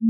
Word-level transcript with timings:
Uh, 0.00 0.06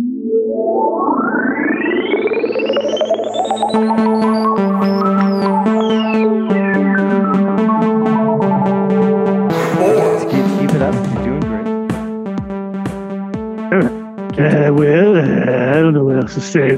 well, 14.74 15.16
uh, 15.16 15.22
I 15.22 15.80
don't 15.80 15.94
know 15.94 16.04
what 16.04 16.16
else 16.16 16.34
to 16.34 16.42
say. 16.42 16.72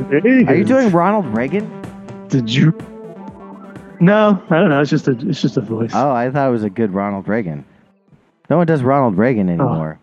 Are 0.46 0.54
you 0.54 0.64
doing 0.64 0.92
Ronald 0.92 1.26
Reagan? 1.36 1.66
Did 2.28 2.48
you? 2.48 2.72
No, 3.98 4.40
I 4.50 4.60
don't 4.60 4.68
know. 4.68 4.80
It's 4.80 4.90
just 4.90 5.08
a, 5.08 5.18
it's 5.28 5.42
just 5.42 5.56
a 5.56 5.60
voice. 5.60 5.90
Oh, 5.94 6.12
I 6.12 6.30
thought 6.30 6.48
it 6.48 6.52
was 6.52 6.62
a 6.62 6.70
good 6.70 6.94
Ronald 6.94 7.26
Reagan. 7.26 7.64
No 8.48 8.58
one 8.58 8.68
does 8.68 8.84
Ronald 8.84 9.18
Reagan 9.18 9.48
anymore. 9.48 9.98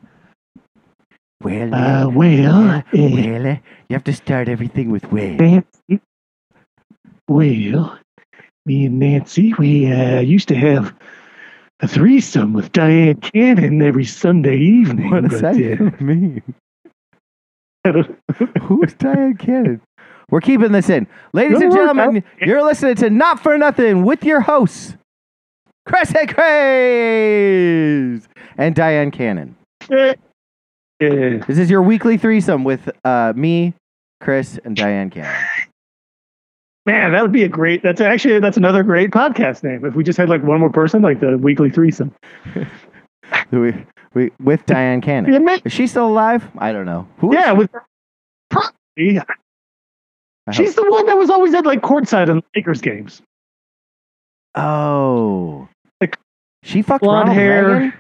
Well, 1.44 1.74
Uh, 1.74 2.10
well, 2.10 2.56
uh, 2.70 2.82
well, 2.94 3.48
uh, 3.48 3.58
you 3.90 3.94
have 3.94 4.04
to 4.06 4.14
start 4.14 4.50
everything 4.50 4.90
with 4.90 5.12
well. 5.12 5.34
Nancy. 5.36 6.02
Well, 7.28 8.00
me 8.66 8.86
and 8.86 9.00
Nancy, 9.00 9.54
we 9.60 9.92
uh, 9.92 10.20
used 10.22 10.48
to 10.48 10.56
have 10.56 10.96
a 11.82 11.88
threesome 11.88 12.54
with 12.54 12.72
Dyan 12.72 13.22
Cannon 13.22 13.82
every 13.84 14.06
Sunday 14.06 14.58
evening. 14.58 15.12
What 15.12 15.30
does 15.30 15.42
that 15.42 15.56
uh, 15.56 15.92
mean? 16.04 16.42
Who's 18.62 18.94
Dyan 18.96 19.38
Cannon? 19.38 19.80
We're 20.30 20.42
keeping 20.42 20.72
this 20.72 20.90
in. 20.90 21.08
Ladies 21.34 21.60
No, 21.60 21.68
and 21.68 21.76
gentlemen, 21.76 22.24
you're 22.42 22.64
listening 22.64 22.96
to 22.96 23.10
Not 23.10 23.42
For 23.42 23.58
Nothing 23.58 24.04
with 24.04 24.24
your 24.26 24.42
hosts, 24.42 24.96
Chris 25.86 26.14
and 26.16 26.28
Craze 26.34 28.28
and 28.58 28.76
Dyan 28.76 29.12
Cannon. 29.14 29.56
Yeah. 31.00 31.44
This 31.48 31.58
is 31.58 31.70
your 31.70 31.82
weekly 31.82 32.18
threesome 32.18 32.64
with 32.64 32.90
uh, 33.06 33.34
me, 33.36 33.74
Chris, 34.20 34.60
and 34.64 34.76
Dyan 34.76 35.12
Cannon. 35.12 35.46
Man, 36.86 37.12
that 37.12 37.22
would 37.22 37.34
be 37.34 37.44
a 37.44 37.50
great. 37.50 37.84
That's 37.84 38.00
actually 38.02 38.40
that's 38.40 38.58
another 38.58 38.82
great 38.82 39.12
podcast 39.12 39.64
name. 39.64 39.86
If 39.86 39.94
we 39.94 40.04
just 40.04 40.18
had 40.18 40.30
like 40.30 40.42
one 40.44 40.60
more 40.60 40.72
person, 40.72 41.02
like 41.02 41.20
the 41.20 41.38
weekly 41.38 41.70
threesome. 41.70 42.14
We, 43.52 43.74
we, 44.14 44.32
with 44.42 44.66
Dyan 44.66 45.02
Cannon. 45.02 45.46
Yeah. 45.46 45.58
Is 45.66 45.74
she 45.74 45.88
still 45.88 46.08
alive? 46.08 46.50
I 46.58 46.72
don't 46.72 46.86
know. 46.86 47.08
Who 47.18 47.34
Yeah, 47.34 47.52
with 47.52 47.70
probably. 48.50 49.20
She's 50.54 50.76
the 50.76 50.90
one 50.90 51.06
that 51.08 51.18
was 51.18 51.30
always 51.30 51.54
at 51.54 51.66
like 51.66 51.82
courtside 51.82 52.30
in 52.30 52.42
Lakers 52.56 52.82
games. 52.82 53.22
Oh. 54.56 55.68
Like, 56.00 56.18
She 56.64 56.82
fucked 56.82 57.04
blonde 57.04 57.28
Ronald 57.28 57.38
hair. 57.38 57.68
Reagan? 57.68 57.94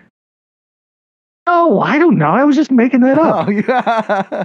Oh, 1.47 1.79
I 1.79 1.97
don't 1.97 2.17
know. 2.17 2.29
I 2.31 2.43
was 2.43 2.55
just 2.55 2.71
making 2.71 2.99
that 3.01 3.17
up. 3.17 3.47
Oh 3.47 3.51
yeah. 3.51 4.43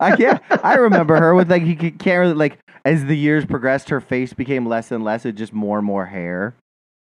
I 0.00 0.16
yeah, 0.16 0.38
I 0.62 0.76
remember 0.76 1.16
her 1.16 1.34
with 1.34 1.50
like 1.50 1.62
you 1.64 1.76
can't 1.76 2.02
really 2.04 2.34
like 2.34 2.58
as 2.84 3.04
the 3.04 3.16
years 3.16 3.44
progressed, 3.44 3.88
her 3.90 4.00
face 4.00 4.32
became 4.32 4.64
less 4.66 4.90
and 4.90 5.04
less, 5.04 5.26
it 5.26 5.32
just 5.32 5.52
more 5.52 5.78
and 5.78 5.86
more 5.86 6.06
hair. 6.06 6.54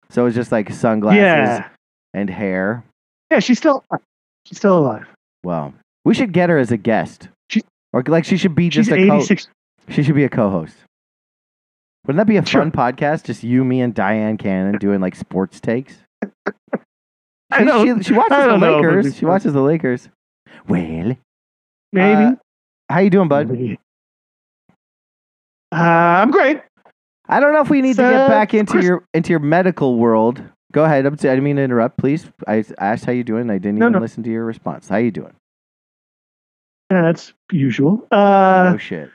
So 0.08 0.22
it 0.22 0.26
was 0.26 0.34
just 0.34 0.52
like 0.52 0.70
sunglasses 0.72 1.18
yeah, 1.20 1.68
and 2.14 2.30
hair. 2.30 2.84
yeah. 3.30 3.40
She's 3.40 3.58
still 3.58 3.84
uh, 3.90 3.98
she's 4.46 4.58
still 4.58 4.78
alive. 4.78 5.06
Well, 5.44 5.74
we 6.04 6.14
should 6.14 6.32
get 6.32 6.48
her 6.48 6.58
as 6.58 6.70
a 6.72 6.76
guest, 6.76 7.28
She- 7.50 7.62
or 7.92 8.02
like 8.06 8.24
she 8.24 8.36
should 8.36 8.54
be 8.54 8.68
just 8.70 8.90
a 8.90 8.96
co- 8.96 9.16
eighty 9.16 9.24
six. 9.24 9.48
she 9.90 10.02
should 10.02 10.14
be 10.14 10.24
a 10.24 10.28
co-host. 10.30 10.76
Wouldn't 12.06 12.18
that 12.18 12.30
be 12.30 12.36
a 12.36 12.46
Sure. 12.46 12.62
fun 12.62 12.70
podcast? 12.70 13.24
Just 13.24 13.42
you, 13.42 13.64
me, 13.64 13.80
and 13.80 13.92
Dyan 13.94 14.38
Cannon 14.38 14.78
doing 14.78 15.00
like 15.00 15.16
sports 15.16 15.60
takes. 15.60 15.96
I 17.50 17.58
She- 17.60 17.64
don't- 17.64 17.98
She, 18.02 18.04
she 18.04 18.12
watches 18.14 18.32
I 18.32 18.40
the 18.42 18.46
don't 18.48 18.60
know 18.60 18.78
if 18.78 18.84
it'd 18.84 18.90
be 18.90 18.96
Lakers. 18.96 19.16
She 19.16 19.24
watches 19.24 19.52
the 19.52 19.62
Lakers. 19.62 20.08
Well, 20.68 21.16
Maybe. 21.92 22.22
Uh, 22.24 22.34
how 22.88 22.98
you 23.00 23.10
doing, 23.10 23.28
bud? 23.28 23.50
Uh, 25.72 25.76
I'm 25.76 26.30
great. 26.30 26.60
I 27.28 27.40
don't 27.40 27.52
know 27.52 27.60
if 27.60 27.70
we 27.70 27.82
need 27.82 27.96
to 27.96 28.02
get 28.02 28.28
back 28.28 28.54
into 28.54 28.72
Chris- 28.72 28.84
your 28.84 29.04
into 29.14 29.30
your 29.30 29.40
medical 29.40 29.96
world. 29.96 30.42
Go 30.72 30.84
ahead. 30.84 31.06
I'm, 31.06 31.14
I 31.14 31.16
didn't 31.16 31.42
mean 31.44 31.56
to 31.56 31.62
interrupt. 31.62 31.96
Please, 31.96 32.26
I 32.46 32.64
asked 32.78 33.04
how 33.04 33.12
you 33.12 33.24
doing. 33.24 33.50
I 33.50 33.58
didn't 33.58 33.78
No, 33.78 33.86
even 33.86 33.94
no. 33.94 33.98
listen 34.00 34.22
to 34.24 34.30
your 34.30 34.44
response. 34.44 34.88
How 34.88 34.96
you 34.96 35.10
doing? 35.10 35.32
Yeah, 36.90 37.02
that's 37.02 37.32
usual. 37.50 38.06
Uh, 38.12 38.72
oh 38.74 38.78
shit. 38.78 39.10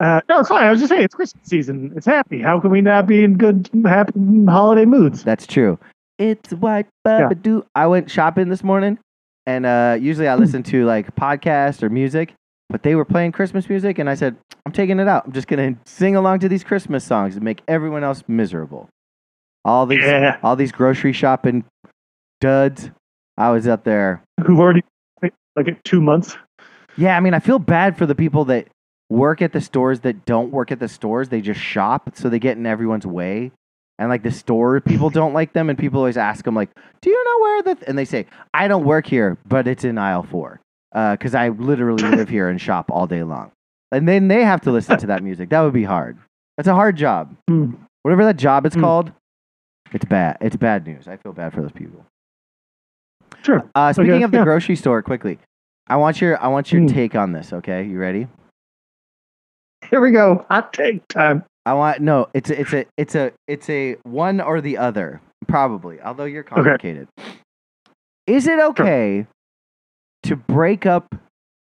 uh, 0.00 0.20
no, 0.28 0.40
it's 0.40 0.48
fine. 0.48 0.64
I 0.64 0.70
was 0.70 0.80
just 0.80 0.90
saying 0.90 1.02
it's 1.04 1.14
Christmas 1.14 1.46
season. 1.46 1.92
It's 1.96 2.06
happy. 2.06 2.40
How 2.42 2.58
can 2.58 2.70
we 2.70 2.80
not 2.80 3.06
be 3.06 3.22
in 3.22 3.36
good, 3.36 3.68
happy 3.84 4.12
holiday 4.48 4.86
moods? 4.86 5.22
That's 5.22 5.46
true. 5.46 5.78
It's 6.18 6.52
what 6.52 6.86
Yeah. 7.06 7.28
Do. 7.40 7.64
I 7.74 7.86
went 7.86 8.10
shopping 8.10 8.48
this 8.48 8.64
morning, 8.64 8.98
and 9.46 9.66
uh, 9.66 9.96
usually 10.00 10.28
I 10.28 10.34
Hmm. 10.34 10.40
listen 10.40 10.62
to 10.64 10.84
like 10.84 11.14
podcasts 11.14 11.82
or 11.82 11.90
music, 11.90 12.32
but 12.70 12.82
they 12.82 12.94
were 12.94 13.04
playing 13.04 13.32
Christmas 13.32 13.68
music, 13.68 13.98
and 13.98 14.08
I 14.08 14.14
said, 14.14 14.36
I'm 14.64 14.72
taking 14.72 14.98
it 14.98 15.08
out. 15.08 15.26
I'm 15.26 15.32
just 15.32 15.46
gonna 15.48 15.76
sing 15.84 16.16
along 16.16 16.40
to 16.40 16.48
these 16.48 16.64
Christmas 16.64 17.04
songs 17.04 17.36
and 17.36 17.44
make 17.44 17.62
everyone 17.68 18.02
else 18.02 18.24
miserable. 18.28 18.88
All 19.64 19.84
these, 19.86 20.02
Yeah, 20.02 20.38
all 20.42 20.56
these 20.56 20.72
grocery 20.72 21.12
shopping 21.12 21.64
duds. 22.40 22.90
I 23.38 23.50
was 23.50 23.68
up 23.68 23.84
there. 23.84 24.22
who've 24.46 24.58
already 24.58 24.82
like 25.56 25.82
two 25.84 26.00
months. 26.00 26.36
Yeah, 26.96 27.16
I 27.16 27.20
mean, 27.20 27.34
I 27.34 27.38
feel 27.40 27.58
bad 27.58 27.96
for 27.98 28.06
the 28.06 28.14
people 28.14 28.46
that 28.46 28.68
work 29.10 29.42
at 29.42 29.52
the 29.52 29.60
stores 29.60 30.00
that 30.00 30.24
don't 30.24 30.50
work 30.50 30.72
at 30.72 30.78
the 30.80 30.88
stores. 30.88 31.28
They 31.28 31.40
just 31.42 31.60
shop, 31.60 32.10
so 32.14 32.28
they 32.30 32.38
get 32.38 32.56
in 32.56 32.64
everyone's 32.66 33.06
way. 33.06 33.52
And 33.98 34.08
like 34.10 34.22
the 34.22 34.30
store 34.30 34.80
people 34.80 35.08
don't 35.10 35.32
like 35.32 35.52
them, 35.54 35.70
and 35.70 35.78
people 35.78 35.98
always 36.00 36.16
ask 36.18 36.44
them 36.44 36.54
like, 36.54 36.70
"Do 37.00 37.08
you 37.10 37.24
know 37.24 37.40
where 37.40 37.62
the?" 37.62 37.74
Th-? 37.76 37.88
And 37.88 37.96
they 37.96 38.04
say, 38.04 38.26
"I 38.52 38.68
don't 38.68 38.84
work 38.84 39.06
here, 39.06 39.38
but 39.48 39.66
it's 39.66 39.84
in 39.84 39.96
aisle 39.96 40.22
four, 40.24 40.60
because 40.92 41.34
I 41.34 41.48
literally 41.48 42.02
live 42.10 42.28
here 42.28 42.48
and 42.48 42.60
shop 42.60 42.90
all 42.90 43.06
day 43.06 43.22
long." 43.22 43.52
And 43.92 44.06
then 44.06 44.28
they 44.28 44.44
have 44.44 44.60
to 44.62 44.70
listen 44.70 44.98
to 44.98 45.06
that 45.06 45.22
music. 45.22 45.48
That 45.48 45.60
would 45.62 45.72
be 45.72 45.84
hard. 45.84 46.18
That's 46.56 46.68
a 46.68 46.74
hard 46.74 46.96
job. 46.96 47.34
Hmm. 47.48 47.72
Whatever 48.02 48.24
that 48.26 48.36
job 48.36 48.66
is 48.66 48.74
Hmm. 48.74 48.80
called, 48.80 49.12
it's 49.92 50.04
bad. 50.04 50.36
It's 50.42 50.56
bad 50.56 50.86
news. 50.86 51.08
I 51.08 51.16
feel 51.16 51.32
bad 51.32 51.54
for 51.54 51.62
those 51.62 51.72
people. 51.72 52.04
Sure. 53.42 53.64
Uh, 53.74 53.92
speaking 53.92 54.12
Okay, 54.14 54.22
of 54.24 54.30
the 54.30 54.38
yeah. 54.38 54.44
grocery 54.44 54.76
store, 54.76 55.00
quickly, 55.02 55.38
I 55.86 55.96
want 55.96 56.20
your 56.20 56.38
I 56.42 56.48
want 56.48 56.70
your 56.70 56.82
Hmm. 56.82 56.88
take 56.88 57.14
on 57.14 57.32
this. 57.32 57.52
Okay, 57.52 57.84
you 57.84 57.98
ready? 57.98 58.26
Here 59.88 60.00
we 60.00 60.10
go. 60.10 60.44
Hot 60.50 60.72
take 60.72 61.06
time. 61.08 61.44
I 61.66 61.74
want 61.74 62.00
no. 62.00 62.28
It's 62.32 62.48
a, 62.48 62.60
it's 62.60 62.72
a 62.72 62.86
it's 62.96 63.14
a 63.16 63.32
it's 63.48 63.68
a 63.68 63.96
one 64.04 64.40
or 64.40 64.60
the 64.60 64.78
other 64.78 65.20
probably. 65.48 66.00
Although 66.00 66.24
you're 66.24 66.44
complicated. 66.44 67.08
Is 68.28 68.46
it 68.46 68.58
okay 68.60 69.26
to 70.22 70.36
break 70.36 70.86
up 70.86 71.14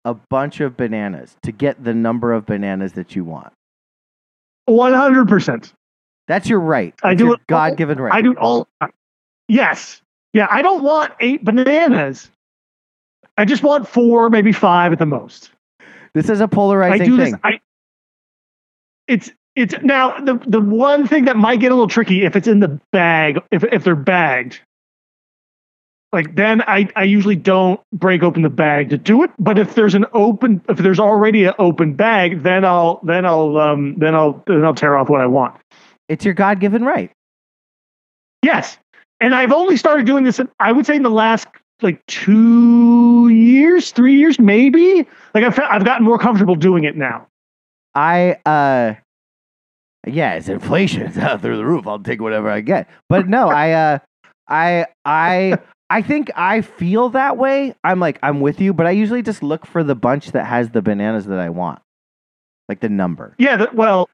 a 0.05 0.13
bunch 0.13 0.59
of 0.61 0.77
bananas 0.77 1.35
to 1.43 1.51
get 1.51 1.83
the 1.83 1.95
number 1.95 2.31
of 2.31 2.45
bananas 2.45 2.93
that 2.93 3.15
you 3.15 3.23
want? 3.23 3.51
One 4.65 4.93
hundred 4.93 5.27
percent. 5.27 5.73
That's 6.27 6.47
your 6.47 6.59
right. 6.59 6.93
I 7.03 7.15
do 7.15 7.33
it 7.33 7.39
God-given 7.47 7.99
right. 7.99 8.13
I 8.13 8.21
do 8.21 8.33
it 8.33 8.37
all. 8.37 8.67
Uh, 8.81 8.87
yes. 9.47 10.01
Yeah. 10.33 10.47
I 10.51 10.61
don't 10.61 10.83
want 10.83 11.13
eight 11.21 11.43
bananas. 11.43 12.29
I 13.37 13.45
just 13.45 13.63
want 13.63 13.87
four, 13.87 14.29
maybe 14.29 14.51
five 14.51 14.91
at 14.91 14.99
the 14.99 15.05
most. 15.05 15.51
this 16.13 16.29
is 16.29 16.41
a 16.41 16.47
polarizing 16.47 17.07
do 17.07 17.17
thing. 17.17 17.31
this. 17.31 17.41
I. 17.43 17.59
It's 19.07 19.31
it's 19.57 19.75
now 19.81 20.19
the 20.19 20.35
the 20.47 20.61
one 20.61 21.07
thing 21.07 21.25
that 21.25 21.35
might 21.35 21.59
get 21.59 21.71
a 21.71 21.75
little 21.75 21.87
tricky 21.87 22.23
if 22.23 22.35
it's 22.35 22.47
in 22.47 22.59
the 22.59 22.79
bag 22.91 23.39
if 23.51 23.63
if 23.65 23.83
they're 23.83 23.95
bagged. 23.95 24.61
Like 26.13 26.35
then 26.35 26.61
I 26.61 26.87
I 26.95 27.03
usually 27.03 27.35
don't 27.35 27.81
break 27.91 28.23
open 28.23 28.43
the 28.43 28.49
bag 28.49 28.89
to 28.91 28.97
do 28.97 29.23
it. 29.23 29.31
But 29.39 29.57
if 29.57 29.75
there's 29.75 29.95
an 29.95 30.05
open 30.13 30.61
if 30.69 30.77
there's 30.77 30.99
already 30.99 31.45
an 31.45 31.53
open 31.59 31.95
bag, 31.95 32.43
then 32.43 32.63
I'll 32.63 33.01
then 33.03 33.25
I'll 33.25 33.57
um 33.57 33.95
then 33.97 34.15
I'll 34.15 34.41
then 34.47 34.63
I'll 34.63 34.75
tear 34.75 34.95
off 34.95 35.09
what 35.09 35.21
I 35.21 35.27
want. 35.27 35.59
It's 36.07 36.23
your 36.23 36.33
God-given 36.33 36.83
right. 36.85 37.11
Yes. 38.43 38.77
And 39.19 39.35
I've 39.35 39.51
only 39.51 39.75
started 39.75 40.05
doing 40.05 40.23
this, 40.23 40.39
in, 40.39 40.47
I 40.59 40.71
would 40.71 40.85
say, 40.85 40.95
in 40.95 41.03
the 41.03 41.09
last 41.09 41.47
like 41.81 42.05
two 42.05 43.27
years, 43.29 43.91
three 43.91 44.15
years, 44.15 44.39
maybe. 44.39 45.05
Like 45.33 45.43
I've, 45.43 45.59
I've 45.59 45.83
gotten 45.83 46.05
more 46.05 46.19
comfortable 46.19 46.55
doing 46.55 46.83
it 46.83 46.95
now. 46.95 47.27
I 47.95 48.39
uh 48.45 48.93
yeah, 50.13 50.33
it's 50.35 50.49
inflation 50.49 51.01
it's 51.07 51.17
out 51.17 51.41
through 51.41 51.57
the 51.57 51.65
roof. 51.65 51.87
I'll 51.87 51.99
take 51.99 52.21
whatever 52.21 52.49
I 52.49 52.61
get. 52.61 52.89
But 53.09 53.27
no, 53.27 53.49
I 53.49 53.71
uh 53.71 53.99
I 54.47 54.85
I 55.05 55.57
I 55.89 56.01
think 56.01 56.29
I 56.35 56.61
feel 56.61 57.09
that 57.09 57.37
way. 57.37 57.75
I'm 57.83 57.99
like 57.99 58.19
I'm 58.23 58.41
with 58.41 58.59
you, 58.61 58.73
but 58.73 58.85
I 58.87 58.91
usually 58.91 59.21
just 59.21 59.41
look 59.43 59.65
for 59.65 59.83
the 59.83 59.95
bunch 59.95 60.31
that 60.31 60.45
has 60.45 60.69
the 60.69 60.81
bananas 60.81 61.25
that 61.25 61.39
I 61.39 61.49
want. 61.49 61.79
Like 62.69 62.81
the 62.81 62.89
number. 62.89 63.33
Yeah, 63.37 63.55
that, 63.57 63.75
well, 63.75 64.09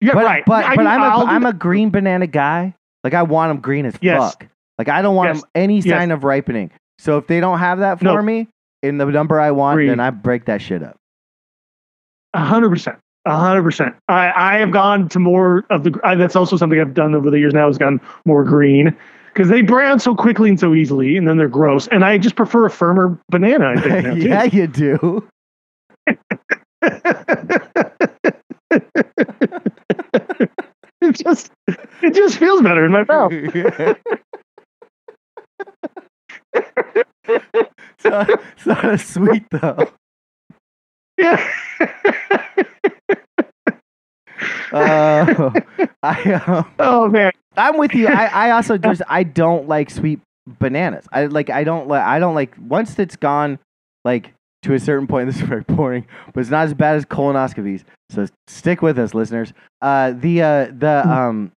yeah, 0.00 0.14
but 0.14 0.24
right. 0.24 0.44
but 0.46 0.64
I 0.64 0.76
but 0.76 0.82
do- 0.82 0.88
I'm 0.88 1.02
I'll 1.02 1.22
a 1.22 1.24
I'm 1.24 1.46
a 1.46 1.52
green 1.52 1.90
banana 1.90 2.26
guy. 2.28 2.74
Like 3.02 3.14
I 3.14 3.22
want 3.22 3.50
them 3.50 3.60
green 3.60 3.86
as 3.86 3.94
Yes. 4.00 4.20
fuck. 4.34 4.46
Like 4.78 4.88
I 4.88 5.02
don't 5.02 5.16
want 5.16 5.34
Yes. 5.34 5.40
them 5.42 5.50
any 5.56 5.80
Yes. 5.80 5.98
sign 5.98 6.10
of 6.10 6.22
ripening. 6.24 6.70
So 6.98 7.18
if 7.18 7.26
they 7.26 7.40
don't 7.40 7.58
have 7.58 7.80
that 7.80 7.98
for 7.98 8.04
No. 8.04 8.22
me 8.22 8.46
in 8.82 8.98
the 8.98 9.06
number 9.06 9.40
I 9.40 9.50
want, 9.50 9.78
then 9.84 9.98
I 10.00 10.10
break 10.10 10.44
that 10.46 10.62
shit 10.62 10.82
up. 10.82 10.96
A 12.34 12.44
hundred 12.44 12.70
percent. 12.70 12.98
A 13.26 13.36
hundred 13.36 13.64
percent. 13.64 13.94
I 14.08 14.32
I 14.34 14.58
have 14.58 14.70
gone 14.70 15.08
to 15.10 15.18
more 15.18 15.64
of 15.68 15.84
the. 15.84 15.98
I, 16.02 16.14
that's 16.14 16.34
also 16.34 16.56
something 16.56 16.80
I've 16.80 16.94
done 16.94 17.14
over 17.14 17.30
the 17.30 17.38
years. 17.38 17.52
Now 17.52 17.66
has 17.66 17.76
gone 17.76 18.00
more 18.24 18.44
green 18.44 18.96
because 19.32 19.48
they 19.48 19.60
brown 19.60 20.00
so 20.00 20.14
quickly 20.14 20.48
and 20.48 20.58
so 20.58 20.74
easily, 20.74 21.18
and 21.18 21.28
then 21.28 21.36
they're 21.36 21.48
gross. 21.48 21.86
And 21.88 22.02
I 22.04 22.16
just 22.16 22.34
prefer 22.34 22.64
a 22.64 22.70
firmer 22.70 23.18
banana. 23.28 23.74
I 23.76 23.80
think 23.80 24.06
now, 24.06 24.14
yeah, 24.14 24.44
you 24.44 24.66
do. 24.66 25.28
it 26.06 26.18
just 31.12 31.52
it 32.02 32.14
just 32.14 32.38
feels 32.38 32.62
better 32.62 32.86
in 32.86 32.92
my 32.92 33.04
mouth. 33.04 33.32
it's, 33.52 33.98
not, 38.04 38.30
it's 38.30 38.66
not 38.66 38.84
as 38.84 39.06
sweet 39.06 39.44
though. 39.50 39.90
Yeah. 41.18 41.52
Uh, 44.72 45.50
I 46.02 46.32
um, 46.34 46.70
oh 46.78 47.08
man. 47.08 47.32
I'm 47.56 47.76
with 47.76 47.94
you. 47.94 48.08
I, 48.08 48.26
I 48.26 48.50
also 48.50 48.78
just 48.78 49.02
I 49.08 49.22
don't 49.22 49.68
like 49.68 49.90
sweet 49.90 50.20
bananas. 50.46 51.06
I 51.12 51.26
like 51.26 51.50
I 51.50 51.64
don't 51.64 51.88
like 51.88 52.02
I 52.02 52.18
don't 52.18 52.34
like 52.34 52.54
once 52.60 52.98
it's 52.98 53.16
gone 53.16 53.58
like 54.04 54.32
to 54.62 54.74
a 54.74 54.78
certain 54.78 55.06
point. 55.06 55.26
This 55.30 55.36
is 55.36 55.42
very 55.42 55.62
boring, 55.62 56.06
but 56.32 56.40
it's 56.40 56.50
not 56.50 56.66
as 56.66 56.74
bad 56.74 56.96
as 56.96 57.04
colonoscopies. 57.04 57.84
So 58.10 58.26
stick 58.46 58.82
with 58.82 58.98
us, 58.98 59.14
listeners. 59.14 59.52
Uh, 59.80 60.12
the 60.12 60.42
uh, 60.42 60.66
the 60.76 61.02
um 61.08 61.52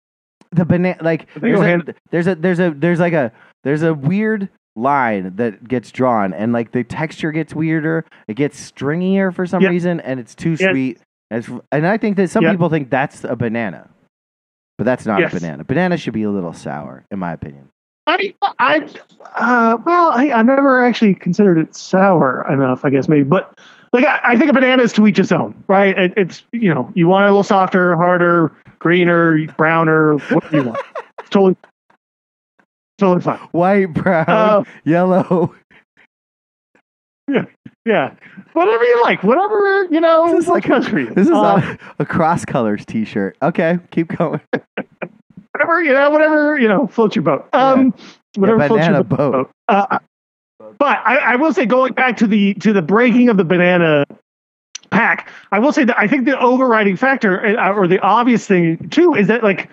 the 0.52 0.64
banana 0.64 0.98
like 1.02 1.28
there's 1.34 1.60
a, 1.60 1.94
there's 2.10 2.26
a 2.26 2.34
there's 2.34 2.60
a 2.60 2.70
there's 2.70 3.00
like 3.00 3.12
a 3.14 3.32
there's 3.64 3.82
a 3.82 3.94
weird 3.94 4.48
line 4.74 5.36
that 5.36 5.68
gets 5.68 5.90
drawn 5.90 6.32
and 6.32 6.52
like 6.52 6.72
the 6.72 6.82
texture 6.82 7.30
gets 7.30 7.54
weirder 7.54 8.06
it 8.26 8.34
gets 8.34 8.72
stringier 8.72 9.34
for 9.34 9.46
some 9.46 9.62
reason 9.62 10.00
and 10.00 10.18
it's 10.18 10.34
too 10.34 10.56
sweet 10.56 10.98
and, 11.32 11.60
and 11.72 11.86
i 11.86 11.96
think 11.96 12.16
that 12.16 12.28
some 12.30 12.42
Yeah. 12.44 12.52
people 12.52 12.68
think 12.68 12.90
that's 12.90 13.24
a 13.24 13.34
banana 13.36 13.88
but 14.78 14.84
that's 14.84 15.06
not 15.06 15.20
Yes. 15.20 15.32
a 15.34 15.40
banana 15.40 15.64
banana 15.64 15.96
should 15.96 16.12
be 16.14 16.22
a 16.22 16.30
little 16.30 16.52
sour 16.52 17.04
in 17.10 17.18
my 17.18 17.32
opinion 17.32 17.68
I 18.08 18.34
I 18.58 18.78
uh 19.36 19.76
well 19.86 20.10
I 20.12 20.30
I 20.32 20.42
never 20.42 20.84
actually 20.84 21.14
considered 21.14 21.56
it 21.58 21.72
sour 21.76 22.44
enough, 22.52 22.84
I 22.84 22.90
guess 22.90 23.08
maybe. 23.08 23.22
But 23.22 23.56
like 23.92 24.04
I, 24.04 24.18
I 24.24 24.36
think 24.36 24.50
a 24.50 24.52
banana 24.52 24.82
is 24.82 24.92
to 24.94 25.06
each 25.06 25.20
its 25.20 25.30
own, 25.30 25.54
right? 25.68 25.96
It, 25.96 26.12
it's 26.16 26.42
you 26.50 26.74
know, 26.74 26.90
you 26.96 27.06
want 27.06 27.22
it 27.26 27.28
a 27.28 27.30
little 27.30 27.44
softer, 27.44 27.94
harder, 27.94 28.50
greener, 28.80 29.46
browner, 29.56 30.14
whatever 30.16 30.56
you 30.56 30.62
want. 30.64 30.80
It's 31.20 31.30
totally 31.30 31.56
totally 32.98 33.20
fine. 33.22 33.38
white 33.52 33.94
brown 33.94 34.24
Uh, 34.28 34.64
yellow 34.84 35.54
yeah. 37.28 37.44
yeah, 37.84 38.14
Whatever 38.52 38.84
you 38.84 39.02
like, 39.02 39.22
whatever, 39.22 39.84
you 39.90 40.00
know, 40.00 40.32
This 40.32 40.44
is 40.44 40.48
like 40.48 40.64
for 40.66 40.98
you. 40.98 41.14
this 41.14 41.26
is 41.26 41.32
Uh, 41.32 41.76
a, 41.98 42.02
a 42.02 42.06
cross 42.06 42.44
colors 42.44 42.84
t-shirt 42.84 43.36
okay 43.42 43.78
keep 43.90 44.08
going 44.16 44.40
whatever 45.52 45.82
you 45.82 45.92
know, 45.92 46.10
whatever 46.10 46.58
you 46.58 46.68
know, 46.68 46.86
floats 46.86 47.16
your 47.16 47.22
boat. 47.22 47.48
Um, 47.52 47.94
whatever 48.36 48.66
floats 48.66 48.86
banana 48.86 48.98
your 48.98 49.04
boat. 49.04 49.50
Uh, 49.68 49.98
but 50.78 50.98
I, 51.04 51.16
I 51.16 51.36
will 51.36 51.52
say, 51.52 51.66
going 51.66 51.92
back 51.92 52.16
to 52.18 52.26
the 52.26 52.54
to 52.54 52.72
the 52.72 52.82
breaking 52.82 53.28
of 53.28 53.36
the 53.36 53.44
banana 53.44 54.04
pack, 54.90 55.30
I 55.50 55.58
will 55.58 55.72
say 55.72 55.84
that 55.84 55.98
I 55.98 56.06
think 56.06 56.24
the 56.24 56.38
overriding 56.38 56.96
factor, 56.96 57.58
uh, 57.58 57.72
or 57.72 57.86
the 57.86 57.98
obvious 58.00 58.46
thing 58.46 58.88
too, 58.90 59.14
is 59.14 59.28
that 59.28 59.42
like 59.42 59.68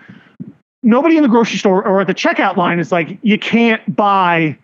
nobody 0.82 1.16
in 1.16 1.22
the 1.22 1.28
grocery 1.28 1.58
store 1.58 1.86
or 1.86 2.00
at 2.00 2.06
the 2.06 2.14
checkout 2.14 2.56
line 2.56 2.78
is 2.78 2.92
like, 2.92 3.18
you 3.22 3.38
can't 3.38 3.94
buy. 3.94 4.56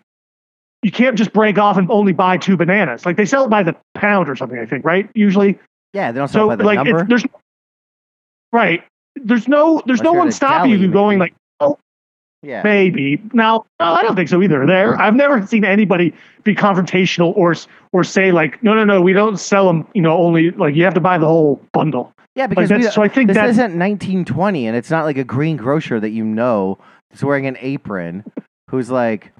You 0.83 0.91
can't 0.91 1.17
just 1.17 1.33
break 1.33 1.57
off 1.57 1.77
and 1.77 1.89
only 1.89 2.13
buy 2.13 2.37
two 2.37 2.55
bananas. 2.55 3.05
Like 3.05 3.17
they 3.17 3.25
sell 3.25 3.43
it 3.45 3.49
by 3.49 3.63
the 3.63 3.75
pound 3.95 4.29
or 4.29 4.35
something. 4.35 4.59
I 4.59 4.65
think, 4.65 4.85
right? 4.85 5.09
Usually, 5.15 5.57
yeah 5.93 6.11
they 6.11 6.19
don't 6.19 6.27
so 6.27 6.39
sell 6.39 6.47
by 6.49 6.55
the 6.55 6.63
like 6.63 6.75
number 6.77 7.05
there's 7.05 7.25
right. 8.51 8.83
There's 9.15 9.47
no 9.47 9.81
there's 9.85 9.99
Unless 9.99 10.13
no 10.13 10.13
one 10.13 10.31
stopping 10.31 10.71
deli, 10.71 10.83
you 10.83 10.91
going 10.91 11.17
maybe. 11.17 11.31
like 11.31 11.35
oh, 11.59 11.79
yeah 12.43 12.61
maybe 12.63 13.21
now 13.33 13.65
no, 13.79 13.85
I 13.85 14.03
don't 14.03 14.15
think 14.15 14.29
so 14.29 14.41
either. 14.43 14.65
There, 14.65 14.95
I've 15.01 15.15
never 15.15 15.45
seen 15.47 15.65
anybody 15.65 16.13
be 16.43 16.53
confrontational 16.53 17.35
or 17.35 17.55
or 17.93 18.03
say 18.03 18.31
like 18.31 18.61
no 18.63 18.75
no 18.75 18.83
no 18.83 19.01
we 19.01 19.13
don't 19.13 19.37
sell 19.37 19.65
them 19.65 19.87
you 19.95 20.01
know 20.01 20.15
only 20.17 20.51
like 20.51 20.75
you 20.75 20.83
have 20.83 20.93
to 20.93 20.99
buy 20.99 21.17
the 21.17 21.25
whole 21.25 21.59
bundle. 21.73 22.13
yeah 22.35 22.43
Like 22.43 22.49
because 22.51 22.71
we, 22.71 22.83
so 22.83 23.01
I 23.01 23.07
think 23.07 23.27
this 23.27 23.35
that 23.35 23.49
isn't 23.49 23.77
1920 23.77 24.67
and 24.67 24.77
it's 24.77 24.91
not 24.91 25.05
like 25.05 25.17
a 25.17 25.23
green 25.23 25.57
grocer 25.57 25.99
that 25.99 26.11
you 26.11 26.23
know 26.23 26.77
is 27.11 27.23
wearing 27.23 27.47
an 27.47 27.57
apron 27.59 28.23
who's 28.69 28.91
like 28.91 29.31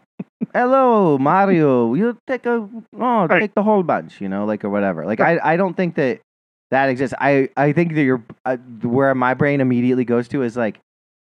hello 0.53 1.17
mario 1.17 1.93
you 1.93 2.17
take 2.27 2.45
a 2.45 2.67
oh 2.99 3.25
Right. 3.27 3.39
take 3.41 3.53
the 3.55 3.63
whole 3.63 3.83
bunch 3.83 4.21
you 4.21 4.29
know 4.29 4.45
like 4.45 4.63
or 4.63 4.69
whatever 4.69 5.05
like 5.05 5.19
i 5.19 5.39
i 5.43 5.57
don't 5.57 5.75
think 5.75 5.95
that 5.95 6.19
that 6.71 6.87
exists 6.89 7.13
i 7.19 7.49
i 7.57 7.71
think 7.73 7.93
that 7.95 8.03
you're 8.03 8.23
uh, 8.45 8.57
where 8.81 9.13
my 9.15 9.33
brain 9.33 9.61
immediately 9.61 10.05
goes 10.05 10.27
to 10.29 10.43
is 10.43 10.55
like 10.55 10.79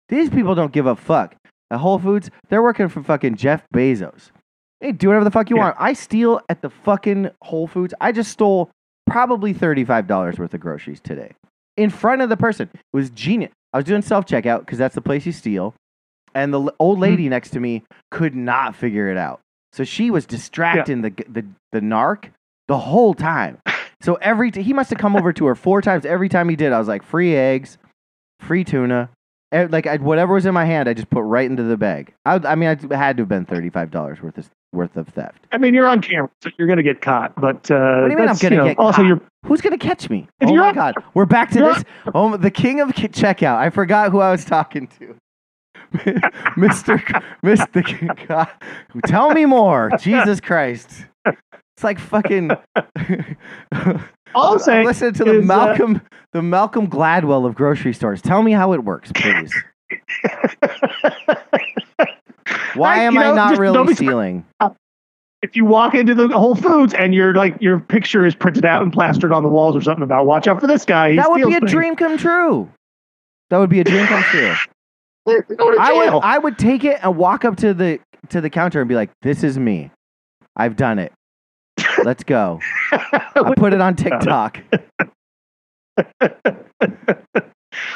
these 0.09 0.29
people 0.29 0.55
don't 0.55 0.71
give 0.71 0.85
a 0.85 0.95
fuck 0.95 1.35
at 1.71 1.79
whole 1.79 1.99
foods 1.99 2.29
they're 2.49 2.63
working 2.63 2.87
for 2.87 3.03
fucking 3.03 3.35
jeff 3.35 3.63
bezos 3.75 4.31
hey 4.79 4.91
do 4.91 5.07
whatever 5.07 5.25
the 5.25 5.31
fuck 5.31 5.49
you 5.49 5.57
Yeah. 5.57 5.63
want 5.65 5.75
i 5.79 5.93
steal 5.93 6.39
at 6.49 6.61
the 6.61 6.69
fucking 6.69 7.29
whole 7.41 7.67
foods 7.67 7.93
i 7.99 8.11
just 8.11 8.31
stole 8.31 8.69
probably 9.07 9.55
$35 9.55 10.37
worth 10.37 10.53
of 10.53 10.59
groceries 10.59 10.99
today 10.99 11.31
in 11.77 11.89
front 11.89 12.21
of 12.21 12.29
the 12.29 12.37
person. 12.37 12.69
It 12.75 12.79
was 12.93 13.09
genius. 13.09 13.51
I 13.73 13.77
was 13.77 13.85
doing 13.85 14.03
self 14.03 14.27
checkout 14.27 14.59
because 14.59 14.77
that's 14.77 14.93
the 14.93 15.01
place 15.01 15.25
you 15.25 15.31
steal. 15.31 15.73
And 16.35 16.53
the 16.53 16.73
old 16.79 16.99
lady 16.99 17.27
next 17.29 17.49
to 17.51 17.59
me 17.59 17.83
could 18.11 18.35
not 18.35 18.75
figure 18.75 19.09
it 19.09 19.17
out. 19.17 19.39
So 19.73 19.83
she 19.83 20.09
was 20.11 20.25
distracting 20.25 21.01
the, 21.01 21.09
the 21.29 21.45
the 21.71 21.79
narc 21.79 22.25
the 22.67 22.77
whole 22.77 23.13
time. 23.13 23.57
So 24.01 24.15
every 24.15 24.49
t- 24.51 24.61
he 24.61 24.73
must 24.73 24.89
have 24.91 24.99
come 24.99 25.15
over 25.15 25.33
to 25.33 25.45
her 25.45 25.55
four 25.55 25.81
times. 25.81 26.05
Every 26.05 26.29
time 26.29 26.47
he 26.49 26.55
did, 26.55 26.71
I 26.71 26.79
was 26.79 26.87
like, 26.87 27.03
free 27.03 27.35
eggs, 27.35 27.77
free 28.39 28.63
tuna. 28.63 29.09
Eh, 29.51 29.67
Like 29.69 29.87
I, 29.87 29.97
whatever 29.97 30.33
was 30.35 30.45
in 30.45 30.53
my 30.53 30.65
hand, 30.65 30.87
I 30.87 30.93
just 30.93 31.09
put 31.09 31.21
right 31.23 31.49
into 31.49 31.63
the 31.63 31.75
bag. 31.77 32.13
I, 32.25 32.35
I 32.35 32.55
mean, 32.55 32.69
it 32.69 32.91
had 32.91 33.17
to 33.17 33.21
have 33.23 33.29
been 33.29 33.45
thirty 33.45 33.69
five 33.69 33.91
dollars 33.91 34.21
worth 34.21 34.37
of 34.37 34.49
worth 34.71 34.95
of 34.97 35.07
theft. 35.09 35.45
I 35.51 35.57
mean 35.57 35.73
you're 35.73 35.87
on 35.87 36.01
camera, 36.01 36.29
so 36.43 36.49
you're 36.57 36.67
gonna 36.67 36.83
get 36.83 37.01
caught. 37.01 37.33
But 37.35 37.69
uh, 37.71 38.01
What 38.01 38.05
do 38.07 38.11
you 38.11 38.17
mean 38.17 38.29
I'm 38.29 38.37
gonna 38.37 38.55
know, 38.57 38.65
get 38.65 38.77
also 38.79 38.97
caught? 38.97 39.07
you're 39.07 39.21
Who's 39.45 39.61
gonna 39.61 39.77
catch 39.79 40.09
me? 40.09 40.27
If 40.39 40.49
oh 40.49 40.55
my 40.55 40.67
on- 40.69 40.75
god, 40.75 40.95
we're 41.15 41.25
back 41.25 41.49
to 41.51 41.59
this. 41.59 41.83
Oh, 42.13 42.37
the 42.37 42.51
king 42.51 42.79
of 42.81 42.89
checkout. 42.89 43.57
I 43.57 43.69
forgot 43.71 44.11
who 44.11 44.19
I 44.19 44.31
was 44.31 44.45
talking 44.45 44.87
to. 44.99 45.15
Mr. 46.55 46.99
Mr. 47.43 48.27
God. 48.27 48.49
Tell 49.05 49.31
me 49.31 49.45
more. 49.45 49.91
Jesus 49.99 50.39
Christ. 50.39 51.05
It's 51.25 51.83
like 51.83 51.99
fucking. 51.99 52.51
all 54.35 54.53
I'm 54.53 54.59
saying 54.59 54.85
Listen 54.85 55.13
to 55.13 55.23
the 55.23 55.39
is, 55.39 55.43
uh, 55.43 55.47
Malcolm, 55.47 56.01
the 56.33 56.41
Malcolm 56.41 56.89
Gladwell 56.89 57.45
of 57.45 57.55
grocery 57.55 57.93
stores. 57.93 58.21
Tell 58.21 58.43
me 58.43 58.51
how 58.51 58.73
it 58.73 58.83
works, 58.83 59.11
please. 59.13 59.53
Why 62.75 62.99
am 62.99 63.13
you 63.13 63.21
I 63.21 63.33
not 63.33 63.57
really 63.57 63.95
stealing? 63.95 64.45
if 65.41 65.55
you 65.55 65.65
walk 65.65 65.95
into 65.95 66.13
the 66.13 66.27
Whole 66.27 66.55
Foods 66.55 66.93
and 66.93 67.15
you're 67.15 67.33
like 67.33 67.55
your 67.61 67.79
picture 67.79 68.25
is 68.25 68.35
printed 68.35 68.65
out 68.65 68.83
and 68.83 68.91
plastered 68.91 69.31
on 69.31 69.43
the 69.43 69.49
walls 69.49 69.75
or 69.75 69.81
something 69.81 70.03
about 70.03 70.25
watch 70.25 70.47
out 70.47 70.59
for 70.59 70.67
this 70.67 70.85
guy. 70.85 71.11
he 71.11 71.15
That 71.15 71.29
would 71.31 71.45
be 71.45 71.53
a 71.53 71.59
things." 71.59 71.71
dream 71.71 71.95
come 71.95 72.17
true. 72.17 72.69
That 73.49 73.57
would 73.57 73.69
be 73.69 73.79
a 73.79 73.83
dream 73.83 74.05
come 74.05 74.21
true. 74.23 74.53
To 75.27 75.43
I 75.79 75.93
would 75.93 76.05
jail. 76.05 76.21
I 76.23 76.37
would 76.37 76.57
take 76.57 76.83
it 76.83 76.99
and 77.03 77.17
walk 77.17 77.45
up 77.45 77.57
to 77.57 77.73
the 77.73 77.99
to 78.29 78.41
the 78.41 78.49
counter 78.49 78.81
and 78.81 78.89
be 78.89 78.95
like, 78.95 79.11
"This 79.21 79.43
is 79.43 79.59
me. 79.59 79.91
I've 80.55 80.75
done 80.75 80.99
it. 80.99 81.13
Let's 82.03 82.23
go." 82.23 82.59
I 82.91 83.53
put 83.55 83.73
it 83.73 83.81
on 83.81 83.95
TikTok. 83.95 84.59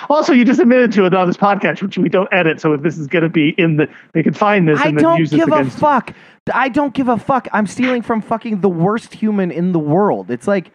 also, 0.09 0.33
you 0.33 0.45
just 0.45 0.59
admitted 0.59 0.91
to 0.93 1.05
it 1.05 1.13
on 1.13 1.27
this 1.27 1.37
podcast, 1.37 1.81
which 1.81 1.97
we 1.97 2.09
don't 2.09 2.29
edit. 2.31 2.61
So 2.61 2.73
if 2.73 2.81
this 2.81 2.97
is 2.97 3.07
going 3.07 3.23
to 3.23 3.29
be 3.29 3.49
in 3.57 3.77
the, 3.77 3.87
they 4.13 4.23
can 4.23 4.33
find 4.33 4.67
this 4.67 4.79
I 4.79 4.89
and 4.89 4.97
don't 4.97 5.19
use 5.19 5.31
give 5.31 5.51
a 5.51 5.65
fuck. 5.65 6.13
I 6.53 6.69
don't 6.69 6.93
give 6.93 7.07
a 7.07 7.17
fuck. 7.17 7.47
I'm 7.53 7.67
stealing 7.67 8.01
from 8.01 8.21
fucking 8.21 8.61
the 8.61 8.69
worst 8.69 9.13
human 9.13 9.51
in 9.51 9.71
the 9.71 9.79
world. 9.79 10.29
It's 10.29 10.47
like 10.47 10.71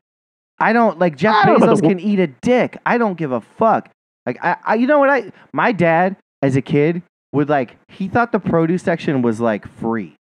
I 0.58 0.72
don't 0.72 0.98
like 0.98 1.16
Jeff 1.16 1.44
don't 1.44 1.60
Bezos 1.60 1.80
the 1.80 1.88
can 1.88 2.00
eat 2.00 2.18
a 2.18 2.26
dick. 2.26 2.78
I 2.86 2.98
don't 2.98 3.16
give 3.16 3.32
a 3.32 3.40
fuck. 3.40 3.90
Like 4.26 4.38
I, 4.42 4.56
I 4.64 4.74
you 4.74 4.86
know 4.86 4.98
what 4.98 5.10
I 5.10 5.32
my 5.52 5.72
dad 5.72 6.16
as 6.42 6.56
a 6.56 6.62
kid 6.62 7.02
would 7.32 7.48
like 7.48 7.76
he 7.88 8.08
thought 8.08 8.32
the 8.32 8.38
produce 8.40 8.82
section 8.82 9.22
was 9.22 9.40
like 9.40 9.66
free. 9.68 10.14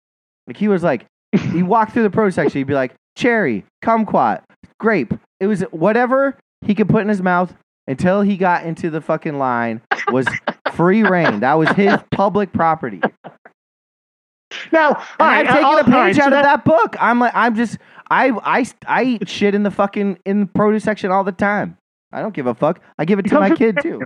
Like 0.48 0.58
he 0.58 0.68
was 0.68 0.84
like 0.84 1.06
he 1.54 1.64
walked 1.64 1.94
through 1.94 2.04
the 2.04 2.10
produce 2.10 2.36
section, 2.36 2.60
he'd 2.60 2.68
be 2.68 2.74
like, 2.74 2.94
cherry, 3.16 3.66
kumquat, 3.84 4.44
grape. 4.80 5.14
It 5.40 5.48
was 5.48 5.62
whatever 5.72 6.38
he 6.66 6.74
could 6.76 6.90
put 6.90 7.02
in 7.02 7.08
his 7.10 7.22
mouth 7.22 7.54
until 7.88 8.22
he 8.22 8.36
got 8.38 8.66
into 8.66 8.90
the 8.90 9.00
fucking 9.02 9.38
line 9.38 9.82
was 10.12 10.26
free 10.74 11.04
reign. 11.04 11.40
That 11.42 11.54
was 11.56 11.70
his 11.70 11.96
public 12.12 12.52
property. 12.52 13.02
Now, 14.72 14.92
right, 15.20 15.46
I've 15.46 15.48
taken 15.48 15.64
I'll- 15.66 15.78
a 15.80 15.84
page 15.84 15.94
right, 15.94 16.16
so 16.16 16.22
out 16.24 16.28
of 16.28 16.32
that- 16.32 16.44
that 16.44 16.66
book. 16.66 16.96
I'm 17.00 17.20
like, 17.20 17.34
I'm 17.36 17.56
just, 17.56 17.78
I, 18.10 18.30
I, 18.44 18.66
I 18.88 19.04
eat 19.04 19.30
shit 19.30 19.54
in 19.54 19.64
the 19.64 19.72
fucking 19.72 20.20
in 20.26 20.40
the 20.42 20.46
produce 20.48 20.84
section 20.84 21.12
all 21.12 21.24
the 21.24 21.32
time. 21.34 21.78
I 22.12 22.22
don't 22.22 22.34
give 22.34 22.48
a 22.48 22.56
fuck. 22.56 22.80
I 22.98 23.06
give 23.06 23.20
it 23.20 23.26
You 23.26 23.32
to 23.32 23.40
my 23.40 23.50
kid 23.54 23.80
too. 23.82 24.02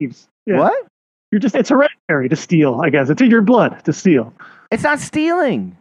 Yeah. 0.00 0.58
What? 0.58 0.86
You're 1.32 1.38
just 1.40 1.54
it's 1.54 1.70
hereditary 1.70 2.28
to 2.28 2.36
steal. 2.36 2.80
I 2.82 2.90
guess 2.90 3.08
it's 3.10 3.20
in 3.22 3.30
your 3.30 3.42
blood 3.42 3.84
to 3.84 3.92
steal. 3.92 4.32
It's 4.70 4.82
not 4.82 5.00
stealing. 5.00 5.76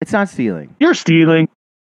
It's 0.00 0.12
not 0.12 0.28
stealing. 0.28 0.74
You're 0.80 0.94
stealing. 0.94 1.48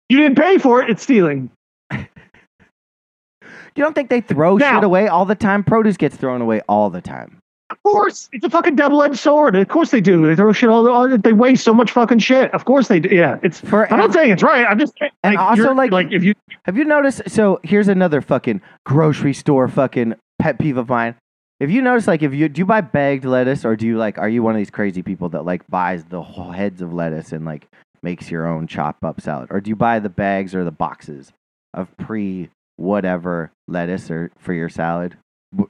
You 0.08 0.18
didn't 0.18 0.36
pay 0.36 0.58
for 0.58 0.82
it. 0.82 0.90
It's 0.90 1.02
stealing. 1.02 1.50
You 1.92 3.82
don't 3.82 3.94
think 3.94 4.08
they 4.08 4.20
throw 4.22 4.56
Now- 4.56 4.76
shit 4.76 4.84
away 4.84 5.06
all 5.08 5.24
the 5.26 5.34
time? 5.34 5.62
Produce 5.62 5.96
gets 5.96 6.16
thrown 6.16 6.40
away 6.40 6.62
all 6.68 6.88
the 6.88 7.00
time. 7.02 7.38
Of 7.68 7.82
course, 7.82 8.28
it's 8.32 8.44
a 8.44 8.48
fucking 8.50 8.76
double-edged 8.76 9.18
sword. 9.18 9.56
Of 9.56 9.66
course 9.68 9.90
they 9.90 10.00
do. 10.00 10.24
They 10.26 10.36
throw 10.36 10.52
shit 10.52 10.68
all. 10.70 10.88
all 10.88 11.18
they 11.18 11.32
waste 11.32 11.64
so 11.64 11.74
much 11.74 11.90
fucking 11.90 12.20
shit. 12.20 12.54
Of 12.54 12.64
course 12.64 12.86
they 12.88 13.00
do. 13.00 13.08
Yeah, 13.14 13.38
it's. 13.42 13.60
For 13.60 13.92
I'm 13.92 13.98
not 13.98 14.12
saying 14.12 14.30
it's 14.30 14.42
right. 14.42 14.64
I'm 14.64 14.78
just. 14.78 14.94
And 15.24 15.36
also, 15.36 15.62
you're- 15.62 15.74
like- 15.74 15.90
like 15.90 16.12
if 16.12 16.22
you 16.22 16.32
Have 16.64 16.76
you 16.78 16.84
noticed? 16.84 17.28
So 17.28 17.58
here's 17.64 17.88
another 17.88 18.20
fucking 18.20 18.60
grocery 18.84 19.34
store 19.34 19.66
fucking 19.68 20.14
pet 20.38 20.58
peeve 20.58 20.76
of 20.76 20.88
mine. 20.88 21.14
If 21.58 21.70
you 21.70 21.80
notice, 21.80 22.06
like, 22.06 22.22
if 22.22 22.34
you 22.34 22.48
do 22.48 22.60
you 22.60 22.66
buy 22.66 22.82
bagged 22.82 23.24
lettuce, 23.24 23.64
or 23.64 23.76
do 23.76 23.86
you 23.86 23.96
like, 23.96 24.18
are 24.18 24.28
you 24.28 24.42
one 24.42 24.54
of 24.54 24.58
these 24.58 24.70
crazy 24.70 25.02
people 25.02 25.28
that 25.30 25.44
like 25.46 25.66
buys 25.68 26.04
the 26.04 26.22
whole 26.22 26.50
heads 26.50 26.82
of 26.82 26.92
lettuce 26.92 27.32
and 27.32 27.44
like 27.46 27.66
makes 28.02 28.30
your 28.30 28.46
own 28.46 28.66
chop 28.66 28.96
up 29.02 29.20
salad, 29.20 29.48
or 29.50 29.60
do 29.60 29.70
you 29.70 29.76
buy 29.76 29.98
the 29.98 30.08
bags 30.10 30.54
or 30.54 30.64
the 30.64 30.70
boxes 30.70 31.32
of 31.74 31.88
pre 31.96 32.50
whatever 32.76 33.50
lettuce 33.68 34.10
or 34.10 34.30
for 34.38 34.52
your 34.52 34.68
salad? 34.68 35.16
Wh- 35.54 35.62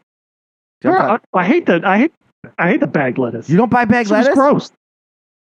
Do 0.81 0.89
you 0.89 0.91
know 0.91 0.97
what 0.99 1.23
I'm 1.33 1.41
I, 1.41 1.47
hate 1.47 1.67
that. 1.67 1.85
I 1.85 1.99
hate. 1.99 2.13
I 2.59 2.69
hate 2.71 2.81
the 2.81 2.87
bagged 2.89 3.19
lettuce. 3.19 3.49
you 3.49 3.57
don't 3.57 3.71
buy 3.71 3.85
bagged 3.85 4.11
lettuce? 4.11 4.35
gross. 4.35 4.73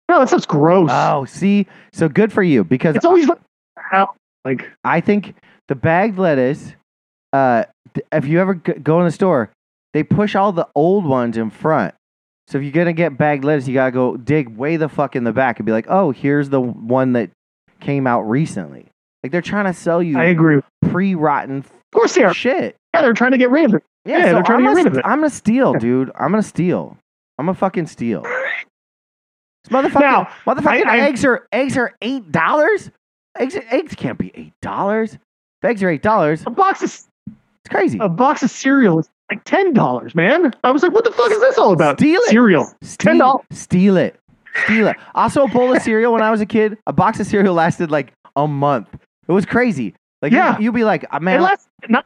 No, 0.08 0.20
that 0.20 0.28
stuff's 0.28 0.46
gross. 0.46 0.90
Oh, 0.92 1.24
see, 1.24 1.66
so 1.92 2.08
good 2.08 2.32
for 2.32 2.42
you 2.42 2.64
because 2.64 2.96
it's 2.96 3.04
always 3.04 3.28
like, 3.28 3.38
how 3.76 4.14
like 4.44 4.68
I 4.84 5.00
think 5.00 5.34
the 5.68 5.74
bagged 5.76 6.18
lettuce, 6.18 6.72
uh, 7.32 7.64
if 8.12 8.26
you 8.26 8.40
ever 8.40 8.54
go 8.54 8.98
in 9.00 9.06
the 9.06 9.12
store, 9.12 9.50
they 9.92 10.02
push 10.02 10.34
all 10.34 10.52
the 10.52 10.68
old 10.74 11.04
ones 11.04 11.36
in 11.36 11.50
front. 11.50 11.94
So 12.48 12.58
if 12.58 12.64
you're 12.64 12.72
gonna 12.72 12.92
get 12.92 13.16
bagged 13.16 13.44
lettuce, 13.44 13.68
you 13.68 13.74
gotta 13.74 13.92
go 13.92 14.16
dig 14.16 14.48
way 14.56 14.76
the 14.76 14.88
fuck 14.88 15.14
in 15.16 15.24
the 15.24 15.32
back 15.32 15.58
and 15.58 15.66
be 15.66 15.72
like, 15.72 15.86
oh, 15.88 16.10
here's 16.10 16.48
the 16.48 16.60
one 16.60 17.12
that 17.12 17.30
came 17.80 18.06
out 18.06 18.22
recently. 18.22 18.86
Like 19.22 19.32
they're 19.32 19.42
trying 19.42 19.66
to 19.66 19.74
sell 19.74 20.02
you 20.02 20.18
I 20.18 20.24
agree. 20.24 20.60
Pre-rotten. 20.90 21.58
Of 21.58 21.70
course 21.92 22.14
they 22.14 22.24
are. 22.24 22.34
Shit. 22.34 22.74
Yeah, 22.94 23.02
they're 23.02 23.12
trying 23.12 23.32
to 23.32 23.38
get 23.38 23.50
rid 23.50 23.66
of 23.66 23.74
it. 23.74 23.84
Yeah, 24.04 24.18
yeah 24.18 24.24
so 24.26 24.32
they're 24.34 24.42
trying 24.42 24.66
I'm 24.66 24.74
to 24.74 24.82
get 24.82 24.84
rid 24.84 24.86
of 24.92 24.98
it. 24.98 25.04
I'm 25.06 25.18
gonna 25.18 25.30
steal, 25.30 25.74
dude. 25.74 26.10
I'm 26.16 26.30
gonna 26.30 26.42
steal. 26.42 26.96
I'm 27.38 27.46
gonna 27.46 27.54
fucking 27.56 27.86
steal. 27.86 28.22
This 28.22 29.70
motherfucking 29.72 30.00
Now, 30.00 30.24
motherfucking 30.46 30.86
I- 30.86 30.98
I- 30.98 31.00
eggs 31.08 31.24
are 31.24 31.46
eggs 31.52 31.76
are 31.76 31.94
eight 32.02 32.32
dollars. 32.32 32.90
Eggs 33.38 33.56
eggs 33.70 33.94
can't 33.94 34.18
be 34.18 34.32
eight 34.34 34.52
dollars. 34.62 35.18
Eggs 35.62 35.82
are 35.82 35.90
eight 35.90 36.02
dollars, 36.02 36.42
A 36.46 36.50
box 36.50 36.80
of 36.82 36.86
it's 36.86 37.06
crazy. 37.70 37.98
a 38.00 38.08
box 38.08 38.42
of 38.42 38.50
cereal 38.50 38.98
is 38.98 39.08
like 39.30 39.42
ten 39.44 39.72
dollars, 39.72 40.14
man. 40.14 40.52
I 40.64 40.70
was 40.70 40.82
like, 40.82 40.92
what 40.92 41.04
the 41.04 41.12
fuck 41.12 41.30
is 41.30 41.40
this 41.40 41.56
all 41.58 41.72
about? 41.72 41.98
Steal 41.98 42.20
it. 42.22 42.30
Cereal. 42.30 42.72
Steal, 42.82 43.14
$10. 43.14 43.40
steal 43.52 43.96
it. 43.96 44.16
Steal 44.64 44.88
it. 44.88 44.96
Also, 45.14 45.44
a 45.44 45.48
bowl 45.48 45.74
of 45.74 45.80
cereal 45.82 46.12
when 46.12 46.22
I 46.22 46.30
was 46.30 46.40
a 46.40 46.46
kid, 46.46 46.76
a 46.86 46.92
box 46.92 47.20
of 47.20 47.26
cereal 47.26 47.54
lasted 47.54 47.90
like 47.90 48.12
a 48.36 48.46
month. 48.48 48.88
It 49.28 49.32
was 49.32 49.46
crazy. 49.46 49.94
Like, 50.22 50.32
Yeah. 50.32 50.58
you, 50.58 50.64
you'd 50.64 50.74
be 50.74 50.84
like, 50.84 51.06
"Ah, 51.12 51.18
man, 51.20 51.40
lasts 51.40 51.68
not 51.88 52.04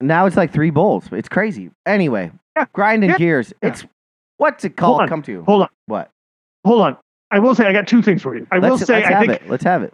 now 0.00 0.26
it's 0.26 0.36
like 0.36 0.52
three 0.52 0.70
bowls. 0.70 1.04
It's 1.12 1.28
crazy. 1.28 1.70
Anyway, 1.86 2.30
Yeah. 2.56 2.64
grinding 2.72 3.10
Yeah. 3.10 3.18
gears. 3.18 3.52
It's 3.62 3.84
what's 4.38 4.64
it 4.64 4.76
called? 4.76 5.08
Come 5.08 5.22
to 5.22 5.42
hold 5.44 5.62
on, 5.62 5.68
what? 5.86 6.10
hold 6.66 6.82
on. 6.82 6.96
I 7.30 7.38
will 7.38 7.54
say 7.54 7.66
I 7.66 7.72
got 7.72 7.86
two 7.88 8.02
things 8.02 8.22
for 8.22 8.36
you. 8.36 8.46
I 8.50 8.58
will 8.58 8.70
let's, 8.70 8.86
say 8.86 8.94
let's 8.94 9.06
I 9.08 9.12
have 9.12 9.26
think 9.26 9.42
it. 9.42 9.50
Let's 9.50 9.64
have 9.64 9.82
it. 9.82 9.92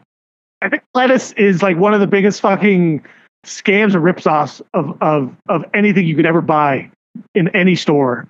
I 0.61 0.68
think 0.68 0.82
lettuce 0.94 1.32
is 1.32 1.62
like 1.62 1.76
one 1.76 1.92
of 1.94 2.00
the 2.00 2.06
biggest 2.06 2.40
fucking 2.40 3.04
scams 3.45 3.95
or 3.95 4.01
rips 4.01 4.27
offs 4.27 4.63
of, 4.75 4.97
of 5.03 5.35
of 5.49 5.65
anything 5.75 6.07
you 6.07 6.15
could 6.17 6.27
ever 6.27 6.41
buy 6.41 6.91
in 7.35 7.49
any 7.49 7.75
store 7.75 8.29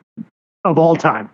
of 0.64 0.78
all 0.78 0.96
time. 0.96 1.30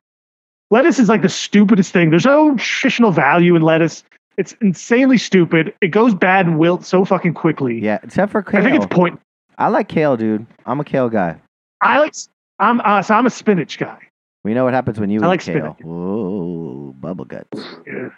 Lettuce 0.70 0.98
is 0.98 1.08
like 1.08 1.22
the 1.22 1.28
stupidest 1.28 1.92
thing. 1.92 2.10
There's 2.10 2.26
no 2.26 2.50
nutritional 2.50 3.10
value 3.10 3.56
in 3.56 3.62
lettuce. 3.62 4.04
It's 4.36 4.54
insanely 4.60 5.18
stupid. 5.18 5.74
It 5.80 5.88
goes 5.88 6.14
bad 6.14 6.46
and 6.46 6.58
wilt 6.58 6.84
so 6.84 7.04
fucking 7.04 7.34
quickly. 7.34 7.80
Yeah, 7.80 7.98
except 8.02 8.32
for 8.32 8.42
kale. 8.42 8.60
I 8.60 8.64
think 8.64 8.76
it's 8.76 8.86
point. 8.86 9.20
I 9.56 9.68
like 9.68 9.88
kale, 9.88 10.16
dude. 10.16 10.46
I'm 10.66 10.78
a 10.78 10.84
kale 10.84 11.08
guy. 11.08 11.40
I 11.80 11.98
like. 11.98 12.14
I'm 12.60 12.80
uh, 12.82 13.02
so 13.02 13.14
I'm 13.14 13.26
a 13.26 13.30
spinach 13.30 13.78
guy. 13.78 13.98
We 14.44 14.54
know 14.54 14.64
what 14.64 14.74
happens 14.74 15.00
when 15.00 15.10
you 15.10 15.20
I 15.20 15.24
eat 15.24 15.28
like 15.28 15.40
kale. 15.40 15.54
spinach. 15.54 15.76
Whoa, 15.82 16.94
bubble 17.00 17.24
guts. 17.24 17.48
Yeah. 17.86 18.08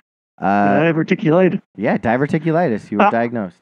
Uh, 0.41 0.93
articulated. 0.97 1.61
yeah, 1.77 1.99
diverticulitis. 1.99 2.91
You 2.91 2.99
were 2.99 3.05
Uh, 3.05 3.11
diagnosed. 3.11 3.57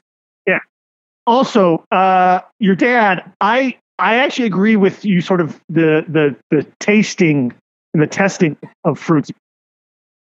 Also 1.29 1.85
uh 1.93 2.41
your 2.59 2.75
dad 2.75 3.23
i 3.41 3.77
i 3.99 4.15
actually 4.17 4.47
agree 4.47 4.77
with 4.77 5.05
you 5.05 5.21
sort 5.21 5.41
of 5.41 5.61
the 5.69 6.05
the 6.09 6.35
the 6.51 6.67
tasting 6.81 7.53
and 7.93 8.03
the 8.03 8.07
testing 8.07 8.57
of 8.85 8.99
fruits 8.99 9.31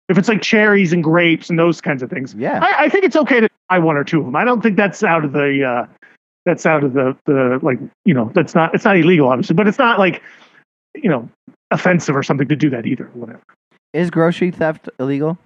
if 0.09 0.17
it's 0.17 0.27
like 0.27 0.41
cherries 0.41 0.91
and 0.91 1.03
grapes 1.03 1.49
and 1.49 1.57
those 1.57 1.79
kinds 1.81 2.03
of 2.03 2.09
things 2.09 2.35
Yeah. 2.35 2.59
i, 2.61 2.85
I 2.85 2.89
think 2.89 3.05
it's 3.05 3.15
okay 3.15 3.39
to 3.39 3.49
buy 3.69 3.79
one 3.79 3.95
or 3.95 4.03
two 4.03 4.19
of 4.19 4.25
them 4.25 4.35
i 4.35 4.43
don't 4.43 4.61
think 4.61 4.75
that's 4.75 5.03
out 5.03 5.23
of 5.23 5.31
the 5.31 5.63
uh 5.63 5.87
that's 6.45 6.65
out 6.65 6.83
of 6.83 6.93
the 6.93 7.15
the 7.25 7.59
like 7.61 7.79
you 8.05 8.13
know 8.13 8.29
that's 8.35 8.53
not 8.53 8.73
it's 8.75 8.85
not 8.85 8.97
illegal 8.97 9.29
obviously 9.29 9.55
but 9.55 9.67
it's 9.67 9.79
not 9.79 9.99
like 9.99 10.21
you 10.95 11.09
know 11.09 11.29
offensive 11.71 12.15
or 12.15 12.23
something 12.23 12.47
to 12.47 12.55
do 12.55 12.69
that 12.69 12.85
either 12.85 13.05
whatever 13.13 13.41
Is 13.93 14.09
grocery 14.09 14.51
theft 14.51 14.89
illegal? 14.99 15.37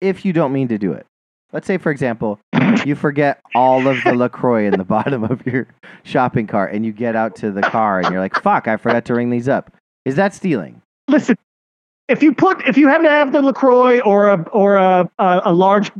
If 0.00 0.24
you 0.24 0.32
don't 0.32 0.52
mean 0.52 0.68
to 0.68 0.78
do 0.78 0.92
it. 0.92 1.06
Let's 1.52 1.66
say, 1.66 1.78
for 1.78 1.90
example, 1.90 2.38
you 2.84 2.94
forget 2.94 3.40
all 3.54 3.86
of 3.86 3.96
the 4.04 4.14
LaCroix 4.14 4.66
in 4.66 4.72
the 4.72 4.84
bottom 4.96 5.24
of 5.24 5.44
your 5.46 5.68
shopping 6.02 6.46
cart 6.46 6.72
and 6.74 6.84
you 6.84 6.92
get 6.92 7.14
out 7.16 7.36
to 7.36 7.50
the 7.50 7.62
car 7.62 8.00
and 8.00 8.10
you're 8.10 8.20
like, 8.20 8.34
fuck, 8.42 8.68
I 8.68 8.76
forgot 8.76 9.04
to 9.06 9.14
ring 9.14 9.30
these 9.30 9.48
up. 9.48 9.72
Is 10.04 10.16
that 10.16 10.34
stealing? 10.34 10.82
listen 11.08 11.36
if 12.08 12.20
you 12.20 12.34
put 12.34 12.66
if 12.66 12.76
you 12.76 12.88
happen 12.88 13.04
to 13.04 13.10
have 13.10 13.32
the 13.32 13.40
lacroix 13.40 14.00
or 14.00 14.28
a 14.28 14.42
or 14.50 14.74
a 14.76 15.08
a, 15.20 15.42
a 15.46 15.52
large 15.52 15.92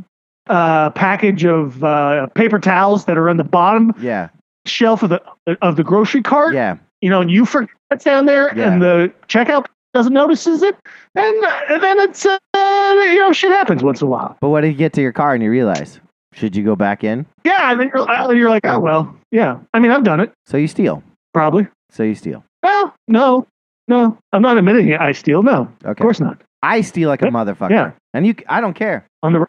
uh, 0.47 0.89
package 0.91 1.45
of 1.45 1.81
uh, 1.83 2.27
paper 2.27 2.59
towels 2.59 3.05
that 3.05 3.17
are 3.17 3.29
on 3.29 3.37
the 3.37 3.43
bottom 3.45 3.93
Yeah. 3.99 4.27
shelf 4.65 5.01
of 5.03 5.09
the 5.09 5.21
of 5.61 5.77
the 5.77 5.83
grocery 5.83 6.21
cart 6.21 6.53
Yeah. 6.53 6.75
you 7.01 7.09
know 7.09 7.21
and 7.21 7.31
you 7.31 7.45
forget 7.45 7.69
it's 7.91 8.03
down 8.03 8.25
there 8.25 8.53
Yeah. 8.55 8.71
and 8.73 8.81
the 8.81 9.13
checkout 9.29 9.67
doesn't 9.97 10.13
notices 10.13 10.61
it 10.61 10.75
and 11.15 11.35
then 11.83 11.99
it's 11.99 12.25
uh, 12.25 12.37
you 12.55 13.17
know 13.19 13.31
shit 13.33 13.51
happens 13.51 13.83
once 13.83 14.01
in 14.01 14.07
a 14.07 14.09
while 14.09 14.37
But 14.41 14.49
what 14.49 14.63
if 14.63 14.71
you 14.71 14.77
get 14.77 14.93
to 14.93 15.01
your 15.01 15.11
car 15.13 15.33
and 15.33 15.43
you 15.43 15.49
realize? 15.49 15.99
Should 16.33 16.55
you 16.55 16.63
go 16.63 16.75
back 16.75 17.03
in? 17.03 17.25
yeah 17.43 17.71
and 17.71 17.79
then 17.79 17.89
you're, 17.93 18.09
uh, 18.09 18.29
you're 18.31 18.49
like 18.49 18.65
oh 18.65 18.79
well 18.79 19.15
yeah 19.31 19.57
i 19.73 19.79
mean 19.79 19.91
i've 19.91 20.03
done 20.03 20.19
it 20.19 20.31
So 20.45 20.57
you 20.57 20.67
steal. 20.67 21.01
probably 21.33 21.67
So 21.91 22.03
you 22.03 22.15
steal. 22.15 22.43
well 22.63 22.93
no 23.07 23.47
no 23.87 24.17
i'm 24.33 24.41
not 24.41 24.57
admitting 24.57 24.89
it 24.89 24.99
i 25.01 25.11
steal 25.13 25.41
no 25.43 25.67
Okay. 25.83 25.91
of 25.91 25.97
course 25.97 26.19
not 26.19 26.41
I 26.63 26.81
steal 26.81 27.07
like 27.07 27.21
a 27.21 27.25
motherfucker. 27.27 27.69
Yeah. 27.69 27.91
And 28.15 28.25
you, 28.25 28.33
I 28.49 28.61
don't 28.61 28.73
care. 28.73 29.05
on 29.21 29.31
the 29.33 29.45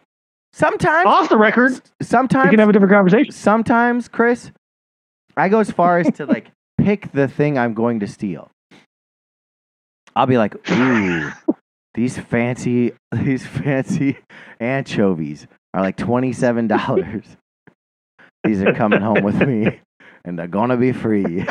Sometimes, 0.52 1.06
off 1.06 1.28
the 1.30 1.38
record 1.38 1.72
we 1.72 2.04
sometimes, 2.06 2.50
can 2.50 2.58
have 2.58 2.68
a 2.68 2.72
different 2.72 2.92
conversation 2.92 3.32
sometimes, 3.32 4.08
Chris, 4.08 4.50
I 5.36 5.48
go 5.48 5.58
as 5.60 5.70
far 5.70 5.98
as 6.00 6.10
to 6.18 6.26
like 6.34 6.50
pick 6.76 7.10
the 7.12 7.26
thing 7.26 7.56
I'm 7.58 7.72
going 7.72 8.00
to 8.00 8.06
steal. 8.06 8.50
I'll 10.18 10.26
be 10.26 10.36
like, 10.38 10.54
ooh, 10.70 11.30
these 11.94 12.18
fancy, 12.18 12.92
these 13.12 13.46
fancy 13.46 14.18
anchovies 14.60 15.46
are 15.74 15.80
like 15.82 15.96
twenty 15.96 16.32
seven 16.32 16.66
dollars. 16.66 17.24
these 18.44 18.62
are 18.62 18.72
coming 18.74 19.00
home 19.00 19.22
with 19.22 19.36
me, 19.46 19.80
and 20.24 20.38
they're 20.38 20.46
gonna 20.48 20.76
be 20.76 20.92
free. 20.92 21.46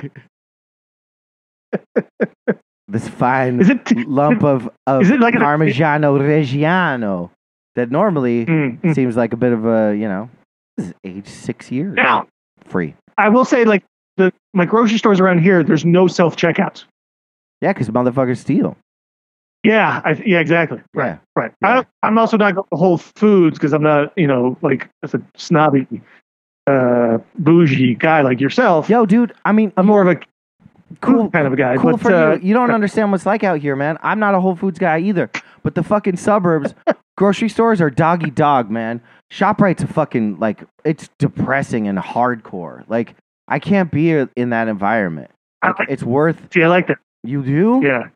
this 2.88 3.08
fine 3.08 3.60
it 3.62 4.08
lump 4.08 4.44
of, 4.44 4.70
of 4.88 5.02
Is 5.02 5.10
it 5.10 5.20
like 5.20 5.36
an- 5.36 5.42
Parmigiano 5.42 6.18
Reggiano 6.20 7.30
that 7.76 7.92
normally 7.92 8.46
Mm, 8.46 8.80
mm. 8.82 8.96
seems 8.96 9.16
like 9.18 9.34
a 9.34 9.38
bit 9.38 9.52
of 9.54 9.66
a, 9.66 9.96
you 9.96 10.08
know, 10.08 10.30
this 10.78 10.88
is 10.88 10.94
age 11.04 11.28
six 11.28 11.72
years. 11.72 11.96
Now, 11.96 12.28
Free. 12.66 12.96
I 13.18 13.30
will 13.30 13.46
say, 13.46 13.66
like 13.66 13.84
the 14.18 14.32
my 14.54 14.66
grocery 14.66 14.98
stores 14.98 15.20
around 15.20 15.40
here, 15.40 15.64
there's 15.64 15.86
no 15.86 16.08
self 16.08 16.36
checkouts. 16.36 16.86
Yeah, 17.62 17.74
because 17.74 17.90
motherfuckers 17.90 18.38
steal. 18.38 18.78
Yeah, 19.64 20.02
I, 20.06 20.12
yeah, 20.26 20.40
exactly. 20.40 20.80
Right, 20.94 21.08
Yeah. 21.08 21.18
right. 21.36 21.52
Yeah. 21.62 21.80
I, 22.04 22.08
I'm 22.08 22.18
also 22.18 22.38
not 22.38 22.56
going 22.56 22.68
to 22.72 22.78
Whole 22.78 22.98
Foods 22.98 23.58
because 23.58 23.74
I'm 23.74 23.84
not, 23.84 24.14
you 24.18 24.28
know, 24.28 24.58
like 24.62 24.88
as 25.04 25.14
a 25.14 25.22
snobby, 25.36 25.88
uh, 26.68 27.18
bougie 27.40 27.96
guy 27.96 28.22
like 28.22 28.40
yourself. 28.40 28.90
Yo, 28.90 29.06
dude, 29.06 29.34
I 29.46 29.52
mean, 29.52 29.74
I'm 29.76 29.86
more 29.88 30.02
of 30.02 30.08
a 30.08 30.20
cool, 31.02 31.30
kind 31.32 31.48
of 31.48 31.54
a 31.54 31.56
guy. 31.56 31.76
cool 31.78 31.92
but, 31.92 32.02
for 32.02 32.14
uh, 32.14 32.36
you. 32.36 32.50
You 32.50 32.54
don't 32.54 32.72
understand 32.72 33.12
what's 33.12 33.26
like 33.26 33.44
out 33.44 33.60
here, 33.60 33.76
man. 33.76 33.98
I'm 34.04 34.20
not 34.20 34.36
a 34.36 34.40
Whole 34.40 34.56
Foods 34.56 34.80
guy 34.80 35.00
either. 35.00 35.30
But 35.64 35.76
the 35.76 35.84
fucking 35.84 36.18
suburbs, 36.18 36.74
grocery 37.18 37.50
stores 37.50 37.82
are 37.82 37.90
doggy 37.90 38.30
dog, 38.30 38.70
man. 38.70 39.02
ShopRite's 39.34 39.84
a 39.84 39.88
fucking, 39.88 40.40
like, 40.40 40.64
it's 40.86 41.10
depressing 41.20 41.88
and 41.90 41.98
hardcore. 41.98 42.88
Like, 42.88 43.16
I 43.50 43.60
can't 43.60 43.92
be 43.92 44.12
in 44.12 44.50
that 44.52 44.70
environment. 44.70 45.32
I 45.62 45.68
Like, 45.70 45.80
like- 45.80 45.90
it's 45.90 46.04
worth, 46.04 46.54
See, 46.54 46.64
I 46.64 46.68
like 46.68 46.88
that. 46.88 47.00
You 47.24 47.44
do? 47.44 47.82
Yeah, 47.84 48.10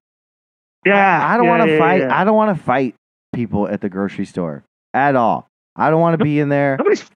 yeah. 0.86 1.27
I 1.27 1.38
don't 1.38 1.46
yeah, 1.46 1.51
want 1.51 1.63
to 1.63 1.72
yeah, 1.74 1.79
fight. 1.79 2.01
yeah. 2.01 2.20
I 2.20 2.24
don't 2.24 2.36
want 2.36 2.58
to 2.58 2.63
fight 2.63 2.96
people 3.34 3.67
at 3.67 3.81
the 3.81 3.89
grocery 3.89 4.25
store 4.25 4.63
at 4.93 5.15
all. 5.15 5.48
I 5.75 5.89
don't 5.89 6.01
want 6.01 6.20
to 6.20 6.24
be 6.24 6.39
in 6.39 6.50
there 6.50 6.75
Nobody's 6.77 7.10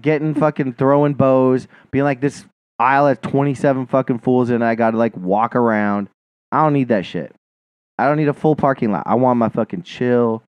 getting 0.00 0.34
fucking 0.34 0.74
throwing 0.74 1.14
bows, 1.14 1.66
being 1.90 2.04
like 2.04 2.20
this 2.20 2.44
aisle 2.78 3.08
has 3.08 3.18
27 3.18 3.86
fucking 3.86 4.20
fools 4.20 4.50
and. 4.50 4.64
I 4.64 4.74
got 4.74 4.92
to 4.92 4.96
like 4.96 5.16
walk 5.16 5.56
around. 5.56 6.08
I 6.52 6.62
don't 6.62 6.72
need 6.72 6.88
that 6.88 7.04
shit. 7.04 7.34
I 7.98 8.06
don't 8.06 8.16
need 8.16 8.28
a 8.28 8.34
full 8.34 8.54
parking 8.54 8.92
lot. 8.92 9.02
I 9.06 9.16
want 9.16 9.38
my 9.38 9.48
fucking 9.48 9.82
chill. 9.82 10.42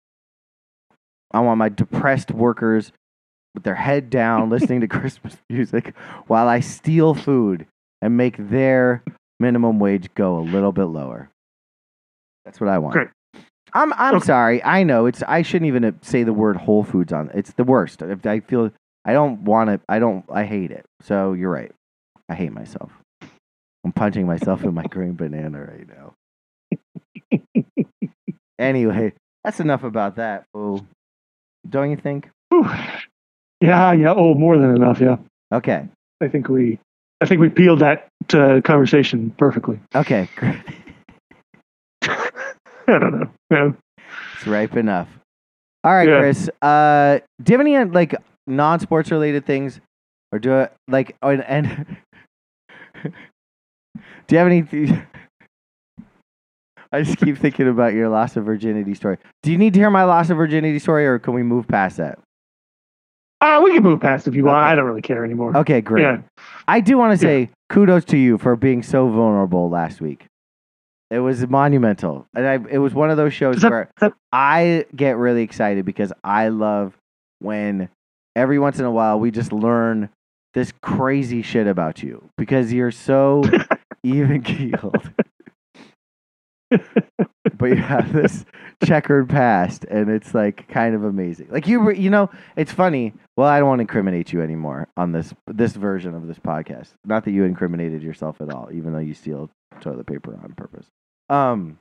I 1.31 1.39
want 1.39 1.57
my 1.57 1.69
depressed 1.69 2.31
workers 2.31 2.91
with 3.53 3.63
their 3.63 3.75
head 3.75 4.09
down 4.09 4.49
listening 4.51 4.81
to 4.81 4.87
Christmas 4.87 5.37
music 5.49 5.93
while 6.27 6.47
I 6.47 6.59
steal 6.59 7.13
food 7.13 7.65
and 8.01 8.17
make 8.17 8.35
their 8.37 9.03
minimum 9.39 9.79
wage 9.79 10.13
go 10.15 10.37
a 10.37 10.41
little 10.41 10.71
bit 10.71 10.85
lower. 10.85 11.29
That's 12.45 12.59
what 12.59 12.69
I 12.69 12.77
want. 12.77 12.93
Great. 12.93 13.07
I'm 13.73 13.91
I'm 13.93 14.15
Okay. 14.15 14.25
sorry. 14.25 14.63
I 14.63 14.83
know 14.83 15.05
it's 15.05 15.21
I 15.23 15.41
shouldn't 15.41 15.67
even 15.67 15.99
say 16.01 16.23
the 16.23 16.33
word 16.33 16.55
Whole 16.57 16.83
Foods 16.83 17.11
on. 17.11 17.29
It's 17.33 17.53
the 17.53 17.63
worst. 17.63 18.01
If 18.01 18.25
I 18.25 18.39
feel 18.39 18.71
I 19.05 19.13
don't 19.13 19.41
want 19.43 19.69
to. 19.69 19.79
I 19.89 19.99
don't. 19.99 20.23
I 20.31 20.45
hate 20.45 20.71
it. 20.71 20.85
So 21.01 21.33
you're 21.33 21.51
right. 21.51 21.71
I 22.29 22.35
hate 22.35 22.51
myself. 22.51 22.91
I'm 23.83 23.91
punching 23.93 24.25
myself 24.25 24.63
in 24.63 24.73
my 24.73 24.83
green 24.89 25.13
banana 25.13 25.61
right 25.61 25.87
now. 25.87 26.13
anyway, 28.59 29.13
that's 29.43 29.59
enough 29.59 29.83
about 29.83 30.15
that. 30.17 30.43
Oh, 30.53 30.85
don't 31.69 31.89
you 31.91 31.97
think? 31.97 32.29
Yeah, 33.61 33.91
yeah. 33.93 34.13
Oh, 34.15 34.33
more 34.33 34.57
than 34.57 34.75
enough. 34.75 34.99
Yeah. 34.99 35.17
Okay. 35.53 35.87
I 36.21 36.27
think 36.27 36.47
we, 36.49 36.79
I 37.21 37.25
think 37.25 37.41
we 37.41 37.49
peeled 37.49 37.79
that 37.79 38.07
uh, 38.33 38.61
conversation 38.63 39.31
perfectly. 39.37 39.79
Okay. 39.95 40.29
great. 40.35 40.57
I 42.03 42.19
don't 42.87 43.19
know. 43.19 43.29
Yeah. 43.49 43.71
It's 44.35 44.47
ripe 44.47 44.77
enough. 44.77 45.09
All 45.83 45.93
right, 45.93 46.07
Yeah. 46.07 46.19
Chris. 46.19 46.49
Uh, 46.61 47.19
do 47.41 47.51
you 47.53 47.57
have 47.57 47.65
any 47.65 47.75
uh, 47.75 47.85
like 47.87 48.15
non-sports 48.45 49.11
related 49.11 49.45
things, 49.45 49.79
or 50.31 50.39
do 50.39 50.53
I, 50.53 50.69
like 50.87 51.15
oh, 51.21 51.29
and, 51.29 51.43
and 51.43 51.97
do 53.03 53.11
you 54.29 54.37
have 54.37 54.47
any? 54.47 54.63
I 56.91 57.01
just 57.01 57.17
keep 57.17 57.37
thinking 57.37 57.67
about 57.67 57.93
your 57.93 58.07
loss 58.09 58.37
of 58.37 58.45
virginity 58.45 58.93
story. 58.93 59.17
Do 59.43 59.51
you 59.51 59.57
need 59.57 59.73
to 59.73 59.79
hear 59.79 59.89
my 59.89 60.03
loss 60.03 60.29
of 60.29 60.37
virginity 60.37 60.79
story, 60.79 61.05
or 61.05 61.19
can 61.19 61.33
we 61.33 61.43
move 61.43 61.67
past 61.67 61.97
that? 61.97 62.19
Uh, 63.39 63.61
we 63.63 63.73
can 63.73 63.83
move 63.83 63.99
past 63.99 64.27
if 64.27 64.33
you 64.35 64.43
want. 64.45 64.57
Okay. 64.57 64.71
I 64.71 64.75
don't 64.75 64.85
really 64.85 65.01
care 65.01 65.23
anymore. 65.23 65.55
Okay, 65.57 65.79
great. 65.81 66.01
Yeah. 66.01 66.21
I 66.67 66.79
do 66.79 66.97
want 66.97 67.11
to 67.19 67.23
say 67.23 67.49
kudos 67.69 68.05
to 68.05 68.17
you 68.17 68.37
for 68.37 68.55
being 68.55 68.81
so 68.81 69.07
vulnerable 69.09 69.69
last 69.69 70.01
week. 70.01 70.25
It 71.09 71.19
was 71.19 71.47
monumental, 71.47 72.25
and 72.35 72.45
I, 72.45 72.55
it 72.69 72.79
was 72.79 72.93
one 72.93 73.09
of 73.11 73.17
those 73.17 73.33
shows 73.33 73.61
that- 73.61 73.71
where 73.71 73.89
that- 73.99 74.13
I 74.33 74.85
get 74.95 75.17
really 75.17 75.43
excited 75.43 75.85
because 75.85 76.11
I 76.23 76.49
love 76.49 76.97
when 77.39 77.87
every 78.35 78.59
once 78.59 78.79
in 78.79 78.85
a 78.85 78.91
while 78.91 79.19
we 79.19 79.31
just 79.31 79.53
learn 79.53 80.09
this 80.53 80.73
crazy 80.81 81.41
shit 81.43 81.67
about 81.67 82.01
you 82.03 82.27
because 82.37 82.73
you're 82.73 82.91
so 82.91 83.43
even 84.03 84.41
keeled. 84.41 85.09
but 87.57 87.67
you 87.67 87.75
have 87.75 88.13
this 88.13 88.45
checkered 88.83 89.29
past 89.29 89.85
and 89.85 90.09
it's 90.09 90.33
like 90.33 90.67
kind 90.67 90.95
of 90.95 91.03
amazing. 91.03 91.47
Like 91.49 91.67
you 91.67 91.91
you 91.91 92.09
know, 92.09 92.29
it's 92.55 92.71
funny. 92.71 93.13
Well, 93.35 93.47
I 93.47 93.59
don't 93.59 93.67
want 93.67 93.79
to 93.79 93.83
incriminate 93.83 94.33
you 94.33 94.41
anymore 94.41 94.87
on 94.97 95.11
this 95.11 95.33
this 95.47 95.73
version 95.73 96.15
of 96.15 96.27
this 96.27 96.39
podcast. 96.39 96.89
Not 97.05 97.25
that 97.25 97.31
you 97.31 97.43
incriminated 97.43 98.01
yourself 98.03 98.41
at 98.41 98.49
all, 98.49 98.69
even 98.73 98.93
though 98.93 98.99
you 98.99 99.13
steal 99.13 99.49
toilet 99.81 100.07
paper 100.07 100.37
on 100.43 100.53
purpose. 100.53 100.87
Um 101.29 101.77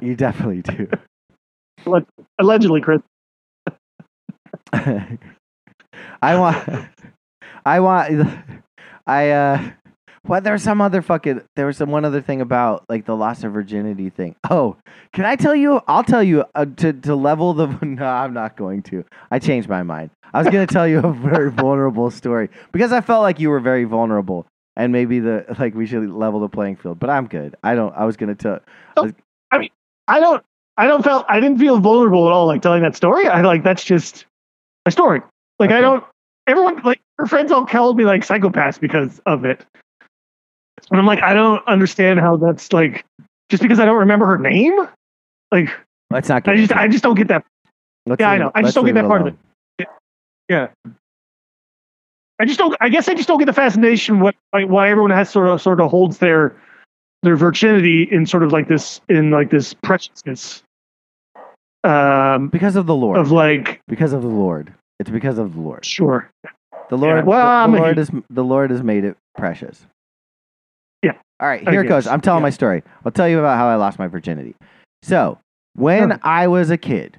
You 0.00 0.16
definitely 0.16 0.62
do. 0.62 0.88
Allegedly, 2.38 2.80
Chris. 2.80 3.02
I 6.22 6.38
want, 6.38 6.68
I 7.64 7.80
want, 7.80 8.28
I, 9.06 9.30
uh, 9.30 9.70
well, 10.26 10.40
there 10.40 10.52
was 10.52 10.62
some 10.62 10.80
other 10.80 11.02
fucking, 11.02 11.42
there 11.56 11.66
was 11.66 11.76
some 11.76 11.90
one 11.90 12.04
other 12.04 12.20
thing 12.20 12.40
about 12.40 12.84
like 12.88 13.06
the 13.06 13.16
loss 13.16 13.42
of 13.44 13.52
virginity 13.52 14.10
thing. 14.10 14.36
Oh, 14.50 14.76
can 15.12 15.24
I 15.24 15.36
tell 15.36 15.54
you? 15.54 15.80
I'll 15.88 16.04
tell 16.04 16.22
you 16.22 16.44
uh, 16.54 16.66
to, 16.76 16.92
to 16.92 17.14
level 17.14 17.54
the, 17.54 17.66
no, 17.82 18.04
I'm 18.04 18.32
not 18.32 18.56
going 18.56 18.82
to. 18.84 19.04
I 19.30 19.38
changed 19.38 19.68
my 19.68 19.82
mind. 19.82 20.10
I 20.32 20.38
was 20.38 20.48
going 20.48 20.66
to 20.66 20.72
tell 20.72 20.86
you 20.86 21.00
a 21.00 21.12
very 21.12 21.50
vulnerable 21.52 22.10
story 22.10 22.48
because 22.72 22.92
I 22.92 23.00
felt 23.00 23.22
like 23.22 23.40
you 23.40 23.50
were 23.50 23.60
very 23.60 23.84
vulnerable 23.84 24.46
and 24.76 24.92
maybe 24.92 25.18
the, 25.20 25.44
like 25.58 25.74
we 25.74 25.86
should 25.86 26.08
level 26.08 26.40
the 26.40 26.48
playing 26.48 26.76
field, 26.76 26.98
but 26.98 27.10
I'm 27.10 27.26
good. 27.26 27.56
I 27.62 27.74
don't, 27.74 27.94
I 27.96 28.04
was 28.04 28.16
going 28.16 28.34
to 28.34 28.34
tell, 28.34 28.60
I 29.50 29.58
mean, 29.58 29.70
I 30.08 30.20
don't. 30.20 30.44
I 30.76 30.86
don't 30.86 31.02
felt. 31.02 31.26
I 31.28 31.40
didn't 31.40 31.58
feel 31.58 31.78
vulnerable 31.78 32.26
at 32.26 32.32
all. 32.32 32.46
Like 32.46 32.62
telling 32.62 32.82
that 32.82 32.96
story. 32.96 33.26
I 33.26 33.42
like 33.42 33.62
that's 33.62 33.84
just 33.84 34.24
my 34.86 34.90
story. 34.90 35.20
Like 35.58 35.70
I 35.70 35.80
don't. 35.80 36.04
Everyone 36.46 36.80
like 36.82 37.00
her 37.18 37.26
friends 37.26 37.52
all 37.52 37.66
called 37.66 37.96
me 37.96 38.04
like 38.04 38.22
psychopaths 38.22 38.80
because 38.80 39.20
of 39.26 39.44
it. 39.44 39.64
And 40.90 40.98
I'm 40.98 41.06
like, 41.06 41.22
I 41.22 41.34
don't 41.34 41.66
understand 41.68 42.20
how 42.20 42.36
that's 42.36 42.72
like 42.72 43.04
just 43.48 43.62
because 43.62 43.78
I 43.80 43.84
don't 43.84 43.98
remember 43.98 44.26
her 44.26 44.38
name. 44.38 44.74
Like 45.52 45.70
let's 46.10 46.28
not 46.28 46.44
get 46.44 46.54
I 46.54 46.56
just. 46.56 46.72
I 46.72 46.88
just 46.88 47.04
don't 47.04 47.16
get 47.16 47.28
that. 47.28 47.44
Let's 48.06 48.20
yeah, 48.20 48.30
I 48.30 48.38
know. 48.38 48.50
I 48.54 48.62
just 48.62 48.74
don't 48.74 48.86
get 48.86 48.94
that 48.94 49.06
part 49.06 49.22
of 49.22 49.28
it. 49.28 49.88
Yeah. 50.48 50.68
I 52.40 52.44
just 52.44 52.58
don't. 52.58 52.74
I 52.80 52.88
guess 52.88 53.08
I 53.08 53.14
just 53.14 53.28
don't 53.28 53.38
get 53.38 53.44
the 53.44 53.52
fascination 53.52 54.20
what 54.20 54.34
like, 54.52 54.66
why 54.66 54.90
everyone 54.90 55.10
has 55.10 55.30
sort 55.30 55.48
of 55.48 55.60
sort 55.60 55.80
of 55.80 55.90
holds 55.90 56.18
their 56.18 56.56
their 57.22 57.36
virginity 57.36 58.08
in 58.10 58.26
sort 58.26 58.42
of 58.42 58.50
like 58.50 58.66
this 58.66 59.00
in 59.08 59.30
like 59.30 59.50
this 59.50 59.74
preciousness. 59.74 60.62
Um, 61.84 62.48
Because 62.48 62.76
of 62.76 62.86
the 62.86 62.94
Lord. 62.94 63.18
of 63.18 63.30
like 63.30 63.80
because 63.88 64.12
of 64.12 64.22
the 64.22 64.28
Lord. 64.28 64.72
It's 64.98 65.10
because 65.10 65.38
of 65.38 65.54
the 65.54 65.60
Lord. 65.60 65.84
sure 65.84 66.30
The 66.90 66.98
Lord, 66.98 67.24
well, 67.24 67.66
the, 67.66 67.76
the 67.76 67.82
Lord 67.82 67.98
is 67.98 68.10
the 68.28 68.44
Lord 68.44 68.70
has 68.70 68.82
made 68.82 69.04
it 69.04 69.16
precious. 69.36 69.86
Yeah. 71.02 71.12
All 71.40 71.48
right, 71.48 71.66
here 71.68 71.80
it 71.82 71.88
goes. 71.88 72.06
I'm 72.06 72.20
telling 72.20 72.40
yeah. 72.40 72.46
my 72.46 72.50
story. 72.50 72.82
I'll 73.04 73.12
tell 73.12 73.28
you 73.28 73.38
about 73.38 73.56
how 73.56 73.68
I 73.68 73.76
lost 73.76 73.98
my 73.98 74.06
virginity. 74.06 74.54
So, 75.02 75.38
when 75.74 76.10
Sure. 76.10 76.18
I 76.22 76.46
was 76.48 76.70
a 76.70 76.76
kid, 76.76 77.18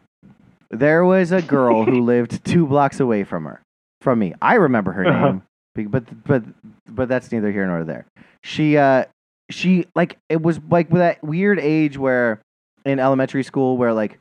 there 0.69 1.03
was 1.03 1.31
a 1.31 1.41
girl 1.41 1.83
who 1.85 2.01
lived 2.05 2.43
two 2.45 2.67
blocks 2.67 2.99
away 2.99 3.23
from 3.23 3.45
her, 3.45 3.61
from 4.01 4.19
me. 4.19 4.33
I 4.41 4.55
remember 4.55 4.91
her 4.91 5.05
Uh-huh. 5.07 5.39
name, 5.75 5.89
but 5.89 6.23
but 6.25 6.43
but 6.87 7.09
that's 7.09 7.31
neither 7.31 7.51
here 7.51 7.65
nor 7.65 7.83
there. 7.83 8.05
She 8.43 8.77
uh 8.77 9.05
she 9.49 9.85
like 9.95 10.17
it 10.29 10.41
was 10.41 10.59
like 10.69 10.89
that 10.91 11.23
weird 11.23 11.59
age 11.59 11.97
where 11.97 12.41
in 12.85 12.99
elementary 12.99 13.43
school 13.43 13.77
where 13.77 13.93
like 13.93 14.19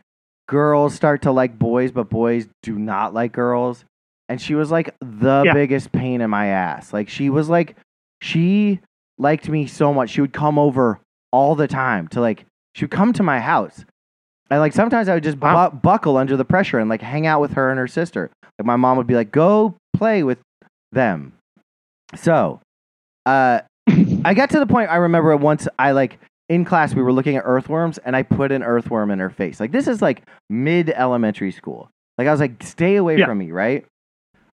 girls 0.49 0.95
start 0.95 1.23
to 1.23 1.33
like 1.33 1.59
boys, 1.59 1.93
but 1.93 2.09
boys 2.09 2.49
do 2.63 2.79
not 2.79 3.13
like 3.15 3.33
girls. 3.33 3.85
And 4.29 4.41
she 4.41 4.55
was 4.55 4.71
like 4.71 4.95
the 5.01 5.43
Yeah. 5.45 5.53
biggest 5.55 5.93
pain 5.93 6.21
in 6.21 6.31
my 6.31 6.47
ass. 6.47 6.93
Like 6.93 7.09
she 7.09 7.31
was 7.31 7.49
like 7.49 7.77
she 8.23 8.81
liked 9.21 9.49
me 9.49 9.67
so 9.67 9.93
much. 9.95 10.11
She 10.11 10.21
would 10.21 10.33
come 10.33 10.59
over 10.59 10.99
all 11.33 11.55
the 11.55 11.69
time 11.69 12.09
to 12.09 12.21
like 12.21 12.45
she 12.75 12.85
would 12.85 12.91
come 12.91 13.13
to 13.13 13.23
my 13.23 13.39
house. 13.41 13.85
And 14.51 14.59
like 14.59 14.73
sometimes 14.73 15.09
I 15.09 15.15
would 15.15 15.23
just 15.23 15.39
bu- 15.39 15.71
buckle 15.71 16.17
under 16.17 16.37
the 16.37 16.45
pressure 16.45 16.79
and 16.81 16.89
like 16.91 17.03
hang 17.03 17.27
out 17.27 17.41
with 17.41 17.53
her 17.53 17.71
and 17.71 17.79
her 17.79 17.87
sister. 17.87 18.31
Like 18.59 18.67
my 18.67 18.77
mom 18.77 18.97
would 18.97 19.07
be 19.07 19.15
like, 19.15 19.31
"Go 19.31 19.77
play 19.95 20.23
with 20.25 20.39
them." 20.93 21.33
So, 22.17 22.61
uh 23.27 23.61
I 24.25 24.35
got 24.35 24.51
to 24.51 24.59
the 24.59 24.67
point 24.67 24.91
I 24.91 24.97
remember 24.97 25.37
once 25.37 25.69
I 25.79 25.93
like 25.93 26.19
in 26.49 26.65
class 26.65 26.95
we 26.95 27.03
were 27.03 27.13
looking 27.13 27.37
at 27.37 27.45
earthworms 27.47 27.99
and 27.99 28.17
I 28.17 28.23
put 28.25 28.51
an 28.51 28.63
earthworm 28.65 29.11
in 29.13 29.19
her 29.21 29.31
face. 29.31 29.61
Like 29.61 29.71
this 29.73 29.87
is 29.87 30.03
like 30.03 30.23
mid 30.49 30.91
elementary 30.91 31.53
school. 31.53 31.89
Like 32.19 32.27
I 32.27 32.33
was 32.33 32.41
like, 32.41 32.63
stay 32.63 32.97
away 32.97 33.19
Yeah. 33.19 33.27
from 33.27 33.39
me, 33.39 33.53
right? 33.53 33.87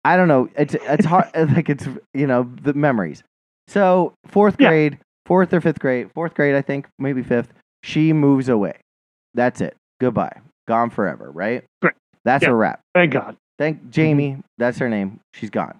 I 0.04 0.16
don't 0.16 0.28
know. 0.28 0.48
It's 0.56 0.74
it's 0.74 1.04
hard 1.04 1.26
like 1.34 1.68
it's 1.68 1.86
you 2.14 2.26
know, 2.26 2.50
the 2.62 2.72
memories. 2.74 3.22
So 3.68 4.14
fourth 4.26 4.56
Yeah. 4.58 4.68
grade, 4.68 4.98
fourth 5.26 5.52
or 5.52 5.60
fifth 5.60 5.78
grade, 5.78 6.10
fourth 6.12 6.34
grade, 6.34 6.54
I 6.54 6.62
think, 6.62 6.86
maybe 6.98 7.22
fifth, 7.22 7.52
she 7.82 8.12
moves 8.12 8.48
away. 8.48 8.76
That's 9.34 9.60
it. 9.60 9.76
Goodbye. 10.00 10.40
Gone 10.68 10.90
forever, 10.90 11.30
right? 11.30 11.64
Great. 11.80 11.94
That's 12.24 12.42
Yeah. 12.44 12.50
a 12.50 12.54
wrap. 12.54 12.80
thank 12.94 13.12
God 13.12 13.36
Thank 13.58 13.90
Jamie. 13.90 14.32
Mm-hmm. 14.32 14.40
That's 14.58 14.78
her 14.78 14.88
name. 14.88 15.20
She's 15.34 15.50
gone. 15.50 15.78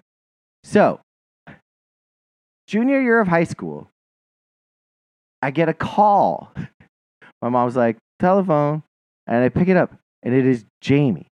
So, 0.64 1.00
junior 2.66 3.00
year 3.00 3.20
of 3.20 3.28
high 3.28 3.44
school, 3.44 3.88
I 5.40 5.50
get 5.50 5.68
a 5.68 5.74
call. 5.74 6.52
My 7.42 7.48
mom's 7.48 7.74
like, 7.76 7.96
telephone. 8.20 8.82
And 9.26 9.42
I 9.44 9.48
pick 9.48 9.68
it 9.68 9.76
up, 9.76 9.94
and 10.22 10.34
it 10.34 10.46
is 10.46 10.64
Jamie. 10.80 11.26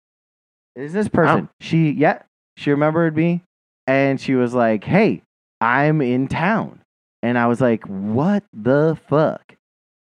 It 0.77 0.83
is 0.85 0.93
this 0.93 1.09
person. 1.09 1.49
She, 1.61 1.91
yeah, 1.91 2.23
she 2.57 2.71
remembered 2.71 3.17
me. 3.17 3.43
And 3.87 4.21
she 4.21 4.35
was 4.37 4.55
like, 4.55 4.85
hey, 4.85 5.23
I'm 5.61 6.01
in 6.01 6.29
town. 6.29 6.81
And 7.23 7.37
I 7.37 7.47
was 7.49 7.61
like, 7.61 7.85
what 7.87 8.45
the 8.53 8.99
fuck? 9.09 9.55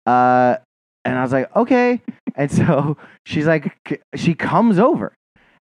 Uh, 0.06 0.58
and 1.06 1.18
I 1.18 1.22
was 1.22 1.32
like, 1.32 1.56
okay. 1.56 2.02
and 2.36 2.52
so 2.52 2.98
she's 3.26 3.46
like, 3.46 4.02
she 4.16 4.34
comes 4.34 4.80
over 4.80 5.14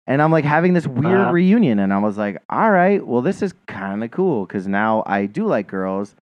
and 0.07 0.23
I'm 0.23 0.33
like 0.33 0.45
having 0.45 0.73
this 0.73 0.87
weird 0.87 1.21
Uh-huh. 1.21 1.33
reunion, 1.33 1.79
and 1.79 1.93
I 1.93 1.99
was 1.99 2.17
like, 2.19 2.43
all 2.51 2.71
right, 2.71 3.07
well, 3.07 3.23
this 3.23 3.43
is 3.43 3.55
kind 3.69 4.03
of 4.03 4.11
cool 4.11 4.47
because 4.47 4.67
now 4.67 5.03
I 5.07 5.27
do 5.27 5.47
like 5.47 5.69
girls, 5.69 6.17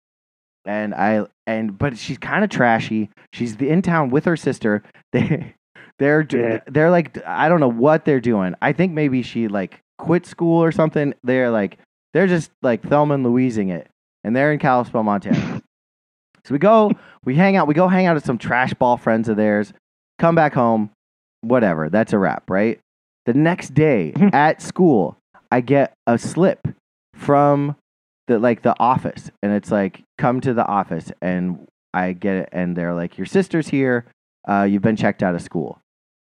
and 0.65 0.95
I 0.95 1.27
and 1.47 1.79
but 1.79 1.97
she's 1.97 2.19
kind 2.19 2.43
of 2.43 2.51
trashy. 2.51 3.09
She's 3.33 3.57
the- 3.57 3.69
in 3.69 3.83
town 3.83 4.11
with 4.11 4.25
her 4.25 4.37
sister. 4.37 4.83
They 5.13 5.55
they're 5.99 6.27
Yeah. 6.31 6.61
they're 6.67 6.91
like 6.91 7.19
I 7.27 7.49
don't 7.49 7.61
know 7.61 7.71
what 7.71 8.05
they're 8.05 8.21
doing. 8.21 8.55
I 8.63 8.73
think 8.73 8.93
maybe 8.93 9.23
she 9.23 9.47
like 9.49 9.81
quit 9.99 10.27
school 10.27 10.63
or 10.63 10.71
something. 10.73 11.15
They're 11.25 11.51
like 11.51 11.79
they're 12.13 12.27
just 12.27 12.51
like 12.63 12.83
Thelma 12.83 13.15
and 13.15 13.25
Louising 13.25 13.69
it, 13.69 13.89
and 14.25 14.35
they're 14.35 14.53
in 14.53 14.59
Kalispell, 14.59 15.03
Montana. 15.03 15.63
so 16.45 16.53
we 16.53 16.59
go, 16.59 16.93
we 17.25 17.35
hang 17.35 17.57
out, 17.57 17.67
we 17.67 17.75
go 17.75 17.89
hang 17.89 18.07
out 18.07 18.15
with 18.15 18.25
some 18.25 18.39
trash 18.39 18.75
ball 18.75 18.97
friends 18.97 19.29
of 19.29 19.37
theirs. 19.37 19.73
Come 20.19 20.35
back 20.35 20.55
home, 20.55 20.91
whatever. 21.43 21.89
That's 21.89 22.13
a 22.13 22.19
wrap, 22.19 22.49
right? 22.51 22.81
The 23.27 23.35
next 23.35 23.75
day 23.75 24.13
at 24.33 24.63
school, 24.63 25.17
I 25.51 25.61
get 25.61 25.93
a 26.07 26.19
slip 26.19 26.67
from 27.15 27.77
the 28.27 28.39
like 28.39 28.63
the 28.63 28.75
office, 28.79 29.31
and 29.43 29.53
it's 29.53 29.71
like 29.71 30.03
come 30.17 30.41
to 30.41 30.55
the 30.55 30.65
office, 30.65 31.13
and 31.21 31.67
I 31.93 32.13
get 32.13 32.37
it, 32.37 32.49
and 32.53 32.77
they're 32.77 32.95
like, 32.95 33.19
"Your 33.19 33.27
sister's 33.27 33.69
here. 33.69 34.07
Uh, 34.49 34.63
you've 34.63 34.83
been 34.83 34.97
checked 34.97 35.23
out 35.23 35.35
of 35.35 35.43
school." 35.43 35.81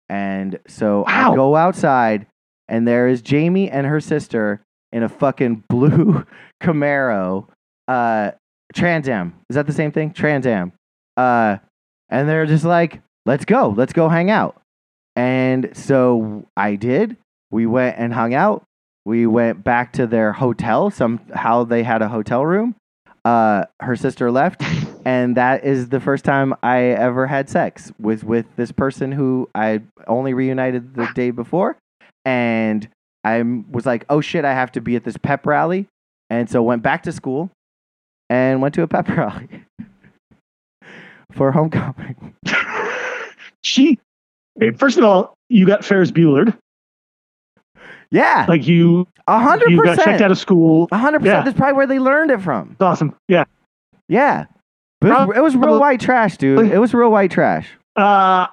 And 0.09 0.59
so 0.67 1.05
I 1.07 1.35
go 1.35 1.57
outside, 1.57 2.27
and 2.69 2.87
there 2.87 3.09
is 3.09 3.23
Jamie 3.23 3.71
and 3.71 3.87
her 3.87 4.01
sister 4.01 4.61
in 4.95 5.03
a 5.03 5.09
fucking 5.09 5.65
blue 5.69 6.25
Camaro, 6.63 7.49
uh, 7.89 8.31
Trans 8.73 9.09
Am. 9.09 9.35
Is 9.51 9.57
that 9.57 9.67
the 9.67 9.73
same 9.73 9.93
thing? 9.93 10.13
Trans 10.13 10.47
Am. 10.47 10.73
Uh, 11.19 11.59
and 12.09 12.29
they're 12.29 12.47
just 12.47 12.65
like, 12.65 13.03
"Let's 13.27 13.45
go. 13.45 13.75
Let's 13.77 13.93
go 13.93 14.09
hang 14.09 14.31
out." 14.31 14.57
And 15.17 15.77
so 15.77 16.47
I 16.57 16.77
did. 16.77 17.17
We 17.51 17.67
went 17.67 17.99
and 17.99 18.15
hung 18.15 18.35
out. 18.35 18.65
We 19.05 19.27
went 19.27 19.63
back 19.63 19.93
to 19.95 20.07
their 20.07 20.33
hotel. 20.33 20.91
Somehow 20.91 21.65
they 21.65 21.83
had 21.83 22.01
a 22.01 22.09
hotel 22.09 22.45
room. 22.47 22.75
Uh, 23.25 23.65
her 23.81 23.97
sister 23.97 24.31
left, 24.31 24.63
and 25.05 25.37
that 25.37 25.65
is 25.65 25.89
the 25.89 26.01
first 26.01 26.25
time 26.25 26.55
I 26.63 26.83
ever 26.83 27.27
had 27.27 27.49
sex 27.49 27.91
was 27.99 28.23
with 28.23 28.45
this 28.57 28.71
person 28.71 29.13
who 29.13 29.49
I 29.55 29.81
only 30.07 30.35
reunited 30.35 30.95
the 30.95 31.09
day 31.15 31.31
before, 31.31 31.79
and 32.27 32.87
I 33.25 33.43
was 33.71 33.87
like, 33.87 34.05
"Oh 34.09 34.21
shit, 34.21 34.45
I 34.45 34.53
have 34.53 34.73
to 34.73 34.81
be 34.81 34.97
at 34.97 35.05
this 35.05 35.17
pep 35.17 35.47
rally," 35.47 35.87
and 36.31 36.49
so 36.51 36.63
went 36.63 36.83
back 36.83 37.03
to 37.05 37.13
school 37.13 37.51
and 38.31 38.61
went 38.63 38.75
to 38.75 38.83
a 38.83 38.87
pep 38.87 39.09
rally 39.17 39.49
for 41.33 41.51
homecoming. 41.53 42.35
she, 43.63 43.99
first 44.79 44.99
of 44.99 45.05
all, 45.05 45.35
you 45.49 45.67
got 45.67 45.85
Ferris 45.85 46.11
Bueller. 46.11 46.57
Yeah, 48.11 48.47
Like 48.49 48.69
you, 48.69 49.09
a 49.27 49.41
hundred 49.41 49.71
you 49.71 49.83
got 49.83 49.99
checked 49.99 50.21
out 50.21 50.31
of 50.31 50.39
school. 50.39 50.87
A 50.93 50.99
hundred 50.99 51.25
Yeah. 51.25 51.33
percent. 51.41 51.45
That's 51.47 51.57
probably 51.57 51.75
where 51.77 51.87
they 51.89 51.99
learned 51.99 52.31
it 52.31 52.41
from. 52.43 52.71
It's 52.73 52.81
awesome. 52.81 53.17
Yeah. 53.27 53.45
Yeah, 54.09 54.45
but 55.01 55.09
it 55.11 55.27
was, 55.29 55.37
it 55.39 55.41
was 55.41 55.57
real 55.57 55.81
white 55.81 55.99
trash, 55.99 56.37
dude. 56.37 56.71
It 56.71 56.79
was 56.79 56.93
real 56.95 57.11
white 57.11 57.31
trash. 57.33 57.69
Uh, 57.97 58.47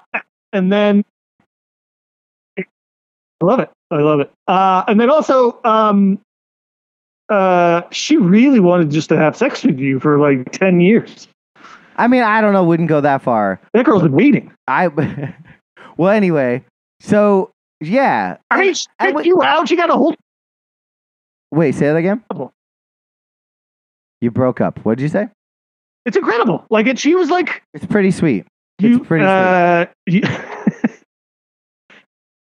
and 0.53 0.71
then 0.71 1.03
I 2.57 2.63
love 3.43 3.59
it. 3.59 3.69
I 3.91 3.97
love 4.01 4.19
it. 4.21 4.31
Uh, 4.47 4.83
and 4.87 4.99
then 4.99 5.09
also, 5.09 5.59
um, 5.63 6.19
uh, 7.29 7.81
she 7.91 8.17
really 8.17 8.59
wanted 8.59 8.89
just 8.89 9.09
to 9.09 9.17
have 9.17 9.35
sex 9.35 9.63
with 9.63 9.79
you 9.79 9.99
for 9.99 10.17
like 10.19 10.51
10 10.51 10.79
years. 10.81 11.27
I 11.97 12.07
mean, 12.07 12.23
I 12.23 12.41
don't 12.41 12.53
know. 12.53 12.63
Wouldn't 12.63 12.89
go 12.89 13.01
that 13.01 13.21
far. 13.21 13.59
That 13.73 13.85
girl's 13.85 14.01
been 14.03 14.11
waiting. 14.13 14.51
I 14.67 14.87
well, 15.97 16.09
anyway. 16.11 16.63
So 17.01 17.51
yeah. 17.79 18.37
I 18.49 18.59
mean, 18.61 18.73
And- 18.99 19.15
and 19.17 19.25
you 19.25 19.41
out. 19.43 19.67
She 19.67 19.75
got 19.75 19.89
a 19.89 19.93
whole. 19.93 20.15
Wait, 21.51 21.75
say 21.75 21.87
that 21.87 21.95
again. 21.97 22.23
You 24.21 24.31
broke 24.31 24.61
up. 24.61 24.79
What 24.85 24.97
did 24.97 25.03
you 25.03 25.09
say? 25.09 25.27
It's 26.05 26.15
incredible. 26.17 26.65
Like, 26.69 26.87
it, 26.87 26.97
she 26.97 27.13
was 27.15 27.29
like, 27.29 27.61
It's 27.73 27.85
pretty 27.85 28.11
sweet. 28.11 28.45
you, 28.79 28.97
It's 28.99 29.07
pretty 29.07 29.25
uh, 29.25 29.85
you, 30.07 30.21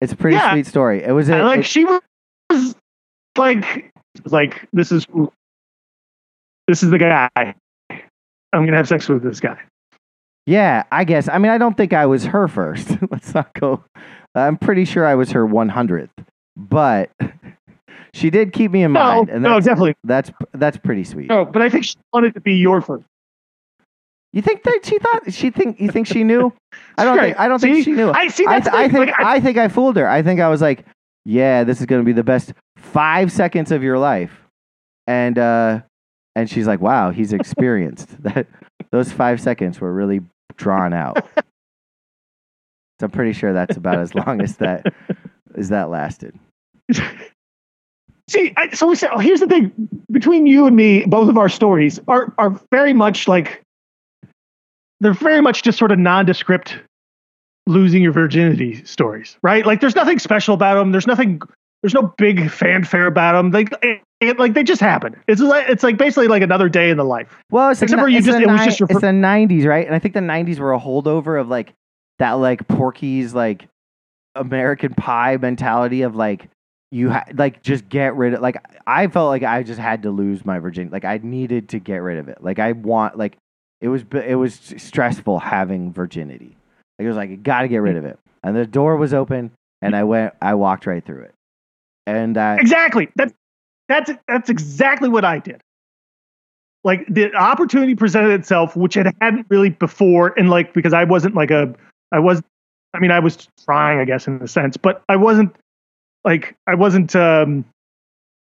It's 0.01 0.13
a 0.13 0.15
pretty 0.15 0.35
Yeah. 0.37 0.51
sweet 0.51 0.65
story. 0.67 1.03
It 1.03 1.11
was 1.11 1.29
a, 1.29 1.41
like, 1.43 1.59
it- 1.59 1.65
she 1.65 1.85
was 1.85 2.75
like, 3.37 3.91
like, 4.25 4.67
this 4.73 4.91
is, 4.91 5.05
this 6.67 6.83
is 6.83 6.89
the 6.89 6.97
guy. 6.97 7.29
I'm 7.39 7.53
going 8.53 8.71
to 8.71 8.77
have 8.77 8.87
sex 8.87 9.07
with 9.07 9.23
this 9.23 9.39
guy. 9.39 9.57
yeah. 10.45 10.83
I 10.91 11.03
guess. 11.03 11.29
I 11.29 11.37
mean, 11.37 11.51
I 11.51 11.57
don't 11.57 11.77
think 11.77 11.93
I 11.93 12.05
was 12.05 12.25
her 12.25 12.47
first. 12.47 12.97
Let's 13.11 13.33
not 13.33 13.53
go. 13.53 13.83
I'm 14.35 14.57
pretty 14.57 14.85
sure 14.85 15.05
I 15.05 15.15
was 15.15 15.31
her 15.31 15.45
100th, 15.45 16.09
but 16.57 17.09
she 18.13 18.29
did 18.29 18.53
keep 18.53 18.71
me 18.71 18.83
in 18.83 18.93
No, 18.93 18.99
mind, 18.99 19.29
and 19.29 19.43
no, 19.43 19.59
definitely. 19.59 19.95
that's 20.05 20.31
that's 20.53 20.77
pretty 20.77 21.03
sweet. 21.03 21.27
No, 21.27 21.43
but 21.45 21.61
I 21.61 21.69
think 21.69 21.83
she 21.85 21.95
wanted 22.13 22.33
to 22.35 22.41
be 22.41 22.53
your 22.55 22.79
first. 22.81 23.03
You 24.33 24.41
think 24.41 24.63
that 24.63 24.79
she 24.83 24.97
thought 24.99 25.33
she 25.33 25.49
think 25.49 25.79
you 25.79 25.89
think 25.89 26.07
she 26.07 26.23
knew? 26.23 26.53
I 26.97 27.03
don't 27.03 27.17
think 27.19 27.37
I 27.39 27.47
don't 27.47 27.59
See? 27.59 27.73
think 27.73 27.85
she 27.85 27.91
knew. 27.91 28.11
I 28.11 28.27
see. 28.29 28.45
I, 28.47 28.59
th- 28.61 28.73
I 28.73 28.87
think 28.87 29.07
like, 29.09 29.19
I- 29.19 29.35
I 29.35 29.39
think 29.41 29.57
I 29.57 29.67
fooled 29.67 29.97
her. 29.97 30.07
I 30.07 30.21
think 30.23 30.39
I 30.39 30.47
was 30.47 30.61
like, 30.61 30.85
yeah, 31.25 31.63
this 31.65 31.79
is 31.81 31.85
going 31.85 32.01
to 32.01 32.05
be 32.05 32.13
the 32.13 32.23
best 32.23 32.53
five 32.77 33.31
seconds 33.31 33.71
of 33.71 33.83
your 33.83 33.97
life, 33.99 34.31
and 35.05 35.37
uh, 35.37 35.81
and 36.35 36.49
she's 36.49 36.65
like, 36.65 36.79
wow, 36.79 37.11
he's 37.11 37.33
experienced. 37.33 38.21
that 38.23 38.47
those 38.91 39.11
five 39.11 39.41
seconds 39.41 39.81
were 39.81 39.91
really 39.93 40.21
drawn 40.55 40.93
out. 40.93 41.17
so 41.37 41.43
I'm 43.05 43.11
pretty 43.11 43.33
sure 43.33 43.51
that's 43.51 43.75
about 43.75 43.99
as 43.99 44.15
long 44.15 44.41
as 44.41 44.55
that 44.57 44.93
as 45.55 45.69
that 45.69 45.89
lasted. 45.89 46.39
See, 48.29 48.53
I, 48.55 48.69
so 48.69 48.87
we 48.87 48.95
said, 48.95 49.09
oh, 49.13 49.17
here's 49.19 49.41
the 49.41 49.47
thing: 49.47 49.73
between 50.09 50.47
you 50.47 50.65
and 50.67 50.75
me, 50.75 51.03
both 51.05 51.27
of 51.27 51.37
our 51.37 51.49
stories 51.49 51.99
are 52.07 52.33
are 52.37 52.57
very 52.71 52.93
much 52.93 53.27
like 53.27 53.61
they're 55.01 55.13
very 55.13 55.41
much 55.41 55.63
just 55.63 55.77
sort 55.77 55.91
of 55.91 55.99
nondescript 55.99 56.77
losing 57.67 58.01
your 58.01 58.11
virginity 58.13 58.83
stories, 58.85 59.37
right? 59.41 59.65
Like, 59.65 59.81
there's 59.81 59.95
nothing 59.95 60.19
special 60.19 60.53
about 60.53 60.75
them. 60.75 60.91
There's 60.91 61.07
nothing. 61.07 61.41
There's 61.83 61.93
no 61.93 62.13
big 62.17 62.49
fanfare 62.51 63.07
about 63.07 63.33
them. 63.33 63.51
Like, 63.51 63.71
it, 63.83 64.01
it- 64.19 64.37
like 64.39 64.53
they 64.53 64.63
just 64.63 64.79
happen. 64.81 65.15
It's 65.27 65.41
like 65.41 65.67
it's 65.67 65.81
like 65.83 65.97
basically 65.97 66.27
like 66.27 66.43
another 66.43 66.69
day 66.69 66.89
in 66.91 66.97
the 66.97 67.03
life. 67.03 67.35
Well, 67.49 67.71
it's 67.71 67.81
Except 67.81 67.99
the, 67.99 68.03
for 68.05 68.09
you 68.09 68.21
just- 68.21 68.39
it 68.39 68.47
was 68.47 68.61
just 68.63 68.81
it's 68.81 69.01
the 69.01 69.07
'90s, 69.07 69.65
right? 69.65 69.85
And 69.85 69.95
I 69.95 69.99
think 69.99 70.13
the 70.13 70.19
'90s 70.21 70.59
were 70.59 70.73
a 70.73 70.79
holdover 70.79 71.41
of 71.41 71.49
like 71.49 71.73
that, 72.19 72.33
like 72.33 72.67
Porky's 72.67 73.33
like 73.33 73.67
American 74.35 74.93
Pie 74.93 75.37
mentality 75.37 76.03
of 76.03 76.15
like 76.15 76.47
you 76.91 77.09
ha- 77.09 77.25
like 77.33 77.63
just 77.63 77.89
get 77.89 78.15
rid 78.15 78.35
of 78.35 78.41
like 78.41 78.57
I 78.85 79.07
felt 79.07 79.29
like 79.29 79.41
I 79.43 79.63
just 79.63 79.79
had 79.79 80.03
to 80.03 80.11
lose 80.11 80.45
my 80.45 80.59
virginity, 80.59 80.91
like 80.93 81.05
I 81.05 81.19
needed 81.23 81.69
to 81.69 81.79
get 81.79 81.97
rid 81.97 82.19
of 82.19 82.27
it. 82.27 82.43
Like 82.43 82.59
I 82.59 82.73
want 82.73 83.17
like 83.17 83.37
it 83.81 83.87
was 83.87 84.03
it 84.13 84.35
was 84.35 84.73
stressful 84.77 85.39
having 85.39 85.91
virginity. 85.91 86.55
It 86.99 87.07
was 87.07 87.15
like 87.15 87.29
you 87.29 87.37
got 87.37 87.63
to 87.63 87.67
get 87.67 87.77
rid 87.77 87.97
of 87.97 88.05
it, 88.05 88.19
and 88.43 88.55
the 88.55 88.65
door 88.65 88.95
was 88.95 89.13
open, 89.13 89.51
and 89.81 89.95
I 89.95 90.03
went, 90.03 90.33
I 90.41 90.53
walked 90.53 90.85
right 90.85 91.03
through 91.03 91.23
it, 91.23 91.33
and 92.05 92.37
I 92.37 92.57
Exactly. 92.57 93.09
That's 93.15 93.33
that's 93.89 94.11
that's 94.27 94.49
exactly 94.49 95.09
what 95.09 95.25
I 95.25 95.39
did. 95.39 95.61
Like 96.83 97.05
the 97.07 97.33
opportunity 97.35 97.95
presented 97.95 98.31
itself, 98.31 98.75
which 98.75 98.97
it 98.97 99.07
hadn't 99.19 99.47
really 99.49 99.69
before, 99.69 100.33
and 100.37 100.49
like 100.49 100.73
because 100.73 100.93
I 100.93 101.03
wasn't 101.03 101.35
like 101.35 101.51
a, 101.51 101.73
I 102.11 102.19
was, 102.19 102.41
I 102.93 102.99
mean, 102.99 103.11
I 103.11 103.19
was 103.19 103.47
trying, 103.65 103.99
I 103.99 104.05
guess, 104.05 104.27
in 104.27 104.41
a 104.41 104.47
sense, 104.47 104.77
but 104.77 105.03
I 105.09 105.15
wasn't 105.15 105.55
like 106.23 106.55
I 106.67 106.75
wasn't, 106.75 107.15
um, 107.15 107.65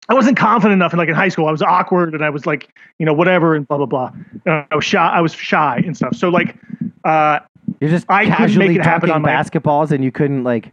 I 0.08 0.14
wasn't 0.14 0.36
confident 0.36 0.74
enough. 0.74 0.92
And 0.92 0.98
like 0.98 1.08
in 1.08 1.14
high 1.14 1.28
school, 1.28 1.46
I 1.46 1.52
was 1.52 1.62
awkward, 1.62 2.14
and 2.14 2.24
I 2.24 2.30
was 2.30 2.46
like, 2.46 2.68
you 2.98 3.06
know, 3.06 3.12
whatever, 3.12 3.54
and 3.54 3.66
blah 3.66 3.78
blah 3.78 3.86
blah. 3.86 4.12
Uh, 4.46 4.64
I 4.70 4.74
was 4.76 4.84
shy. 4.84 5.08
I 5.08 5.20
was 5.20 5.32
shy 5.32 5.82
and 5.86 5.96
stuff. 5.96 6.16
So 6.16 6.28
like, 6.28 6.56
uh, 7.04 7.40
you're 7.80 7.90
just 7.90 8.06
I 8.08 8.24
couldn't 8.24 8.30
make 8.30 8.38
casually 8.38 8.74
it 8.76 8.82
happen 8.82 9.08
talking 9.08 9.14
on 9.14 9.22
my- 9.22 9.30
basketballs, 9.30 9.90
and 9.92 10.02
you 10.04 10.12
couldn't 10.12 10.44
like 10.44 10.72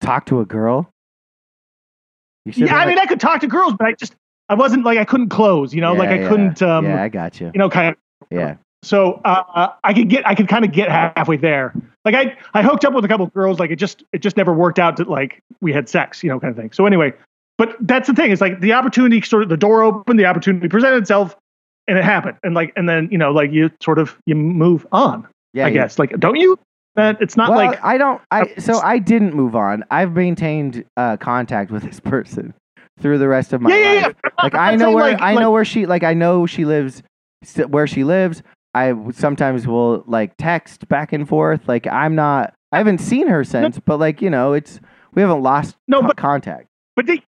talk 0.00 0.26
to 0.26 0.40
a 0.40 0.44
girl. 0.44 0.90
Yeah, 2.46 2.74
I 2.74 2.80
like- 2.80 2.88
mean, 2.88 2.98
I 2.98 3.06
could 3.06 3.20
talk 3.20 3.40
to 3.40 3.46
girls, 3.46 3.74
but 3.78 3.86
I 3.86 3.92
just, 3.92 4.14
I 4.48 4.54
wasn't 4.54 4.84
like 4.84 4.98
I 4.98 5.04
couldn't 5.04 5.30
close, 5.30 5.72
you 5.72 5.80
know, 5.80 5.94
like 5.94 6.10
I 6.10 6.20
yeah. 6.20 6.28
couldn't, 6.28 6.60
um, 6.60 6.84
yeah, 6.84 7.02
I 7.02 7.08
got 7.08 7.40
you. 7.40 7.50
you 7.54 7.58
know, 7.58 7.70
kind 7.70 7.88
of. 7.88 7.96
Yeah. 8.30 8.56
So 8.82 9.22
uh, 9.24 9.70
I 9.82 9.94
could 9.94 10.10
get, 10.10 10.26
I 10.26 10.34
could 10.34 10.48
kind 10.48 10.62
of 10.62 10.70
get 10.72 10.90
halfway 10.90 11.38
there. 11.38 11.72
Like 12.04 12.14
I, 12.14 12.36
I 12.52 12.62
hooked 12.62 12.84
up 12.84 12.92
with 12.92 13.02
a 13.06 13.08
couple 13.08 13.24
of 13.24 13.32
girls. 13.32 13.58
Like 13.58 13.70
it 13.70 13.76
just, 13.76 14.04
it 14.12 14.18
just 14.18 14.36
never 14.36 14.52
worked 14.52 14.78
out 14.78 14.98
to 14.98 15.04
like 15.04 15.40
we 15.62 15.72
had 15.72 15.88
sex, 15.88 16.22
you 16.22 16.28
know, 16.28 16.38
kind 16.38 16.50
of 16.50 16.56
thing. 16.58 16.70
So 16.72 16.84
anyway, 16.84 17.14
but 17.58 17.76
that's 17.80 18.08
the 18.08 18.14
thing. 18.14 18.30
It's 18.32 18.40
like 18.40 18.60
the 18.60 18.72
opportunity 18.72 19.20
sort 19.22 19.42
of 19.42 19.48
the 19.48 19.56
door 19.56 19.82
opened, 19.82 20.18
the 20.18 20.26
opportunity 20.26 20.68
presented 20.68 20.96
itself, 20.98 21.36
and 21.86 21.98
it 21.98 22.04
happened. 22.04 22.36
And 22.42 22.54
like, 22.54 22.72
and 22.76 22.88
then 22.88 23.08
you 23.10 23.18
know, 23.18 23.30
like 23.32 23.52
you 23.52 23.70
sort 23.82 23.98
of 23.98 24.16
you 24.26 24.34
move 24.34 24.86
on. 24.92 25.26
Yeah, 25.52 25.66
I 25.66 25.70
guess. 25.70 25.98
Like, 25.98 26.18
don't 26.18 26.36
you? 26.36 26.58
That 26.96 27.20
it's 27.20 27.36
not 27.36 27.50
well, 27.50 27.58
like 27.58 27.82
I 27.84 27.98
don't. 27.98 28.20
I 28.30 28.54
so 28.58 28.78
I 28.80 28.98
didn't 28.98 29.34
move 29.34 29.56
on. 29.56 29.84
I've 29.90 30.12
maintained 30.14 30.84
uh, 30.96 31.16
contact 31.16 31.70
with 31.72 31.82
this 31.82 31.98
person 32.04 32.54
through 33.00 33.18
the 33.18 33.26
rest 33.28 33.52
of 33.52 33.60
my 33.60 33.70
yeah, 33.70 33.92
yeah, 33.94 34.06
life. 34.06 34.16
yeah. 34.24 34.30
Like 34.42 34.54
I 34.54 34.76
know 34.76 34.92
where 34.92 35.12
like- 35.12 35.20
I 35.20 35.32
like- 35.34 35.40
know 35.42 35.50
where 35.50 35.64
she 35.64 35.86
like 35.86 36.04
I 36.04 36.14
know 36.14 36.46
she 36.46 36.64
lives 36.64 37.02
where 37.68 37.86
she 37.88 38.04
lives. 38.04 38.42
I 38.74 38.94
sometimes 39.12 39.66
will 39.66 40.02
like 40.06 40.36
text 40.38 40.88
back 40.88 41.12
and 41.12 41.28
forth. 41.28 41.66
Like 41.68 41.86
I'm 41.88 42.14
not. 42.14 42.54
I 42.72 42.78
haven't 42.78 42.98
seen 42.98 43.26
her 43.28 43.42
since, 43.44 43.78
but 43.84 43.98
like 43.98 44.20
you 44.22 44.30
know, 44.30 44.52
it's 44.52 44.80
we 45.14 45.22
haven't 45.22 45.42
lost 45.42 45.76
No, 45.88 46.00
but- 46.02 46.16
contact. 46.16 46.66
But 46.96 47.06
did, 47.06 47.22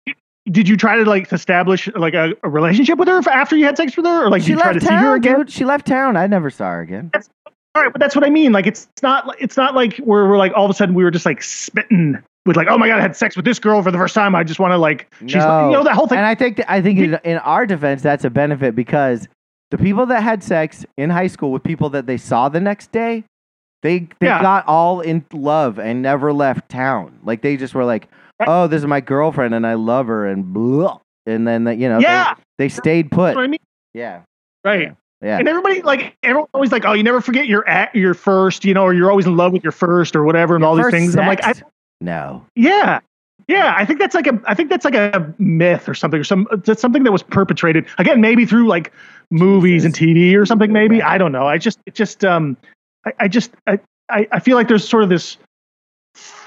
did 0.50 0.68
you 0.68 0.76
try 0.76 0.96
to 0.96 1.04
like 1.04 1.32
establish 1.32 1.88
like 1.94 2.14
a, 2.14 2.34
a 2.42 2.48
relationship 2.48 2.98
with 2.98 3.08
her 3.08 3.20
after 3.30 3.56
you 3.56 3.64
had 3.64 3.76
sex 3.76 3.96
with 3.96 4.06
her, 4.06 4.26
or 4.26 4.30
like 4.30 4.42
she 4.42 4.48
did 4.48 4.54
you 4.56 4.60
try 4.60 4.72
left 4.72 4.80
to 4.80 4.86
see 4.86 4.92
her 4.94 5.00
town, 5.00 5.16
again? 5.16 5.36
dude. 5.38 5.50
She 5.50 5.64
left 5.64 5.86
town. 5.86 6.16
I 6.16 6.26
never 6.26 6.50
saw 6.50 6.70
her 6.70 6.80
again. 6.82 7.10
All 7.76 7.82
right, 7.82 7.90
but 7.92 7.98
that's 8.00 8.14
what 8.14 8.24
I 8.24 8.30
mean. 8.30 8.52
Like 8.52 8.66
it's 8.66 8.88
not 9.02 9.26
like 9.26 9.38
it's 9.40 9.56
not 9.56 9.74
like 9.74 9.96
where 9.98 10.28
we're 10.28 10.36
like 10.38 10.52
all 10.54 10.64
of 10.64 10.70
a 10.70 10.74
sudden 10.74 10.94
we 10.94 11.02
were 11.02 11.10
just 11.10 11.26
like 11.26 11.42
smitten 11.42 12.22
with 12.46 12.56
like 12.56 12.68
oh 12.68 12.76
my 12.78 12.86
god 12.86 12.98
I 12.98 13.02
had 13.02 13.16
sex 13.16 13.34
with 13.36 13.44
this 13.46 13.58
girl 13.58 13.82
for 13.82 13.90
the 13.90 13.98
first 13.98 14.14
time. 14.14 14.34
I 14.34 14.44
just 14.44 14.60
want 14.60 14.72
to 14.72 14.78
like 14.78 15.12
she's 15.22 15.36
No. 15.36 15.66
you 15.70 15.72
know 15.76 15.82
that 15.82 15.94
whole 15.94 16.06
thing. 16.06 16.18
And 16.18 16.26
I 16.26 16.34
think 16.34 16.58
that, 16.58 16.70
I 16.70 16.80
think 16.82 16.98
in, 17.00 17.18
in 17.24 17.38
our 17.38 17.66
defense, 17.66 18.02
that's 18.02 18.24
a 18.24 18.30
benefit 18.30 18.76
because 18.76 19.26
the 19.70 19.78
people 19.78 20.06
that 20.06 20.22
had 20.22 20.42
sex 20.44 20.84
in 20.98 21.10
high 21.10 21.26
school 21.26 21.50
with 21.50 21.62
people 21.64 21.88
that 21.90 22.06
they 22.06 22.16
saw 22.18 22.48
the 22.48 22.60
next 22.60 22.92
day, 22.92 23.24
they 23.82 24.00
they 24.20 24.26
Yeah. 24.26 24.40
got 24.42 24.68
all 24.68 25.00
in 25.00 25.24
love 25.32 25.78
and 25.80 26.00
never 26.02 26.32
left 26.32 26.68
town. 26.68 27.18
Like 27.24 27.40
they 27.42 27.56
just 27.56 27.74
were 27.74 27.84
like. 27.86 28.08
"Oh, 28.40 28.66
this 28.66 28.80
is 28.82 28.86
my 28.86 29.00
girlfriend 29.00 29.54
and 29.54 29.66
I 29.66 29.74
love 29.74 30.06
her," 30.08 30.26
and 30.26 30.52
blah. 30.52 30.98
And 31.26 31.46
then 31.48 31.64
they- 31.64 31.74
you 31.76 31.88
know, 31.88 31.98
they- 31.98 32.04
yeah, 32.04 32.34
they, 32.58 32.68
stayed 32.68 33.10
put. 33.10 33.36
I 33.36 33.46
mean. 33.46 33.60
Yeah, 33.94 34.20
Right. 34.64 34.82
Yeah. 34.82 34.92
Yeah. 35.22 35.38
And 35.38 35.48
everybody 35.48 35.80
like 35.80 36.16
everyone 36.22 36.48
always 36.52 36.70
like, 36.70 36.84
oh, 36.84 36.92
you 36.92 37.02
never 37.02 37.20
forget 37.22 37.46
your 37.46 37.66
at 37.66 37.94
your 37.94 38.12
first, 38.12 38.64
you 38.64 38.74
know, 38.74 38.82
or 38.82 38.92
you're 38.92 39.10
always 39.10 39.24
in 39.26 39.36
love 39.36 39.52
with 39.52 39.62
your 39.62 39.72
first 39.72 40.14
or 40.16 40.24
whatever, 40.24 40.54
and 40.54 40.64
all 40.64 40.74
these 40.74 40.84
things. 40.90 41.16
I'm 41.16 41.26
like, 41.26 41.42
I, 41.46 41.54
no. 42.02 42.44
yeah, 42.56 42.98
yeah. 43.48 43.74
I 43.74 43.86
think 43.86 44.00
that's 44.00 44.14
like 44.14 44.26
a, 44.26 44.38
I 44.44 44.52
think 44.54 44.68
that's 44.68 44.84
like 44.84 44.94
a 44.96 45.32
myth 45.38 45.88
or 45.88 45.94
something, 45.94 46.20
or 46.20 46.24
some 46.24 46.46
that's 46.66 46.82
something 46.82 47.04
that 47.04 47.12
was 47.12 47.22
perpetrated 47.22 47.86
again, 47.96 48.20
maybe 48.20 48.44
through 48.44 48.66
like 48.66 48.92
movies 49.30 49.86
and 49.86 49.94
TV 49.94 50.36
or 50.36 50.44
something. 50.44 50.72
Maybe 50.72 51.00
I 51.00 51.16
don't 51.16 51.32
know. 51.32 51.46
I 51.46 51.56
just, 51.56 51.78
it 51.86 51.94
just, 51.94 52.22
um, 52.22 52.56
I, 53.06 53.12
I 53.20 53.28
just, 53.28 53.52
I, 53.66 53.78
I 54.10 54.40
feel 54.40 54.56
like 54.56 54.68
there's 54.68 54.86
sort 54.86 55.04
of 55.04 55.08
this 55.08 55.38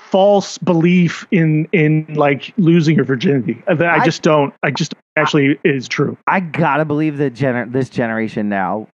false 0.09 0.57
belief 0.57 1.27
in 1.31 1.67
in 1.73 2.05
like 2.15 2.53
losing 2.57 2.95
your 2.95 3.05
virginity 3.05 3.61
that 3.67 3.81
I, 3.81 3.97
I- 4.01 4.05
just 4.05 4.21
don't. 4.21 4.53
I 4.63 4.71
just 4.71 4.93
actually 5.15 5.59
is 5.63 5.87
true. 5.87 6.17
I 6.27 6.39
gotta 6.39 6.85
believe 6.85 7.17
that 7.17 7.33
gener- 7.33 7.71
this 7.71 7.89
generation 7.89 8.49
now, 8.49 8.87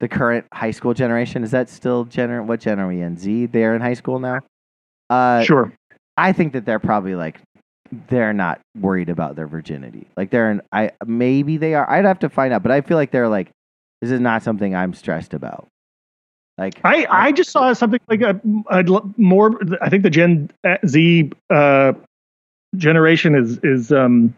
the 0.00 0.08
current 0.08 0.46
high 0.52 0.70
school 0.72 0.94
generation, 0.94 1.44
is 1.44 1.50
that 1.52 1.68
still 1.68 2.06
gener? 2.06 2.44
What 2.44 2.60
gen 2.60 2.80
are 2.80 2.88
we 2.88 3.00
in? 3.00 3.16
Z? 3.16 3.46
They're 3.46 3.74
in 3.74 3.80
high 3.80 3.94
school 3.94 4.18
now. 4.18 4.40
Uh, 5.08 5.42
sure. 5.44 5.72
I 6.16 6.32
think 6.32 6.52
that 6.54 6.64
they're 6.64 6.78
probably 6.78 7.14
like 7.14 7.40
they're 8.08 8.32
not 8.32 8.60
worried 8.78 9.08
about 9.08 9.36
their 9.36 9.46
virginity. 9.48 10.06
Like 10.16 10.30
they're 10.30 10.50
in, 10.50 10.62
I 10.72 10.92
maybe 11.06 11.56
they 11.56 11.74
are. 11.74 11.88
I'd 11.90 12.04
have 12.04 12.20
to 12.20 12.28
find 12.28 12.52
out, 12.52 12.62
but 12.62 12.70
I 12.72 12.80
feel 12.80 12.96
like 12.96 13.10
they're 13.10 13.28
like 13.28 13.50
this 14.00 14.10
is 14.10 14.20
not 14.20 14.42
something 14.42 14.74
I'm 14.74 14.94
stressed 14.94 15.34
about. 15.34 15.66
Like 16.60 16.78
I, 16.84 17.06
I 17.10 17.32
just 17.32 17.50
saw 17.50 17.72
something 17.72 18.00
like 18.08 18.20
a, 18.20 18.38
a 18.68 18.84
more. 19.16 19.58
I 19.80 19.88
think 19.88 20.02
the 20.02 20.10
Gen 20.10 20.50
Z 20.86 21.32
uh, 21.48 21.92
generation 22.76 23.34
is 23.34 23.58
is 23.62 23.90
um, 23.90 24.34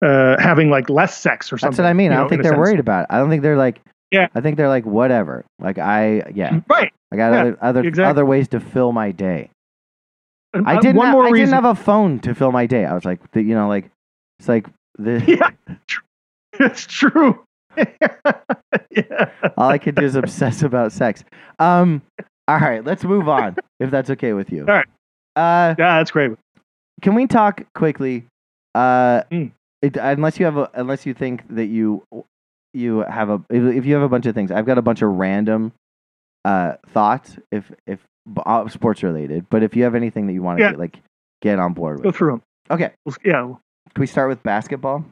uh, 0.00 0.40
having 0.40 0.70
like 0.70 0.88
less 0.88 1.18
sex 1.18 1.52
or 1.52 1.58
something. 1.58 1.72
that's 1.72 1.78
what 1.82 1.88
I 1.88 1.92
mean. 1.94 2.12
I 2.12 2.16
don't 2.16 2.28
think 2.28 2.42
they're 2.42 2.52
sense. 2.52 2.58
worried 2.60 2.78
about 2.78 3.02
it. 3.02 3.06
I 3.10 3.18
don't 3.18 3.28
think 3.28 3.42
they're 3.42 3.56
like 3.56 3.80
Yeah. 4.12 4.28
I 4.36 4.40
think 4.40 4.56
they're 4.56 4.68
like 4.68 4.86
whatever. 4.86 5.44
Like 5.58 5.78
I 5.78 6.30
yeah. 6.32 6.60
Right. 6.68 6.92
I 7.10 7.16
got 7.16 7.32
Yeah, 7.32 7.40
other 7.40 7.58
other, 7.60 7.80
exactly. 7.82 8.10
other 8.10 8.24
ways 8.24 8.46
to 8.48 8.60
fill 8.60 8.92
my 8.92 9.10
day. 9.10 9.50
I 10.54 10.76
uh, 10.76 10.80
didn't. 10.80 10.94
More 10.94 11.26
I 11.26 11.30
reason. 11.30 11.46
didn't 11.50 11.64
have 11.64 11.64
a 11.64 11.74
phone 11.74 12.20
to 12.20 12.34
fill 12.34 12.52
my 12.52 12.66
day. 12.66 12.84
I 12.84 12.94
was 12.94 13.04
like, 13.04 13.18
the, 13.32 13.42
you 13.42 13.54
know, 13.54 13.68
like 13.68 13.90
it's 14.38 14.48
like 14.48 14.66
the 14.96 15.22
yeah, 15.26 15.76
it's 16.52 16.86
true. 16.86 17.44
Yeah. 17.76 19.30
all 19.56 19.68
I 19.70 19.78
can 19.78 19.94
do 19.94 20.04
is 20.04 20.14
obsess 20.16 20.62
about 20.62 20.92
sex. 20.92 21.24
Um, 21.58 22.02
all 22.46 22.58
right, 22.58 22.84
let's 22.84 23.04
move 23.04 23.28
on 23.28 23.56
if 23.80 23.90
that's 23.90 24.10
okay 24.10 24.32
with 24.32 24.50
you. 24.52 24.60
All 24.66 24.74
right. 24.74 24.86
Uh, 25.36 25.74
Yeah, 25.78 25.98
that's 25.98 26.10
great. 26.10 26.32
can 27.02 27.14
we 27.14 27.26
talk 27.26 27.62
quickly? 27.74 28.24
Uh, 28.74 29.22
Mm. 29.30 29.52
it, 29.82 29.96
unless 29.96 30.38
you 30.38 30.44
have 30.44 30.56
a, 30.56 30.70
unless 30.74 31.06
you 31.06 31.14
think 31.14 31.42
that 31.54 31.66
you 31.66 32.02
you 32.74 33.00
have 33.00 33.30
a 33.30 33.42
if, 33.50 33.76
if 33.76 33.86
you 33.86 33.94
have 33.94 34.02
a 34.02 34.08
bunch 34.08 34.26
of 34.26 34.34
things, 34.34 34.50
I've 34.50 34.66
got 34.66 34.78
a 34.78 34.82
bunch 34.82 35.02
of 35.02 35.10
random 35.12 35.72
uh 36.44 36.74
thoughts 36.88 37.36
if 37.50 37.70
if 37.86 38.00
uh, 38.44 38.68
sports 38.68 39.02
related. 39.02 39.46
But 39.50 39.62
if 39.62 39.74
you 39.76 39.84
have 39.84 39.94
anything 39.94 40.26
that 40.26 40.32
you 40.32 40.42
want 40.42 40.58
to 40.58 40.64
Yeah. 40.64 40.70
get, 40.70 40.78
like 40.78 40.98
get 41.42 41.58
on 41.58 41.72
board 41.72 41.96
with, 41.96 42.04
Go 42.04 42.12
through 42.12 42.30
them. 42.32 42.42
okay. 42.70 42.90
Yeah. 43.24 43.42
Can 43.94 44.00
we 44.00 44.06
start 44.06 44.28
with 44.28 44.42
basketball? 44.42 45.04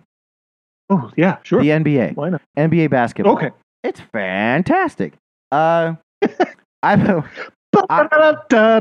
Oh, 0.90 1.10
yeah. 1.16 1.38
Sure. 1.42 1.60
The 1.62 1.70
NBA, 1.70 2.14
Why 2.14 2.30
not? 2.30 2.42
NBA 2.56 2.90
basketball. 2.90 3.34
Okay. 3.34 3.50
It's 3.82 4.00
fantastic. 4.12 5.14
Uh, 5.50 5.94
I've 6.82 7.24
Ba-da-da-da. 7.72 8.80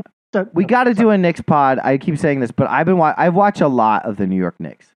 we 0.52 0.64
got 0.64 0.84
to 0.84 0.94
do 0.94 1.10
a 1.10 1.18
Knicks 1.18 1.40
pod. 1.40 1.78
I 1.82 1.98
keep 1.98 2.18
saying 2.18 2.40
this, 2.40 2.50
but 2.50 2.68
I've 2.68 2.86
been 2.86 2.98
wa- 2.98 3.14
I've 3.16 3.34
watched 3.34 3.60
a 3.60 3.68
lot 3.68 4.04
of 4.04 4.16
the 4.16 4.26
New 4.26 4.36
York 4.36 4.54
Knicks, 4.58 4.88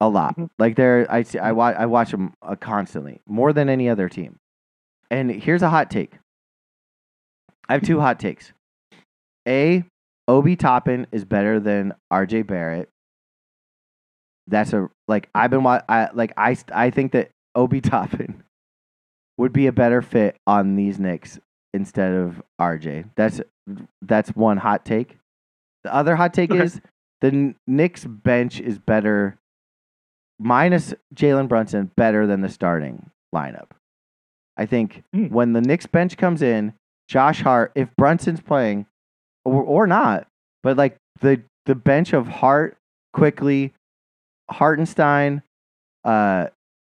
a 0.00 0.08
lot. 0.08 0.36
Mhm. 0.36 0.48
Like 0.58 0.76
they're 0.76 1.06
I 1.10 1.22
see, 1.22 1.38
I 1.38 1.52
watch 1.52 1.76
I 1.76 1.86
watch 1.86 2.10
them 2.10 2.32
uh, 2.42 2.56
constantly, 2.56 3.20
more 3.26 3.52
than 3.52 3.68
any 3.68 3.88
other 3.88 4.08
team. 4.08 4.36
And 5.10 5.30
here's 5.30 5.62
a 5.62 5.70
hot 5.70 5.90
take. 5.90 6.12
I 7.68 7.74
have 7.74 7.82
two 7.82 8.00
hot 8.00 8.18
takes. 8.20 8.52
A, 9.48 9.84
Obi 10.28 10.56
Toppin 10.56 11.06
is 11.12 11.24
better 11.24 11.60
than 11.60 11.94
R.J. 12.10 12.42
Barrett. 12.42 12.88
That's 14.48 14.72
a 14.72 14.88
like 15.08 15.28
I've 15.34 15.50
been 15.50 15.66
I 15.66 16.10
like 16.14 16.32
I 16.36 16.56
I 16.72 16.90
think 16.90 17.12
that 17.12 17.30
Obi 17.54 17.80
Toppin 17.80 18.42
would 19.38 19.52
be 19.52 19.66
a 19.66 19.72
better 19.72 20.02
fit 20.02 20.36
on 20.46 20.76
these 20.76 20.98
Knicks 20.98 21.38
instead 21.74 22.12
of 22.12 22.42
RJ. 22.60 23.10
That's 23.16 23.40
that's 24.02 24.30
one 24.36 24.58
hot 24.58 24.84
take. 24.84 25.18
The 25.84 25.94
other 25.94 26.16
hot 26.16 26.32
take 26.34 26.50
Okay. 26.50 26.62
is 26.62 26.80
the 27.20 27.30
Kn- 27.30 27.56
Knicks 27.66 28.04
bench 28.04 28.60
is 28.60 28.78
better 28.78 29.36
minus 30.38 30.94
Jalen 31.14 31.48
Brunson 31.48 31.90
better 31.96 32.26
than 32.26 32.40
the 32.42 32.48
starting 32.48 33.10
lineup. 33.34 33.70
I 34.56 34.66
think 34.66 35.02
Hmm. 35.12 35.26
when 35.28 35.52
the 35.52 35.60
Knicks 35.60 35.86
bench 35.86 36.16
comes 36.16 36.42
in, 36.42 36.74
Josh 37.08 37.42
Hart, 37.42 37.72
if 37.74 37.94
Brunson's 37.96 38.40
playing 38.40 38.86
or, 39.44 39.62
or 39.62 39.86
not, 39.86 40.26
but 40.62 40.76
like 40.76 40.96
the 41.20 41.42
the 41.66 41.74
bench 41.74 42.12
of 42.12 42.28
Hart, 42.28 42.76
Quickley, 43.12 43.72
Hartenstein, 44.50 45.42
uh, 46.04 46.48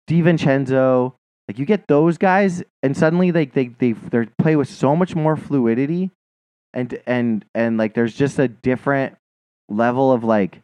DiVincenzo, 0.08 1.14
like 1.48 1.58
you 1.58 1.66
get 1.66 1.86
those 1.88 2.18
guys, 2.18 2.62
and 2.82 2.96
suddenly 2.96 3.32
like 3.32 3.52
they 3.52 3.68
they 3.68 3.92
they 3.92 4.26
play 4.38 4.56
with 4.56 4.68
so 4.68 4.96
much 4.96 5.14
more 5.14 5.36
fluidity, 5.36 6.10
and 6.72 6.98
and 7.06 7.44
and 7.54 7.76
like 7.76 7.94
there's 7.94 8.14
just 8.14 8.38
a 8.38 8.48
different 8.48 9.16
level 9.68 10.12
of 10.12 10.24
like 10.24 10.62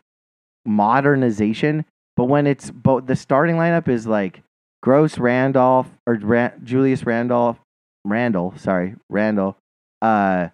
modernization. 0.64 1.84
But 2.16 2.24
when 2.24 2.46
it's 2.46 2.70
but 2.70 3.06
the 3.06 3.16
starting 3.16 3.56
lineup 3.56 3.88
is 3.88 4.06
like 4.06 4.42
Gross 4.82 5.18
Randolph 5.18 5.88
or 6.06 6.14
Ran- 6.14 6.60
Julius 6.64 7.04
Randolph 7.04 7.58
Randle, 8.04 8.54
sorry 8.56 8.96
Randle, 9.08 9.56
uh, 10.02 10.48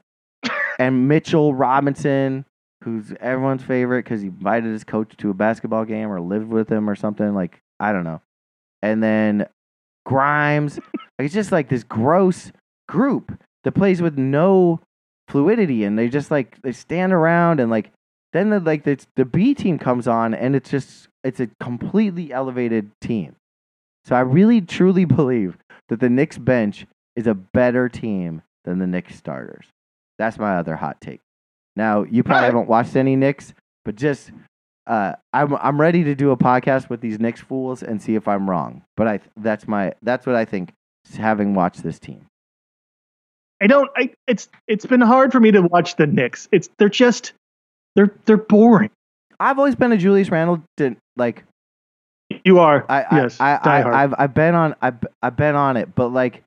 and 0.78 1.08
Mitchell 1.08 1.54
Robinson, 1.54 2.44
who's 2.86 3.12
everyone's 3.20 3.64
favorite 3.64 4.04
because 4.04 4.22
he 4.22 4.28
invited 4.28 4.72
his 4.72 4.84
coach 4.84 5.12
to 5.16 5.28
a 5.28 5.34
basketball 5.34 5.84
game 5.84 6.08
or 6.08 6.20
lived 6.20 6.48
with 6.48 6.70
him 6.70 6.88
or 6.88 6.94
something. 6.94 7.34
Like 7.34 7.60
I 7.80 7.92
don't 7.92 8.04
know, 8.04 8.22
and 8.80 9.02
then 9.02 9.48
Grimes. 10.06 10.78
it's 11.18 11.34
just 11.34 11.50
like 11.50 11.68
this 11.68 11.82
gross 11.82 12.52
group 12.88 13.38
that 13.64 13.72
plays 13.72 14.00
with 14.00 14.16
no 14.16 14.80
fluidity, 15.28 15.82
and 15.82 15.98
they 15.98 16.08
just 16.08 16.30
like 16.30 16.62
they 16.62 16.72
stand 16.72 17.12
around 17.12 17.58
and 17.58 17.70
like 17.70 17.90
then 18.32 18.50
the 18.50 18.60
like 18.60 18.84
the 18.84 19.04
the 19.16 19.24
B 19.24 19.52
team 19.52 19.78
comes 19.78 20.06
on, 20.06 20.32
and 20.32 20.54
it's 20.54 20.70
just 20.70 21.08
it's 21.24 21.40
a 21.40 21.50
completely 21.60 22.32
elevated 22.32 22.92
team. 23.00 23.34
So 24.04 24.14
I 24.14 24.20
really 24.20 24.60
truly 24.60 25.04
believe 25.04 25.58
that 25.88 25.98
the 25.98 26.08
Knicks 26.08 26.38
bench 26.38 26.86
is 27.16 27.26
a 27.26 27.34
better 27.34 27.88
team 27.88 28.42
than 28.64 28.78
the 28.78 28.86
Knicks 28.86 29.16
starters. 29.16 29.66
That's 30.18 30.38
my 30.38 30.56
other 30.56 30.76
hot 30.76 31.00
take. 31.00 31.20
Now 31.76 32.02
you 32.02 32.22
probably 32.22 32.36
Alright. 32.38 32.54
haven't 32.54 32.68
watched 32.68 32.96
any 32.96 33.14
Knicks, 33.16 33.54
but 33.84 33.94
just 33.94 34.32
uh, 34.86 35.12
I'm 35.32 35.54
I'm 35.56 35.80
ready 35.80 36.04
to 36.04 36.14
do 36.14 36.30
a 36.30 36.36
podcast 36.36 36.88
with 36.88 37.00
these 37.00 37.20
Knicks 37.20 37.40
fools 37.40 37.82
and 37.82 38.02
see 38.02 38.14
if 38.14 38.26
I'm 38.26 38.48
wrong. 38.48 38.82
But 38.96 39.08
I 39.08 39.20
that's 39.36 39.68
my 39.68 39.92
that's 40.02 40.26
what 40.26 40.36
I 40.36 40.44
think 40.44 40.72
having 41.16 41.54
watched 41.54 41.82
this 41.82 41.98
team. 41.98 42.26
I 43.60 43.66
don't. 43.66 43.90
I 43.96 44.12
it's 44.26 44.48
it's 44.66 44.86
been 44.86 45.00
hard 45.00 45.32
for 45.32 45.40
me 45.40 45.50
to 45.52 45.62
watch 45.62 45.96
the 45.96 46.06
Knicks. 46.06 46.48
It's 46.52 46.68
they're 46.78 46.88
just 46.88 47.32
they're 47.94 48.14
they're 48.24 48.36
boring. 48.36 48.90
I've 49.38 49.58
always 49.58 49.74
been 49.74 49.92
a 49.92 49.98
Julius 49.98 50.30
Randle 50.30 50.62
like 51.16 51.44
You 52.44 52.58
are. 52.58 52.84
I, 52.88 53.02
I, 53.02 53.22
yes. 53.22 53.40
I, 53.40 53.58
I, 53.62 53.80
hard. 53.82 53.94
I've, 53.94 54.14
I've 54.18 54.34
been 54.34 54.54
on, 54.54 54.74
I've, 54.82 54.96
I've 55.22 55.36
been 55.36 55.54
on 55.54 55.76
it, 55.76 55.94
but 55.94 56.08
like, 56.08 56.42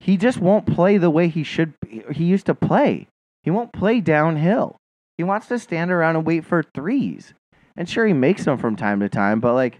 he 0.00 0.16
just 0.16 0.38
won't 0.38 0.66
play 0.66 0.98
the 0.98 1.10
way 1.10 1.28
he 1.28 1.42
should. 1.42 1.72
He 2.12 2.24
used 2.24 2.46
to 2.46 2.54
play. 2.54 3.06
He 3.46 3.50
won't 3.50 3.72
play 3.72 4.00
downhill. 4.02 4.76
He 5.16 5.24
wants 5.24 5.46
to 5.46 5.58
stand 5.58 5.90
around 5.90 6.16
and 6.16 6.26
wait 6.26 6.44
for 6.44 6.62
threes. 6.74 7.32
And 7.76 7.88
sure, 7.88 8.06
he 8.06 8.12
makes 8.12 8.44
them 8.44 8.58
from 8.58 8.76
time 8.76 9.00
to 9.00 9.08
time, 9.08 9.40
but 9.40 9.54
like, 9.54 9.78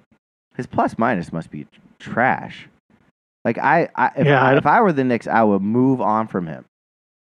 his 0.56 0.66
plus 0.66 0.96
minus 0.96 1.32
must 1.32 1.50
be 1.50 1.66
trash. 1.98 2.66
Like 3.44 3.58
I, 3.58 3.88
I 3.96 4.10
if, 4.16 4.26
Yeah, 4.26 4.42
I- 4.42 4.56
if 4.56 4.66
I 4.66 4.80
were 4.80 4.92
the 4.92 5.04
Knicks, 5.04 5.26
I 5.26 5.42
would 5.42 5.60
move 5.62 6.00
on 6.00 6.26
from 6.28 6.46
him 6.46 6.64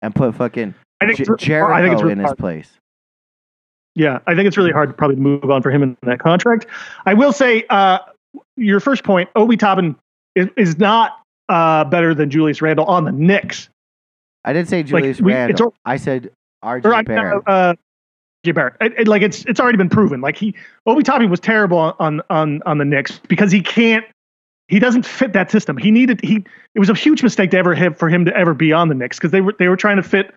and 0.03 0.13
put 0.13 0.35
fucking 0.35 0.75
I 1.01 1.05
think 1.07 1.17
J- 1.17 1.23
it's 1.33 1.43
Jericho 1.43 1.73
I 1.73 1.81
think 1.81 1.93
it's 1.93 2.01
really 2.03 2.11
in 2.13 2.19
his 2.19 2.25
hard. 2.27 2.37
place. 2.37 2.69
Yeah, 3.95 4.19
I 4.27 4.35
think 4.35 4.47
it's 4.47 4.57
really 4.57 4.71
hard 4.71 4.89
to 4.89 4.93
probably 4.93 5.15
move 5.15 5.49
on 5.49 5.63
for 5.63 5.71
him 5.71 5.81
in 5.81 5.97
that 6.03 6.19
contract. 6.19 6.67
I 7.07 7.13
will 7.15 7.31
say, 7.33 7.65
uh, 7.71 7.99
your 8.55 8.79
first 8.79 9.03
point, 9.03 9.27
Obi 9.35 9.57
Toppin 9.57 9.95
is, 10.35 10.49
is 10.55 10.77
not 10.77 11.19
uh, 11.49 11.83
better 11.85 12.13
than 12.13 12.29
Julius 12.29 12.61
Randle 12.61 12.85
on 12.85 13.05
the 13.05 13.11
Knicks. 13.11 13.69
I 14.47 14.53
didn't 14.53 14.69
say 14.69 14.81
Julius 14.81 15.19
we- 15.19 15.33
Randle. 15.33 15.73
I 15.85 15.97
said 15.97 16.31
RJ 16.63 17.05
Barrett. 17.05 17.43
uh. 17.47 17.75
Barrett. 18.43 18.75
It- 18.79 18.93
it- 18.99 19.07
like 19.09 19.21
it's 19.21 19.43
it's 19.43 19.59
already 19.59 19.77
been 19.77 19.89
proven. 19.89 20.21
Like 20.21 20.37
he 20.37 20.55
Obi 20.85 21.03
Toppin 21.03 21.29
was 21.29 21.41
terrible 21.41 21.93
on, 21.99 22.21
on 22.29 22.61
on 22.65 22.77
the 22.77 22.85
Knicks 22.85 23.19
because 23.27 23.51
he 23.51 23.61
can't. 23.61 24.05
He 24.69 24.79
doesn't 24.79 25.05
fit 25.05 25.33
that 25.33 25.51
system. 25.51 25.75
He 25.75 25.91
needed 25.91 26.21
he. 26.23 26.45
It 26.73 26.79
was 26.79 26.89
a 26.89 26.93
huge 26.93 27.21
mistake 27.23 27.51
to 27.51 27.57
ever 27.57 27.75
have 27.75 27.97
for 27.97 28.07
him 28.07 28.23
to 28.23 28.35
ever 28.37 28.53
be 28.53 28.71
on 28.71 28.87
the 28.87 28.95
Knicks 28.95 29.17
because 29.17 29.31
they 29.31 29.41
were 29.41 29.53
they 29.59 29.67
were 29.67 29.75
trying 29.75 29.97
to 29.97 30.03
fit 30.03 30.33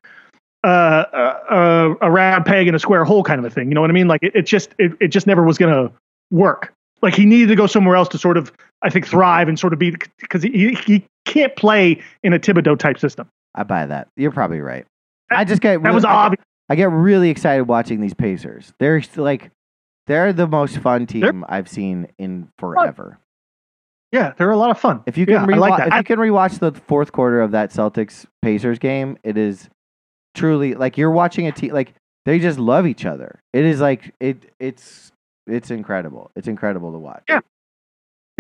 uh, 0.65 0.67
uh, 0.67 1.95
a 2.01 2.11
round 2.11 2.47
peg 2.47 2.67
in 2.67 2.75
a 2.75 2.81
square 2.81 3.05
hole 3.05 3.23
kind 3.23 3.39
of 3.39 3.45
a 3.45 3.51
thing. 3.51 3.69
You 3.69 3.77
know 3.77 3.81
what 3.81 3.91
I 3.91 3.93
mean? 3.93 4.09
Like 4.09 4.25
it, 4.25 4.35
it 4.35 4.43
just 4.43 4.75
it, 4.79 4.93
it 4.99 5.09
just 5.09 5.29
never 5.29 5.45
was 5.45 5.57
going 5.57 5.73
to 5.73 5.93
work. 6.33 6.73
Like 7.03 7.15
he 7.15 7.25
needed 7.25 7.47
to 7.49 7.55
go 7.55 7.69
somewhere 7.69 7.95
else 7.95 8.09
to 8.09 8.19
sort 8.19 8.37
of 8.37 8.53
I 8.83 8.91
think 8.91 9.07
thrive 9.07 9.47
and 9.47 9.57
sort 9.57 9.73
of 9.73 9.79
be 9.79 9.95
because 10.19 10.43
he 10.43 10.75
he 10.75 11.05
can't 11.27 11.55
play 11.55 12.03
in 12.25 12.33
a 12.33 12.41
Thibodeau 12.41 12.77
type 12.77 12.99
system. 12.99 13.29
I 13.55 13.63
buy 13.65 13.87
that. 13.87 14.09
You're 14.17 14.31
probably 14.33 14.61
right. 14.61 14.87
I 15.31 15.45
just 15.45 15.61
get 15.63 15.83
That 15.83 15.95
was 15.95 16.05
obvious. 16.05 16.45
I 16.69 16.77
get 16.77 16.91
really 16.91 17.31
excited 17.31 17.65
watching 17.65 18.01
these 18.01 18.15
Pacers. 18.15 18.73
They're 18.79 19.03
like 19.17 19.51
they're 20.07 20.33
the 20.33 20.47
most 20.47 20.79
fun 20.79 21.07
team 21.07 21.45
I've 21.49 21.69
seen 21.69 22.09
in 22.19 22.49
forever. 22.59 23.19
Yeah, 24.13 24.33
they're 24.37 24.51
a 24.51 24.57
lot 24.57 24.71
of 24.71 24.79
fun. 24.81 25.03
If 25.07 25.17
you 25.17 25.25
can 25.27 25.35
Yeah, 25.35 25.43
I 25.43 25.47
rewa- 25.47 25.59
like 25.61 25.77
that. 25.79 25.87
if 25.89 25.93
I- 25.93 25.99
you 25.99 26.05
can 26.05 26.19
rewatch 26.19 26.59
the 26.59 26.73
fourth 26.73 27.13
quarter 27.13 27.41
of 27.41 27.53
that 27.53 27.71
Celtics 27.71 28.27
Pacers 28.43 28.79
game, 28.81 29.19
it 29.23 29.37
is 29.37 29.69
truly 30.35 30.75
like 30.75 30.97
you're 30.99 31.11
watching 31.11 31.47
a 31.47 31.53
team 31.53 31.73
like 31.73 31.95
they 32.25 32.39
just 32.39 32.59
love 32.59 32.87
each 32.87 33.05
other. 33.07 33.41
It 33.53 33.65
is 33.65 33.81
like 33.81 34.15
it 34.21 34.53
it's 34.59 35.13
it's 35.47 35.71
incredible. 35.71 36.31
It's 36.37 36.49
incredible 36.49 36.93
to 36.93 36.99
watch. 36.99 37.23
Yeah. 37.29 37.41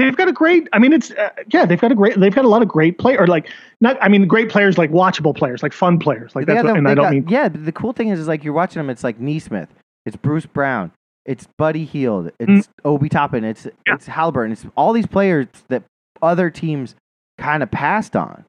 They've 0.04 0.16
got 0.16 0.28
a 0.28 0.32
great. 0.32 0.68
I 0.72 0.78
mean, 0.78 0.92
it's 0.92 1.10
uh, 1.12 1.30
yeah. 1.52 1.64
They've 1.66 1.80
got 1.80 1.92
a 1.92 1.94
great. 1.94 2.18
They've 2.18 2.34
got 2.34 2.44
a 2.44 2.48
lot 2.48 2.62
of 2.62 2.68
great 2.68 2.98
play 2.98 3.16
or 3.16 3.26
like 3.26 3.48
not. 3.80 3.96
I 4.02 4.08
mean, 4.08 4.26
great 4.26 4.48
players 4.48 4.78
like 4.78 4.90
watchable 4.90 5.34
players, 5.36 5.62
like 5.62 5.72
fun 5.72 5.98
players. 5.98 6.34
Like 6.34 6.46
that's 6.46 6.64
what, 6.64 6.76
and 6.76 6.88
I 6.88 6.94
don't 6.94 7.04
got- 7.06 7.12
mean 7.12 7.28
yeah. 7.28 7.48
The 7.48 7.72
cool 7.72 7.92
thing 7.92 8.08
is, 8.08 8.18
is 8.18 8.28
like 8.28 8.42
you're 8.44 8.52
watching 8.54 8.80
them. 8.80 8.90
It's 8.90 9.04
like 9.04 9.18
Nesmith, 9.20 9.68
it's 10.06 10.16
Bruce 10.16 10.46
Brown, 10.46 10.92
it's 11.26 11.46
Buddy 11.58 11.84
Hield, 11.84 12.30
it's 12.38 12.66
Mm. 12.66 12.68
Obi 12.84 13.08
Toppin, 13.08 13.44
it's 13.44 13.66
Yeah. 13.86 13.94
it's 13.94 14.06
Halliburton. 14.06 14.52
It's 14.52 14.66
all 14.76 14.92
these 14.92 15.06
players 15.06 15.46
that 15.68 15.82
other 16.22 16.50
teams 16.50 16.94
kind 17.38 17.62
of 17.62 17.70
passed 17.70 18.16
on, 18.16 18.44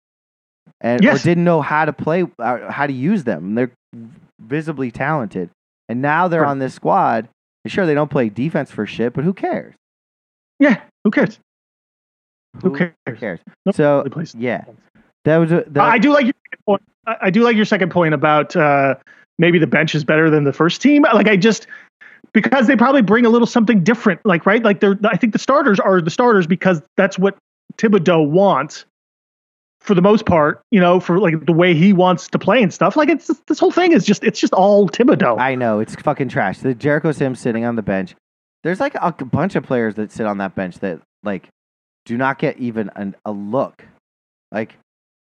and 0.81 1.05
or 1.05 1.17
didn't 1.17 1.43
know 1.43 1.61
how 1.61 1.85
to 1.85 1.93
play, 1.93 2.25
uh, 2.39 2.71
how 2.71 2.87
to 2.87 2.93
use 2.93 3.23
them. 3.23 3.55
They're 3.55 3.71
visibly 4.39 4.91
talented, 4.91 5.49
and 5.89 6.01
now 6.01 6.27
they're 6.27 6.41
Right. 6.41 6.49
on 6.49 6.59
this 6.59 6.73
squad. 6.73 7.27
And 7.63 7.71
Sure, 7.71 7.85
they 7.85 7.93
don't 7.93 8.09
play 8.09 8.27
defense 8.29 8.71
for 8.71 8.85
shit, 8.87 9.13
but 9.13 9.23
who 9.23 9.33
cares? 9.33 9.75
Yeah. 10.61 10.81
Who 11.03 11.11
cares? 11.11 11.39
Who 12.61 12.69
Who 12.69 12.75
cares? 12.77 13.19
cares? 13.19 13.39
Nope, 13.65 13.75
So 13.75 14.05
yeah, 14.37 14.65
that 15.25 15.37
was 15.37 15.51
a, 15.51 15.63
that, 15.67 15.83
I 15.83 15.97
do 15.97 16.13
like 16.13 16.25
your 16.25 16.33
second 16.45 16.65
point. 16.65 16.81
I 17.07 17.17
I 17.23 17.29
do 17.29 17.43
like 17.43 17.55
your 17.55 17.65
second 17.65 17.91
point 17.91 18.13
about 18.13 18.55
uh, 18.55 18.95
maybe 19.39 19.57
the 19.57 19.67
bench 19.67 19.95
is 19.95 20.03
better 20.03 20.29
than 20.29 20.43
the 20.43 20.53
first 20.53 20.81
team. 20.81 21.03
Like 21.13 21.27
I 21.27 21.35
just 21.35 21.67
because 22.33 22.67
they 22.67 22.75
probably 22.75 23.01
bring 23.01 23.25
a 23.25 23.29
little 23.29 23.47
something 23.47 23.83
different. 23.83 24.25
Like 24.25 24.45
right, 24.45 24.63
like 24.63 24.79
they're. 24.79 24.97
I 25.03 25.17
think 25.17 25.33
the 25.33 25.39
starters 25.39 25.79
are 25.79 26.01
the 26.01 26.11
starters 26.11 26.45
because 26.47 26.81
that's 26.97 27.17
what 27.17 27.37
Thibodeau 27.77 28.29
wants 28.29 28.85
for 29.79 29.95
the 29.95 30.01
most 30.01 30.25
part. 30.25 30.61
You 30.71 30.79
know, 30.79 30.99
for 30.99 31.19
like 31.19 31.45
the 31.45 31.53
way 31.53 31.73
he 31.73 31.93
wants 31.93 32.27
to 32.29 32.39
play 32.39 32.61
and 32.61 32.73
stuff. 32.73 32.95
Like 32.95 33.09
it's 33.09 33.27
this 33.47 33.59
whole 33.59 33.71
thing 33.71 33.93
is 33.93 34.05
just 34.05 34.23
it's 34.23 34.39
just 34.39 34.53
all 34.53 34.89
Thibodeau. 34.89 35.39
I 35.39 35.55
know 35.55 35.79
it's 35.79 35.95
fucking 35.95 36.29
trash. 36.29 36.59
The 36.59 36.75
Jericho 36.75 37.11
Sims 37.11 37.39
sitting 37.39 37.65
on 37.65 37.75
the 37.75 37.81
bench. 37.81 38.15
There's 38.63 38.79
like 38.79 38.95
a 38.95 39.11
bunch 39.11 39.55
of 39.55 39.63
players 39.63 39.95
that 39.95 40.11
sit 40.11 40.25
on 40.25 40.37
that 40.39 40.55
bench 40.55 40.79
that 40.79 40.99
like 41.23 41.47
do 42.05 42.17
not 42.17 42.39
get 42.39 42.57
even 42.57 42.89
an, 42.95 43.15
a 43.25 43.31
look. 43.31 43.83
Like 44.51 44.75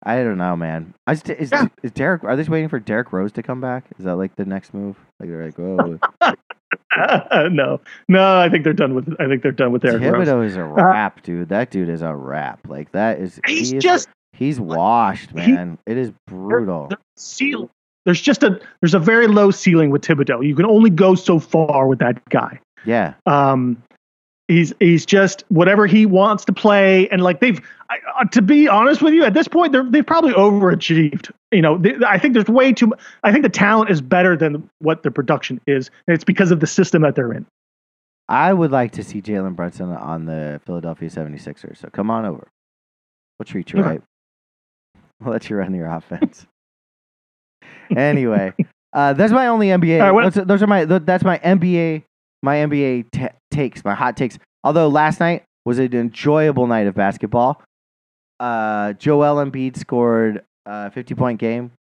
I 0.04 0.18
don't 0.18 0.38
know, 0.38 0.56
man. 0.56 0.94
I 1.08 1.16
just, 1.16 1.30
is, 1.30 1.50
Yeah. 1.52 1.68
is 1.82 1.92
Derrick? 1.92 2.24
Are 2.24 2.36
they 2.36 2.42
just 2.44 2.50
waiting 2.52 2.70
for 2.70 2.80
Derrick 2.80 3.12
Rose 3.12 3.32
to 3.34 3.42
come 3.44 3.60
back? 3.62 3.86
Is 3.98 4.06
that 4.06 4.16
like 4.18 4.36
the 4.36 4.46
next 4.46 4.74
move? 4.74 4.96
Like 5.20 5.30
they're 5.30 5.46
like, 5.46 5.60
oh, 5.60 5.98
no, 7.50 7.82
no, 8.08 8.40
I 8.40 8.50
think 8.50 8.64
they're 8.64 8.74
done 8.74 8.94
with. 8.96 9.14
I 9.20 9.28
think 9.28 9.42
they're 9.42 9.52
done 9.52 9.72
with 9.72 9.84
Rose. 9.84 9.96
Thibodeau 9.96 10.46
is 10.46 10.56
a 10.58 10.62
uh, 10.62 10.68
rap, 10.68 11.24
dude. 11.24 11.50
That 11.50 11.72
dude 11.72 11.90
is 11.90 12.02
a 12.02 12.14
rap. 12.14 12.60
Like 12.68 12.92
that 12.92 13.20
is 13.20 13.40
He's 13.48 13.72
he 13.72 13.78
is- 13.78 13.84
just 13.84 14.10
he's 14.34 14.60
washed, 14.60 15.32
he- 15.32 15.54
man. 15.54 15.78
it 15.86 15.98
is 15.98 16.12
brutal. 16.28 16.88
the 16.90 16.98
ceiling. 17.18 17.70
There's 18.06 18.22
just 18.22 18.44
a 18.44 18.60
there's 18.82 18.94
a 18.94 19.00
very 19.00 19.26
low 19.28 19.50
ceiling 19.50 19.90
with 19.90 20.04
Thibodeau. 20.04 20.46
You 20.46 20.56
can 20.56 20.66
only 20.66 20.92
go 20.92 21.16
so 21.16 21.40
far 21.40 21.88
with 21.88 22.00
that 22.00 22.24
guy. 22.30 22.60
Yeah, 22.86 23.14
Um, 23.26 23.82
he's 24.48 24.74
he's 24.80 25.06
just 25.06 25.44
whatever 25.50 25.88
he 25.88 26.06
wants 26.06 26.46
to 26.46 26.54
play, 26.54 27.08
and 27.10 27.22
like 27.22 27.40
they've 27.40 27.60
I, 27.90 27.98
uh, 28.20 28.26
to 28.26 28.42
be 28.42 28.68
honest 28.68 29.02
with 29.02 29.14
you, 29.14 29.24
at 29.24 29.34
this 29.34 29.48
point 29.48 29.72
they're 29.72 29.84
they've 29.90 30.06
probably 30.06 30.34
overachieved. 30.34 31.32
You 31.52 31.62
know, 31.62 31.78
they, 31.78 31.96
I 32.08 32.18
think 32.20 32.34
there's 32.34 32.48
way 32.48 32.74
too. 32.74 32.94
I 33.24 33.32
think 33.32 33.44
the 33.44 33.50
talent 33.50 33.90
is 33.90 34.02
better 34.02 34.36
than 34.36 34.70
what 34.80 35.04
the 35.04 35.12
production 35.12 35.60
is, 35.68 35.90
and 36.08 36.14
it's 36.16 36.24
because 36.24 36.52
of 36.52 36.60
the 36.60 36.68
system 36.68 37.02
that 37.04 37.16
they're 37.16 37.32
in. 37.34 37.46
I 38.28 38.54
would 38.54 38.72
like 38.72 38.92
to 38.94 39.04
see 39.04 39.22
Jalen 39.22 39.56
Brunson 39.56 39.90
on 39.92 40.26
the 40.26 40.60
Philadelphia 40.66 41.10
76ers. 41.10 41.78
So 41.78 41.90
come 41.90 42.10
on 42.10 42.26
over. 42.26 42.48
We'll 43.38 43.46
treat 43.46 43.72
you 43.72 43.80
Okay. 43.80 43.88
right. 43.90 44.02
We'll 45.22 45.32
let 45.34 45.48
you 45.50 45.56
run 45.58 45.74
your 45.76 45.88
offense. 45.88 46.46
anyway, 47.96 48.54
uh, 48.94 49.14
that's 49.14 49.32
my 49.32 49.48
only 49.48 49.68
NBA. 49.68 50.00
Right, 50.02 50.12
what- 50.12 50.34
those, 50.34 50.46
those 50.46 50.64
are 50.64 50.68
my. 50.68 50.86
That's 50.86 51.24
my 51.24 51.38
NBA. 51.40 52.04
My 52.46 52.58
NBA 52.58 53.08
ta 53.12 53.30
takes. 53.52 53.84
My 53.84 53.96
hot 53.96 54.16
takes. 54.16 54.38
Although 54.64 54.88
last 54.88 55.20
night 55.20 55.44
was 55.66 55.80
an 55.80 55.94
enjoyable 55.96 56.68
night 56.68 56.86
of 56.88 56.94
basketball. 56.94 57.62
Uh, 58.40 58.94
Joel 58.94 59.44
Embiid 59.44 59.78
scored 59.78 60.44
a 60.66 60.92
50 60.92 61.16
point 61.16 61.40
game. 61.40 61.72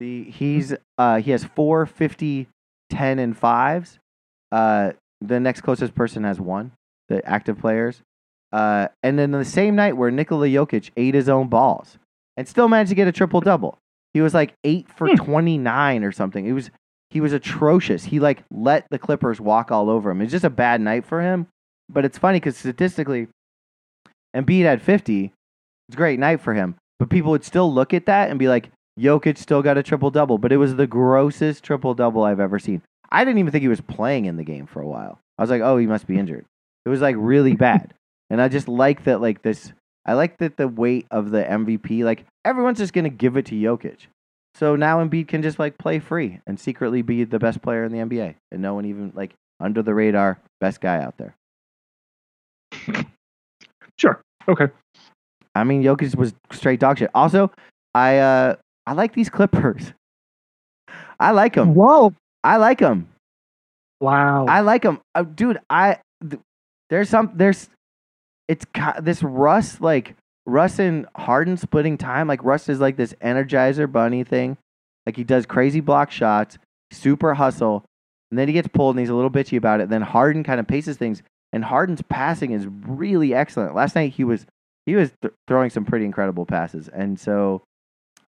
The 0.00 0.24
he's 0.24 0.74
uh, 0.98 1.20
he 1.20 1.30
has 1.32 1.44
four 1.44 1.84
50, 1.86 2.48
10, 2.90 3.18
and 3.18 3.36
fives. 3.36 3.98
Uh, 4.52 4.92
the 5.20 5.40
next 5.40 5.62
closest 5.62 5.94
person 5.94 6.24
has 6.24 6.40
one. 6.40 6.72
The 7.08 7.26
active 7.28 7.58
players. 7.58 8.00
Uh, 8.52 8.88
and 9.02 9.18
then 9.18 9.32
the 9.32 9.44
same 9.44 9.74
night 9.74 9.96
where 9.96 10.10
Nikola 10.12 10.46
Jokic 10.46 10.90
ate 10.96 11.14
his 11.14 11.28
own 11.28 11.48
balls 11.48 11.98
and 12.36 12.46
still 12.46 12.68
managed 12.68 12.90
to 12.90 12.94
get 12.94 13.08
a 13.08 13.12
triple 13.12 13.40
double. 13.40 13.78
He 14.12 14.20
was 14.20 14.32
like 14.32 14.54
eight 14.62 14.88
for 14.88 15.08
Hmm. 15.08 15.16
twenty 15.16 15.58
nine 15.58 16.04
or 16.04 16.12
something. 16.12 16.46
It 16.46 16.52
was 16.52 16.70
he 17.14 17.20
was 17.20 17.32
atrocious. 17.32 18.04
He 18.04 18.18
like 18.18 18.42
let 18.50 18.86
the 18.90 18.98
Clippers 18.98 19.40
walk 19.40 19.70
all 19.70 19.88
over 19.88 20.10
him. 20.10 20.20
It's 20.20 20.32
just 20.32 20.44
a 20.44 20.50
bad 20.50 20.80
night 20.80 21.06
for 21.06 21.22
him. 21.22 21.46
But 21.88 22.04
it's 22.04 22.18
funny 22.18 22.40
because 22.40 22.56
statistically, 22.56 23.28
Embiid 24.36 24.64
had 24.64 24.82
fifty. 24.82 25.32
It's 25.88 25.94
a 25.94 25.96
great 25.96 26.18
night 26.18 26.40
for 26.40 26.54
him. 26.54 26.74
But 26.98 27.10
people 27.10 27.30
would 27.30 27.44
still 27.44 27.72
look 27.72 27.94
at 27.94 28.06
that 28.06 28.30
and 28.30 28.38
be 28.38 28.48
like, 28.48 28.70
Jokic 28.98 29.38
still 29.38 29.62
got 29.62 29.78
a 29.78 29.82
triple 29.82 30.10
double. 30.10 30.38
But 30.38 30.50
it 30.50 30.56
was 30.56 30.74
the 30.74 30.88
grossest 30.88 31.62
triple 31.62 31.94
double 31.94 32.24
I've 32.24 32.40
ever 32.40 32.58
seen. 32.58 32.82
I 33.12 33.24
didn't 33.24 33.38
even 33.38 33.52
think 33.52 33.62
he 33.62 33.68
was 33.68 33.80
playing 33.80 34.24
in 34.24 34.36
the 34.36 34.44
game 34.44 34.66
for 34.66 34.82
a 34.82 34.88
while. 34.88 35.20
I 35.38 35.42
was 35.42 35.50
like, 35.50 35.62
oh, 35.62 35.76
he 35.76 35.86
must 35.86 36.08
be 36.08 36.18
injured. 36.18 36.44
It 36.84 36.88
was 36.88 37.00
like 37.00 37.16
really 37.18 37.54
bad. 37.54 37.94
And 38.30 38.40
I 38.40 38.48
just 38.48 38.68
like 38.68 39.04
that, 39.04 39.20
like 39.20 39.42
this. 39.42 39.72
I 40.06 40.14
like 40.14 40.38
that 40.38 40.56
the 40.56 40.66
weight 40.66 41.06
of 41.10 41.30
the 41.30 41.44
MVP, 41.44 42.02
like 42.02 42.24
everyone's 42.42 42.78
just 42.78 42.94
gonna 42.94 43.10
give 43.10 43.36
it 43.36 43.44
to 43.46 43.54
Jokic. 43.54 44.06
So 44.54 44.76
now 44.76 45.04
Embiid 45.04 45.28
can 45.28 45.42
just 45.42 45.58
like 45.58 45.78
play 45.78 45.98
free 45.98 46.40
and 46.46 46.58
secretly 46.58 47.02
be 47.02 47.24
the 47.24 47.38
best 47.38 47.60
player 47.62 47.84
in 47.84 47.92
the 47.92 47.98
NBA, 47.98 48.34
and 48.52 48.62
no 48.62 48.74
one 48.74 48.84
even 48.84 49.12
like 49.14 49.34
under 49.60 49.82
the 49.82 49.94
radar 49.94 50.38
best 50.60 50.80
guy 50.80 51.02
out 51.02 51.14
there. 51.18 51.34
Sure. 53.96 54.20
Okay. 54.48 54.66
I 55.54 55.62
mean, 55.64 55.82
Jokic 55.84 56.16
was 56.16 56.34
straight 56.50 56.80
dog 56.80 56.98
shit. 56.98 57.10
Also, 57.14 57.50
I 57.94 58.18
uh 58.18 58.56
I 58.86 58.92
like 58.92 59.14
these 59.14 59.30
Clippers. 59.30 59.92
I 61.20 61.30
like 61.30 61.54
them. 61.54 61.74
Whoa. 61.74 62.12
I 62.42 62.56
like 62.56 62.80
them. 62.80 63.08
Wow. 64.00 64.46
I 64.46 64.60
like 64.60 64.82
them, 64.82 65.00
uh, 65.14 65.22
dude. 65.22 65.60
I 65.70 65.98
th- 66.28 66.42
there's 66.90 67.08
some 67.08 67.30
there's 67.34 67.68
it's 68.48 68.64
ki- 68.74 69.00
this 69.00 69.22
Russ 69.22 69.80
like 69.80 70.16
Russ 70.46 70.78
and 70.78 71.06
Harden 71.16 71.56
splitting 71.56 71.96
time. 71.98 72.28
Like 72.28 72.44
Russ 72.44 72.68
is 72.68 72.80
like 72.80 72.96
this 72.96 73.14
Energizer 73.22 73.90
Bunny 73.90 74.24
thing. 74.24 74.56
Like 75.06 75.16
he 75.16 75.24
does 75.24 75.46
crazy 75.46 75.80
block 75.80 76.10
shots, 76.10 76.58
super 76.90 77.34
hustle, 77.34 77.84
and 78.30 78.38
then 78.38 78.48
he 78.48 78.54
gets 78.54 78.68
pulled 78.68 78.96
and 78.96 79.00
he's 79.00 79.10
a 79.10 79.14
little 79.14 79.30
bitchy 79.30 79.56
about 79.58 79.80
it. 79.80 79.88
Then 79.88 80.02
Harden 80.02 80.42
kind 80.44 80.60
of 80.60 80.66
paces 80.66 80.96
things, 80.96 81.22
and 81.52 81.64
Harden's 81.64 82.02
passing 82.02 82.52
is 82.52 82.66
really 82.86 83.34
excellent. 83.34 83.74
Last 83.74 83.94
night 83.94 84.12
he 84.12 84.24
was 84.24 84.46
he 84.86 84.96
was 84.96 85.12
th- 85.22 85.34
throwing 85.48 85.70
some 85.70 85.84
pretty 85.84 86.04
incredible 86.04 86.44
passes, 86.46 86.88
and 86.88 87.18
so 87.18 87.62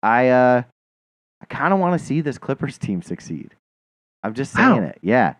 I 0.04 0.30
uh 0.30 0.64
I 1.42 1.46
kind 1.46 1.74
of 1.74 1.80
want 1.80 2.00
to 2.00 2.06
see 2.06 2.22
this 2.22 2.38
Clippers 2.38 2.78
team 2.78 3.02
succeed. 3.02 3.56
I'm 4.24 4.34
just 4.34 4.54
saying 4.54 4.82
Wow. 4.84 4.88
it. 4.90 4.98
Yeah, 5.02 5.36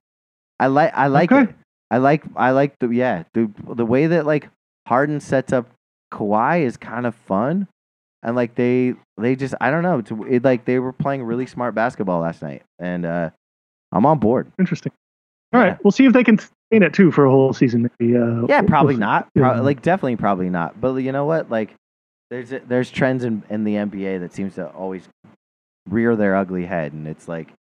I 0.60 0.68
like 0.68 0.92
I 0.94 1.08
like 1.08 1.32
Okay. 1.32 1.50
it. 1.52 1.56
I 1.92 1.98
like 1.98 2.24
I 2.36 2.52
like 2.52 2.78
the 2.80 2.90
yeah 2.90 3.24
the 3.34 3.50
the 3.68 3.86
way 3.86 4.08
that 4.08 4.26
like 4.26 4.50
Harden 4.88 5.20
sets 5.20 5.52
up 5.54 5.68
Kawhi 6.16 6.62
is 6.62 6.78
kind 6.78 7.06
of 7.06 7.14
fun, 7.14 7.68
and 8.24 8.36
like 8.36 8.56
they 8.56 8.96
they 9.18 9.36
just 9.36 9.54
I 9.60 9.70
don't 9.72 9.84
know 9.84 10.00
it's 10.00 10.12
it, 10.30 10.44
like 10.44 10.66
they 10.66 10.80
were 10.80 10.94
playing 10.94 11.24
really 11.24 11.46
smart 11.46 11.76
basketball 11.76 12.22
last 12.22 12.42
night, 12.42 12.64
and 12.80 13.06
uh 13.06 13.30
I'm 13.92 14.06
on 14.06 14.20
board. 14.20 14.52
Interesting. 14.60 14.92
All 15.54 15.60
Yeah. 15.62 15.68
right. 15.70 15.78
We'll 15.84 15.92
see 15.92 16.06
if 16.06 16.14
they 16.14 16.24
can 16.24 16.38
sustain 16.38 16.84
it 16.84 16.94
too 16.94 17.12
for 17.12 17.26
a 17.26 17.30
whole 17.30 17.54
season. 17.54 17.90
Maybe. 18.00 18.18
Uh, 18.18 18.46
Yeah, 18.48 18.62
probably 18.62 18.96
not. 18.98 19.28
Yeah. 19.36 19.60
Like 19.60 19.82
definitely 19.82 20.16
probably 20.16 20.50
not. 20.50 20.80
But 20.82 20.96
you 20.96 21.12
know 21.12 21.26
what? 21.26 21.50
Like 21.52 21.74
there's 22.32 22.50
there's 22.68 22.90
trends 22.90 23.24
in 23.24 23.44
in 23.50 23.64
the 23.64 23.76
NBA 23.76 24.22
that 24.22 24.34
seems 24.34 24.56
to 24.56 24.68
always 24.70 25.08
rear 25.90 26.16
their 26.16 26.36
ugly 26.36 26.66
head, 26.66 26.94
and 26.94 27.08
it's 27.08 27.28
like 27.28 27.54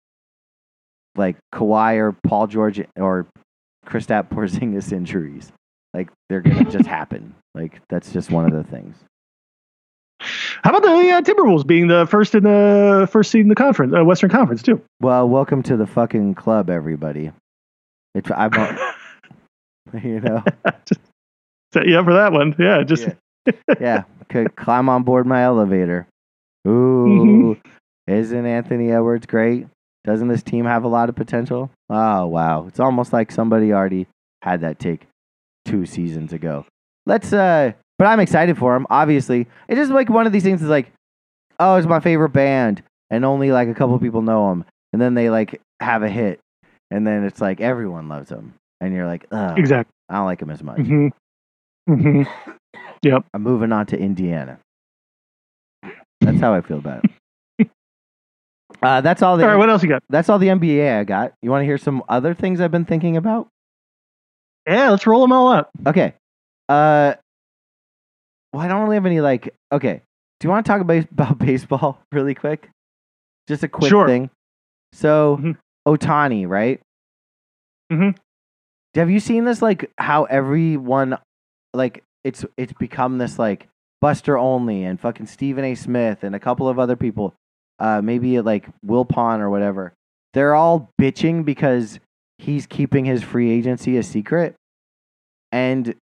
like 1.16 1.36
Kawhi 1.54 1.98
or 1.98 2.14
Paul 2.14 2.48
George 2.48 2.82
or 2.96 3.28
Kristaps 3.86 4.30
Porzingis 4.30 4.92
injuries. 5.00 5.52
Like 5.94 6.10
they're 6.30 6.42
gonna 6.42 6.70
just 6.70 6.86
happen. 6.88 7.36
Like 7.54 7.82
that's 7.90 8.12
just 8.12 8.32
one 8.32 8.46
of 8.46 8.54
the 8.54 8.64
things. 8.70 8.96
How 10.20 10.70
about 10.70 10.84
the 10.84 11.12
uh, 11.12 11.22
Timberwolves 11.22 11.68
being 11.68 11.88
the 11.88 12.08
first 12.10 12.34
in 12.36 12.44
the 12.44 13.08
first 13.12 13.32
seed 13.32 13.42
in 13.42 13.50
the 13.50 13.56
conference, 13.56 13.94
uh, 13.98 14.04
Western 14.06 14.30
Conference 14.30 14.64
too? 14.64 14.82
Well, 15.02 15.28
welcome 15.28 15.62
to 15.64 15.76
the 15.76 15.86
fucking 15.86 16.36
club, 16.36 16.70
everybody. 16.70 17.32
It's 18.16 18.32
I'm, 18.32 18.52
you 20.04 20.20
know, 20.22 20.44
just 20.86 21.02
Set 21.74 21.88
you 21.88 21.98
up 21.98 22.06
for 22.06 22.14
that 22.14 22.32
one. 22.32 22.56
Yeah. 22.60 22.84
Just 22.84 23.10
Yeah. 23.46 23.54
yeah. 23.80 24.04
could 24.30 24.56
climb 24.56 24.90
on 24.90 25.04
board 25.04 25.26
my 25.26 25.44
elevator. 25.44 26.08
Ooh, 26.68 27.58
isn't 28.08 28.46
Anthony 28.46 28.92
Edwards 28.92 29.26
great? 29.26 29.68
Doesn't 30.06 30.28
this 30.28 30.44
team 30.44 30.66
have 30.66 30.84
a 30.84 30.88
lot 30.88 31.10
of 31.10 31.16
potential? 31.16 31.72
Oh 31.90 32.28
wow, 32.28 32.68
it's 32.68 32.80
almost 32.80 33.12
like 33.12 33.32
somebody 33.32 33.74
already 33.74 34.08
had 34.44 34.62
that 34.62 34.80
take 34.80 35.08
two 35.66 35.86
seasons 35.86 36.34
ago. 36.34 36.66
Let's 37.06 37.34
uh, 37.34 37.74
but 38.00 38.08
I'm 38.08 38.20
excited 38.20 38.58
for 38.58 38.76
him. 38.76 38.88
Obviously, 38.90 39.48
it's 39.68 39.78
just 39.78 39.92
like 39.92 40.10
one 40.10 40.26
of 40.26 40.34
these 40.34 40.44
things. 40.44 40.62
Is 40.62 40.70
like, 40.70 40.92
oh, 41.60 41.76
it's 41.76 41.88
my 41.88 42.00
favorite 42.00 42.30
band, 42.30 42.84
and 43.10 43.26
only 43.26 43.52
like 43.52 43.68
a 43.68 43.74
couple 43.74 43.98
people 44.00 44.22
know 44.22 44.50
them, 44.50 44.66
and 44.92 45.02
then 45.02 45.14
they 45.14 45.30
like 45.30 45.62
have 45.80 46.04
a 46.04 46.10
hit, 46.10 46.40
and 46.92 47.06
then 47.06 47.24
it's 47.24 47.42
like 47.42 47.62
everyone 47.62 48.08
loves 48.10 48.30
them, 48.30 48.54
and 48.82 48.94
you're 48.94 49.06
like, 49.08 49.26
Ugh, 49.32 49.58
Exactly. 49.58 49.92
I 50.10 50.16
don't 50.16 50.26
like 50.26 50.42
him 50.42 50.50
as 50.50 50.64
much. 50.64 50.78
hmm 50.78 51.08
hmm 51.88 52.24
Yep. 53.04 53.26
I'm 53.34 53.42
moving 53.42 53.72
on 53.74 53.86
to 53.88 54.00
Indiana. 54.00 54.60
That's 56.22 56.40
how 56.40 56.54
I 56.54 56.62
feel 56.62 56.78
about 56.78 57.04
it. 57.60 57.70
uh, 58.82 59.02
that's 59.02 59.22
all 59.22 59.36
the 59.36 59.44
All 59.44 59.50
right. 59.50 59.58
What 59.58 59.70
else 59.70 59.84
you 59.84 59.90
got? 59.90 60.04
that's 60.10 60.30
all 60.30 60.40
the 60.40 60.48
NBA 60.48 61.00
I 61.00 61.04
got. 61.04 61.34
You 61.42 61.50
want 61.52 61.62
to 61.64 61.66
hear 61.66 61.78
some 61.78 62.02
other 62.08 62.34
things 62.34 62.62
I've 62.62 62.72
been 62.72 62.86
thinking 62.86 63.18
about? 63.18 63.50
Yeah, 64.68 64.90
let's 64.92 65.06
roll 65.08 65.22
them 65.22 65.32
all 65.34 65.50
up. 65.50 65.70
Okay. 65.86 66.14
Uh, 66.70 67.14
well, 68.54 68.64
I 68.64 68.68
don't 68.68 68.84
really 68.84 68.96
have 68.96 69.06
any 69.06 69.22
like. 69.22 69.54
Okay, 69.72 70.02
do 70.40 70.46
you 70.48 70.50
want 70.50 70.66
to 70.66 70.72
talk 70.72 70.82
about 70.82 71.04
about 71.12 71.38
baseball 71.40 72.00
really 72.12 72.36
quick? 72.36 72.70
Just 73.48 73.64
a 73.64 73.68
quick 73.68 73.90
Sure. 73.90 74.08
thing. 74.08 74.30
So, 74.94 75.38
Mhm. 75.42 75.58
Ohtani, 75.88 76.48
right? 76.48 76.80
Mhm. 77.92 78.16
Have 78.96 79.10
you 79.10 79.20
seen 79.20 79.44
this? 79.46 79.62
Like 79.62 79.92
how 79.98 80.24
everyone, 80.26 81.18
like 81.74 82.04
it's 82.24 82.46
it's 82.58 82.74
become 82.74 83.18
this 83.18 83.38
like 83.40 83.68
Buster 84.02 84.38
Olney 84.38 84.86
and 84.86 85.00
fucking 85.00 85.26
Stephen 85.26 85.66
A. 85.66 85.76
Smith 85.76 86.24
and 86.24 86.36
a 86.36 86.40
couple 86.40 86.70
of 86.70 86.78
other 86.80 86.96
people, 86.96 87.34
uh, 87.80 88.02
maybe 88.02 88.40
like 88.40 88.68
Will 88.86 89.04
Pond 89.06 89.42
or 89.42 89.50
whatever. 89.50 89.94
They're 90.34 90.56
all 90.56 90.90
bitching 91.02 91.44
because 91.44 92.00
he's 92.38 92.66
keeping 92.66 93.06
his 93.06 93.24
free 93.24 93.52
agency 93.52 93.98
a 93.98 94.04
secret, 94.04 94.56
and 95.52 95.96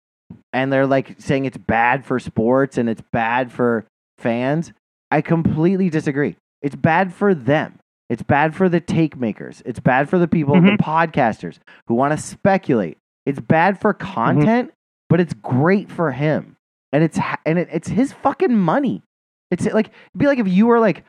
and 0.53 0.71
they're 0.71 0.87
like 0.87 1.15
saying 1.19 1.45
it's 1.45 1.57
bad 1.57 2.05
for 2.05 2.19
sports 2.19 2.77
and 2.77 2.89
it's 2.89 3.01
bad 3.11 3.51
for 3.51 3.85
fans. 4.17 4.73
I 5.11 5.21
completely 5.21 5.89
disagree. 5.89 6.35
It's 6.61 6.75
bad 6.75 7.13
for 7.13 7.33
them. 7.33 7.79
It's 8.09 8.23
bad 8.23 8.55
for 8.55 8.69
the 8.69 8.79
take 8.79 9.17
makers. 9.17 9.61
It's 9.65 9.79
bad 9.79 10.09
for 10.09 10.17
the 10.17 10.27
people, 10.27 10.55
the 10.55 10.61
mm-hmm. 10.61 10.75
podcasters 10.75 11.59
who 11.87 11.93
want 11.93 12.17
to 12.17 12.23
speculate. 12.23 12.97
It's 13.25 13.39
bad 13.39 13.79
for 13.79 13.93
mm-hmm. 13.93 14.13
content, 14.13 14.71
but 15.09 15.19
it's 15.19 15.33
great 15.33 15.91
for 15.91 16.11
him. 16.11 16.55
And 16.91 17.03
it's 17.03 17.19
and 17.45 17.59
it, 17.59 17.69
it's 17.71 17.87
his 17.87 18.13
fucking 18.13 18.55
money. 18.55 19.03
It's 19.51 19.65
like 19.65 19.87
it'd 19.87 20.17
be 20.17 20.25
like 20.25 20.39
if 20.39 20.47
you 20.47 20.65
were 20.65 20.79
like 20.79 21.03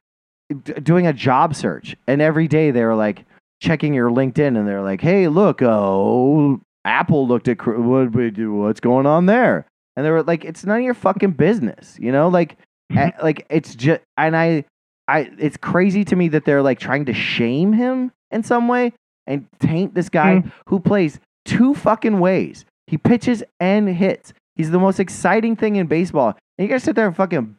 d- 0.51 0.75
doing 0.75 1.07
a 1.07 1.12
job 1.12 1.55
search 1.55 1.97
and 2.07 2.21
every 2.21 2.49
day 2.49 2.71
they 2.71 2.85
were 2.85 2.95
like 2.95 3.25
checking 3.61 3.94
your 3.94 4.11
LinkedIn 4.11 4.58
and 4.58 4.66
they're 4.66 4.82
like, 4.82 5.00
"Hey, 5.00 5.28
look, 5.28 5.61
oh, 5.62 6.61
Apple 6.84 7.26
looked 7.28 7.48
at 7.48 7.64
what 7.66 8.12
we 8.12 8.30
do, 8.30 8.52
what's 8.54 8.80
going 8.80 9.06
on 9.06 9.26
there?" 9.26 9.66
And 9.96 10.04
they 10.06 10.11
were 10.11 10.22
like, 10.22 10.44
"It's 10.44 10.64
none 10.64 10.78
of 10.78 10.84
your 10.84 10.94
fucking 10.94 11.32
business," 11.32 11.96
you 12.00 12.11
know? 12.12 12.28
Like, 12.28 12.56
Mhm. 12.92 13.12
a- 13.18 13.22
like 13.24 13.46
it's 13.50 13.74
just 13.74 14.00
and 14.16 14.36
I, 14.36 14.64
I, 15.08 15.30
it's 15.38 15.56
crazy 15.56 16.04
to 16.04 16.16
me 16.16 16.28
that 16.28 16.44
they're 16.44 16.62
like 16.62 16.78
trying 16.78 17.04
to 17.06 17.12
shame 17.14 17.72
him 17.72 18.12
in 18.30 18.42
some 18.42 18.66
way 18.68 18.92
and 19.26 19.46
taint 19.61 19.94
this 19.94 20.08
guy 20.08 20.36
who 20.66 20.80
plays 20.80 21.20
two 21.44 21.74
fucking 21.74 22.18
ways. 22.20 22.64
He 22.86 22.96
pitches 22.98 23.42
and 23.61 23.88
hits. 23.88 24.32
He's 24.56 24.70
the 24.70 24.78
most 24.80 24.98
exciting 25.00 25.54
thing 25.56 25.76
in 25.76 25.86
baseball. 25.86 26.36
And 26.58 26.66
you 26.68 26.72
guys 26.72 26.82
sit 26.82 26.96
there 26.96 27.06
and 27.06 27.14
fucking 27.16 27.56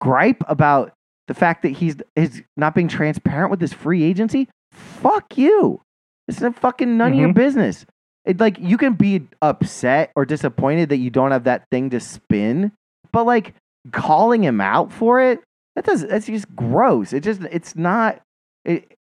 gripe 0.00 0.42
about 0.48 0.92
the 1.30 1.34
fact 1.34 1.62
that 1.62 1.68
he's 1.68 1.94
is 2.16 2.42
not 2.56 2.74
being 2.74 2.88
transparent 2.88 3.52
with 3.52 3.60
his 3.60 3.72
free 3.72 4.02
agency. 4.02 4.48
Fuck 4.72 5.38
you. 5.38 5.80
It's 6.26 6.42
a 6.42 6.50
fucking 6.50 6.96
none 6.98 7.12
of 7.12 7.18
your 7.20 7.28
Mhm. 7.28 7.34
business. 7.34 7.86
It 8.24 8.40
like 8.40 8.58
you 8.58 8.76
can 8.76 8.94
be 8.94 9.28
upset 9.40 10.10
or 10.16 10.24
disappointed 10.24 10.88
that 10.88 10.96
you 10.96 11.08
don't 11.08 11.30
have 11.30 11.44
that 11.44 11.68
thing 11.70 11.88
to 11.90 12.00
spin, 12.00 12.72
but 13.12 13.26
like 13.26 13.54
calling 13.92 14.42
him 14.42 14.60
out 14.60 14.90
for 14.92 15.20
it, 15.20 15.40
that 15.76 15.84
does 15.84 16.04
that's 16.04 16.26
just 16.26 16.52
gross. 16.56 17.12
It 17.12 17.20
just 17.22 17.42
it's 17.52 17.76
not 17.76 18.20
it 18.64 18.92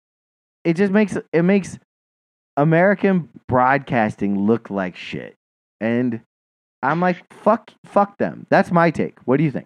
it 0.63 0.75
just 0.75 0.93
makes 0.93 1.17
it 1.33 1.41
makes 1.41 1.79
American 2.57 3.27
broadcasting 3.47 4.37
look 4.37 4.69
like 4.69 4.95
shit. 4.95 5.33
And 5.81 6.21
I'm 6.83 6.99
like, 7.01 7.23
fuck 7.33 7.71
fuck 7.85 8.19
them. 8.19 8.45
That's 8.51 8.71
my 8.71 8.91
take. 8.91 9.17
What 9.25 9.37
do 9.37 9.43
you 9.43 9.51
think? 9.51 9.65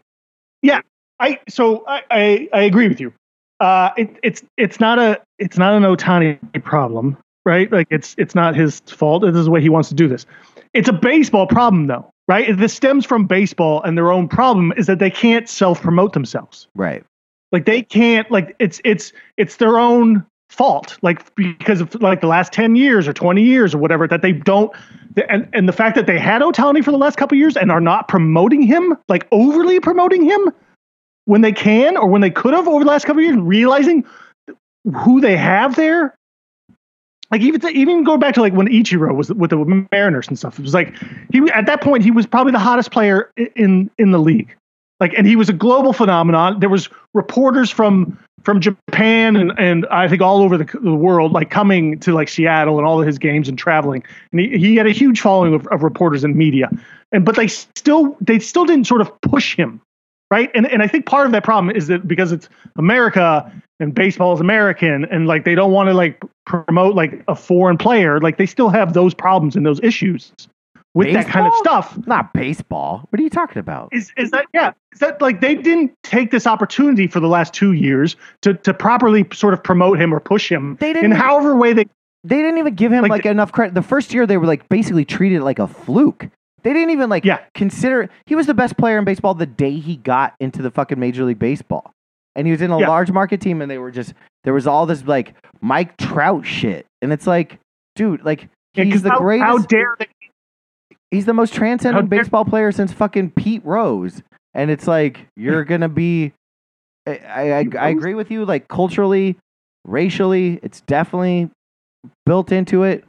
I 1.24 1.39
so 1.47 1.86
I, 1.88 2.01
I, 2.11 2.49
I 2.53 2.61
agree 2.63 2.89
with 2.89 2.99
you. 2.99 3.13
Uh, 3.61 3.91
it, 3.95 4.17
it's 4.24 4.43
it's 4.57 4.80
not 4.82 4.99
a 4.99 5.21
it's 5.39 5.57
not 5.57 5.74
an 5.74 5.84
Ohtani 5.84 6.38
problem, 6.63 7.17
right? 7.45 7.71
Like 7.71 7.88
it's 7.89 8.13
it's 8.17 8.36
not 8.36 8.55
his 8.55 8.82
fault. 8.82 9.24
This 9.24 9.36
is 9.38 9.45
the 9.45 9.51
way 9.51 9.61
he 9.61 9.69
wants 9.69 9.88
to 9.88 9.95
do 9.95 10.09
this. 10.09 10.26
It's 10.74 10.89
a 10.89 10.93
baseball 10.93 11.47
problem, 11.47 11.88
though, 11.88 12.09
right? 12.28 12.57
This 12.57 12.74
stems 12.74 13.05
from 13.05 13.26
baseball, 13.26 13.82
and 13.84 13.97
their 13.97 14.11
own 14.11 14.28
problem 14.28 14.74
is 14.76 14.88
that 14.88 14.99
they 14.99 15.09
can't 15.09 15.47
self 15.47 15.82
promote 15.82 16.11
themselves. 16.11 16.67
Right. 16.76 17.05
Like 17.53 17.65
they 17.65 17.84
can't 17.84 18.30
like 18.30 18.53
it's 18.59 18.82
it's 18.84 19.13
it's 19.38 19.55
their 19.55 19.80
own 19.80 20.26
fault. 20.49 20.97
Like 21.03 21.34
because 21.36 21.80
of 21.80 21.95
like 22.01 22.19
the 22.19 22.28
last 22.28 22.51
ten 22.51 22.76
years 22.76 23.07
or 23.07 23.13
twenty 23.13 23.43
years 23.43 23.74
or 23.74 23.78
whatever 23.78 24.09
that 24.09 24.21
they 24.21 24.34
don't. 24.34 24.76
And 25.30 25.47
and 25.53 25.69
the 25.69 25.74
fact 25.74 25.95
that 25.95 26.05
they 26.05 26.19
had 26.19 26.41
Ohtani 26.41 26.84
for 26.84 26.91
the 26.91 26.97
last 26.97 27.17
couple 27.17 27.38
of 27.38 27.39
years 27.39 27.55
and 27.55 27.71
are 27.71 27.80
not 27.80 28.09
promoting 28.09 28.61
him, 28.61 28.97
like 29.07 29.26
overly 29.32 29.80
promoting 29.80 30.24
him, 30.24 30.51
when 31.26 31.41
they 31.41 31.51
can 31.51 31.97
or 31.97 32.07
when 32.07 32.21
they 32.21 32.30
could 32.30 32.53
have 32.53 32.67
over 32.67 32.84
the 32.84 32.89
last 32.89 33.05
couple 33.05 33.19
of 33.19 33.26
years, 33.26 33.38
realizing 33.38 34.05
who 34.95 35.21
they 35.21 35.38
have 35.38 35.76
there. 35.76 36.15
Like 37.32 37.41
even 37.41 37.67
even 37.76 38.03
go 38.03 38.17
back 38.17 38.36
to 38.36 38.41
like 38.41 38.53
when 38.53 38.67
Ichiro 38.67 39.15
was 39.15 39.34
with 39.34 39.49
the 39.49 39.88
Mariners 39.91 40.28
and 40.28 40.38
stuff. 40.38 40.59
It 40.59 40.61
was 40.61 40.74
like 40.74 40.93
he 41.32 41.39
at 41.51 41.65
that 41.65 41.82
point 41.82 42.03
he 42.03 42.11
was 42.11 42.28
probably 42.28 42.51
the 42.51 42.59
hottest 42.59 42.91
player 42.91 43.32
in 43.55 43.89
in 43.97 44.11
the 44.11 44.19
league. 44.19 44.55
Like 44.99 45.13
and 45.17 45.26
he 45.26 45.36
was 45.36 45.49
a 45.49 45.53
global 45.53 45.93
phenomenon. 45.93 46.59
There 46.59 46.69
was 46.69 46.89
reporters 47.15 47.71
from 47.71 48.19
from 48.43 48.59
Japan 48.59 49.36
and, 49.36 49.51
and 49.57 49.88
I 49.88 50.07
think 50.07 50.21
all 50.21 50.43
over 50.43 50.57
the, 50.57 50.65
the 50.84 50.93
world 50.93 51.32
like 51.32 51.49
coming 51.49 51.97
to 52.01 52.13
like 52.13 52.28
Seattle 52.28 52.78
and 52.78 52.86
all 52.86 52.99
of 52.99 53.07
his 53.07 53.17
games 53.17 53.47
and 53.47 53.57
traveling. 53.57 54.03
And 54.32 54.41
he, 54.41 54.57
he 54.57 54.76
had 54.76 54.86
a 54.86 54.91
huge 54.91 55.21
following 55.21 55.55
of, 55.55 55.65
of 55.67 55.82
reporters 55.82 56.24
and 56.24 56.36
media. 56.36 56.69
And 57.11 57.26
but 57.26 57.36
they 57.36 57.47
still 57.47 58.15
they 58.21 58.38
still 58.38 58.65
didn't 58.65 58.86
sort 58.86 59.01
of 59.01 59.09
push 59.21 59.55
him 59.55 59.82
right? 60.34 60.49
And 60.55 60.65
and 60.71 60.81
I 60.81 60.88
think 60.88 61.05
part 61.05 61.27
of 61.27 61.31
that 61.34 61.43
problem 61.43 61.75
is 61.75 61.86
that 61.88 62.07
because 62.07 62.31
it's 62.31 62.49
America 62.75 63.51
and 63.79 63.93
baseball 63.93 64.34
is 64.34 64.39
American, 64.41 65.05
and 65.05 65.27
like 65.27 65.45
they 65.45 65.53
don't 65.53 65.71
want 65.71 65.89
to 65.89 65.93
like 65.93 66.19
promote 66.47 66.95
like 66.95 67.23
a 67.27 67.36
foreign 67.36 67.77
player, 67.77 68.19
like 68.19 68.38
they 68.38 68.47
still 68.47 68.69
have 68.69 68.93
those 68.93 69.13
problems 69.13 69.55
and 69.55 69.63
those 69.63 69.79
issues 69.84 70.31
with 70.95 71.13
that 71.13 71.27
kind 71.27 71.45
of 71.45 71.53
stuff. 71.57 71.95
Not 72.07 72.34
baseball. 72.34 73.05
What 73.09 73.19
are 73.19 73.23
you 73.23 73.29
talking 73.29 73.59
about? 73.59 73.89
Is 73.91 74.11
is 74.17 74.31
that 74.31 74.47
yeah? 74.55 74.73
Is 74.91 74.99
that 75.01 75.21
like 75.21 75.39
they 75.39 75.53
didn't 75.53 75.93
take 76.01 76.31
this 76.31 76.47
opportunity 76.47 77.05
for 77.05 77.19
the 77.19 77.27
last 77.27 77.53
two 77.53 77.73
years 77.73 78.15
to 78.41 78.55
to 78.55 78.73
properly 78.73 79.27
sort 79.34 79.53
of 79.53 79.63
promote 79.63 79.99
him 80.01 80.11
or 80.11 80.19
push 80.19 80.51
him 80.51 80.77
They 80.79 80.89
in 80.89 80.95
didn't 80.95 81.11
however 81.11 81.55
way 81.55 81.73
they 81.73 81.86
they 82.23 82.38
didn't 82.38 82.57
even 82.57 82.73
give 82.73 82.91
him 82.91 83.03
like, 83.03 83.11
Like 83.11 83.25
enough 83.27 83.51
credit. 83.51 83.75
The 83.75 83.84
first 83.84 84.15
year 84.15 84.25
they 84.25 84.38
were 84.38 84.47
like 84.47 84.67
basically 84.69 85.05
treated 85.05 85.43
like 85.43 85.59
a 85.59 85.67
fluke. 85.67 86.29
They 86.64 86.74
didn't 86.74 86.91
even 86.91 87.09
like 87.09 87.26
Yeah. 87.26 87.39
consider 87.53 88.09
he 88.26 88.36
was 88.36 88.47
the 88.47 88.53
best 88.53 88.78
player 88.78 88.97
in 88.97 89.05
baseball 89.05 89.34
the 89.34 89.45
day 89.45 89.76
he 89.78 89.97
got 89.97 90.34
into 90.39 90.61
the 90.61 90.72
fucking 90.72 90.99
major 90.99 91.24
league 91.24 91.39
baseball. 91.39 91.91
And 92.36 92.47
he 92.47 92.51
was 92.51 92.61
in 92.61 92.72
a 92.72 92.80
Yeah. 92.80 92.88
large 92.88 93.11
market 93.11 93.41
team 93.41 93.61
and 93.61 93.70
they 93.70 93.78
were 93.78 93.91
just 93.91 94.14
there 94.43 94.53
was 94.53 94.68
all 94.68 94.86
this 94.86 95.05
like 95.05 95.36
Mike 95.61 95.95
Trout 95.97 96.45
shit. 96.45 96.86
And 97.01 97.14
it's 97.14 97.28
like, 97.28 97.59
dude, 97.95 98.24
like 98.26 98.49
Yeah, 98.74 98.86
the 98.86 99.09
how, 99.09 99.20
greatest 99.20 99.47
How 99.47 99.57
dare 99.59 99.95
they? 99.99 100.07
he's 101.11 101.26
the 101.26 101.34
most 101.34 101.53
transcendent 101.53 102.09
dare- 102.09 102.22
baseball 102.22 102.45
player 102.45 102.72
since 102.72 102.91
fucking 102.91 103.32
Pete 103.32 103.64
Rose. 103.64 104.22
And 104.53 104.72
it's 104.72 104.88
like 104.88 105.28
you're 105.36 105.64
hmm. 105.64 105.70
gonna 105.70 105.89
be. 105.89 106.34
I, 107.05 107.20
I, 107.51 107.66
I 107.78 107.89
agree 107.89 108.14
with 108.14 108.32
you. 108.32 108.45
Like 108.45 108.70
culturally, 108.70 109.38
racially, 109.86 110.59
it's 110.64 110.80
definitely 110.82 111.49
built 112.26 112.51
into 112.51 112.84
it. 112.84 113.03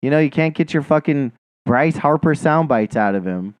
You 0.00 0.10
know, 0.10 0.18
you 0.18 0.30
can't 0.30 0.54
get 0.54 0.72
your 0.72 0.82
fucking 0.82 1.32
Bryce 1.70 1.96
Harper 1.96 2.34
sound 2.34 2.68
bites 2.68 2.96
out 2.96 3.14
of 3.14 3.24
him. 3.24 3.54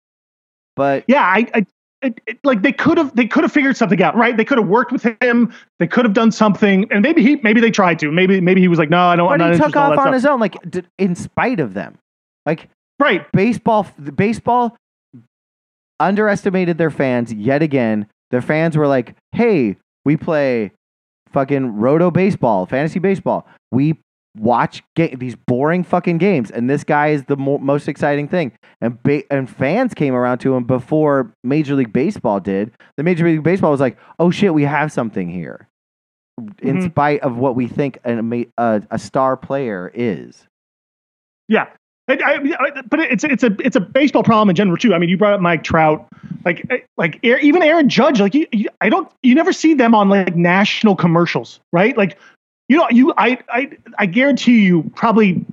But 0.74 1.04
Yeah, 1.06 1.22
I, 1.22 1.46
I 1.54 1.66
it, 2.02 2.20
it, 2.26 2.38
like 2.42 2.62
they 2.62 2.72
could 2.72 2.98
have 2.98 3.14
they 3.14 3.26
could 3.26 3.44
have 3.44 3.52
figured 3.52 3.76
something 3.76 4.02
out, 4.02 4.16
right? 4.16 4.36
They 4.36 4.44
could 4.44 4.58
have 4.58 4.66
worked 4.66 4.90
with 4.90 5.06
him. 5.20 5.52
They 5.78 5.86
could 5.86 6.04
have 6.04 6.14
done 6.14 6.32
something, 6.32 6.90
and 6.90 7.02
maybe 7.02 7.22
he 7.22 7.36
maybe 7.36 7.60
they 7.60 7.70
tried 7.70 8.00
to. 8.00 8.10
Maybe 8.10 8.40
maybe 8.40 8.60
he 8.60 8.66
was 8.66 8.80
like, 8.80 8.90
no, 8.90 8.98
I 8.98 9.14
don't. 9.14 9.30
I'm 9.30 9.38
but 9.38 9.44
not 9.44 9.52
he 9.52 9.58
took 9.58 9.66
interested 9.66 9.78
in 9.78 9.84
all 9.84 9.92
off 9.92 9.98
on 9.98 10.04
stuff. 10.06 10.14
his 10.14 10.26
own, 10.26 10.40
like 10.40 10.70
d- 10.70 10.82
in 10.98 11.14
spite 11.14 11.60
of 11.60 11.74
them. 11.74 11.98
Like 12.46 12.68
right. 12.98 13.30
baseball, 13.30 13.86
the 13.96 14.10
baseball 14.10 14.76
underestimated 16.00 16.78
their 16.78 16.90
fans 16.90 17.32
yet 17.32 17.62
again. 17.62 18.08
Their 18.32 18.42
fans 18.42 18.76
were 18.76 18.88
like, 18.88 19.14
"Hey, 19.30 19.76
we 20.04 20.16
play 20.16 20.72
fucking 21.32 21.76
roto 21.76 22.10
baseball, 22.10 22.66
fantasy 22.66 22.98
baseball. 22.98 23.46
We 23.70 24.00
watch 24.36 24.82
ga- 24.96 25.14
these 25.16 25.34
boring 25.34 25.82
fucking 25.84 26.18
games, 26.18 26.50
and 26.50 26.68
this 26.70 26.84
guy 26.84 27.08
is 27.08 27.24
the 27.24 27.36
mo- 27.36 27.58
most 27.58 27.88
exciting 27.88 28.28
thing. 28.28 28.52
And 28.80 29.02
ba- 29.02 29.24
and 29.32 29.48
fans 29.50 29.92
came 29.94 30.14
around 30.14 30.38
to 30.38 30.54
him 30.54 30.64
before 30.64 31.32
Major 31.44 31.74
League 31.74 31.92
Baseball 31.92 32.40
did. 32.40 32.70
The 32.96 33.02
Major 33.02 33.24
League 33.26 33.42
Baseball 33.42 33.70
was 33.70 33.80
like, 33.80 33.96
"Oh 34.18 34.30
shit, 34.30 34.54
we 34.54 34.62
have 34.64 34.92
something 34.92 35.28
here," 35.28 35.66
in 36.62 36.78
Mhm. 36.78 36.90
spite 36.90 37.20
of 37.20 37.36
what 37.38 37.56
we 37.56 37.66
think 37.66 37.98
an, 38.04 38.46
a, 38.58 38.82
a 38.90 38.98
star 38.98 39.36
player 39.36 39.90
is. 39.94 40.46
Yeah. 41.48 41.66
I, 42.08 42.14
I, 42.14 42.32
I- 42.78 42.82
but 42.88 42.98
it's 43.00 43.22
it's 43.24 43.44
a 43.44 43.54
it's 43.64 43.76
a 43.76 43.80
baseball 43.80 44.22
problem 44.24 44.50
in 44.50 44.56
general 44.56 44.76
too. 44.76 44.94
I 44.94 44.98
mean, 44.98 45.08
you 45.08 45.16
brought 45.16 45.34
up 45.34 45.40
Mike 45.40 45.62
Trout, 45.62 46.08
like 46.44 46.66
eh, 46.70 46.78
like 46.96 47.18
even 47.22 47.62
Aaron 47.62 47.88
Judge. 47.88 48.20
Like 48.20 48.34
you, 48.34 48.46
you, 48.52 48.68
I 48.80 48.88
don't 48.88 49.08
you 49.22 49.34
never 49.34 49.52
see 49.52 49.74
them 49.74 49.94
on 49.94 50.08
like 50.08 50.34
national 50.34 50.96
commercials, 50.96 51.60
right? 51.72 51.96
Like 51.96 52.18
you 52.70 52.76
know 52.76 52.86
you 52.88 53.12
I 53.18 53.38
I 53.48 53.70
I 53.98 54.06
guarantee 54.06 54.64
you 54.64 54.90
probably 54.94 55.44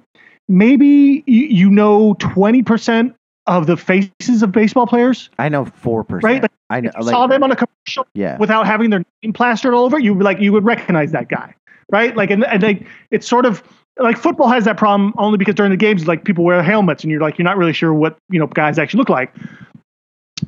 maybe 0.47 1.23
you, 1.25 1.43
you 1.47 1.69
know 1.69 2.13
twenty 2.19 2.61
percent 2.61 3.15
of 3.47 3.65
the 3.65 3.75
faces 3.75 4.43
of 4.43 4.51
baseball 4.51 4.85
players. 4.85 5.31
I 5.39 5.49
know 5.49 5.65
four 5.65 6.03
percent. 6.03 6.23
Right, 6.23 6.41
like, 6.43 6.51
I 6.69 6.79
know. 6.81 6.89
If 6.89 6.95
you 6.99 7.05
like, 7.05 7.13
saw 7.13 7.25
them 7.25 7.43
on 7.43 7.51
a 7.51 7.55
commercial 7.55 8.05
yeah. 8.13 8.37
without 8.37 8.67
having 8.67 8.91
their 8.91 9.03
name 9.23 9.33
plastered 9.33 9.73
all 9.73 9.85
over, 9.85 9.97
you 9.97 10.13
would 10.13 10.23
like 10.23 10.39
you 10.39 10.53
would 10.53 10.63
recognize 10.63 11.11
that 11.13 11.27
guy, 11.27 11.55
right? 11.91 12.15
Like, 12.15 12.29
and 12.29 12.45
and 12.45 12.61
like 12.61 12.85
it's 13.09 13.27
sort 13.27 13.47
of 13.47 13.63
like 13.97 14.17
football 14.17 14.49
has 14.49 14.65
that 14.65 14.77
problem 14.77 15.11
only 15.17 15.39
because 15.39 15.55
during 15.55 15.71
the 15.71 15.77
games, 15.77 16.07
like 16.07 16.23
people 16.23 16.43
wear 16.43 16.61
helmets, 16.61 17.03
and 17.03 17.09
you're 17.09 17.21
like 17.21 17.39
you're 17.39 17.45
not 17.45 17.57
really 17.57 17.73
sure 17.73 17.95
what 17.95 18.15
you 18.29 18.39
know 18.39 18.45
guys 18.45 18.77
actually 18.77 18.99
look 18.99 19.09
like. 19.09 19.33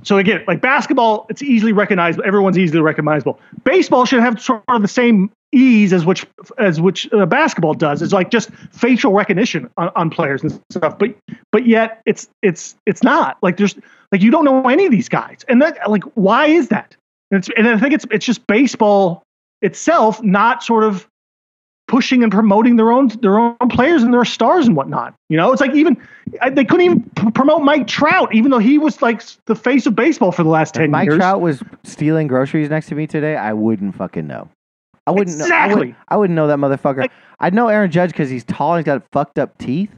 So 0.04 0.18
again, 0.18 0.44
like 0.48 0.62
basketball, 0.62 1.26
it's 1.30 1.42
easily 1.42 1.74
recognizable. 1.74 2.24
Everyone's 2.26 2.58
easily 2.58 2.82
recognizable. 2.82 3.40
Baseball 3.64 4.06
should 4.06 4.22
have 4.22 4.40
sort 4.42 4.64
of 4.68 4.82
the 4.82 4.88
same 4.88 5.32
ease 5.52 5.94
as 5.94 6.06
which 6.06 6.28
as 6.58 6.80
which 6.80 7.12
uh, 7.12 7.26
basketball 7.26 7.74
does. 7.74 8.02
It's 8.02 8.14
like 8.14 8.30
just 8.30 8.52
facial 8.72 9.14
recognition 9.14 9.70
on, 9.78 9.90
on 9.96 10.10
players 10.10 10.44
and 10.44 10.52
stuff. 10.72 11.00
But 11.00 11.16
but 11.52 11.68
yet 11.68 12.02
it's 12.06 12.30
it's 12.42 12.76
it's 12.86 13.04
not 13.04 13.38
like 13.42 13.58
there's 13.58 13.76
like 14.12 14.22
you 14.22 14.32
don't 14.32 14.46
know 14.46 14.68
any 14.68 14.86
of 14.86 14.92
these 14.92 15.10
guys, 15.10 15.44
and 15.48 15.62
that 15.62 15.90
like 15.90 16.04
why 16.16 16.46
is 16.46 16.70
that? 16.70 16.96
And, 17.32 17.48
and 17.58 17.68
I 17.68 17.80
think 17.80 17.94
it's 17.94 18.06
it's 18.12 18.26
just 18.26 18.46
baseball 18.48 19.24
itself 19.62 20.22
not 20.24 20.64
sort 20.64 20.84
of 20.84 21.08
pushing 21.88 22.22
and 22.24 22.32
promoting 22.32 22.76
their 22.76 22.92
own 22.92 23.08
their 23.22 23.40
own 23.40 23.58
players 23.70 24.04
and 24.04 24.14
their 24.14 24.24
stars 24.24 24.68
and 24.68 24.76
whatnot. 24.76 25.14
You 25.30 25.38
know, 25.38 25.52
it's 25.52 25.62
like 25.62 25.74
even 25.74 25.98
they 26.52 26.66
couldn't 26.66 26.86
even 26.86 27.02
promote 27.34 27.64
Mike 27.64 27.88
Trout, 27.88 28.34
even 28.34 28.52
though 28.52 28.60
he 28.60 28.78
was 28.78 29.02
like 29.02 29.22
the 29.46 29.56
face 29.56 29.86
of 29.86 29.96
baseball 29.96 30.32
for 30.32 30.44
the 30.44 30.50
last 30.50 30.76
If 30.76 30.82
ten 30.82 30.92
Mike 30.92 31.06
years. 31.06 31.14
Mike 31.18 31.20
Trout 31.22 31.42
was 31.42 31.62
stealing 31.84 32.28
groceries 32.28 32.70
next 32.70 32.88
to 32.88 32.96
me 32.96 33.08
today, 33.08 33.36
I 33.36 33.54
wouldn't 33.54 33.96
fucking 33.96 34.28
know. 34.28 34.50
I 35.08 35.12
wouldn't 35.12 35.38
know. 35.38 35.44
I, 35.46 35.48
Exactly. 35.48 35.88
would, 35.88 35.96
I 36.10 36.18
wouldn't 36.18 36.36
know 36.36 36.48
that 36.48 36.58
motherfucker. 36.58 36.98
Like- 37.00 37.12
I'd 37.40 37.54
know 37.54 37.68
Aaron 37.70 37.90
Judge 37.90 38.12
because 38.12 38.30
he's 38.30 38.44
tall 38.44 38.74
and 38.76 38.86
he's 38.86 38.86
got 38.86 39.04
fucked 39.12 39.40
up 39.40 39.58
teeth. 39.58 39.92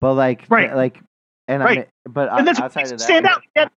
But 0.00 0.14
like, 0.14 0.44
Right. 0.48 0.74
like, 0.74 1.00
and 1.46 1.62
Right. 1.62 1.70
I 1.70 1.80
mean, 1.80 1.86
but 2.10 2.28
and 2.32 2.46
that's 2.46 2.60
outside 2.60 2.84
of 2.84 2.90
that, 2.90 3.00
stand 3.00 3.26
out. 3.26 3.42
Yet- 3.56 3.70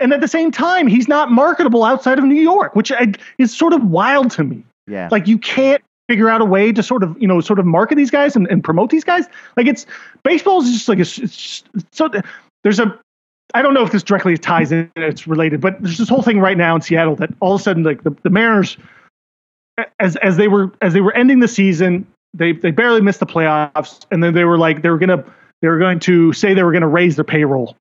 And 0.00 0.12
at 0.12 0.20
the 0.20 0.28
same 0.28 0.50
time, 0.50 0.86
he's 0.88 1.06
not 1.08 1.30
marketable 1.30 1.84
outside 1.84 2.18
of 2.18 2.24
New 2.24 2.40
York, 2.40 2.74
which 2.74 2.90
I, 2.90 3.12
is 3.38 3.56
sort 3.56 3.72
of 3.72 3.84
wild 3.84 4.30
to 4.32 4.44
me. 4.44 4.64
yeah, 4.88 5.08
Like 5.12 5.28
you 5.28 5.38
can't 5.38 5.82
figure 6.08 6.28
out 6.28 6.40
a 6.40 6.44
way 6.44 6.72
to 6.72 6.82
sort 6.82 7.02
of 7.02 7.20
you 7.20 7.28
know 7.28 7.40
sort 7.40 7.58
of 7.58 7.66
market 7.66 7.96
these 7.96 8.10
guys 8.10 8.36
and, 8.36 8.46
and 8.48 8.62
promote 8.62 8.90
these 8.90 9.04
guys. 9.04 9.26
Like 9.56 9.66
it's 9.66 9.86
baseball 10.22 10.62
is 10.62 10.70
just 10.72 10.88
like 10.88 10.98
a, 10.98 11.02
it's 11.02 11.64
so 11.92 12.10
there's 12.62 12.78
a 12.78 12.98
I 13.54 13.62
don't 13.62 13.74
know 13.74 13.84
if 13.84 13.92
this 13.92 14.02
directly 14.02 14.36
ties 14.36 14.72
in, 14.72 14.90
it's 14.96 15.26
related, 15.26 15.60
but 15.60 15.80
there's 15.80 15.98
this 15.98 16.08
whole 16.08 16.22
thing 16.22 16.40
right 16.40 16.56
now 16.56 16.74
in 16.74 16.80
Seattle 16.80 17.16
that 17.16 17.30
all 17.40 17.54
of 17.54 17.60
a 17.60 17.64
sudden 17.64 17.84
like 17.84 18.02
the, 18.02 18.10
the 18.22 18.30
Mariners 18.30 18.76
as 19.98 20.16
as 20.16 20.36
they 20.36 20.48
were 20.48 20.72
as 20.82 20.92
they 20.92 21.00
were 21.00 21.14
ending 21.14 21.40
the 21.40 21.48
season, 21.48 22.06
they 22.32 22.52
they 22.52 22.70
barely 22.70 23.00
missed 23.00 23.20
the 23.20 23.26
playoffs, 23.26 24.06
and 24.10 24.22
then 24.22 24.34
they 24.34 24.44
were 24.44 24.58
like 24.58 24.82
they 24.82 24.90
were 24.90 24.98
gonna 24.98 25.24
they 25.62 25.68
were 25.68 25.78
going 25.78 26.00
to 26.00 26.32
say 26.32 26.54
they 26.54 26.62
were 26.62 26.72
gonna 26.72 26.88
raise 26.88 27.16
their 27.16 27.24
payroll. 27.24 27.76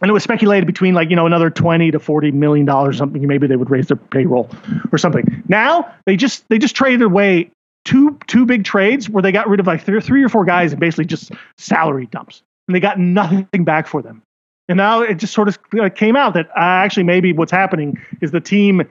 And 0.00 0.10
it 0.10 0.12
was 0.12 0.22
speculated 0.22 0.66
between 0.66 0.94
like 0.94 1.10
you 1.10 1.16
know 1.16 1.26
another 1.26 1.50
twenty 1.50 1.90
to 1.90 1.98
forty 1.98 2.30
million 2.30 2.66
dollars 2.66 2.98
something. 2.98 3.26
Maybe 3.26 3.46
they 3.46 3.56
would 3.56 3.70
raise 3.70 3.88
their 3.88 3.96
payroll 3.96 4.50
or 4.92 4.98
something. 4.98 5.42
Now 5.48 5.92
they 6.04 6.16
just 6.16 6.44
they 6.48 6.58
just 6.58 6.76
traded 6.76 7.02
away 7.02 7.50
two 7.84 8.18
two 8.26 8.44
big 8.44 8.64
trades 8.64 9.08
where 9.08 9.22
they 9.22 9.32
got 9.32 9.48
rid 9.48 9.60
of 9.60 9.66
like 9.66 9.82
three, 9.82 10.00
three 10.00 10.22
or 10.22 10.28
four 10.28 10.44
guys 10.44 10.72
and 10.72 10.80
basically 10.80 11.06
just 11.06 11.32
salary 11.56 12.06
dumps, 12.06 12.42
and 12.68 12.74
they 12.74 12.80
got 12.80 12.98
nothing 12.98 13.64
back 13.64 13.86
for 13.86 14.02
them. 14.02 14.22
And 14.68 14.76
now 14.76 15.00
it 15.00 15.14
just 15.14 15.32
sort 15.32 15.48
of 15.48 15.58
uh, 15.80 15.88
came 15.88 16.16
out 16.16 16.34
that 16.34 16.48
uh, 16.48 16.60
actually 16.60 17.04
maybe 17.04 17.32
what's 17.32 17.52
happening 17.52 17.98
is 18.20 18.32
the 18.32 18.40
team 18.40 18.82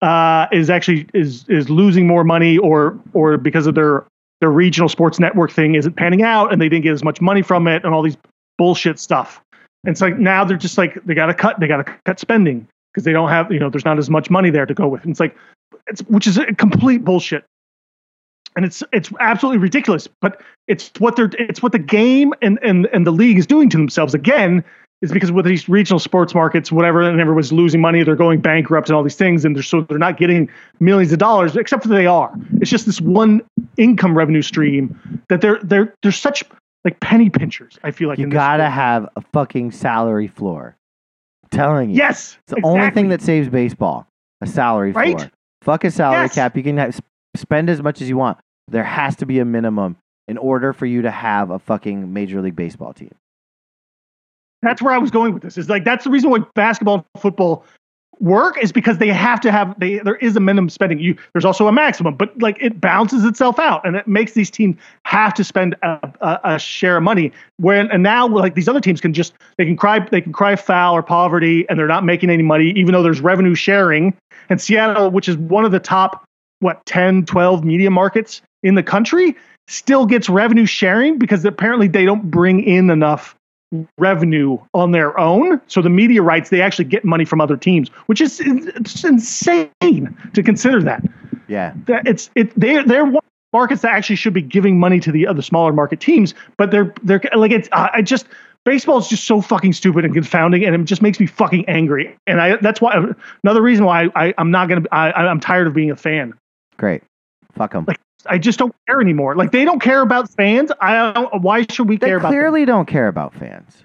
uh, 0.00 0.46
is 0.52 0.70
actually 0.70 1.06
is 1.12 1.44
is 1.48 1.68
losing 1.68 2.06
more 2.06 2.24
money 2.24 2.56
or 2.56 2.98
or 3.12 3.36
because 3.36 3.66
of 3.66 3.74
their 3.74 4.06
their 4.40 4.50
regional 4.50 4.88
sports 4.88 5.18
network 5.18 5.50
thing 5.50 5.74
isn't 5.74 5.96
panning 5.96 6.22
out 6.22 6.52
and 6.52 6.60
they 6.60 6.68
didn't 6.68 6.84
get 6.84 6.92
as 6.92 7.02
much 7.02 7.20
money 7.20 7.42
from 7.42 7.66
it 7.66 7.84
and 7.84 7.94
all 7.94 8.02
these 8.02 8.16
bullshit 8.58 8.98
stuff. 8.98 9.40
And 9.84 9.92
it's 9.92 10.00
like 10.00 10.18
now 10.18 10.44
they're 10.44 10.56
just 10.56 10.78
like 10.78 11.02
they 11.04 11.14
got 11.14 11.26
to 11.26 11.34
cut 11.34 11.60
they 11.60 11.66
got 11.66 11.84
to 11.84 11.96
cut 12.04 12.18
spending 12.18 12.66
because 12.92 13.04
they 13.04 13.12
don't 13.12 13.28
have 13.28 13.52
you 13.52 13.58
know 13.58 13.68
there's 13.68 13.84
not 13.84 13.98
as 13.98 14.08
much 14.08 14.30
money 14.30 14.50
there 14.50 14.66
to 14.66 14.74
go 14.74 14.88
with. 14.88 15.02
And 15.02 15.10
it's 15.10 15.20
like 15.20 15.36
it's 15.86 16.00
which 16.02 16.26
is 16.26 16.38
a 16.38 16.46
complete 16.54 17.04
bullshit. 17.04 17.44
And 18.56 18.64
it's 18.64 18.82
it's 18.92 19.10
absolutely 19.20 19.58
ridiculous, 19.58 20.08
but 20.20 20.40
it's 20.68 20.90
what 20.98 21.16
they're 21.16 21.30
it's 21.38 21.62
what 21.62 21.72
the 21.72 21.78
game 21.78 22.32
and 22.40 22.58
and 22.62 22.86
and 22.92 23.06
the 23.06 23.10
league 23.10 23.38
is 23.38 23.46
doing 23.46 23.68
to 23.70 23.76
themselves 23.76 24.14
again 24.14 24.64
is 25.02 25.12
because 25.12 25.30
with 25.30 25.44
these 25.44 25.68
regional 25.68 25.98
sports 25.98 26.34
markets, 26.34 26.72
whatever, 26.72 27.02
and 27.02 27.20
everyone's 27.20 27.52
losing 27.52 27.80
money, 27.80 28.02
they're 28.02 28.16
going 28.16 28.40
bankrupt 28.40 28.88
and 28.88 28.96
all 28.96 29.02
these 29.02 29.16
things, 29.16 29.44
and 29.44 29.54
they're 29.54 29.62
so 29.62 29.82
they're 29.82 29.98
not 29.98 30.16
getting 30.16 30.48
millions 30.80 31.12
of 31.12 31.18
dollars, 31.18 31.56
except 31.56 31.82
for 31.82 31.88
they 31.90 32.06
are. 32.06 32.32
It's 32.60 32.70
just 32.70 32.86
this 32.86 33.00
one 33.00 33.42
income 33.76 34.16
revenue 34.16 34.40
stream 34.40 35.22
that 35.28 35.40
they're 35.40 35.58
they're 35.62 35.94
they're 36.02 36.12
such 36.12 36.42
like 36.84 37.00
penny 37.00 37.30
pinchers. 37.30 37.78
I 37.82 37.90
feel 37.90 38.08
like 38.08 38.18
you 38.18 38.26
gotta 38.26 38.68
have 38.68 39.08
a 39.16 39.20
fucking 39.32 39.72
salary 39.72 40.26
floor. 40.28 40.76
I'm 41.44 41.48
telling 41.50 41.90
you, 41.90 41.96
yes, 41.96 42.36
it's 42.46 42.54
the 42.54 42.60
only 42.66 42.90
thing 42.90 43.08
that 43.08 43.22
saves 43.22 43.48
baseball. 43.48 44.06
A 44.40 44.46
salary 44.46 44.92
Right? 44.92 45.16
floor. 45.18 45.30
Fuck 45.62 45.84
a 45.84 45.90
salary 45.90 46.24
Yes. 46.24 46.34
cap. 46.34 46.56
You 46.56 46.62
can 46.62 46.76
have, 46.76 47.00
spend 47.36 47.70
as 47.70 47.82
much 47.82 48.02
as 48.02 48.08
you 48.08 48.16
want. 48.18 48.38
There 48.68 48.84
has 48.84 49.16
to 49.16 49.26
be 49.26 49.38
a 49.38 49.44
minimum 49.44 49.96
in 50.28 50.36
order 50.38 50.72
for 50.72 50.84
you 50.86 51.02
to 51.02 51.10
have 51.10 51.50
a 51.50 51.58
fucking 51.58 52.12
major 52.12 52.40
league 52.42 52.56
baseball 52.56 52.92
team. 52.92 53.14
that's 54.62 54.80
where 54.80 54.94
I 54.94 54.98
was 54.98 55.10
going 55.10 55.34
with 55.34 55.42
this. 55.42 55.58
Is 55.58 55.68
like 55.68 55.84
that's 55.84 56.04
the 56.04 56.10
reason 56.10 56.30
why 56.30 56.38
basketball 56.54 56.94
and 57.14 57.22
football 57.22 57.64
work 58.20 58.56
is 58.62 58.72
because 58.72 58.98
they 58.98 59.08
have 59.08 59.40
to 59.40 59.50
have 59.50 59.78
they 59.78 59.98
there 59.98 60.16
is 60.16 60.36
a 60.36 60.40
minimum 60.40 60.68
spending. 60.68 60.98
You 60.98 61.16
there's 61.32 61.44
also 61.44 61.66
a 61.66 61.72
maximum, 61.72 62.14
but 62.16 62.36
like 62.40 62.56
it 62.60 62.80
balances 62.80 63.24
itself 63.24 63.58
out 63.58 63.86
and 63.86 63.96
it 63.96 64.06
makes 64.06 64.32
these 64.32 64.50
teams 64.50 64.76
have 65.04 65.34
to 65.34 65.44
spend 65.44 65.74
a, 65.82 66.12
a, 66.20 66.40
a 66.54 66.58
share 66.58 66.96
of 66.96 67.02
money. 67.02 67.32
When 67.58 67.90
and 67.90 68.02
now 68.02 68.26
like 68.26 68.54
these 68.54 68.68
other 68.68 68.80
teams 68.80 69.00
can 69.00 69.12
just 69.12 69.34
they 69.58 69.64
can 69.64 69.76
cry 69.76 70.00
they 70.00 70.20
can 70.20 70.32
cry 70.32 70.56
foul 70.56 70.94
or 70.94 71.02
poverty 71.02 71.66
and 71.68 71.78
they're 71.78 71.86
not 71.86 72.04
making 72.04 72.30
any 72.30 72.42
money 72.42 72.70
even 72.70 72.92
though 72.92 73.02
there's 73.02 73.20
revenue 73.20 73.54
sharing. 73.54 74.16
And 74.48 74.60
Seattle, 74.60 75.10
which 75.10 75.28
is 75.28 75.36
one 75.36 75.64
of 75.64 75.72
the 75.72 75.80
top 75.80 76.24
what 76.60 76.84
10 76.86 77.26
12 77.26 77.64
media 77.64 77.90
markets 77.90 78.42
in 78.62 78.74
the 78.74 78.82
country, 78.82 79.36
still 79.68 80.06
gets 80.06 80.28
revenue 80.28 80.66
sharing 80.66 81.18
because 81.18 81.44
apparently 81.44 81.88
they 81.88 82.04
don't 82.04 82.30
bring 82.30 82.62
in 82.62 82.90
enough 82.90 83.34
revenue 83.98 84.58
on 84.74 84.92
their 84.92 85.18
own. 85.18 85.60
So 85.66 85.82
the 85.82 85.90
media 85.90 86.22
rights, 86.22 86.50
they 86.50 86.60
actually 86.60 86.86
get 86.86 87.04
money 87.04 87.24
from 87.24 87.40
other 87.40 87.56
teams, 87.56 87.88
which 88.06 88.20
is 88.20 88.40
it's 88.40 89.04
insane 89.04 90.16
to 90.32 90.42
consider 90.42 90.82
that. 90.82 91.02
Yeah. 91.48 91.74
That 91.86 92.06
it's 92.06 92.30
it 92.34 92.52
they're 92.58 92.84
they're 92.84 93.04
one 93.04 93.22
markets 93.52 93.82
that 93.82 93.92
actually 93.92 94.16
should 94.16 94.34
be 94.34 94.42
giving 94.42 94.78
money 94.78 95.00
to 95.00 95.12
the 95.12 95.26
other 95.26 95.42
smaller 95.42 95.72
market 95.72 96.00
teams, 96.00 96.34
but 96.56 96.70
they're 96.70 96.92
they're 97.02 97.22
like 97.36 97.52
it's 97.52 97.68
I 97.72 98.02
just 98.02 98.26
baseball 98.64 98.98
is 98.98 99.08
just 99.08 99.24
so 99.24 99.40
fucking 99.40 99.72
stupid 99.72 100.04
and 100.04 100.12
confounding, 100.12 100.64
and 100.64 100.74
it 100.74 100.84
just 100.84 101.02
makes 101.02 101.20
me 101.20 101.26
fucking 101.26 101.64
angry. 101.68 102.16
And 102.26 102.40
I 102.40 102.56
that's 102.56 102.80
why 102.80 103.02
another 103.42 103.62
reason 103.62 103.84
why 103.84 104.04
I, 104.04 104.26
I 104.26 104.34
I'm 104.38 104.50
not 104.50 104.68
gonna 104.68 104.82
I 104.92 105.12
I'm 105.12 105.40
tired 105.40 105.66
of 105.66 105.74
being 105.74 105.90
a 105.90 105.96
fan. 105.96 106.34
Great. 106.76 107.02
Fuck 107.54 107.72
them. 107.72 107.84
Like 107.86 108.00
I 108.28 108.38
just 108.38 108.58
don't 108.58 108.74
care 108.88 109.00
anymore. 109.00 109.34
Like 109.34 109.52
they 109.52 109.64
don't 109.64 109.80
care 109.80 110.00
about 110.02 110.30
fans. 110.30 110.70
I 110.80 111.12
don't. 111.12 111.42
Why 111.42 111.64
should 111.70 111.88
we 111.88 111.96
They 111.96 112.08
care 112.08 112.16
about? 112.16 112.28
them? 112.30 112.32
clearly 112.38 112.64
don't 112.64 112.86
care 112.86 113.08
about 113.08 113.34
fans. 113.34 113.82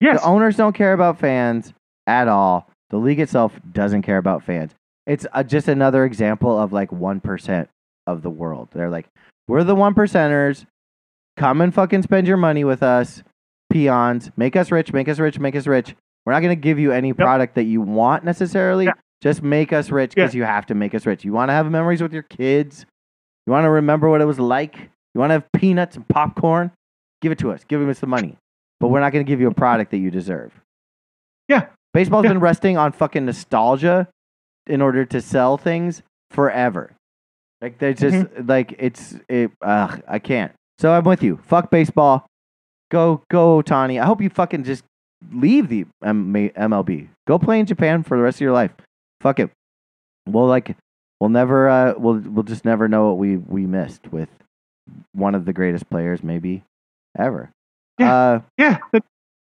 Yes. 0.00 0.20
The 0.20 0.26
owners 0.26 0.56
don't 0.56 0.74
care 0.74 0.92
about 0.92 1.18
fans 1.18 1.72
at 2.06 2.28
all. 2.28 2.68
The 2.90 2.96
league 2.98 3.20
itself 3.20 3.58
doesn't 3.72 4.02
care 4.02 4.18
about 4.18 4.42
fans. 4.42 4.72
It's 5.06 5.26
uh, 5.32 5.42
just 5.42 5.68
another 5.68 6.04
example 6.04 6.58
of 6.58 6.72
like 6.72 6.90
1% 6.90 7.68
of 8.06 8.22
the 8.22 8.30
world. 8.30 8.68
They're 8.72 8.90
like, 8.90 9.06
we're 9.48 9.64
the 9.64 9.74
one 9.74 9.94
percenters. 9.94 10.66
Come 11.36 11.60
and 11.60 11.72
fucking 11.74 12.02
spend 12.02 12.26
your 12.26 12.36
money 12.36 12.64
with 12.64 12.82
us, 12.82 13.22
peons. 13.70 14.30
Make 14.36 14.54
us 14.56 14.70
rich, 14.70 14.92
make 14.92 15.08
us 15.08 15.18
rich, 15.18 15.38
make 15.38 15.56
us 15.56 15.66
rich. 15.66 15.94
We're 16.26 16.32
not 16.34 16.40
going 16.40 16.54
to 16.56 16.60
give 16.60 16.78
you 16.78 16.92
any 16.92 17.12
product 17.12 17.54
that 17.54 17.64
you 17.64 17.80
want 17.80 18.24
necessarily. 18.24 18.84
Yeah. 18.86 18.92
Just 19.22 19.42
make 19.42 19.72
us 19.72 19.90
rich 19.90 20.14
because 20.14 20.34
you 20.34 20.42
have 20.44 20.66
to 20.66 20.74
make 20.74 20.94
us 20.94 21.06
rich. 21.06 21.24
You 21.24 21.32
want 21.32 21.48
to 21.48 21.52
have 21.52 21.70
memories 21.70 22.02
with 22.02 22.12
your 22.12 22.24
kids. 22.24 22.86
You 23.46 23.52
want 23.52 23.64
to 23.64 23.70
remember 23.70 24.08
what 24.08 24.20
it 24.20 24.24
was 24.24 24.38
like. 24.38 24.76
You 25.14 25.18
want 25.20 25.30
to 25.30 25.34
have 25.34 25.52
peanuts 25.52 25.96
and 25.96 26.06
popcorn. 26.08 26.70
Give 27.20 27.32
it 27.32 27.38
to 27.38 27.52
us. 27.52 27.64
Give 27.64 27.86
us 27.88 28.00
the 28.00 28.06
money. 28.06 28.36
But 28.80 28.88
we're 28.88 29.00
not 29.00 29.12
going 29.12 29.24
to 29.24 29.28
give 29.30 29.40
you 29.40 29.48
a 29.48 29.54
product 29.54 29.90
that 29.92 29.98
you 29.98 30.10
deserve. 30.10 30.52
Yeah. 31.48 31.66
Baseball's 31.94 32.24
Yeah. 32.24 32.30
been 32.30 32.40
resting 32.40 32.76
on 32.78 32.92
fucking 32.92 33.24
nostalgia 33.26 34.08
in 34.66 34.80
order 34.80 35.04
to 35.04 35.20
sell 35.20 35.56
things 35.56 36.02
forever. 36.30 36.92
Like 37.60 37.78
they're 37.78 37.92
just 37.94 38.16
Mm-hmm. 38.16 38.46
like 38.48 38.74
it's 38.78 39.14
it. 39.28 39.50
Uh, 39.60 39.96
I 40.08 40.18
can't. 40.18 40.52
So 40.78 40.92
I'm 40.92 41.04
with 41.04 41.22
you. 41.22 41.36
Fuck 41.44 41.70
baseball. 41.70 42.26
Go 42.90 43.22
go 43.30 43.62
Ohtani. 43.62 44.00
I 44.02 44.06
hope 44.06 44.20
you 44.20 44.30
fucking 44.30 44.64
just 44.64 44.82
leave 45.32 45.68
the 45.68 45.84
M- 46.02 46.32
MLB. 46.34 47.08
Go 47.26 47.38
play 47.38 47.60
in 47.60 47.66
Japan 47.66 48.02
for 48.02 48.16
the 48.16 48.22
rest 48.22 48.38
of 48.38 48.40
your 48.40 48.52
life. 48.52 48.72
Fuck 49.20 49.38
it. 49.38 49.50
We'll 50.26 50.46
like 50.46 50.76
we'll 51.22 51.30
never 51.30 51.68
uh 51.68 51.94
we'll 51.96 52.16
we'll 52.18 52.42
just 52.42 52.64
never 52.64 52.88
know 52.88 53.06
what 53.06 53.18
we 53.18 53.36
we 53.36 53.64
missed 53.64 54.10
with 54.10 54.28
one 55.12 55.36
of 55.36 55.44
the 55.44 55.52
greatest 55.52 55.88
players 55.88 56.20
maybe 56.24 56.64
ever. 57.16 57.48
Yeah. 58.00 58.12
Uh 58.14 58.40
Yeah. 58.58 58.78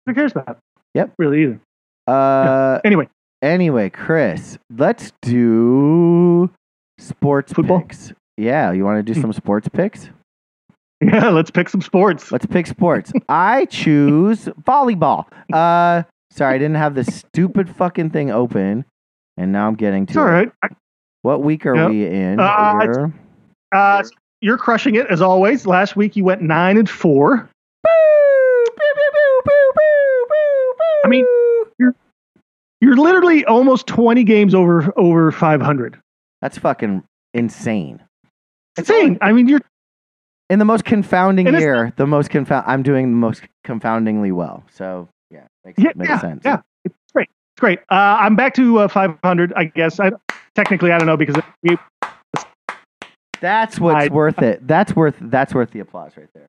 Who 0.07 0.15
cares 0.15 0.33
about? 0.33 0.47
that? 0.47 0.59
Yep. 0.95 1.13
Really 1.19 1.43
either. 1.45 1.61
uh 2.09 2.81
Anyway, 2.85 3.09
Anyway, 3.41 3.89
Chris, 3.89 4.59
let's 4.77 5.13
do 5.23 6.51
sports 6.99 7.53
Football? 7.53 7.83
picks. 7.83 8.13
Yeah, 8.37 8.73
you 8.73 8.85
want 8.85 8.99
to 8.99 9.03
do 9.05 9.15
Hmm. 9.19 9.23
some 9.23 9.33
sports 9.33 9.69
picks? 9.69 10.11
yeah. 11.01 11.29
Let's 11.29 11.51
pick 11.53 11.69
some 11.69 11.83
sports. 11.83 12.33
Let's 12.33 12.47
pick 12.47 12.67
sports. 12.67 13.13
I 13.29 13.67
choose 13.67 14.47
volleyball. 14.67 15.27
Uh, 15.53 16.03
sorry, 16.33 16.55
I 16.57 16.59
didn't 16.59 16.77
have 16.77 16.95
this 16.97 17.07
stupid 17.15 17.71
fucking 17.77 18.11
thing 18.11 18.31
open, 18.31 18.85
and 19.39 19.53
now 19.53 19.69
I'm 19.69 19.75
getting 19.77 20.05
to 20.07 20.11
It's 20.11 20.17
all 20.19 20.27
it. 20.27 20.31
right. 20.31 20.53
I- 20.65 20.69
What 21.23 21.43
week 21.43 21.67
are 21.67 21.75
Yep. 21.77 21.91
we 21.91 22.07
in? 22.07 22.41
Uh? 22.41 23.09
Uh, 23.73 24.03
you're 24.41 24.57
crushing 24.59 24.95
it 24.95 25.07
as 25.09 25.21
always. 25.21 25.67
Last 25.67 25.97
week 25.97 26.17
you 26.17 26.25
went 26.25 26.43
nine 26.43 26.77
and 26.79 26.89
four. 26.89 27.37
Boo, 27.37 28.65
boo, 28.77 28.83
boo, 28.95 29.41
boo, 29.45 29.73
boo, 29.75 30.27
boo, 30.27 30.27
boo, 30.29 30.75
I 31.05 31.09
mean, 31.09 31.25
boo. 31.79 31.95
You're 32.81 32.97
literally 32.97 33.45
almost 33.45 33.87
20 33.87 34.25
games 34.25 34.55
over 34.55 34.93
over 34.99 35.31
500. 35.31 35.99
that's 36.41 36.57
fucking 36.57 37.05
insane. 37.35 38.01
Insane. 38.79 39.19
I 39.21 39.33
mean, 39.33 39.47
you're 39.49 39.61
In 40.49 40.59
the 40.59 40.65
most 40.65 40.87
confounding 40.87 41.47
year, 41.47 41.93
the 41.97 42.07
most 42.07 42.31
confound. 42.31 42.65
I'm 42.67 42.83
doing 42.83 43.11
the 43.11 43.17
most 43.17 43.43
confoundingly 43.65 44.33
well. 44.33 44.65
So 44.73 45.09
yeah, 45.31 45.47
makes, 45.67 45.83
yeah, 45.83 45.91
makes 45.95 46.09
yeah, 46.09 46.19
sense. 46.21 46.43
yeah. 46.45 46.63
It's 46.87 46.95
great. 47.13 47.29
It's 47.55 47.61
great. 47.61 47.81
Uh, 47.91 48.17
I'm 48.21 48.35
back 48.37 48.55
to 48.55 48.79
uh, 48.79 48.89
500. 48.89 49.53
I 49.55 49.65
guess. 49.65 50.01
I 50.01 50.13
technically 50.55 50.93
I 50.93 50.99
don't 50.99 51.07
know 51.07 51.17
because 51.17 51.37
we, 51.63 51.77
That's 53.41 53.79
what's 53.81 54.07
I- 54.11 54.13
worth 54.13 54.41
it. 54.43 54.67
That's 54.67 54.95
worth. 54.95 55.17
That's 55.21 55.55
worth 55.55 55.71
the 55.71 55.81
applause 55.81 56.13
right 56.17 56.29
there. 56.35 56.47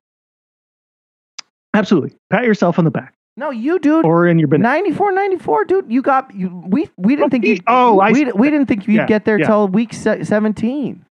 absolutely 1.74 2.14
pat 2.30 2.44
yourself 2.44 2.78
on 2.78 2.84
the 2.84 2.90
back 2.90 3.14
No, 3.36 3.50
you 3.50 3.78
dude. 3.78 4.04
or 4.04 4.26
in 4.26 4.38
your 4.38 4.48
bin. 4.48 4.60
94, 4.60 5.12
94, 5.12 5.64
dude. 5.64 5.90
You 5.90 6.02
got 6.02 6.34
you. 6.34 6.48
We 6.66 6.90
we 6.98 7.16
didn't 7.16 7.26
oh, 7.26 7.30
think 7.30 7.44
you. 7.46 7.58
Oh, 7.66 7.98
I, 8.00 8.12
we, 8.12 8.30
we 8.32 8.50
didn't 8.50 8.66
think 8.66 8.86
you'd 8.86 8.94
Yeah, 8.96 9.06
get 9.06 9.24
there 9.24 9.38
yeah. 9.38 9.46
till 9.46 9.68
week 9.68 9.92
se- 9.94 10.24
seventeen. 10.24 11.04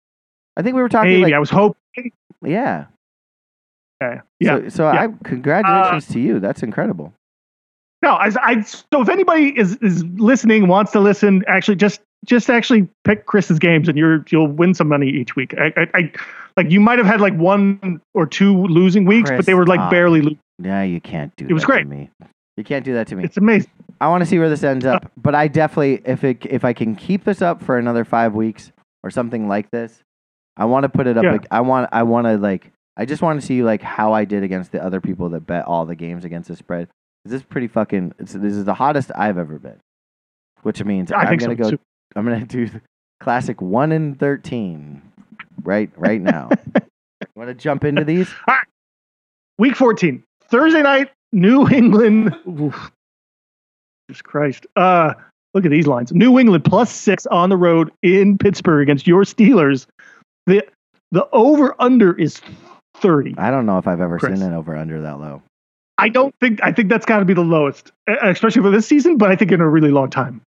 I 0.58 0.62
think 0.62 0.76
we 0.76 0.82
were 0.82 0.90
talking 0.90 1.12
Maybe 1.12 1.24
like 1.24 1.34
I 1.34 1.40
was 1.40 1.50
hoping. 1.50 2.12
yeah. 2.46 2.86
Yeah. 4.02 4.22
yeah. 4.40 4.58
So, 4.64 4.70
so 4.70 4.92
yeah. 4.92 5.04
I 5.04 5.08
congratulations 5.24 6.10
uh, 6.10 6.14
to 6.14 6.20
you. 6.20 6.40
That's 6.40 6.62
incredible. 6.64 7.14
No, 8.04 8.14
I, 8.14 8.32
I 8.42 8.62
so 8.62 9.02
if 9.02 9.10
anybody 9.10 9.58
is 9.58 9.76
is 9.78 10.04
listening, 10.04 10.68
wants 10.68 10.92
to 10.94 11.00
listen, 11.00 11.44
actually 11.48 11.76
just 11.76 12.02
just 12.26 12.50
actually 12.50 12.88
pick 13.04 13.26
Chris's 13.26 13.60
games, 13.60 13.88
and 13.88 13.98
you're 13.98 14.24
you'll 14.30 14.48
win 14.48 14.74
some 14.74 14.88
money 14.88 15.10
each 15.10 15.36
week. 15.36 15.54
I, 15.58 15.74
I, 15.78 15.88
I 15.96 16.12
like 16.58 16.70
you 16.70 16.80
might 16.80 16.98
have 17.00 17.08
had 17.08 17.22
like 17.22 17.34
one 17.36 18.02
or 18.14 18.26
two 18.26 18.66
losing 18.68 19.06
weeks, 19.06 19.30
Chris, 19.30 19.40
but 19.40 19.46
they 19.46 19.54
were 19.54 19.66
like 19.66 19.80
stop. 19.80 19.92
barely. 19.92 20.22
Lo- 20.22 20.38
Yeah, 20.62 20.84
you 20.84 21.02
can't 21.02 21.36
do. 21.36 21.48
It 21.48 21.54
was 21.54 21.66
great. 21.66 21.84
To 21.84 21.90
me. 21.90 22.10
You 22.58 22.64
can't 22.64 22.84
do 22.86 22.94
that 22.94 23.08
to 23.08 23.16
me. 23.16 23.24
it's 23.24 23.38
amazing. 23.38 23.72
I 24.02 24.08
want 24.10 24.22
to 24.24 24.26
see 24.26 24.38
where 24.40 24.50
this 24.50 24.64
ends 24.64 24.86
up, 24.86 25.06
uh, 25.06 25.10
but 25.16 25.34
I 25.36 25.48
definitely, 25.48 26.02
if 26.06 26.24
it, 26.24 26.46
if 26.48 26.66
I 26.66 26.74
can 26.74 26.96
keep 26.96 27.24
this 27.24 27.42
up 27.42 27.62
for 27.62 27.78
another 27.78 28.04
five 28.04 28.34
weeks 28.34 28.72
or 29.04 29.10
something 29.10 29.48
like 29.48 29.70
this, 29.72 30.04
I 30.58 30.66
want 30.66 30.84
to 30.84 30.90
put 30.90 31.08
it 31.08 31.18
up. 31.18 31.24
Yeah. 31.24 31.32
Like, 31.34 31.46
I 31.50 31.62
want, 31.62 31.90
I 31.92 32.04
want 32.04 32.28
to 32.28 32.38
like, 32.38 32.72
I 32.98 33.06
just 33.06 33.22
want 33.22 33.40
to 33.40 33.46
see 33.46 33.64
like 33.64 33.82
how 33.82 34.14
I 34.14 34.26
did 34.26 34.44
against 34.44 34.72
the 34.74 34.84
other 34.84 35.00
people 35.00 35.30
that 35.30 35.48
bet 35.48 35.66
all 35.66 35.86
the 35.86 35.96
games 35.96 36.26
against 36.26 36.50
the 36.50 36.56
spread. 36.56 36.90
This 37.26 37.36
is 37.36 37.44
pretty 37.44 37.68
fucking. 37.68 38.14
It's, 38.20 38.34
this 38.34 38.54
is 38.54 38.66
the 38.66 38.74
hottest 38.74 39.12
I've 39.16 39.38
ever 39.38 39.58
been, 39.60 39.80
which 40.64 40.84
means 40.84 41.12
I 41.12 41.32
am 41.32 41.38
gonna 41.38 41.54
so 41.54 41.64
go. 41.64 41.70
too. 41.72 41.80
I'm 42.16 42.26
gonna 42.26 42.46
do 42.46 42.68
the 42.68 42.82
classic 43.20 43.62
one 43.62 43.92
in 43.92 44.16
thirteen, 44.16 45.02
right, 45.64 45.90
right 45.96 46.22
now. 46.22 46.50
want 47.36 47.50
to 47.50 47.54
jump 47.56 47.84
into 47.84 48.04
these? 48.04 48.30
Week 49.58 49.76
14, 49.76 50.24
Thursday 50.50 50.82
night, 50.82 51.12
New 51.32 51.68
England. 51.70 52.36
Oof. 52.48 52.92
Jesus 54.10 54.22
Christ. 54.22 54.66
Uh, 54.76 55.14
look 55.54 55.66
at 55.66 55.72
these 55.72 55.88
lines. 55.88 56.12
New 56.12 56.40
England 56.40 56.66
plus 56.66 56.92
six 56.92 57.26
on 57.28 57.50
the 57.50 57.58
road 57.58 57.92
in 58.02 58.38
Pittsburgh 58.38 58.82
against 58.82 59.08
your 59.08 59.24
Steelers. 59.24 59.86
The 60.48 60.66
the 61.12 61.28
over 61.32 61.76
under 61.80 62.18
is 62.18 62.42
30. 62.96 63.36
I 63.38 63.52
don't 63.52 63.66
know 63.66 63.78
if 63.78 63.88
I've 63.88 64.02
ever 64.02 64.18
Chris. 64.18 64.40
seen 64.40 64.48
an 64.48 64.54
over 64.54 64.76
under 64.76 65.02
that 65.02 65.20
low. 65.20 65.42
I 65.98 66.10
don't 66.10 66.34
think 66.40 66.60
I 66.64 66.72
think 66.72 66.90
that's 66.90 67.06
got 67.06 67.20
to 67.20 67.26
be 67.26 67.34
the 67.34 67.42
lowest, 67.42 67.92
especially 68.08 68.62
for 68.62 68.72
this 68.72 68.88
season. 68.88 69.18
But 69.18 69.30
I 69.30 69.36
think 69.36 69.52
in 69.52 69.62
a 69.62 69.70
really 69.70 69.92
long 69.92 70.10
time. 70.10 70.42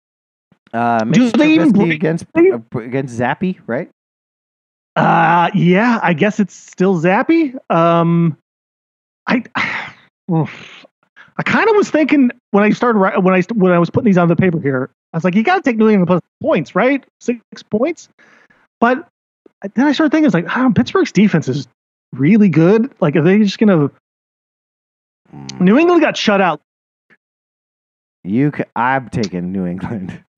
Uh, 0.74 1.04
Do 1.04 1.30
they 1.32 1.54
even 1.54 1.92
against 1.92 2.26
uh, 2.36 2.60
against 2.76 3.20
Zappe, 3.20 3.60
right? 3.68 3.90
Uh, 4.96 5.50
yeah, 5.54 6.00
I 6.02 6.14
guess 6.14 6.40
it's 6.40 6.56
still 6.56 7.00
Zappe. 7.00 7.56
Um, 7.72 8.38
I, 9.28 9.44
oof. 10.32 10.86
I 11.38 11.44
kind 11.44 11.68
of 11.68 11.76
was 11.76 11.90
thinking 11.90 12.32
when 12.52 12.64
I 12.64 12.70
started 12.72 13.00
when 13.00 13.34
I 13.34 13.42
when 13.54 13.72
I 13.72 13.80
was 13.80 13.90
putting 13.90 14.06
these 14.06 14.18
on 14.18 14.28
the 14.28 14.36
paper 14.36 14.60
here, 14.60 14.90
I 15.14 15.18
was 15.18 15.24
like, 15.24 15.36
you 15.36 15.44
got 15.44 15.56
to 15.58 15.62
take 15.62 15.78
New 15.78 15.90
England 15.90 16.08
plus 16.08 16.22
points, 16.42 16.76
right? 16.76 17.04
Six 17.20 17.42
points. 17.64 18.10
But 18.80 19.08
then 19.76 19.88
I 19.88 19.94
started 19.94 20.12
thinking, 20.12 20.26
it's 20.26 20.34
like, 20.34 20.46
oh, 20.56 20.72
Pittsburgh's 20.76 21.12
defense 21.12 21.48
is 21.48 21.68
really 22.14 22.50
good. 22.50 22.92
Like, 23.00 23.16
are 23.16 23.22
they 23.22 23.40
just 23.40 23.58
gonna? 23.58 23.90
Mm. 25.34 25.62
New 25.62 25.78
England 25.80 26.02
got 26.02 26.18
shut 26.18 26.42
out. 26.42 26.62
You, 28.24 28.52
I'm 28.76 29.10
taking 29.10 29.52
New 29.52 29.66
England. 29.66 30.24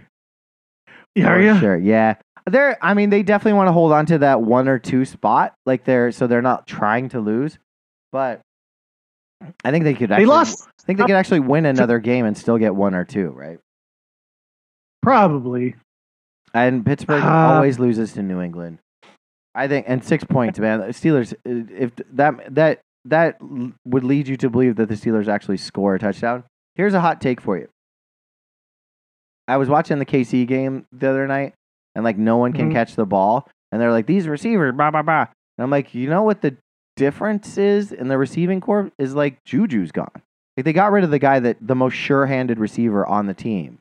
Are 1.17 1.35
For 1.35 1.41
you? 1.41 1.59
Sure. 1.59 1.77
Yeah. 1.77 2.15
They're. 2.47 2.77
I 2.83 2.93
mean, 2.93 3.09
they 3.09 3.23
definitely 3.23 3.53
want 3.57 3.67
to 3.69 3.71
hold 3.73 3.91
on 3.91 4.05
to 4.07 4.17
that 4.19 4.41
one 4.41 4.67
or 4.67 4.77
two 4.79 5.05
spot, 5.05 5.53
like 5.65 5.83
they're 5.83 6.11
so 6.11 6.27
they're 6.27 6.41
not 6.41 6.67
trying 6.67 7.09
to 7.09 7.19
lose. 7.19 7.57
But 8.11 8.41
I 9.63 9.71
think 9.71 9.83
they 9.83 9.93
could. 9.93 10.11
Actually, 10.11 10.25
They 10.25 10.29
lost 10.29 10.67
I 10.67 10.83
think 10.85 10.99
they 10.99 11.05
could 11.05 11.15
actually 11.15 11.39
win 11.39 11.65
another 11.65 11.99
game 11.99 12.25
and 12.25 12.37
still 12.37 12.57
get 12.57 12.75
one 12.75 12.93
or 12.93 13.03
two, 13.05 13.29
right? 13.29 13.59
probably. 15.01 15.75
And 16.53 16.85
Pittsburgh 16.85 17.23
Uh, 17.23 17.27
always 17.27 17.79
loses 17.79 18.13
to 18.13 18.23
New 18.23 18.41
England. 18.41 18.79
I 19.53 19.67
think, 19.67 19.85
and 19.87 20.03
six 20.03 20.23
points, 20.23 20.59
man. 20.59 20.81
Steelers. 20.89 21.33
uh, 21.33 21.65
If 21.77 21.91
that 22.13 22.53
that 22.55 22.79
that 23.05 23.37
would 23.85 24.03
lead 24.03 24.27
you 24.27 24.37
to 24.37 24.49
believe 24.49 24.75
that 24.77 24.89
the 24.89 24.95
Steelers 24.95 25.27
actually 25.27 25.57
score 25.57 25.95
a 25.95 25.99
touchdown. 25.99 26.43
Here's 26.75 26.93
a 26.93 27.01
hot 27.01 27.21
take 27.21 27.39
for 27.41 27.57
you. 27.57 27.67
I 29.47 29.57
was 29.57 29.69
watching 29.69 29.99
the 29.99 30.05
KC 30.05 30.45
game 30.47 30.85
the 30.91 31.09
other 31.09 31.27
night, 31.27 31.53
and 31.95 32.03
like 32.03 32.17
no 32.17 32.37
one 32.37 32.53
can 32.53 32.69
Mhm. 32.69 32.73
catch 32.73 32.95
the 32.95 33.05
ball, 33.05 33.47
and 33.71 33.81
they're 33.81 33.91
like 33.91 34.07
these 34.07 34.27
receivers, 34.27 34.73
blah 34.75 34.91
blah 34.91 35.01
blah. 35.03 35.27
And 35.57 35.63
I'm 35.63 35.69
like, 35.69 35.93
you 35.95 36.09
know 36.09 36.23
what 36.23 36.41
the 36.41 36.55
difference 36.95 37.57
is 37.57 37.91
in 37.91 38.07
the 38.07 38.17
receiving 38.17 38.61
corps 38.61 38.89
is 38.97 39.13
like 39.15 39.43
Juju's 39.45 39.91
gone. 39.91 40.09
Like 40.57 40.63
they 40.65 40.73
got 40.73 40.91
rid 40.91 41.03
of 41.03 41.11
the 41.11 41.19
guy 41.19 41.39
that 41.41 41.57
the 41.61 41.75
most 41.75 41.93
sure-handed 41.93 42.57
receiver 42.59 43.05
on 43.05 43.25
the 43.27 43.33
team, 43.33 43.79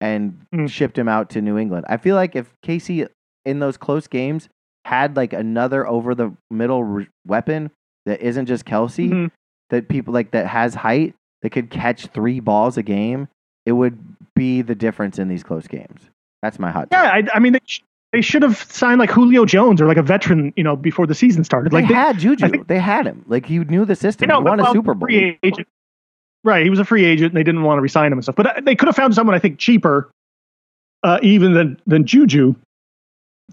and 0.00 0.40
Mm. 0.54 0.68
shipped 0.68 0.98
him 0.98 1.08
out 1.08 1.30
to 1.30 1.40
New 1.40 1.56
England. 1.58 1.86
I 1.88 1.96
feel 1.96 2.16
like 2.16 2.36
if 2.36 2.52
KC 2.62 3.06
in 3.44 3.58
those 3.60 3.76
close 3.76 4.06
games 4.06 4.48
had 4.84 5.16
like 5.16 5.32
another 5.32 5.86
over 5.86 6.14
the 6.14 6.32
middle 6.50 6.84
re- 6.84 7.08
weapon 7.26 7.70
that 8.06 8.20
isn't 8.20 8.46
just 8.46 8.66
Kelce, 8.66 9.08
Mhm. 9.10 9.30
that 9.70 9.88
people 9.88 10.12
like 10.12 10.32
that 10.32 10.46
has 10.48 10.74
height 10.74 11.14
that 11.42 11.50
could 11.50 11.70
catch 11.70 12.06
three 12.08 12.40
balls 12.40 12.76
a 12.76 12.82
game, 12.82 13.28
it 13.66 13.72
would 13.72 13.98
be 14.34 14.62
the 14.62 14.74
difference 14.74 15.18
in 15.18 15.28
these 15.28 15.42
close 15.42 15.66
games. 15.66 16.00
That's 16.42 16.58
my 16.58 16.70
hot. 16.70 16.90
take. 16.90 16.98
Yeah, 17.00 17.10
I, 17.10 17.22
I 17.36 17.38
mean, 17.38 17.54
they, 17.54 17.60
sh- 17.64 17.80
they 18.12 18.20
should 18.20 18.42
have 18.42 18.62
signed 18.70 18.98
like 18.98 19.10
Julio 19.10 19.44
Jones 19.44 19.80
or 19.80 19.86
like 19.86 19.96
a 19.96 20.02
veteran, 20.02 20.52
you 20.56 20.62
know, 20.64 20.76
before 20.76 21.06
the 21.06 21.14
season 21.14 21.44
started. 21.44 21.72
Like 21.72 21.88
they, 21.88 21.94
had 21.94 22.18
Juju. 22.18 22.48
Think- 22.48 22.66
they 22.68 22.78
had 22.78 23.06
him. 23.06 23.24
Like 23.28 23.46
he 23.46 23.58
knew 23.60 23.84
the 23.84 23.96
system. 23.96 24.24
you 24.24 24.34
know, 24.34 24.40
he 24.40 24.44
won 24.44 24.60
a 24.60 24.70
Super 24.72 24.94
Bowl. 24.94 25.06
Free 25.06 25.38
agent. 25.42 25.68
Right, 26.44 26.62
he 26.62 26.68
was 26.68 26.78
a 26.78 26.84
free 26.84 27.06
agent, 27.06 27.32
and 27.32 27.36
they 27.38 27.42
didn't 27.42 27.62
want 27.62 27.78
to 27.78 27.80
resign 27.82 28.12
him 28.12 28.18
and 28.18 28.22
stuff. 28.22 28.36
But 28.36 28.46
uh, 28.46 28.60
they 28.62 28.76
could 28.76 28.86
have 28.86 28.94
found 28.94 29.14
someone, 29.14 29.34
I 29.34 29.38
think, 29.38 29.58
cheaper, 29.58 30.10
uh, 31.02 31.18
even 31.22 31.54
than 31.54 31.80
than 31.86 32.04
Juju, 32.04 32.54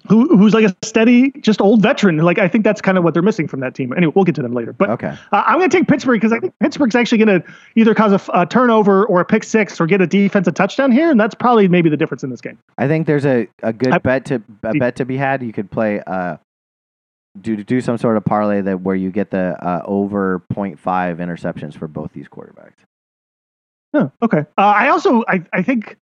who 0.08 0.38
who's 0.38 0.54
like 0.54 0.66
a 0.66 0.76
steady, 0.84 1.32
just 1.42 1.62
old 1.62 1.82
veteran. 1.82 2.18
Like 2.18 2.40
I 2.40 2.48
think 2.48 2.64
that's 2.64 2.82
kind 2.82 2.98
of 2.98 3.04
what 3.04 3.14
they're 3.14 3.22
missing 3.22 3.48
from 3.48 3.60
that 3.60 3.76
team. 3.76 3.94
Anyway, 3.96 4.14
we'll 4.16 4.26
get 4.26 4.36
to 4.36 4.42
them 4.42 4.54
later. 4.54 4.74
But 4.74 4.90
Okay. 4.92 5.08
uh, 5.32 5.44
I'm 5.46 5.58
going 5.60 5.70
to 5.70 5.78
take 5.78 5.88
Pittsburgh 5.88 6.20
because 6.20 6.32
I 6.34 6.40
think 6.40 6.54
Pittsburgh's 6.60 6.96
actually 6.96 7.24
going 7.24 7.42
to 7.42 7.48
either 7.76 7.94
cause 7.94 8.30
a 8.34 8.46
turnover 8.46 9.06
or 9.06 9.20
a 9.22 9.26
pick 9.26 9.44
six 9.44 9.80
or 9.82 9.86
get 9.86 10.02
a 10.02 10.08
defensive 10.08 10.54
touchdown 10.54 10.92
here, 10.92 11.12
and 11.12 11.20
that's 11.20 11.36
probably 11.36 11.68
maybe 11.68 11.90
the 11.90 11.98
difference 11.98 12.24
in 12.24 12.30
this 12.30 12.42
game. 12.42 12.58
I 12.78 12.88
think 12.88 13.06
there's 13.06 13.26
a, 13.26 13.48
a 13.64 13.74
good 13.74 13.92
I- 13.94 13.98
bet 14.00 14.26
to 14.26 14.42
a 14.64 14.74
bet 14.74 14.96
to 14.96 15.06
be 15.06 15.18
had. 15.18 15.44
You 15.44 15.54
could 15.54 15.70
play 15.70 16.00
uh 16.08 16.38
do 17.40 17.56
do 17.64 17.80
some 17.80 17.98
sort 17.98 18.18
of 18.18 18.26
parlay 18.26 18.62
that 18.62 18.82
where 18.82 18.96
you 18.96 19.10
get 19.12 19.30
the 19.32 19.56
uh, 19.66 19.82
over 19.86 20.42
0.5 20.54 20.78
interceptions 21.18 21.78
for 21.78 21.88
both 21.88 22.12
these 22.14 22.28
quarterbacks. 22.28 22.74
Oh, 23.94 24.12
okay. 24.22 24.40
Uh, 24.58 24.62
I 24.62 24.90
also 24.90 25.24
I, 25.28 25.44
I 25.54 25.62
think 25.64 25.98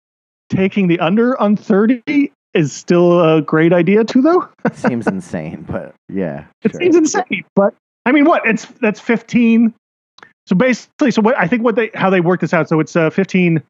taking 0.51 0.89
the 0.89 0.99
under 1.01 1.39
on 1.41 1.57
30 1.57 2.32
is 2.59 2.73
still 2.73 3.21
a 3.21 3.41
great 3.41 3.73
idea 3.73 4.05
too, 4.05 4.21
though. 4.21 4.49
Seems 4.75 5.07
insane, 5.07 5.65
but 5.69 5.95
yeah. 6.09 6.45
It 6.63 6.73
sure. 6.73 6.81
seems 6.81 6.97
insane, 6.97 7.45
but 7.55 7.75
I 8.05 8.13
mean, 8.13 8.25
what? 8.25 8.43
It's 8.45 8.67
that's 8.81 9.01
15. 9.01 9.73
So 10.47 10.57
basically, 10.57 11.11
so 11.11 11.23
what 11.23 11.39
I 11.39 11.47
think 11.47 11.63
what 11.63 11.77
they 11.77 11.91
how 11.95 12.11
they 12.11 12.21
work 12.21 12.41
this 12.41 12.53
out. 12.53 12.69
So 12.69 12.81
it's 12.81 12.97
uh, 12.97 13.11
15 13.11 13.63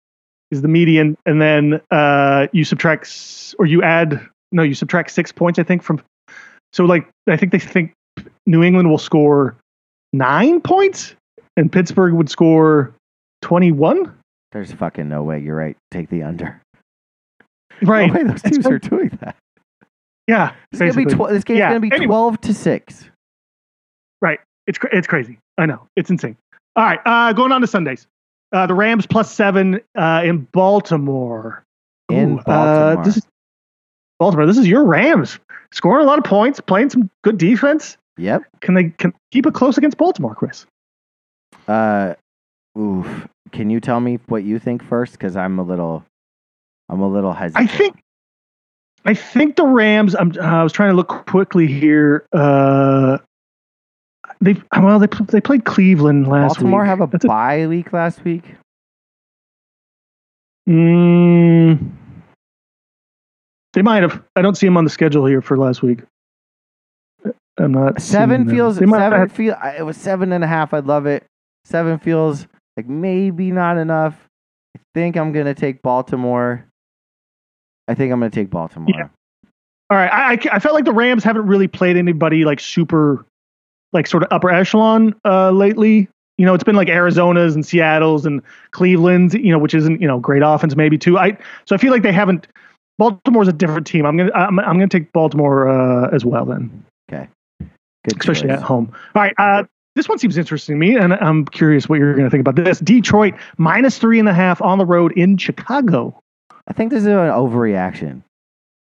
is 0.51 0.62
the 0.62 0.68
median, 0.68 1.16
and 1.26 1.43
then 1.43 1.80
uh, 1.91 2.47
you 2.53 2.64
subtract 2.64 3.55
or 3.59 3.66
you 3.66 3.82
add 3.82 4.26
no, 4.53 4.62
you 4.62 4.74
subtract 4.74 5.11
six 5.11 5.30
points. 5.32 5.59
I 5.59 5.64
think 5.64 5.82
from. 5.82 6.01
So 6.72 6.84
like 6.84 7.09
I 7.26 7.36
think 7.36 7.53
they 7.53 7.59
think 7.59 7.93
New 8.47 8.62
England 8.62 8.89
will 8.89 8.99
score 8.99 9.57
nine 10.12 10.61
points, 10.61 11.14
and 11.57 11.70
Pittsburgh 11.70 12.14
would 12.14 12.30
score 12.30 12.95
21. 13.43 14.14
There's 14.53 14.72
fucking 14.72 15.09
no 15.09 15.22
way. 15.22 15.41
You're 15.41 15.57
right. 15.57 15.76
Take 15.91 16.09
the 16.09 16.22
under. 16.22 16.62
Right. 17.87 18.09
No 18.09 18.14
way 18.14 18.24
those 18.24 18.43
teams 18.43 18.66
are 18.66 18.79
doing 18.79 19.16
that. 19.20 19.37
Yeah. 20.26 20.53
This, 20.72 20.81
is 20.81 20.95
gonna 20.97 21.07
be 21.07 21.14
tw- 21.14 21.29
this 21.31 21.45
game's 21.45 21.59
Yeah, 21.59 21.68
gonna 21.68 21.81
be 21.81 21.91
anyway. 21.93 22.07
twelve 22.07 22.41
to 22.43 22.55
six. 22.55 23.09
Right. 24.20 24.41
It's 24.66 24.79
it's 24.93 25.07
crazy. 25.07 25.39
I 25.57 25.66
know 25.66 25.87
it's 25.97 26.11
insane. 26.11 26.37
All 26.76 26.85
right, 26.85 27.01
uh, 27.07 27.33
going 27.33 27.51
on 27.51 27.61
to 27.62 27.66
Sundays. 27.66 28.07
Uh, 28.53 28.66
the 28.66 28.74
Rams 28.74 29.07
plus 29.07 29.33
seven 29.33 29.81
uh, 29.97 30.22
in 30.24 30.47
Baltimore. 30.53 31.64
In 32.11 32.35
Ooh, 32.35 32.39
Uh, 32.41 32.43
Baltimore. 32.45 33.05
this 33.05 33.16
is 33.16 33.26
Baltimore. 34.18 34.47
This 34.47 34.59
is 34.59 34.68
your 34.68 34.85
Rams 34.85 35.39
scoring 35.72 36.05
a 36.05 36.07
lot 36.07 36.18
of 36.18 36.24
points, 36.24 36.61
playing 36.61 36.91
some 36.91 37.11
good 37.24 37.37
defense. 37.39 37.97
Yep. 38.18 38.43
Can 38.61 38.74
they 38.74 38.85
can 38.91 39.12
keep 39.33 39.47
it 39.47 39.55
close 39.55 39.76
against 39.79 39.97
Baltimore, 39.97 40.35
Chris? 40.35 40.66
Uh, 41.66 42.14
oof. 42.79 43.26
Can 43.53 43.70
you 43.70 43.81
tell 43.81 44.01
me 44.01 44.18
what 44.26 44.45
you 44.45 44.59
think 44.59 44.83
first? 44.85 45.12
Because 45.12 45.37
I'm 45.37 45.59
a 45.59 45.62
little, 45.62 46.05
I'm 46.89 47.01
a 47.01 47.09
little 47.09 47.32
hesitant. 47.32 47.70
I 47.70 47.72
think. 47.72 48.03
I 49.05 49.14
think 49.14 49.57
the 49.57 49.66
Rams. 49.66 50.14
I'm, 50.14 50.32
uh, 50.39 50.43
I 50.43 50.62
was 50.62 50.72
trying 50.72 50.91
to 50.91 50.97
look 50.97 51.09
quickly 51.09 51.66
here. 51.66 52.26
Uh, 52.32 53.18
they 54.41 54.57
well 54.78 54.99
they 54.99 55.09
they 55.26 55.41
played 55.41 55.64
Cleveland 55.64 56.28
last 56.28 56.57
Baltimore 56.57 56.82
week. 56.82 56.84
Baltimore 56.84 56.84
have 56.84 57.01
a 57.01 57.07
That's 57.07 57.24
a 57.24 57.28
bye 57.28 57.66
week 57.66 57.93
last 57.93 58.24
week. 58.24 58.45
Mm, 60.68 61.91
they 63.72 63.82
might 63.82 64.03
have. 64.03 64.22
I 64.36 64.43
don't 64.43 64.57
see 64.57 64.66
them 64.66 64.76
on 64.76 64.84
the 64.84 64.91
schedule 64.91 65.24
here 65.24 65.41
for 65.41 65.57
last 65.57 65.82
week. 65.82 66.01
I'm 67.59 67.72
not. 67.72 68.01
Seven 68.01 68.49
feels 68.49 68.76
seven 68.76 69.28
feel. 69.28 69.57
It 69.76 69.82
was 69.82 69.97
seven 69.97 70.32
and 70.32 70.45
a 70.45 70.47
half. 70.47 70.74
I'd 70.74 70.86
love 70.86 71.07
it. 71.07 71.24
Seven 71.64 71.99
feels 71.99 72.47
like 72.76 72.86
maybe 72.86 73.51
not 73.51 73.78
enough. 73.78 74.28
I 74.76 74.80
think 74.95 75.16
I'm 75.16 75.32
gonna 75.32 75.55
take 75.55 75.82
Baltimore. 75.82 76.66
I 77.89 77.95
think 77.95 78.12
I'm 78.12 78.20
gonna 78.20 78.30
take 78.30 78.51
Baltimore. 78.51 78.89
Yeah. 78.89 79.09
all 79.91 79.97
right. 79.97 80.12
I, 80.12 80.32
I 80.32 80.57
I 80.57 80.59
felt 80.59 80.74
like 80.74 80.84
the 80.84 80.93
Rams 80.93 81.24
haven't 81.24 81.47
really 81.47 81.68
played 81.68 81.97
anybody 81.97 82.45
like 82.45 82.61
super, 82.61 83.24
like 83.93 84.07
sort 84.07 84.22
of 84.22 84.28
upper 84.30 84.51
echelon 84.51 85.14
uh, 85.24 85.51
lately. 85.51 86.09
You 86.36 86.47
know, 86.47 86.55
it's 86.55 86.64
been 86.64 86.76
like 86.76 86.89
Arizona's 86.89 87.55
and 87.55 87.66
Seattle's 87.66 88.26
and 88.26 88.43
Cleveland's. 88.70 89.34
You 89.34 89.51
know, 89.51 89.59
which 89.59 89.74
isn't 89.74 90.01
you 90.01 90.07
know 90.07 90.20
great 90.20 90.43
offense 90.45 90.76
maybe 90.76 90.99
too. 90.99 91.18
I 91.18 91.36
so 91.64 91.74
I 91.74 91.78
feel 91.78 91.91
like 91.91 92.03
they 92.03 92.12
haven't. 92.12 92.47
Baltimore's 92.99 93.49
a 93.49 93.53
different 93.53 93.86
team. 93.86 94.05
I'm 94.07 94.16
gonna 94.16 94.32
I'm, 94.32 94.59
I'm 94.59 94.74
gonna 94.74 94.89
take 94.89 95.12
Baltimore 95.12 95.68
uh, 95.68 96.11
as 96.11 96.24
well 96.24 96.45
then. 96.45 96.84
Okay. 97.11 97.28
Good 97.61 98.20
especially 98.20 98.49
choice. 98.49 98.59
at 98.59 98.62
home. 98.62 98.93
All 99.14 99.22
right, 99.22 99.34
uh, 99.39 99.64
this 99.95 100.09
one 100.09 100.18
seems 100.18 100.39
interesting 100.39 100.76
to 100.76 100.78
me, 100.78 100.97
and 100.97 101.12
I'm 101.14 101.45
curious 101.45 101.89
what 101.89 101.99
you're 101.99 102.14
going 102.14 102.24
to 102.24 102.30
think 102.30 102.41
about 102.47 102.55
this. 102.55 102.78
Detroit 102.78 103.34
minus 103.57 103.99
three 103.99 104.20
and 104.20 104.28
a 104.28 104.32
half 104.32 104.62
on 104.62 104.78
the 104.78 104.86
road 104.86 105.12
in 105.16 105.36
Chicago. 105.36 106.20
I 106.68 106.72
think 106.74 106.90
this 106.90 107.00
is 107.00 107.06
an 107.06 107.14
overreaction. 107.16 108.22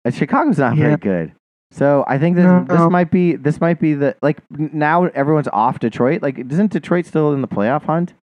Uh, 0.04 0.10
Chicago's 0.10 0.58
not 0.58 0.76
Yeah. 0.76 0.84
very 0.84 0.96
good. 0.96 1.32
So 1.72 2.04
I 2.06 2.18
think 2.18 2.36
this 2.36 2.44
No. 2.44 2.64
this 2.64 2.90
might 2.90 3.10
be 3.10 3.36
this 3.36 3.60
might 3.60 3.78
be 3.80 3.94
the 3.94 4.16
like 4.22 4.38
now 4.50 5.04
everyone's 5.06 5.48
off 5.52 5.78
Detroit. 5.78 6.20
Like 6.22 6.38
isn't 6.38 6.72
Detroit 6.72 7.06
still 7.06 7.32
in 7.32 7.42
the 7.42 7.48
playoff 7.48 7.84
hunt? 7.84 8.14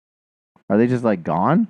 Are 0.69 0.77
they 0.77 0.85
just 0.87 1.03
like 1.03 1.23
gone? 1.23 1.69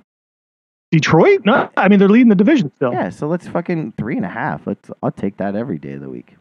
Detroit? 0.90 1.42
No, 1.44 1.70
I 1.76 1.88
mean 1.88 1.98
they're 1.98 2.08
leading 2.08 2.30
the 2.30 2.34
division 2.34 2.72
still. 2.74 2.92
Yeah, 2.92 3.10
so 3.10 3.28
let's 3.28 3.46
fucking 3.46 3.92
three 3.98 4.16
and 4.16 4.24
a 4.24 4.28
half. 4.30 4.66
Let's 4.66 4.90
I'll 5.02 5.12
take 5.12 5.36
that 5.36 5.54
every 5.54 5.78
day 5.78 5.92
of 5.92 6.00
the 6.00 6.08
week. 6.10 6.36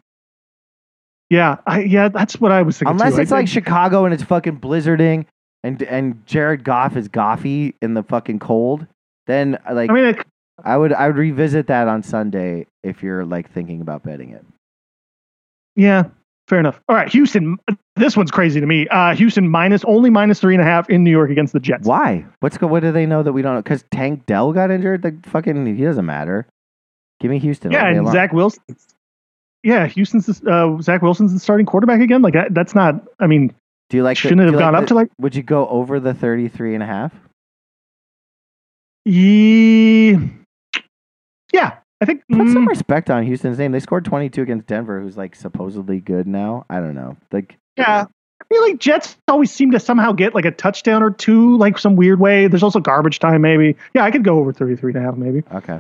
yeah, 1.30 1.58
I, 1.68 1.82
yeah. 1.82 2.08
That's 2.08 2.40
what 2.40 2.52
I 2.52 2.62
was 2.62 2.78
thinking. 2.80 2.94
Unless 2.94 3.16
too. 3.16 3.22
it's 3.22 3.32
I- 3.32 3.38
like 3.40 3.48
Chicago 3.48 4.06
and 4.06 4.14
it's 4.14 4.24
fucking 4.24 4.60
blizzarding 4.60 5.26
and 5.64 5.82
and 5.84 6.26
Jared 6.26 6.64
Goff 6.64 6.96
is 6.96 7.10
Goffy 7.10 7.74
in 7.82 7.94
the 7.94 8.04
fucking 8.04 8.40
cold, 8.40 8.88
then 9.28 9.58
uh, 9.70 9.74
like 9.76 9.90
I 9.90 9.94
mean, 9.94 10.06
it, 10.06 10.26
I 10.64 10.76
would 10.78 10.94
I 10.94 11.08
would 11.08 11.18
revisit 11.18 11.68
that 11.68 11.88
on 11.88 12.04
Sunday 12.04 12.66
if 12.84 13.04
you're 13.04 13.26
like 13.26 13.52
thinking 13.52 13.82
about 13.82 14.04
betting 14.04 14.32
it. 14.32 14.44
yeah, 15.76 16.06
fair 16.48 16.60
enough. 16.60 16.80
All 16.90 16.96
right, 16.96 17.10
Houston. 17.10 17.58
This 17.96 18.16
one's 18.18 18.32
crazy 18.32 18.60
to 18.60 18.66
me. 18.66 18.88
Uh, 18.90 19.16
Houston 19.16 19.50
minus 19.50 19.84
only 19.86 20.10
minus 20.10 20.40
three 20.40 20.54
and 20.56 20.62
a 20.62 20.66
half 20.66 20.90
in 20.90 21.04
New 21.04 21.12
York 21.12 21.30
against 21.32 21.54
the 21.54 21.60
Jets. 21.60 21.88
Why? 21.88 22.26
What's 22.40 22.58
go? 22.58 22.68
What 22.68 22.82
do 22.82 22.92
they 22.92 23.06
know 23.06 23.24
that 23.24 23.34
we 23.34 23.42
don't 23.42 23.56
know? 23.56 23.62
Because 23.62 23.84
Tank 23.92 24.26
Dell 24.26 24.54
got 24.54 24.72
injured. 24.72 25.02
The 25.04 25.18
fucking 25.30 25.66
he 25.76 25.84
doesn't 25.84 26.06
matter. 26.06 26.46
Give 27.20 27.32
me 27.32 27.40
Houston. 27.40 27.72
Yeah, 27.72 27.88
and 27.88 28.06
long. 28.06 28.14
Zach 28.14 28.34
Wilson. 28.34 28.64
Yeah, 29.64 29.88
Houston's 29.88 30.42
uh, 30.46 30.78
Zach 30.82 31.02
Wilson's 31.02 31.34
the 31.34 31.40
starting 31.40 31.66
quarterback 31.66 32.00
again. 32.02 32.22
Like 32.22 32.34
that, 32.36 32.54
that's 32.54 32.76
not. 32.76 33.04
I 33.20 33.26
mean, 33.28 33.54
Do 33.90 33.98
you 33.98 34.04
like? 34.04 34.18
shouldn't 34.18 34.42
it 34.42 34.46
have 34.46 34.54
gone 34.60 34.74
like 34.74 34.82
up 34.82 34.84
the- 34.84 34.88
to 34.90 34.94
like? 34.96 35.10
Would 35.20 35.36
you 35.36 35.44
go 35.44 35.68
over 35.68 36.00
the 36.00 36.14
33 36.14 36.76
and 36.76 36.84
a 36.84 36.86
half? 36.86 37.14
Ye- 39.06 40.20
Yeah, 41.54 41.78
I 42.02 42.06
think. 42.06 42.24
Put 42.30 42.50
some 42.50 42.66
mm, 42.66 42.68
respect 42.68 43.10
on 43.10 43.24
Houston's 43.24 43.58
name. 43.58 43.72
They 43.72 43.80
scored 43.80 44.06
22 44.06 44.42
against 44.42 44.68
Denver, 44.68 45.00
who's 45.00 45.18
like 45.18 45.36
supposedly 45.36 46.00
good 46.00 46.28
now. 46.28 46.66
I 46.70 46.80
don't 46.80 46.96
know. 46.96 47.18
Like 47.32 47.58
yeah, 47.78 48.06
I 48.42 48.44
feel 48.54 48.62
like 48.62 48.80
Jets 48.80 49.18
always 49.28 49.52
seem 49.52 49.72
to 49.72 49.80
somehow 49.80 50.12
get 50.12 50.36
like 50.36 50.46
a 50.46 50.52
touchdown 50.52 51.04
or 51.04 51.12
two, 51.12 51.58
like 51.58 51.78
some 51.78 51.96
weird 51.96 52.20
way. 52.20 52.48
There's 52.48 52.64
also 52.64 52.80
garbage 52.80 53.20
time, 53.20 53.42
maybe. 53.42 53.76
Yeah, 53.94 54.04
I 54.04 54.12
could 54.12 54.24
go 54.24 54.40
over 54.40 54.54
33 54.54 54.94
and 54.94 55.04
a 55.04 55.06
half, 55.06 55.16
maybe. 55.16 55.44
okay. 55.54 55.80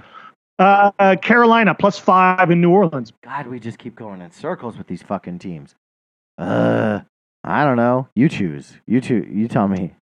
Uh, 0.59 0.91
uh, 0.97 1.15
Carolina 1.22 1.76
plus 1.76 1.99
five 1.99 2.49
in 2.49 2.61
New 2.61 2.72
Orleans. 2.72 3.13
God, 3.24 3.45
we 3.45 3.59
just 3.59 3.78
keep 3.78 3.95
going 3.95 4.22
in 4.22 4.32
circles 4.32 4.76
with 4.76 4.88
these 4.88 5.03
fucking 5.03 5.38
teams. 5.38 5.76
Uh, 6.39 7.01
I 7.43 7.63
don't 7.63 7.78
know. 7.78 8.07
You 8.15 8.28
choose. 8.28 8.74
You 8.88 8.99
choose. 8.99 9.28
You 9.30 9.47
tell 9.47 9.68
me. 9.68 9.93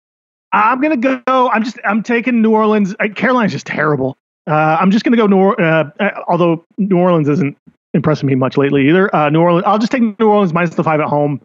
I'm 0.52 0.80
gonna 0.80 0.96
go. 0.96 1.48
I'm 1.48 1.64
just. 1.64 1.78
I'm 1.84 2.04
taking 2.04 2.40
New 2.40 2.52
Orleans. 2.52 2.94
Carolina's 3.16 3.50
just 3.50 3.66
terrible. 3.66 4.16
Uh, 4.46 4.76
I'm 4.80 4.90
just 4.90 5.04
gonna 5.04 5.16
go 5.16 5.26
New. 5.26 5.36
Or- 5.36 5.60
Uh, 5.60 5.90
uh, 6.00 6.10
although 6.28 6.64
New 6.78 6.98
Orleans 6.98 7.28
isn't 7.28 7.56
impressing 7.94 8.26
me 8.26 8.34
much 8.34 8.56
lately 8.56 8.88
either. 8.88 9.14
Uh, 9.14 9.30
New 9.30 9.40
Orleans. 9.40 9.64
I'll 9.66 9.78
just 9.78 9.92
take 9.92 10.02
New 10.18 10.28
Orleans 10.28 10.52
minus 10.52 10.74
the 10.74 10.84
five 10.84 11.00
at 11.00 11.06
home. 11.08 11.40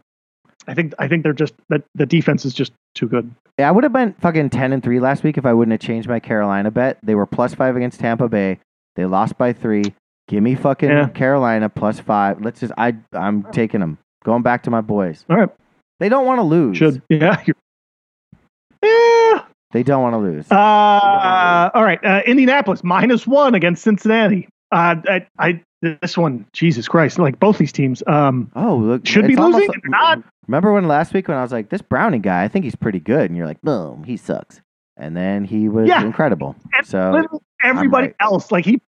I 0.67 0.73
think. 0.73 0.93
I 0.99 1.07
think 1.07 1.23
they're 1.23 1.33
just 1.33 1.53
that 1.69 1.83
the 1.95 2.05
defense 2.05 2.45
is 2.45 2.53
just 2.53 2.73
too 2.95 3.07
good. 3.07 3.29
Yeah, 3.57 3.69
I 3.69 3.71
would 3.71 3.83
have 3.83 3.93
been 3.93 4.13
fucking 4.21 4.49
10 4.51 4.71
and 4.73 4.81
3 4.83 4.99
last 4.99 5.23
week 5.23 5.37
if 5.37 5.45
I 5.45 5.53
wouldn't 5.53 5.71
have 5.73 5.81
changed 5.85 6.07
my 6.07 6.19
Carolina 6.19 6.71
bet. 6.71 6.97
They 7.03 7.13
were 7.15 7.25
plus 7.25 7.53
5 7.53 7.75
against 7.75 7.99
Tampa 7.99 8.27
Bay. 8.29 8.59
They 8.95 9.05
lost 9.05 9.37
by 9.37 9.51
3. 9.53 9.83
Give 10.27 10.41
me 10.43 10.55
fucking 10.55 10.89
Yeah. 10.89 11.07
Carolina 11.09 11.69
plus 11.69 11.99
5. 11.99 12.41
Let's 12.41 12.59
just 12.59 12.71
I 12.77 12.95
I'm 13.13 13.43
taking 13.51 13.79
them. 13.79 13.97
Going 14.25 14.43
back 14.43 14.63
to 14.63 14.71
my 14.71 14.81
boys. 14.81 15.25
All 15.29 15.37
right. 15.37 15.49
They 15.99 16.09
don't 16.09 16.25
want 16.25 16.39
to 16.39 16.43
lose. 16.43 16.77
Should. 16.77 17.01
Yeah. 17.09 17.41
Yeah. 18.83 19.43
They 19.71 19.83
don't 19.83 20.01
want 20.01 20.13
to 20.13 20.17
lose. 20.17 20.51
Uh, 20.51 21.69
all 21.73 21.83
right. 21.83 22.03
Uh, 22.03 22.21
Indianapolis 22.25 22.83
minus 22.83 23.27
one 23.27 23.53
against 23.55 23.83
Cincinnati. 23.83 24.47
Uh, 24.71 24.95
I, 25.07 25.27
I, 25.37 25.61
this 25.81 26.17
one, 26.17 26.45
Jesus 26.53 26.87
Christ! 26.87 27.17
Like 27.19 27.39
both 27.39 27.57
these 27.57 27.71
teams. 27.71 28.03
Um, 28.07 28.51
oh, 28.55 28.75
look. 28.77 29.05
should 29.07 29.27
be 29.27 29.33
it's 29.33 29.41
almost 29.41 29.67
losing. 29.67 29.81
not. 29.85 30.23
Remember 30.47 30.73
when 30.73 30.87
last 30.87 31.13
week 31.13 31.27
when 31.27 31.37
I 31.37 31.41
was 31.43 31.51
like, 31.51 31.69
this 31.69 31.81
Browning 31.81 32.21
guy, 32.21 32.43
I 32.43 32.47
think 32.47 32.65
he's 32.65 32.75
pretty 32.75 32.99
good, 32.99 33.29
and 33.29 33.37
you're 33.37 33.45
like, 33.45 33.61
boom, 33.61 34.03
he 34.03 34.17
sucks, 34.17 34.61
and 34.97 35.15
then 35.15 35.45
he 35.45 35.69
was 35.69 35.87
Yeah. 35.87 36.03
incredible. 36.03 36.55
And 36.73 36.85
So 36.85 37.23
everybody 37.63 38.07
right. 38.07 38.15
else, 38.19 38.51
like 38.51 38.65
he 38.65 38.81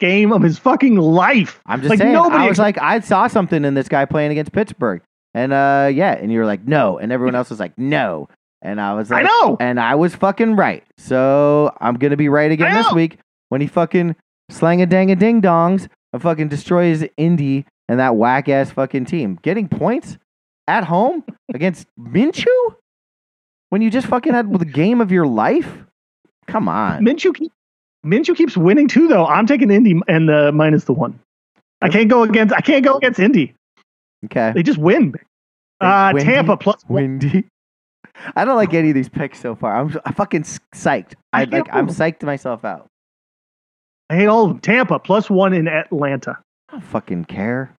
game 0.00 0.32
of 0.32 0.42
his 0.42 0.58
fucking 0.58 0.94
life. 0.96 1.60
I'm 1.66 1.80
just 1.80 1.90
Like, 1.90 1.98
saying. 1.98 2.12
nobody 2.12 2.44
I 2.44 2.48
was 2.48 2.58
like, 2.58 2.78
I 2.80 3.00
saw 3.00 3.26
something 3.26 3.64
in 3.64 3.74
this 3.74 3.88
guy 3.88 4.04
playing 4.04 4.30
against 4.30 4.52
Pittsburgh, 4.52 5.02
and 5.34 5.52
uh, 5.52 5.90
yeah, 5.92 6.12
and 6.12 6.32
you're 6.32 6.46
like, 6.46 6.66
no, 6.66 6.98
and 6.98 7.10
everyone 7.12 7.34
else 7.34 7.50
was 7.50 7.58
like, 7.60 7.76
no, 7.76 8.28
and 8.62 8.80
I 8.80 8.94
was 8.94 9.10
like, 9.10 9.24
I 9.24 9.28
know. 9.28 9.56
and 9.60 9.78
I 9.80 9.94
was 9.94 10.14
fucking 10.14 10.56
right. 10.56 10.84
So 10.96 11.74
I'm 11.80 11.94
gonna 11.94 12.16
be 12.16 12.28
right 12.28 12.50
again 12.50 12.74
this 12.74 12.92
week 12.92 13.18
when 13.48 13.60
he 13.60 13.66
fucking 13.66 14.16
slang 14.50 14.82
a 14.82 14.86
dang 14.86 15.10
a 15.10 15.16
ding 15.16 15.40
dongs 15.42 15.88
and 16.12 16.22
fucking 16.22 16.48
destroys 16.48 17.04
Indy 17.16 17.66
and 17.88 18.00
that 18.00 18.16
whack 18.16 18.48
ass 18.48 18.70
fucking 18.70 19.04
team. 19.06 19.38
Getting 19.42 19.68
points 19.68 20.18
at 20.66 20.84
home 20.84 21.24
against 21.54 21.86
Minshew 21.98 22.74
when 23.70 23.82
you 23.82 23.90
just 23.90 24.06
fucking 24.06 24.32
had 24.34 24.52
the 24.58 24.64
game 24.64 25.00
of 25.00 25.12
your 25.12 25.26
life. 25.26 25.84
Come 26.46 26.68
on. 26.68 27.04
Minshew, 27.04 27.34
keep, 27.34 27.52
Minshew 28.04 28.34
keeps 28.36 28.56
winning 28.56 28.88
too, 28.88 29.08
though. 29.08 29.26
I'm 29.26 29.46
taking 29.46 29.70
Indy 29.70 30.00
and 30.08 30.28
the 30.28 30.50
minus 30.52 30.84
the 30.84 30.92
one. 30.94 31.18
I 31.80 31.88
can't 31.88 32.08
go 32.08 32.22
against. 32.22 32.54
I 32.54 32.60
can't 32.60 32.84
go 32.84 32.96
against 32.96 33.20
Indy. 33.20 33.54
Okay. 34.24 34.52
They 34.54 34.62
just 34.62 34.78
win. 34.78 35.14
Uh? 35.80 36.12
Tampa 36.14 36.56
plus 36.56 36.84
Windy. 36.88 37.44
I 38.36 38.44
don't 38.44 38.56
like 38.56 38.74
any 38.74 38.90
of 38.90 38.94
these 38.94 39.08
picks 39.08 39.40
so 39.40 39.54
far. 39.54 39.76
I'm, 39.76 39.96
I'm 40.04 40.14
fucking 40.14 40.42
psyched. 40.42 41.14
I 41.32 41.42
I 41.42 41.44
like. 41.44 41.68
I'm 41.72 41.88
psyched 41.88 42.22
myself 42.22 42.64
out. 42.64 42.86
I 44.10 44.16
hate 44.16 44.26
all 44.26 44.44
of 44.44 44.50
them. 44.50 44.60
Tampa 44.60 44.98
plus 44.98 45.28
one 45.28 45.52
in 45.52 45.68
Atlanta. 45.68 46.38
I 46.68 46.72
don't 46.72 46.80
fucking 46.82 47.26
care. 47.26 47.74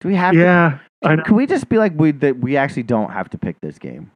Do 0.00 0.08
we 0.08 0.14
have? 0.16 0.34
Yeah. 0.34 0.78
I 1.02 1.16
Can, 1.16 1.24
can 1.24 1.36
we 1.36 1.46
just 1.46 1.68
be 1.68 1.78
like 1.78 1.92
we 1.96 2.12
that 2.12 2.38
we 2.38 2.56
actually 2.56 2.84
don't 2.84 3.10
have 3.10 3.28
to 3.30 3.38
pick 3.38 3.60
this 3.60 3.78
game? 3.78 4.10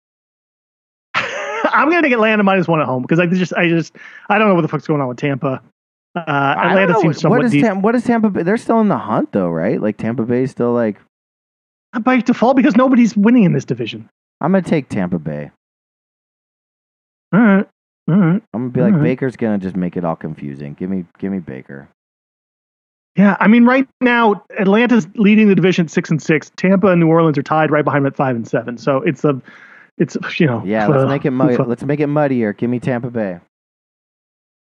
I'm 1.15 1.91
gonna 1.91 2.03
take 2.03 2.13
Atlanta 2.13 2.43
minus 2.43 2.67
one 2.67 2.81
at 2.81 2.87
home 2.87 3.03
because 3.03 3.19
I 3.19 3.27
just 3.27 3.53
I 3.55 3.69
just 3.69 3.95
I 4.29 4.39
don't 4.39 4.49
know 4.49 4.55
what 4.55 4.63
the 4.63 4.69
fuck's 4.69 4.87
going 4.87 5.01
on 5.01 5.09
with 5.09 5.19
Tampa. 5.19 5.63
Uh, 6.15 6.21
Atlanta 6.27 6.99
seems 7.01 7.21
somewhat 7.21 7.45
is 7.45 7.53
decent 7.53 7.75
Tam- 7.75 7.83
what 7.83 7.95
is 7.95 8.05
Tampa? 8.05 8.31
Bay? 8.31 8.43
They're 8.43 8.57
still 8.57 8.81
in 8.81 8.89
the 8.89 8.99
hunt 8.99 9.33
though, 9.33 9.49
right? 9.49 9.81
Like 9.81 9.99
Tampa 9.99 10.25
Bay 10.25 10.45
is 10.45 10.51
still 10.51 10.73
like. 10.73 10.99
by 12.01 12.21
default 12.21 12.57
because 12.57 12.77
nobody's 12.77 13.17
winning 13.17 13.45
in 13.45 13.53
this 13.53 13.65
division. 13.65 14.09
I'm 14.41 14.53
gonna 14.53 14.63
take 14.63 14.89
Tampa 14.89 15.19
Bay. 15.19 15.51
All 17.33 17.41
right, 17.41 17.67
all 18.09 18.15
right. 18.17 18.43
I'm 18.55 18.71
gonna 18.71 18.91
be 18.91 18.93
like. 18.93 19.03
Baker's 19.03 19.37
gonna 19.37 19.59
just 19.59 19.77
make 19.77 19.97
it 19.97 20.05
all 20.05 20.17
confusing. 20.17 20.75
Give 20.75 20.89
me, 20.91 21.05
give 21.19 21.31
me 21.33 21.39
Baker. 21.41 21.89
Yeah, 23.17 23.37
I 23.41 23.49
mean, 23.49 23.65
right 23.65 23.89
now 24.01 24.45
Atlanta's 24.59 25.09
leading 25.17 25.49
the 25.49 25.55
division 25.57 25.89
six 25.89 26.09
and 26.11 26.23
six. 26.23 26.51
Tampa 26.57 26.87
and 26.89 27.01
New 27.01 27.09
Orleans 27.09 27.37
are 27.37 27.43
tied 27.43 27.71
right 27.71 27.85
behind 27.85 28.05
them 28.05 28.13
at 28.13 28.17
five 28.17 28.37
and 28.37 28.47
seven. 28.47 28.79
So 28.79 28.99
it's 28.99 29.25
a, 29.25 29.43
it's 29.99 30.17
you 30.39 30.47
know. 30.47 30.63
Yeah, 30.65 30.87
uh, 30.87 30.91
let's 30.91 31.09
make 31.09 31.25
it 31.25 31.31
muddy. 31.33 31.57
uh, 31.57 31.65
Let's 31.65 31.83
make 31.83 31.99
it 32.01 32.07
muddier. 32.07 32.53
Give 32.53 32.71
me 32.71 32.79
Tampa 32.79 33.11
Bay. 33.11 33.41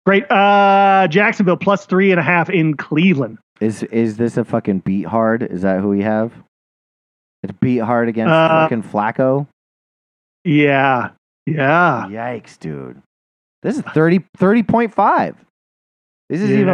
Great. 0.05 0.29
Uh, 0.31 1.07
Jacksonville 1.09 1.57
plus 1.57 1.85
three 1.85 2.11
and 2.11 2.19
a 2.19 2.23
half 2.23 2.49
in 2.49 2.77
Cleveland. 2.77 3.39
Is 3.59 3.83
is 3.83 4.17
this 4.17 4.37
a 4.37 4.45
fucking 4.45 4.81
Beathard? 4.83 5.45
Is 5.51 5.61
that 5.63 5.81
who 5.81 5.89
we 5.89 6.01
have? 6.03 6.31
It's 7.43 7.53
Beathard 7.53 8.07
against 8.07 8.31
Uh, 8.31 8.63
fucking 8.63 8.83
Flacco. 8.83 9.47
Yeah, 10.45 11.09
yeah, 11.45 12.05
Yikes, 12.07 12.57
dude. 12.59 13.01
This 13.63 13.77
is 13.77 13.81
30 13.81 14.19
30.5. 14.37 15.35
This 16.29 16.41
is 16.41 16.51
even. 16.51 16.73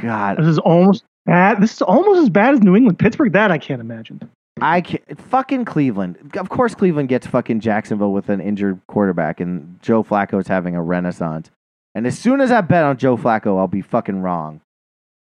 God. 0.00 0.36
This 0.38 0.46
is 0.46 0.58
almost 0.58 1.04
bad. 1.26 1.60
This 1.60 1.72
is 1.72 1.82
almost 1.82 2.20
as 2.20 2.30
bad 2.30 2.54
as 2.54 2.60
New 2.60 2.76
England, 2.76 2.98
Pittsburgh. 2.98 3.32
That 3.32 3.50
I 3.50 3.58
can't 3.58 3.80
imagine. 3.80 4.20
I 4.60 4.80
can't, 4.82 5.20
fucking 5.20 5.64
Cleveland. 5.64 6.32
Of 6.36 6.48
course, 6.48 6.74
Cleveland 6.74 7.08
gets 7.08 7.26
fucking 7.26 7.60
Jacksonville 7.60 8.12
with 8.12 8.28
an 8.28 8.40
injured 8.40 8.80
quarterback, 8.86 9.40
and 9.40 9.78
Joe 9.82 10.04
Flacco's 10.04 10.48
having 10.48 10.76
a 10.76 10.82
renaissance. 10.82 11.50
And 11.94 12.06
as 12.06 12.18
soon 12.18 12.40
as 12.40 12.50
I 12.52 12.60
bet 12.60 12.84
on 12.84 12.96
Joe 12.96 13.16
Flacco, 13.16 13.58
I'll 13.58 13.68
be 13.68 13.82
fucking 13.82 14.22
wrong. 14.22 14.60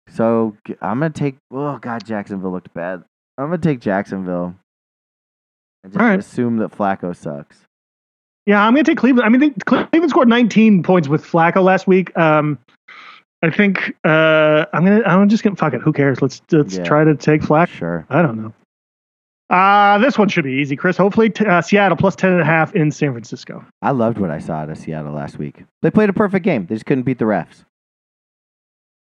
So 0.08 0.56
I'm 0.80 1.00
gonna 1.00 1.10
take. 1.10 1.36
Oh 1.50 1.78
God, 1.78 2.04
Jacksonville 2.04 2.52
looked 2.52 2.72
bad. 2.74 3.04
I'm 3.38 3.46
gonna 3.46 3.58
take 3.58 3.80
Jacksonville. 3.80 4.54
And 5.85 5.93
just 5.93 6.01
right. 6.01 6.18
assume 6.18 6.57
that 6.57 6.72
Flacco 6.76 7.14
sucks. 7.14 7.59
Yeah, 8.47 8.66
I'm 8.66 8.74
going 8.74 8.85
to 8.85 8.91
take 8.91 8.99
Cleveland. 8.99 9.24
I 9.26 9.28
mean, 9.30 9.41
they, 9.41 9.51
Cleveland 9.66 10.11
scored 10.11 10.28
19 10.28 10.82
points 10.82 11.09
with 11.09 11.24
Flacco 11.24 11.62
last 11.62 11.87
week. 11.87 12.16
Um, 12.18 12.59
I 13.43 13.51
think 13.51 13.95
uh, 14.05 14.64
I'm 14.72 14.85
gonna. 14.85 15.03
I'm 15.05 15.28
just 15.28 15.45
gonna 15.45 15.55
fuck 15.57 15.74
it. 15.74 15.82
Who 15.82 15.93
cares? 15.93 16.22
Let's 16.22 16.41
let's 16.51 16.76
Yeah. 16.78 16.85
try 16.85 17.05
to 17.05 17.14
take 17.14 17.43
Flacco. 17.43 17.68
Sure. 17.68 18.07
I 18.09 18.22
don't 18.22 18.41
know. 18.43 18.55
Uh, 19.55 19.99
this 19.99 20.16
one 20.16 20.28
should 20.30 20.45
be 20.45 20.53
easy, 20.53 20.76
Chris. 20.76 20.97
Hopefully, 20.97 21.28
t- 21.28 21.45
uh, 21.45 21.61
Seattle 21.61 21.97
plus 21.99 22.16
10 22.16 22.32
and 22.32 22.41
a 22.41 22.45
half 22.47 22.74
in 22.74 22.91
San 22.91 23.12
Francisco. 23.12 23.62
I 23.82 23.91
loved 23.91 24.16
what 24.16 24.30
I 24.30 24.39
saw 24.39 24.55
out 24.55 24.70
of 24.70 24.78
Seattle 24.78 25.12
last 25.12 25.39
week. 25.39 25.62
They 25.82 25.91
played 25.91 26.09
a 26.09 26.14
perfect 26.14 26.43
game. 26.45 26.64
They 26.64 26.74
just 26.74 26.87
couldn't 26.87 27.05
beat 27.05 27.18
the 27.18 27.26
refs. 27.26 27.64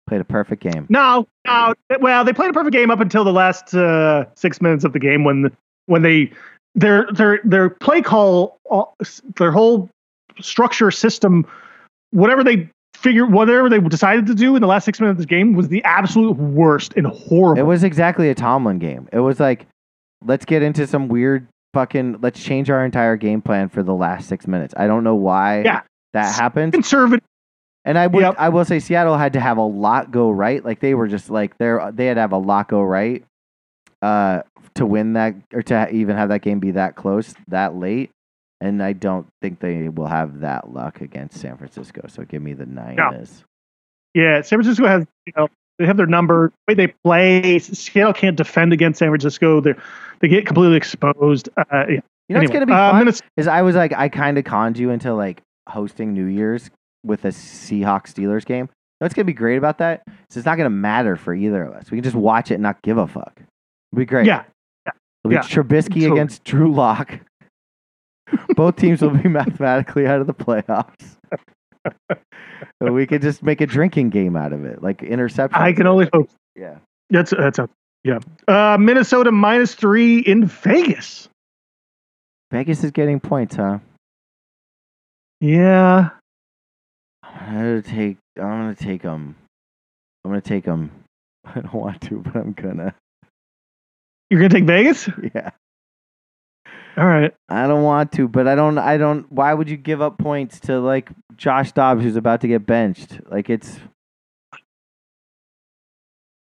Played 0.09 0.23
a 0.23 0.25
perfect 0.25 0.62
game. 0.62 0.87
No, 0.89 1.29
no. 1.47 1.75
Well, 2.01 2.25
they 2.25 2.33
played 2.33 2.49
a 2.51 2.55
perfect 2.55 2.73
game 2.73 2.91
up 2.91 3.01
until 3.01 3.25
the 3.25 3.33
last 3.33 3.75
uh, 3.75 4.25
six 4.35 4.62
minutes 4.62 4.85
of 4.85 4.95
the 4.95 4.99
game 4.99 5.25
when 5.25 5.43
the, 5.43 5.53
when 5.87 6.01
they 6.01 6.33
their 6.75 7.07
their 7.12 7.41
their 7.45 7.70
play 7.70 8.01
call, 8.03 8.59
uh, 8.70 8.75
all- 8.75 8.97
their 9.37 9.53
whole 9.53 9.89
structure 10.41 10.91
system, 10.91 11.47
whatever 12.11 12.43
they 12.43 12.68
figure, 12.95 13.27
whatever 13.27 13.68
they 13.68 13.81
decided 13.81 14.27
to 14.27 14.35
do 14.35 14.55
in 14.57 14.62
the 14.62 14.68
last 14.68 14.85
six 14.85 15.01
minutes 15.01 15.14
of 15.14 15.18
this 15.18 15.27
game 15.27 15.55
was 15.55 15.68
the 15.68 15.83
absolute 15.85 16.37
worst 16.37 16.95
and 16.97 17.07
horrible. 17.07 17.61
It 17.61 17.66
was 17.66 17.85
exactly 17.85 18.29
a 18.31 18.35
Tomlin 18.35 18.79
game. 18.79 19.09
It 19.12 19.18
was 19.20 19.41
like, 19.41 19.66
let's 20.25 20.45
get 20.45 20.62
into 20.62 20.87
some 20.87 21.09
weird 21.09 21.47
fucking. 21.75 22.18
Let's 22.23 22.43
change 22.43 22.70
our 22.70 22.85
entire 22.85 23.16
game 23.16 23.43
plan 23.43 23.68
for 23.68 23.83
the 23.83 23.95
last 23.95 24.29
six 24.29 24.47
minutes. 24.47 24.73
I 24.77 24.87
don't 24.87 25.05
know 25.05 25.14
why 25.16 25.62
Yeah. 25.62 25.81
that 26.12 26.35
happened. 26.35 26.73
conservative. 26.73 27.25
And 27.85 27.99
I 27.99 28.07
would, 28.07 28.20
Yep. 28.23 28.37
I 28.39 28.49
will 28.51 28.64
say, 28.64 28.79
Seattle 28.79 29.16
had 29.18 29.33
to 29.33 29.41
have 29.41 29.57
a 29.59 29.62
lot 29.66 30.12
go 30.12 30.31
right. 30.31 30.64
Like 30.64 30.79
they 30.79 30.95
were 30.95 31.09
just 31.09 31.29
like 31.31 31.59
they 31.59 31.77
they 31.93 32.07
had 32.07 32.14
to 32.14 32.20
have 32.20 32.33
a 32.33 32.39
lot 32.39 32.68
go 32.68 32.81
right, 32.83 33.25
uh, 34.03 34.42
to 34.74 34.86
win 34.86 35.14
that 35.14 35.34
or 35.53 35.62
to 35.62 35.88
even 35.90 36.16
have 36.16 36.28
that 36.28 36.42
game 36.42 36.61
be 36.61 36.72
that 36.72 36.96
close 36.96 37.34
that 37.48 37.76
late. 37.76 38.11
And 38.61 38.82
I 38.82 38.92
don't 38.92 39.26
think 39.40 39.59
they 39.61 39.88
will 39.88 40.07
have 40.07 40.40
that 40.40 40.72
luck 40.72 41.00
against 41.00 41.40
San 41.40 41.57
Francisco. 41.57 42.03
So 42.09 42.24
give 42.24 42.42
me 42.42 42.53
the 42.53 42.66
nine. 42.66 42.96
No. 42.96 43.11
is. 43.11 43.44
Yeah, 44.14 44.42
San 44.42 44.59
Francisco 44.59 44.86
has 44.86 45.07
you 45.26 45.32
know 45.36 45.48
they 45.78 45.86
have 45.86 45.96
their 45.96 46.07
number. 46.07 46.53
The 46.66 46.72
way 46.72 46.86
they 46.86 46.94
play, 47.05 47.59
Seattle 47.59 48.12
can't 48.12 48.36
defend 48.36 48.72
against 48.72 48.98
San 48.98 49.09
Francisco. 49.09 49.61
They 49.61 49.74
they 50.20 50.28
get 50.28 50.46
completely 50.46 50.76
exposed. 50.76 51.48
Uh, 51.57 51.64
yeah. 51.72 52.00
You 52.28 52.34
know 52.34 52.40
what's 52.40 52.50
Anyway, 52.50 52.53
gonna 52.53 52.66
be 52.66 52.72
uh, 52.72 52.90
fun 52.92 53.09
is 53.36 53.46
I 53.46 53.62
was 53.62 53.74
like 53.74 53.92
I 53.92 54.09
kind 54.09 54.38
of 54.38 54.44
conned 54.44 54.78
you 54.78 54.90
into 54.90 55.12
like 55.14 55.42
hosting 55.68 56.12
New 56.12 56.26
Year's 56.26 56.70
with 57.05 57.24
a 57.24 57.28
Seahawks 57.28 58.14
Steelers 58.14 58.44
game. 58.44 58.68
What's 59.00 59.14
gonna 59.14 59.24
be 59.24 59.32
great 59.32 59.57
about 59.57 59.78
that? 59.78 60.03
Is 60.30 60.36
it's 60.36 60.46
not 60.46 60.57
gonna 60.57 60.70
matter 60.70 61.16
for 61.16 61.34
either 61.34 61.64
of 61.64 61.74
us. 61.74 61.90
We 61.90 61.96
can 61.96 62.05
just 62.05 62.14
watch 62.16 62.50
it 62.50 62.55
and 62.55 62.62
not 62.62 62.80
give 62.82 62.98
a 62.98 63.09
fuck. 63.09 63.40
It'll 63.93 63.99
be 64.01 64.07
great. 64.07 64.26
yeah, 64.26 64.45
It'll 64.86 65.28
be 65.30 65.34
yeah. 65.34 65.43
Trubisky 65.43 65.88
Totally. 66.03 66.07
against 66.12 66.45
Drew 66.45 66.72
Lock. 66.72 67.20
Both 68.57 68.76
teams 68.76 69.03
will 69.03 69.11
be 69.11 69.28
mathematically 69.28 70.07
out 70.07 70.20
of 70.20 70.26
the 70.26 70.34
playoffs. 70.34 71.16
so 72.82 72.93
we 72.93 73.07
could 73.07 73.20
just 73.22 73.43
make 73.43 73.61
a 73.61 73.66
drinking 73.66 74.11
game 74.11 74.36
out 74.36 74.53
of 74.53 74.64
it, 74.64 74.82
like 74.82 75.03
interception. 75.03 75.61
I 75.61 75.72
can 75.72 75.86
only 75.86 76.09
hope. 76.12 76.30
yeah. 76.57 76.78
That's 77.11 77.30
that's 77.30 77.59
a 77.59 77.68
yeah. 78.05 78.20
Uh, 78.49 78.78
Minnesota 78.80 79.30
minus 79.30 79.74
three 79.74 80.20
in 80.20 80.47
Vegas. 80.47 81.28
Vegas 82.51 82.82
is 82.84 82.90
getting 82.90 83.20
points, 83.20 83.57
huh? 83.57 83.78
Yeah, 85.40 86.11
I'm 87.22 87.55
gonna 87.55 87.82
take. 87.82 88.16
I'm 88.38 88.43
gonna 88.45 88.74
take 88.74 89.03
them. 89.03 89.36
I'm 90.24 90.30
gonna 90.30 90.40
take 90.40 90.64
them. 90.64 90.90
I 91.45 91.61
don't 91.61 91.74
want 91.74 92.01
to, 92.03 92.18
but 92.20 92.36
I'm 92.36 92.53
gonna. 92.53 92.95
You're 94.33 94.41
gonna 94.41 94.49
take 94.49 94.64
Vegas. 94.64 95.09
Yeah. 95.35 95.51
All 96.97 97.07
right. 97.07 97.35
I 97.49 97.66
don't 97.66 97.83
want 97.85 98.12
to, 98.12 98.28
but 98.28 98.47
I 98.49 98.55
don't. 98.55 98.76
I 98.78 98.97
don't. 98.99 99.30
Why 99.30 99.55
would 99.55 99.68
you 99.70 99.76
give 99.76 100.03
up 100.03 100.18
points 100.18 100.61
to 100.61 100.78
like 100.80 101.11
Josh 101.37 101.72
Dobbs, 101.72 102.03
who's 102.03 102.16
about 102.16 102.41
to 102.43 102.49
get 102.49 102.66
benched? 102.66 103.18
Like 103.30 103.49
it's 103.49 103.78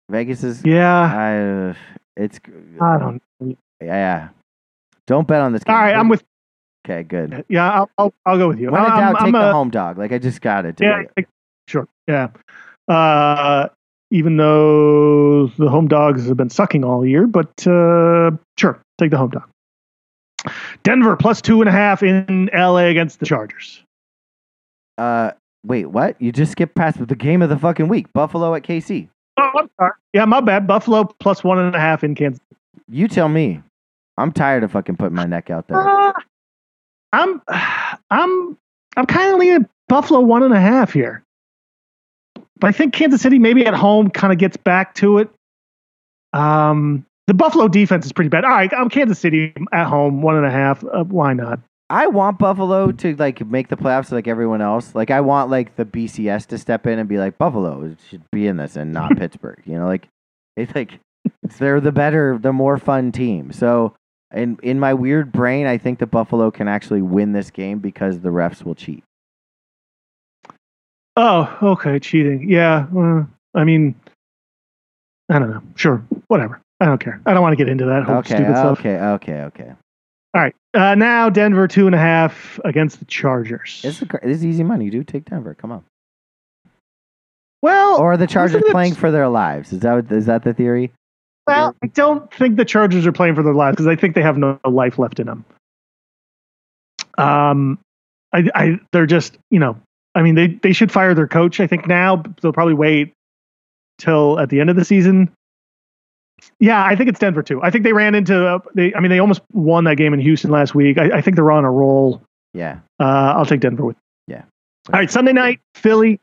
Vegas 0.09 0.43
is. 0.43 0.61
Yeah, 0.65 0.99
I. 0.99 1.75
it's. 2.17 2.39
I 2.81 2.97
don't. 2.97 3.21
Yeah, 3.39 3.55
yeah. 3.81 4.29
Don't 5.07 5.27
bet 5.27 5.41
on 5.41 5.53
this. 5.53 5.63
Game. 5.63 5.75
All 5.75 5.81
right, 5.81 5.95
I'm 5.95 6.09
with. 6.09 6.23
Okay, 6.85 7.03
good. 7.03 7.45
Yeah, 7.47 7.69
I'll 7.71 7.89
I'll, 7.97 8.13
I'll 8.25 8.37
go 8.37 8.47
with 8.49 8.59
you. 8.59 8.71
When 8.71 8.81
in 8.81 8.91
I'm, 8.91 8.99
doubt, 8.99 9.15
I'm 9.21 9.25
take 9.25 9.33
the 9.33 9.49
a- 9.49 9.53
home 9.53 9.69
dog. 9.69 9.97
Like 9.97 10.11
I 10.11 10.17
just 10.17 10.41
got 10.41 10.65
it. 10.65 10.79
Yeah, 10.81 11.03
sure. 11.67 11.87
Yeah. 12.07 12.29
Uh, 12.87 13.69
even 14.11 14.37
though 14.37 15.47
the 15.57 15.69
home 15.69 15.87
dogs 15.87 16.27
have 16.27 16.37
been 16.37 16.49
sucking 16.49 16.83
all 16.83 17.05
year, 17.05 17.25
but 17.25 17.49
uh, 17.65 18.31
sure, 18.57 18.79
take 18.99 19.09
the 19.09 19.17
home 19.17 19.31
dog. 19.31 19.49
Denver 20.83 21.15
plus 21.15 21.41
two 21.41 21.61
and 21.61 21.69
a 21.69 21.71
half 21.71 22.03
in 22.03 22.49
LA 22.53 22.85
against 22.85 23.19
the 23.19 23.25
Chargers. 23.25 23.81
Uh, 24.97 25.31
wait, 25.65 25.85
what? 25.87 26.21
You 26.21 26.31
just 26.31 26.51
skipped 26.51 26.75
past 26.75 27.05
the 27.05 27.15
game 27.15 27.41
of 27.41 27.49
the 27.49 27.57
fucking 27.57 27.87
week. 27.87 28.11
Buffalo 28.13 28.53
at 28.53 28.63
KC. 28.63 29.07
Oh, 29.37 29.51
I'm 29.57 29.69
sorry. 29.79 29.93
Yeah, 30.13 30.25
my 30.25 30.41
bad. 30.41 30.67
Buffalo 30.67 31.05
plus 31.19 31.43
one 31.43 31.59
and 31.59 31.75
a 31.75 31.79
half 31.79 32.03
in 32.03 32.15
Kansas. 32.15 32.41
You 32.89 33.07
tell 33.07 33.29
me. 33.29 33.61
I'm 34.17 34.31
tired 34.31 34.63
of 34.63 34.71
fucking 34.71 34.97
putting 34.97 35.15
my 35.15 35.25
neck 35.25 35.49
out 35.49 35.67
there. 35.67 35.79
Uh, 35.79 36.13
I'm, 37.13 37.41
I'm, 38.09 38.57
I'm 38.97 39.05
kind 39.05 39.33
of 39.33 39.39
leaning 39.39 39.67
Buffalo 39.87 40.19
one 40.19 40.43
and 40.43 40.53
a 40.53 40.59
half 40.59 40.91
here. 40.91 41.23
But 42.61 42.67
I 42.67 42.71
think 42.71 42.93
Kansas 42.93 43.21
City 43.21 43.39
maybe 43.39 43.65
at 43.65 43.73
home 43.73 44.09
kind 44.09 44.31
of 44.31 44.39
gets 44.39 44.55
back 44.55 44.93
to 44.95 45.17
it. 45.17 45.29
Um, 46.31 47.05
the 47.27 47.33
Buffalo 47.33 47.67
defense 47.67 48.05
is 48.05 48.13
pretty 48.13 48.29
bad. 48.29 48.45
All 48.45 48.51
right, 48.51 48.71
I'm 48.73 48.87
Kansas 48.87 49.19
City 49.19 49.53
at 49.73 49.87
home 49.87 50.21
one 50.21 50.37
and 50.37 50.45
a 50.45 50.51
half. 50.51 50.83
Uh, 50.83 51.03
why 51.03 51.33
not? 51.33 51.59
I 51.89 52.07
want 52.07 52.39
Buffalo 52.39 52.91
to 52.91 53.15
like 53.17 53.45
make 53.45 53.67
the 53.67 53.75
playoffs 53.75 54.11
like 54.11 54.27
everyone 54.27 54.61
else. 54.61 54.95
Like 54.95 55.11
I 55.11 55.19
want 55.19 55.49
like 55.49 55.75
the 55.75 55.83
BCS 55.83 56.45
to 56.47 56.57
step 56.57 56.87
in 56.87 56.99
and 56.99 57.09
be 57.09 57.17
like 57.17 57.37
Buffalo 57.37 57.95
should 58.09 58.23
be 58.31 58.47
in 58.47 58.57
this 58.57 58.77
and 58.77 58.93
not 58.93 59.11
Pittsburgh. 59.17 59.61
You 59.65 59.77
know, 59.77 59.87
like 59.87 60.07
it's 60.55 60.73
like 60.73 60.99
they're 61.57 61.81
the 61.81 61.91
better, 61.91 62.37
the 62.37 62.53
more 62.53 62.77
fun 62.77 63.11
team. 63.11 63.51
So 63.51 63.93
in 64.33 64.57
in 64.63 64.79
my 64.79 64.93
weird 64.93 65.31
brain, 65.31 65.67
I 65.67 65.77
think 65.77 65.99
the 65.99 66.05
Buffalo 66.05 66.51
can 66.51 66.67
actually 66.67 67.01
win 67.01 67.33
this 67.33 67.51
game 67.51 67.79
because 67.79 68.19
the 68.19 68.29
refs 68.29 68.63
will 68.63 68.75
cheat. 68.75 69.03
Oh, 71.17 71.57
okay, 71.61 71.99
cheating. 71.99 72.49
Yeah. 72.49 72.87
I 73.53 73.63
mean, 73.63 73.95
I 75.29 75.39
don't 75.39 75.49
know. 75.51 75.61
Sure, 75.75 76.03
whatever. 76.27 76.61
I 76.79 76.85
don't 76.85 76.99
care. 76.99 77.21
I 77.25 77.33
don't 77.33 77.41
want 77.41 77.53
to 77.53 77.57
get 77.57 77.69
into 77.69 77.85
that 77.85 78.03
whole 78.03 78.15
Okay, 78.17 78.35
stupid 78.35 78.55
stuff. 78.55 78.79
okay, 78.79 78.97
okay, 78.97 79.41
okay. 79.43 79.73
All 80.33 80.41
right. 80.41 80.55
Uh, 80.73 80.95
now 80.95 81.29
Denver 81.29 81.67
two 81.67 81.85
and 81.85 81.93
a 81.93 81.97
half 81.99 82.59
against 82.63 82.99
the 82.99 83.05
Chargers. 83.05 83.81
This 83.83 84.01
is, 84.01 84.07
this 84.23 84.37
is 84.37 84.45
easy 84.45 84.63
money, 84.63 84.85
You 84.85 84.91
do 84.91 85.03
Take 85.03 85.25
Denver. 85.25 85.53
Come 85.53 85.71
on. 85.73 85.83
well, 87.61 87.99
Or 87.99 88.15
the 88.17 88.27
Chargers 88.27 88.63
playing 88.69 88.95
for 88.95 89.11
their 89.11 89.27
lives? 89.27 89.73
Is 89.73 89.81
that 89.81 90.09
is 90.11 90.25
that 90.27 90.43
the 90.43 90.53
theory? 90.53 90.91
Well, 91.47 91.75
I 91.83 91.87
don't 91.87 92.33
think 92.33 92.55
the 92.55 92.63
Chargers 92.65 93.05
are 93.05 93.11
playing 93.11 93.35
for 93.35 93.43
their 93.43 93.53
lives 93.53 93.75
because 93.75 93.87
I 93.87 93.95
think 93.95 94.15
they 94.15 94.21
have 94.21 94.37
no 94.37 94.57
life 94.63 94.97
left 94.97 95.19
in 95.19 95.27
them. 95.27 95.43
Um, 97.17 97.77
I, 98.31 98.49
I, 98.55 98.79
they're 98.93 99.05
just, 99.05 99.37
you 99.49 99.59
know, 99.59 99.77
I 100.15 100.21
mean, 100.21 100.35
they 100.35 100.47
they 100.47 100.73
should 100.73 100.91
fire 100.91 101.13
their 101.13 101.27
coach. 101.27 101.59
I 101.59 101.67
think 101.67 101.87
now 101.87 102.23
they'll 102.41 102.53
probably 102.53 102.73
wait 102.73 103.13
till 103.97 104.39
at 104.39 104.49
the 104.49 104.59
end 104.59 104.69
of 104.69 104.75
the 104.75 104.85
season. 104.85 105.31
Yeah, 106.59 106.83
I 106.83 106.95
think 106.95 107.09
it's 107.09 107.19
Denver 107.19 107.43
too. 107.43 107.61
I 107.61 107.69
think 107.69 107.83
they 107.83 107.93
ran 107.93 108.15
into. 108.15 108.45
Uh, 108.47 108.59
they, 108.73 108.93
I 108.95 108.99
mean, 108.99 109.11
they 109.11 109.19
almost 109.19 109.41
won 109.53 109.83
that 109.85 109.95
game 109.95 110.13
in 110.13 110.19
Houston 110.19 110.49
last 110.49 110.73
week. 110.73 110.97
I, 110.97 111.17
I 111.17 111.21
think 111.21 111.35
they're 111.35 111.51
on 111.51 111.65
a 111.65 111.71
roll. 111.71 112.21
Yeah. 112.53 112.79
Uh, 112.99 113.33
I'll 113.35 113.45
take 113.45 113.61
Denver 113.61 113.85
with. 113.85 113.95
Yeah. 114.27 114.43
All 114.91 114.99
right, 114.99 115.09
Sunday 115.09 115.33
night, 115.33 115.59
Philly 115.75 116.19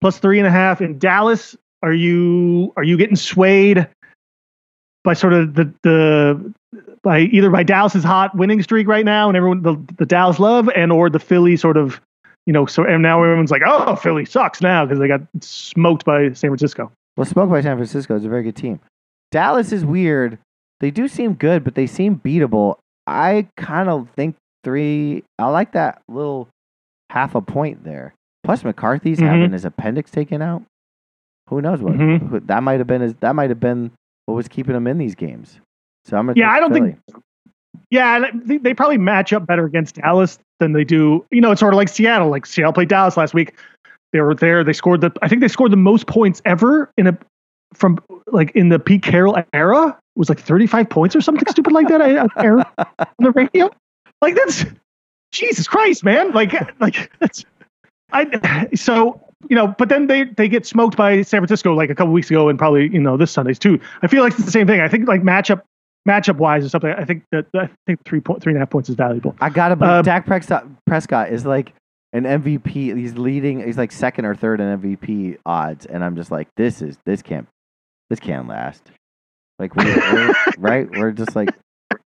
plus 0.00 0.18
three 0.18 0.38
and 0.38 0.46
a 0.46 0.50
half 0.50 0.80
in 0.80 0.98
Dallas. 0.98 1.56
Are 1.82 1.92
you 1.92 2.72
are 2.76 2.82
you 2.82 2.96
getting 2.96 3.16
swayed 3.16 3.86
by 5.04 5.14
sort 5.14 5.32
of 5.32 5.54
the 5.54 5.72
the 5.82 6.54
by 7.02 7.20
either 7.20 7.50
by 7.50 7.62
Dallas's 7.62 8.04
hot 8.04 8.34
winning 8.36 8.62
streak 8.62 8.88
right 8.88 9.04
now 9.04 9.28
and 9.28 9.36
everyone 9.36 9.62
the, 9.62 9.76
the 9.96 10.06
Dallas 10.06 10.38
love 10.38 10.68
and 10.74 10.90
or 10.90 11.08
the 11.08 11.20
Philly 11.20 11.56
sort 11.56 11.76
of 11.76 12.00
you 12.46 12.52
know 12.52 12.64
so 12.66 12.84
and 12.84 13.02
now 13.02 13.22
everyone's 13.22 13.50
like 13.50 13.62
oh 13.66 13.96
Philly 13.96 14.24
sucks 14.24 14.60
now 14.60 14.84
because 14.84 14.98
they 14.98 15.08
got 15.08 15.20
smoked 15.40 16.04
by 16.04 16.32
San 16.32 16.50
Francisco. 16.50 16.90
Well, 17.16 17.24
smoked 17.24 17.50
by 17.50 17.60
San 17.62 17.76
Francisco 17.76 18.14
is 18.16 18.24
a 18.24 18.28
very 18.28 18.42
good 18.42 18.56
team. 18.56 18.78
Dallas 19.30 19.72
is 19.72 19.84
weird. 19.84 20.38
They 20.80 20.90
do 20.90 21.08
seem 21.08 21.32
good, 21.34 21.64
but 21.64 21.74
they 21.74 21.86
seem 21.86 22.20
beatable. 22.20 22.76
I 23.06 23.46
kind 23.56 23.88
of 23.88 24.08
think 24.10 24.36
three. 24.64 25.24
I 25.38 25.46
like 25.48 25.72
that 25.72 26.02
little 26.08 26.48
half 27.10 27.34
a 27.34 27.40
point 27.40 27.84
there. 27.84 28.14
Plus, 28.44 28.62
McCarthy's 28.64 29.18
Mhm. 29.18 29.26
having 29.26 29.52
his 29.52 29.64
appendix 29.64 30.10
taken 30.10 30.42
out. 30.42 30.62
Who 31.48 31.62
knows 31.62 31.80
what 31.80 31.94
Mhm. 31.94 32.46
that 32.48 32.62
might 32.62 32.78
have 32.78 32.86
been? 32.86 33.00
His, 33.00 33.14
that 33.20 33.34
might 33.34 33.48
have 33.50 33.60
been 33.60 33.90
what 34.26 34.34
was 34.34 34.48
keeping 34.48 34.74
him 34.76 34.86
in 34.86 34.98
these 34.98 35.14
games. 35.14 35.58
So 36.04 36.16
I'm 36.18 36.26
gonna 36.26 36.38
Yeah, 36.38 36.50
I 36.50 36.60
don't 36.60 36.72
Philly. 36.74 36.96
think- 37.08 37.22
Yeah, 37.90 38.30
they, 38.44 38.58
they 38.58 38.74
probably 38.74 38.98
match 38.98 39.32
up 39.32 39.46
better 39.46 39.64
against 39.64 39.96
Dallas 39.96 40.38
than 40.60 40.72
they 40.72 40.84
do. 40.84 41.24
You 41.30 41.40
know, 41.40 41.52
it's 41.52 41.60
sort 41.60 41.74
of 41.74 41.78
like 41.78 41.88
Seattle. 41.88 42.28
Like 42.28 42.46
Seattle 42.46 42.72
played 42.72 42.88
Dallas 42.88 43.16
last 43.16 43.34
week. 43.34 43.54
They 44.12 44.20
were 44.20 44.34
there. 44.34 44.64
They 44.64 44.72
scored 44.72 45.00
the. 45.00 45.12
I 45.22 45.28
think 45.28 45.40
they 45.40 45.48
scored 45.48 45.72
the 45.72 45.76
most 45.76 46.06
points 46.06 46.40
ever 46.44 46.90
in 46.96 47.06
a 47.06 47.18
from 47.74 47.98
like 48.28 48.52
in 48.52 48.68
the 48.68 48.78
Pete 48.78 49.02
Carroll 49.02 49.36
era. 49.52 49.88
It 49.88 50.18
was 50.18 50.28
like 50.28 50.40
35 50.40 50.88
points 50.88 51.16
or 51.16 51.20
something 51.20 51.46
stupid 51.48 51.72
like 51.72 51.88
that. 51.88 52.00
I, 52.00 52.26
I 52.36 52.48
on 52.98 53.06
the 53.18 53.32
radio. 53.32 53.70
Like 54.22 54.34
that's 54.34 54.64
Jesus 55.32 55.66
Christ, 55.68 56.04
man. 56.04 56.32
Like 56.32 56.54
like 56.80 57.10
that's 57.20 57.44
I. 58.12 58.68
So 58.74 59.20
you 59.48 59.56
know, 59.56 59.68
but 59.78 59.88
then 59.88 60.06
they 60.06 60.24
they 60.24 60.48
get 60.48 60.66
smoked 60.66 60.96
by 60.96 61.22
San 61.22 61.40
Francisco 61.40 61.74
like 61.74 61.90
a 61.90 61.94
couple 61.94 62.12
weeks 62.12 62.30
ago, 62.30 62.48
and 62.48 62.58
probably 62.58 62.88
you 62.88 63.00
know 63.00 63.16
this 63.16 63.30
Sundays 63.30 63.58
too. 63.58 63.78
I 64.02 64.06
feel 64.06 64.22
like 64.22 64.32
it's 64.34 64.44
the 64.44 64.50
same 64.50 64.66
thing. 64.66 64.80
I 64.80 64.88
think 64.88 65.08
like 65.08 65.22
matchup 65.22 65.62
matchup 66.06 66.36
wise 66.36 66.64
or 66.64 66.68
something. 66.68 66.90
I 66.90 67.04
think 67.04 67.24
that 67.32 67.46
I 67.54 67.68
think 67.86 68.04
three 68.04 68.20
point 68.20 68.42
three 68.42 68.52
and 68.52 68.58
a 68.58 68.60
half 68.60 68.70
points 68.70 68.88
is 68.88 68.94
valuable. 68.94 69.34
I 69.40 69.50
gotta 69.50 69.76
believe 69.76 69.92
Um, 69.92 70.02
Dak 70.04 70.26
Prescott, 70.26 70.66
Prescott 70.86 71.30
is 71.32 71.44
like 71.44 71.72
an 72.12 72.24
MVP. 72.24 72.96
He's 72.96 73.18
leading. 73.18 73.64
He's 73.64 73.76
like 73.78 73.92
second 73.92 74.24
or 74.24 74.34
third 74.34 74.60
in 74.60 74.80
MVP 74.80 75.38
odds, 75.44 75.86
and 75.86 76.04
I'm 76.04 76.16
just 76.16 76.30
like, 76.30 76.48
this 76.56 76.80
is 76.82 76.96
this 77.04 77.22
can't 77.22 77.46
this 78.10 78.20
can't 78.20 78.48
last. 78.48 78.82
Like 79.58 79.74
we 79.74 79.84
we're, 79.84 80.34
right, 80.58 80.88
we're 80.90 81.12
just 81.12 81.34
like 81.34 81.50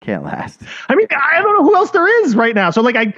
can't 0.01 0.23
last. 0.23 0.61
I 0.87 0.95
mean, 0.95 1.07
I 1.11 1.41
don't 1.41 1.57
know 1.57 1.63
who 1.63 1.75
else 1.75 1.91
there 1.91 2.25
is 2.25 2.35
right 2.35 2.55
now. 2.55 2.71
So 2.71 2.81
like 2.81 2.95
I. 2.95 3.13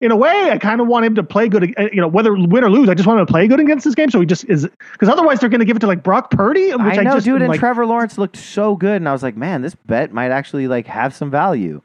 In 0.00 0.10
a 0.10 0.16
way, 0.16 0.50
I 0.50 0.56
kind 0.56 0.80
of 0.80 0.86
want 0.86 1.04
him 1.04 1.14
to 1.16 1.22
play 1.22 1.48
good. 1.48 1.74
uh, 1.78 1.88
You 1.92 2.00
know, 2.00 2.08
whether 2.08 2.32
win 2.34 2.64
or 2.64 2.70
lose, 2.70 2.88
I 2.88 2.94
just 2.94 3.06
want 3.06 3.20
him 3.20 3.26
to 3.26 3.30
play 3.30 3.46
good 3.46 3.60
against 3.60 3.84
this 3.84 3.94
game. 3.94 4.10
So 4.10 4.18
he 4.20 4.24
just 4.26 4.44
is 4.48 4.66
because 4.92 5.08
otherwise 5.10 5.40
they're 5.40 5.50
going 5.50 5.60
to 5.60 5.66
give 5.66 5.76
it 5.76 5.80
to 5.80 5.86
like 5.86 6.02
Brock 6.02 6.30
Purdy, 6.30 6.70
which 6.70 6.80
I, 6.80 7.00
I 7.00 7.02
know, 7.02 7.12
just 7.14 7.26
dude. 7.26 7.42
And 7.42 7.50
like, 7.50 7.60
Trevor 7.60 7.84
Lawrence 7.84 8.16
looked 8.16 8.36
so 8.38 8.76
good, 8.76 8.96
and 8.96 9.08
I 9.08 9.12
was 9.12 9.22
like, 9.22 9.36
man, 9.36 9.60
this 9.60 9.74
bet 9.74 10.12
might 10.12 10.30
actually 10.30 10.68
like 10.68 10.86
have 10.86 11.14
some 11.14 11.30
value. 11.30 11.82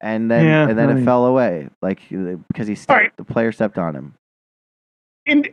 And 0.00 0.30
then 0.30 0.44
Yeah, 0.44 0.68
and 0.68 0.78
then 0.78 0.88
I 0.90 1.00
it 1.00 1.04
fell 1.04 1.26
away, 1.26 1.68
like 1.80 2.00
because 2.08 2.68
he 2.68 2.74
stepped, 2.76 2.96
right. 3.00 3.16
the 3.16 3.24
player 3.24 3.50
stepped 3.52 3.78
on 3.78 3.94
him. 3.96 4.14
in 5.26 5.46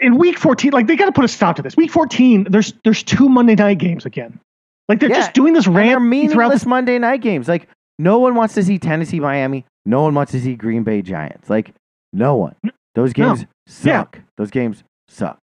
in 0.00 0.18
week 0.18 0.36
14 0.36 0.72
like 0.72 0.88
they 0.88 0.96
got 0.96 1.06
to 1.06 1.12
put 1.12 1.24
a 1.24 1.28
stop 1.28 1.54
to 1.54 1.62
this 1.62 1.76
week 1.76 1.92
14 1.92 2.48
there's 2.50 2.72
there's 2.82 3.04
two 3.04 3.28
monday 3.28 3.54
night 3.54 3.78
games 3.78 4.04
again 4.04 4.40
like 4.88 4.98
they're 4.98 5.08
Yeah, 5.10 5.18
just 5.20 5.32
doing 5.32 5.52
this 5.54 5.68
random 5.68 6.02
throughout 6.02 6.08
meaningless 6.08 6.62
the 6.64 6.68
Monday 6.68 6.98
night 6.98 7.20
games. 7.20 7.46
Like 7.46 7.68
no 8.00 8.18
one 8.18 8.34
wants 8.34 8.54
to 8.54 8.64
see 8.64 8.76
Tennessee, 8.80 9.20
Miami. 9.20 9.64
No 9.86 10.02
one 10.02 10.14
wants 10.14 10.32
to 10.32 10.40
see 10.40 10.54
Green 10.56 10.82
Bay 10.82 11.02
Giants. 11.02 11.48
Like 11.50 11.72
no 12.12 12.36
one. 12.36 12.54
Those 12.94 13.16
No. 13.16 13.28
games 13.28 13.40
Yeah. 13.82 14.02
suck. 14.02 14.18
Those 14.36 14.50
games 14.50 14.82
suck. 15.08 15.38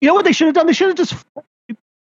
you 0.00 0.08
know 0.08 0.14
what 0.14 0.24
they 0.24 0.32
should 0.32 0.46
have 0.46 0.54
done 0.54 0.66
they 0.66 0.72
should 0.72 0.88
have 0.88 0.96
just 0.96 1.14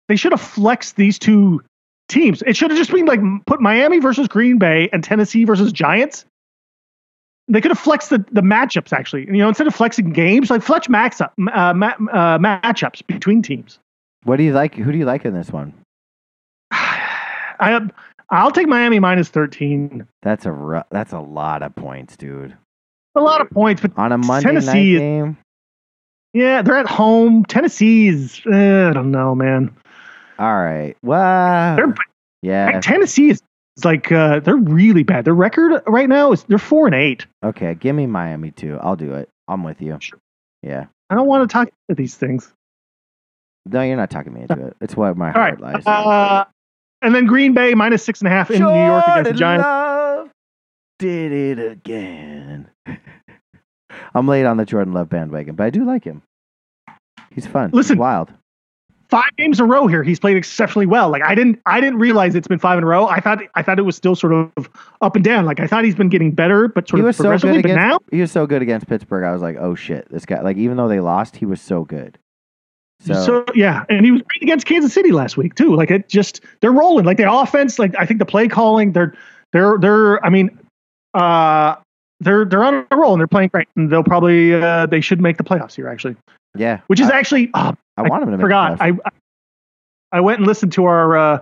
they 0.08 0.16
should 0.16 0.32
have 0.32 0.40
flexed 0.40 0.96
these 0.96 1.18
two 1.18 1.62
teams 2.08 2.42
it 2.46 2.56
should 2.56 2.70
have 2.70 2.78
just 2.78 2.90
been 2.92 3.06
like 3.06 3.20
put 3.46 3.60
miami 3.60 3.98
versus 3.98 4.26
green 4.28 4.56
bay 4.58 4.88
and 4.92 5.02
tennessee 5.04 5.44
versus 5.44 5.72
giants 5.72 6.24
they 7.48 7.60
could 7.60 7.70
have 7.70 7.78
flexed 7.78 8.10
the, 8.10 8.18
the 8.32 8.40
matchups 8.40 8.92
actually 8.92 9.26
you 9.26 9.32
know 9.38 9.48
instead 9.48 9.66
of 9.66 9.74
flexing 9.74 10.10
games 10.12 10.48
like 10.50 10.62
flex 10.62 10.88
max 10.88 11.20
up 11.20 11.32
uh, 11.52 11.72
ma- 11.74 11.94
uh, 12.12 12.38
matchups 12.38 13.04
between 13.06 13.42
teams 13.42 13.78
What 14.24 14.36
do 14.36 14.42
you 14.44 14.52
like? 14.52 14.74
Who 14.74 14.90
do 14.92 14.98
you 14.98 15.04
like 15.04 15.24
in 15.24 15.34
this 15.34 15.50
one? 15.50 15.74
I, 16.70 17.88
i'll 18.30 18.50
take 18.50 18.66
miami 18.68 18.98
minus 18.98 19.28
13 19.28 20.06
That's 20.22 20.46
a 20.46 20.52
ru- 20.52 20.82
that's 20.90 21.12
a 21.12 21.20
lot 21.20 21.62
of 21.62 21.74
points, 21.74 22.16
dude. 22.16 22.56
a 23.14 23.20
lot 23.20 23.40
of 23.40 23.50
points 23.50 23.82
but 23.82 23.92
On 23.96 24.12
a 24.12 24.18
Monday 24.18 24.52
night 24.52 24.60
Tennessee 24.60 24.94
is- 24.94 25.00
game. 25.00 25.36
Yeah, 26.34 26.60
they're 26.60 26.76
at 26.76 26.86
home. 26.86 27.46
Tennessee's, 27.46 28.42
uh, 28.46 28.88
I 28.90 28.92
don't 28.92 29.10
know, 29.10 29.34
man. 29.34 29.74
All 30.38 30.56
right. 30.58 30.94
Well, 31.02 31.76
They're 31.76 31.94
yeah. 32.42 32.80
Tennessee 32.80 33.30
is 33.30 33.42
like 33.82 34.12
uh, 34.12 34.40
they're 34.40 34.54
really 34.56 35.04
bad. 35.04 35.24
Their 35.24 35.34
record 35.34 35.82
right 35.86 36.08
now 36.08 36.32
is 36.32 36.44
they're 36.44 36.58
four 36.58 36.84
and 36.86 36.94
eight. 36.94 37.26
Okay, 37.42 37.74
give 37.74 37.96
me 37.96 38.06
Miami 38.06 38.50
too. 38.50 38.78
I'll 38.82 38.94
do 38.94 39.14
it. 39.14 39.30
I'm 39.48 39.64
with 39.64 39.80
you. 39.80 39.96
Sure. 40.00 40.18
Yeah. 40.62 40.86
I 41.08 41.14
don't 41.14 41.26
want 41.26 41.48
to 41.48 41.52
talk 41.52 41.68
about 41.88 41.96
these 41.96 42.14
things. 42.14 42.52
No, 43.64 43.80
you're 43.80 43.96
not 43.96 44.10
talking 44.10 44.34
me 44.34 44.42
into 44.42 44.66
it. 44.66 44.76
It's 44.82 44.94
what 44.94 45.16
my 45.16 45.32
All 45.32 45.40
right, 45.40 45.58
heart 45.58 45.60
lies. 45.60 45.86
uh, 45.86 46.44
and 47.02 47.14
then 47.14 47.26
Green 47.26 47.54
Bay 47.54 47.74
minus 47.74 48.02
six 48.02 48.20
and 48.20 48.28
a 48.28 48.30
half 48.30 48.50
in 48.50 48.60
New 48.62 48.68
York 48.68 49.04
against 49.06 49.32
the 49.32 49.36
Giants. 49.38 49.64
Love 49.64 50.30
did 50.98 51.32
it 51.32 51.70
again. 51.72 52.68
I'm 54.14 54.26
late 54.26 54.44
on 54.44 54.56
the 54.56 54.64
Jordan 54.64 54.92
Love 54.94 55.08
bandwagon, 55.08 55.54
but 55.54 55.64
I 55.64 55.70
do 55.70 55.84
like 55.84 56.04
him. 56.04 56.22
He's 57.30 57.46
fun. 57.46 57.70
Listen. 57.72 57.96
He's 57.96 58.00
wild. 58.00 58.32
Five 59.10 59.30
games 59.38 59.58
in 59.58 59.64
a 59.64 59.68
row 59.68 59.86
here, 59.86 60.02
he's 60.02 60.20
played 60.20 60.36
exceptionally 60.36 60.84
well. 60.84 61.08
Like 61.08 61.22
I 61.22 61.34
didn't, 61.34 61.60
I 61.64 61.80
didn't 61.80 61.98
realize 61.98 62.34
it's 62.34 62.46
been 62.48 62.58
five 62.58 62.76
in 62.76 62.84
a 62.84 62.86
row. 62.86 63.06
I 63.06 63.20
thought, 63.20 63.38
I 63.54 63.62
thought 63.62 63.78
it 63.78 63.82
was 63.82 63.96
still 63.96 64.14
sort 64.14 64.34
of 64.34 64.68
up 65.00 65.16
and 65.16 65.24
down. 65.24 65.46
Like 65.46 65.60
I 65.60 65.66
thought 65.66 65.84
he's 65.84 65.94
been 65.94 66.10
getting 66.10 66.30
better, 66.32 66.68
but 66.68 66.86
sort 66.86 66.98
He 66.98 67.00
of 67.00 67.06
was 67.06 67.16
so 67.16 67.22
progressively. 67.22 67.62
but 67.62 67.74
now, 67.74 68.00
He 68.10 68.20
was 68.20 68.30
so 68.30 68.46
good 68.46 68.60
against 68.60 68.86
Pittsburgh. 68.86 69.24
I 69.24 69.32
was 69.32 69.40
like, 69.40 69.56
oh 69.58 69.74
shit, 69.74 70.10
this 70.10 70.26
guy. 70.26 70.42
Like 70.42 70.58
even 70.58 70.76
though 70.76 70.88
they 70.88 71.00
lost, 71.00 71.36
he 71.36 71.46
was 71.46 71.60
so 71.62 71.84
good. 71.84 72.18
So, 73.00 73.14
So, 73.14 73.44
yeah, 73.54 73.84
and 73.88 74.04
he 74.04 74.10
was 74.10 74.22
great 74.22 74.42
against 74.42 74.66
Kansas 74.66 74.92
City 74.92 75.12
last 75.12 75.36
week 75.36 75.54
too. 75.54 75.74
Like 75.76 75.90
it 75.90 76.08
just 76.08 76.40
they're 76.60 76.72
rolling. 76.72 77.04
Like 77.04 77.16
the 77.16 77.32
offense, 77.32 77.78
like 77.78 77.94
I 77.98 78.04
think 78.06 78.18
the 78.18 78.26
play 78.26 78.48
calling, 78.48 78.92
they're 78.92 79.14
they're 79.52 79.78
they're 79.78 80.24
I 80.24 80.30
mean, 80.30 80.58
uh 81.14 81.76
they're 82.20 82.44
they're 82.44 82.64
on 82.64 82.84
a 82.90 82.96
roll 82.96 83.12
and 83.12 83.20
they're 83.20 83.26
playing 83.28 83.50
great. 83.50 83.68
And 83.76 83.88
they'll 83.90 84.02
probably 84.04 84.54
uh 84.54 84.86
they 84.86 85.00
should 85.00 85.20
make 85.20 85.36
the 85.36 85.44
playoffs 85.44 85.74
here 85.76 85.88
actually. 85.88 86.16
yeah, 86.56 86.80
Which 86.88 86.98
is 87.00 87.08
I, 87.08 87.18
actually 87.18 87.50
oh, 87.54 87.74
I 87.96 88.02
want 88.02 88.22
them 88.22 88.32
to 88.32 88.36
make 88.36 88.40
forgot. 88.44 88.78
playoffs. 88.78 88.98
I 89.04 90.16
I 90.18 90.20
went 90.20 90.38
and 90.38 90.46
listened 90.48 90.72
to 90.72 90.84
our 90.86 91.16
uh 91.16 91.38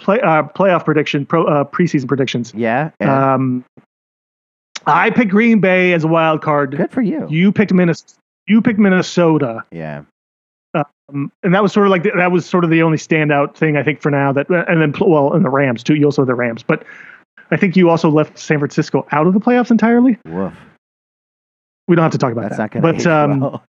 play 0.00 0.20
uh 0.20 0.44
playoff 0.44 0.84
prediction 0.84 1.26
pro 1.26 1.44
uh 1.46 1.64
preseason 1.64 2.06
predictions. 2.06 2.54
yeah, 2.54 2.90
and 3.00 3.10
Um 3.10 3.64
I 4.86 5.10
picked 5.10 5.30
Green 5.32 5.60
Bay 5.60 5.92
as 5.92 6.04
a 6.04 6.08
wild 6.08 6.42
card. 6.42 6.76
good 6.76 6.90
for 6.90 7.02
you. 7.02 7.26
You 7.28 7.50
picked 7.52 7.72
Minnesota. 7.72 8.14
You 8.46 8.62
picked 8.62 8.78
Minnesota. 8.78 9.62
Yeah, 9.70 10.02
Um, 11.10 11.32
and 11.42 11.54
that 11.54 11.62
was 11.62 11.72
sort 11.72 11.86
of 11.86 11.90
like 11.90 12.02
the, 12.02 12.12
that 12.16 12.32
was 12.32 12.46
sort 12.46 12.64
of 12.64 12.70
the 12.70 12.82
only 12.82 12.98
standout 12.98 13.56
thing 13.56 13.76
I 13.76 13.82
think 13.82 14.00
for 14.00 14.10
now. 14.10 14.32
That 14.32 14.48
and 14.68 14.80
then 14.80 14.94
well, 15.00 15.32
and 15.32 15.44
the 15.44 15.50
Rams 15.50 15.82
too. 15.82 15.94
You 15.94 16.06
also 16.06 16.22
had 16.22 16.28
the 16.28 16.34
Rams, 16.34 16.62
but 16.62 16.84
I 17.50 17.56
think 17.56 17.76
you 17.76 17.90
also 17.90 18.10
left 18.10 18.38
San 18.38 18.58
Francisco 18.58 19.06
out 19.12 19.26
of 19.26 19.34
the 19.34 19.40
playoffs 19.40 19.70
entirely. 19.70 20.18
woof. 20.24 20.54
We 21.88 21.96
don't 21.96 22.04
have 22.04 22.12
to 22.12 22.18
talk 22.18 22.32
about 22.32 22.50
That's 22.50 22.56
that. 22.56 22.74
not 22.74 22.82
but 22.82 23.06
um, 23.06 23.40
well. 23.40 23.64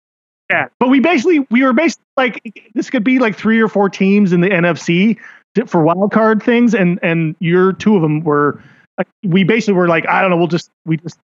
yeah, 0.50 0.68
but 0.78 0.88
we 0.88 1.00
basically 1.00 1.40
we 1.50 1.62
were 1.62 1.72
basically 1.72 2.04
like 2.16 2.70
this 2.74 2.90
could 2.90 3.04
be 3.04 3.18
like 3.18 3.36
three 3.36 3.60
or 3.60 3.68
four 3.68 3.88
teams 3.88 4.32
in 4.32 4.40
the 4.40 4.48
NFC 4.48 5.18
for 5.66 5.82
wild 5.82 6.12
card 6.12 6.42
things, 6.42 6.74
and 6.74 6.98
and 7.02 7.36
your 7.40 7.72
two 7.72 7.96
of 7.96 8.02
them 8.02 8.20
were. 8.20 8.62
Like, 8.98 9.08
we 9.24 9.44
basically 9.44 9.74
were 9.74 9.88
like, 9.88 10.08
I 10.08 10.22
don't 10.22 10.30
know, 10.30 10.38
we'll 10.38 10.46
just 10.46 10.70
we 10.86 10.96
just 10.96 11.18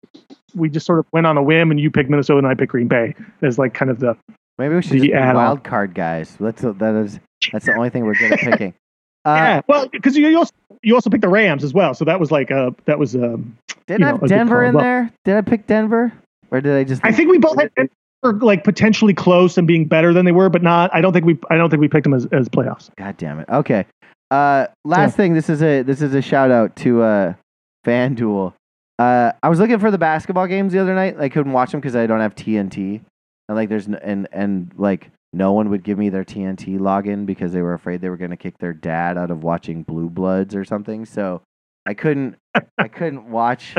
we 0.55 0.71
just 0.71 0.87
sort 0.87 1.01
of 1.01 1.07
went 1.13 1.27
on 1.27 1.37
a 1.37 1.43
whim, 1.43 1.71
and 1.71 1.79
you 1.79 1.91
picked 1.91 2.09
Minnesota, 2.09 2.39
and 2.39 2.47
I 2.47 2.55
picked 2.55 2.73
Green 2.73 2.89
Bay 2.89 3.15
as 3.43 3.59
like 3.59 3.75
kind 3.75 3.91
of 3.91 3.99
the 4.01 4.17
Maybe 4.59 4.75
we 4.75 4.83
should 4.83 4.93
the 4.93 4.99
just 4.99 5.07
be 5.09 5.15
add-on. 5.15 5.35
wild 5.37 5.65
card 5.65 5.95
guys. 5.95 6.37
That's 6.41 6.63
that 6.63 6.95
is 7.05 7.21
that's 7.53 7.67
the 7.67 7.75
only 7.75 7.91
thing 7.91 8.05
we're 8.05 8.15
good 8.15 8.33
at 8.33 8.39
picking. 8.41 8.75
Uh, 9.25 9.35
yeah. 9.35 9.61
Well, 9.67 9.89
because 9.89 10.17
you 10.17 10.39
also 10.39 10.53
you 10.81 10.95
also 10.95 11.11
picked 11.11 11.21
the 11.23 11.29
Rams 11.29 11.63
as 11.63 11.75
well, 11.75 11.93
so 11.93 12.05
that 12.07 12.19
was 12.19 12.31
like 12.31 12.51
uh 12.51 12.71
that 12.87 12.99
was 12.99 13.15
um 13.15 13.59
Didn't 13.87 14.01
you 14.01 14.07
I 14.07 14.11
have 14.13 14.23
a 14.23 14.29
Denver 14.29 14.65
in 14.65 14.75
there? 14.75 15.11
Did 15.25 15.37
I 15.37 15.41
pick 15.43 15.67
Denver, 15.67 16.13
or 16.51 16.61
did 16.63 16.73
I 16.75 16.85
just? 16.85 17.05
I 17.05 17.13
think 17.13 17.29
we 17.29 17.37
both 17.37 17.59
had 17.59 17.71
were 18.23 18.33
like 18.35 18.65
potentially 18.65 19.13
close 19.13 19.59
and 19.59 19.67
being 19.67 19.85
better 19.87 20.15
than 20.15 20.25
they 20.25 20.33
were, 20.33 20.49
but 20.49 20.63
not. 20.63 20.95
I 20.95 21.01
don't 21.03 21.13
think 21.13 21.27
we. 21.27 21.37
I 21.51 21.57
don't 21.57 21.69
think 21.69 21.81
we 21.81 21.89
picked 21.89 22.05
them 22.05 22.15
as, 22.15 22.27
as 22.33 22.49
playoffs. 22.49 22.91
God 22.97 23.17
damn 23.19 23.41
it. 23.41 23.49
Okay. 23.51 23.85
Uh, 24.31 24.69
last 24.85 25.11
Yeah. 25.13 25.17
thing. 25.17 25.35
This 25.35 25.51
is 25.51 25.63
a 25.63 25.83
this 25.83 26.01
is 26.01 26.15
a 26.15 26.23
shout 26.23 26.51
out 26.51 26.75
to 26.77 27.03
uh, 27.03 27.35
FanDuel. 27.85 28.55
Uh, 28.99 29.33
I 29.43 29.49
was 29.49 29.59
looking 29.59 29.79
for 29.79 29.91
the 29.91 29.99
basketball 29.99 30.47
games 30.47 30.73
the 30.73 30.79
other 30.79 30.95
night. 30.95 31.17
I 31.19 31.29
couldn't 31.29 31.53
watch 31.53 31.73
them 31.73 31.81
because 31.81 31.97
I 31.97 32.07
don't 32.07 32.21
have 32.21 32.35
TNT, 32.35 33.01
and 33.49 33.57
like 33.57 33.69
there's 33.69 33.89
n- 33.89 33.99
and 34.03 34.29
and 34.33 34.73
like 34.77 35.11
no 35.33 35.53
one 35.53 35.69
would 35.71 35.83
give 35.83 35.99
me 35.99 36.09
their 36.09 36.25
TNT 36.25 36.79
login 36.79 37.27
because 37.27 37.53
they 37.53 37.63
were 37.63 37.75
afraid 37.75 38.01
they 38.01 38.09
were 38.09 38.17
going 38.17 38.31
to 38.31 38.37
kick 38.37 38.59
their 38.59 38.73
dad 38.73 39.19
out 39.19 39.31
of 39.31 39.43
watching 39.43 39.83
Blue 39.83 40.09
Bloods 40.09 40.55
or 40.55 40.65
something. 40.65 41.05
So 41.05 41.43
I 41.87 41.95
couldn't 41.95 42.37
I 42.79 42.89
couldn't 42.89 43.31
watch. 43.31 43.75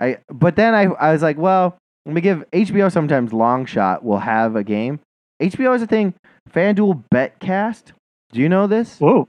I 0.00 0.18
but 0.30 0.56
then 0.56 0.74
I 0.74 0.84
I 0.84 1.12
was 1.12 1.22
like, 1.22 1.38
well, 1.38 1.76
let 2.06 2.14
me 2.14 2.20
give 2.20 2.44
HBO 2.52 2.90
sometimes 2.90 3.32
long 3.32 3.64
shot 3.66 4.04
will 4.04 4.18
have 4.18 4.56
a 4.56 4.64
game. 4.64 5.00
HBO 5.42 5.74
is 5.76 5.82
a 5.82 5.86
thing. 5.86 6.14
FanDuel 6.52 7.04
Betcast. 7.14 7.92
Do 8.32 8.40
you 8.40 8.48
know 8.48 8.66
this? 8.66 8.98
Whoa, 8.98 9.28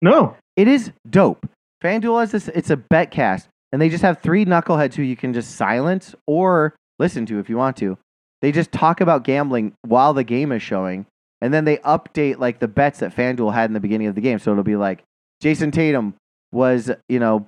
no, 0.00 0.36
It 0.56 0.68
is 0.68 0.92
dope. 1.08 1.46
FanDuel 1.82 2.20
has 2.20 2.30
this. 2.32 2.48
It's 2.48 2.70
a 2.70 2.76
betcast, 2.76 3.48
and 3.72 3.80
they 3.82 3.88
just 3.88 4.02
have 4.02 4.20
three 4.20 4.44
knuckleheads 4.44 4.94
who 4.94 5.02
you 5.02 5.16
can 5.16 5.32
just 5.32 5.56
silence 5.56 6.14
or 6.26 6.74
listen 7.00 7.26
to 7.26 7.38
if 7.40 7.48
you 7.48 7.56
want 7.56 7.76
to. 7.78 7.98
They 8.42 8.52
just 8.52 8.70
talk 8.72 9.00
about 9.00 9.24
gambling 9.24 9.72
while 9.86 10.12
the 10.12 10.24
game 10.24 10.52
is 10.52 10.62
showing, 10.62 11.06
and 11.40 11.54
then 11.54 11.64
they 11.64 11.78
update 11.78 12.38
like 12.38 12.58
the 12.58 12.68
bets 12.68 12.98
that 12.98 13.14
FanDuel 13.16 13.54
had 13.54 13.70
in 13.70 13.72
the 13.74 13.80
beginning 13.80 14.08
of 14.08 14.14
the 14.14 14.20
game. 14.20 14.38
So 14.38 14.50
it'll 14.50 14.62
be 14.64 14.76
like 14.76 15.02
Jayson 15.42 15.72
Tatum 15.72 16.14
was, 16.52 16.90
you 17.08 17.18
know, 17.18 17.46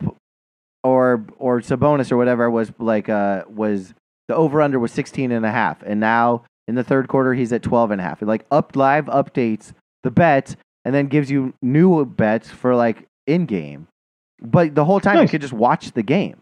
or 0.83 1.25
or 1.39 1.61
Sabonis 1.61 2.13
or 2.13 2.17
whatever 2.17 2.51
was 2.51 2.73
like 2.79 3.09
uh 3.09 3.45
was 3.49 3.95
the 4.29 4.35
over 4.35 4.63
under 4.63 4.79
was 4.79 4.93
16 4.93 5.33
and 5.33 5.45
a 5.45 5.51
half, 5.51 5.83
and 5.83 6.01
now 6.01 6.45
in 6.69 6.75
the 6.77 6.85
third 6.85 7.09
quarter 7.09 7.35
he's 7.35 7.53
at 7.53 7.63
12 7.63 7.91
and 7.91 8.01
a 8.01 8.05
half. 8.05 8.23
It 8.23 8.27
like 8.27 8.47
up 8.51 8.77
live 8.77 9.07
updates 9.07 9.73
the 10.03 10.11
bets 10.11 10.57
and 10.85 10.95
then 10.95 11.07
gives 11.09 11.31
you 11.31 11.55
new 11.63 12.05
bets 12.05 12.49
for 12.51 12.75
like 12.75 13.07
in 13.27 13.47
game. 13.47 13.89
But 14.41 14.75
the 14.75 14.85
whole 14.85 15.01
time 15.01 15.21
you 15.23 15.29
could 15.29 15.41
just 15.41 15.53
watch 15.53 15.93
the 15.93 16.03
game. 16.03 16.37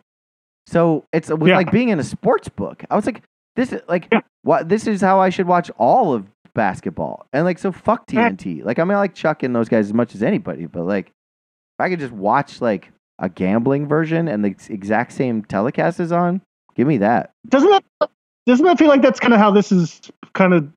So 0.66 1.04
it's 1.12 1.30
it 1.30 1.38
was 1.38 1.48
Yeah. 1.50 1.56
like 1.56 1.70
being 1.72 1.88
in 1.88 1.98
a 1.98 2.04
sports 2.04 2.48
book. 2.48 2.84
I 2.90 2.96
was 2.96 3.06
like, 3.06 3.22
this 3.56 3.72
is 3.72 3.80
like 3.88 4.08
Yeah. 4.12 4.20
what 4.42 4.68
this 4.68 4.86
is 4.86 5.00
how 5.00 5.20
I 5.20 5.28
should 5.30 5.46
watch 5.46 5.70
all 5.78 6.12
of 6.14 6.26
basketball. 6.54 7.26
And 7.32 7.44
like 7.44 7.58
so 7.58 7.72
fuck 7.72 8.04
Yeah. 8.10 8.30
TNT. 8.30 8.64
Like 8.64 8.78
I 8.78 8.84
mean 8.84 8.94
I 8.94 8.98
like 8.98 9.14
Chuck 9.14 9.42
and 9.42 9.54
those 9.54 9.68
guys 9.68 9.86
as 9.86 9.94
much 9.94 10.14
as 10.14 10.22
anybody, 10.22 10.66
but 10.66 10.84
like 10.84 11.06
if 11.08 11.80
I 11.80 11.88
could 11.88 12.00
just 12.00 12.12
watch 12.12 12.60
like 12.60 12.90
a 13.18 13.28
gambling 13.28 13.86
version 13.86 14.28
and 14.28 14.44
the 14.44 14.54
exact 14.68 15.12
same 15.12 15.42
telecast 15.44 16.00
is 16.00 16.12
on, 16.12 16.40
give 16.74 16.86
me 16.86 16.98
that. 16.98 17.30
doesn't 17.48 17.70
that 18.00 18.10
doesn't 18.46 18.66
that 18.66 18.78
feel 18.78 18.88
like 18.88 19.02
that's 19.02 19.20
kind 19.20 19.32
of 19.34 19.38
how 19.40 19.50
this 19.50 19.70
is 19.70 20.00
kind 20.34 20.52
of 20.52 20.68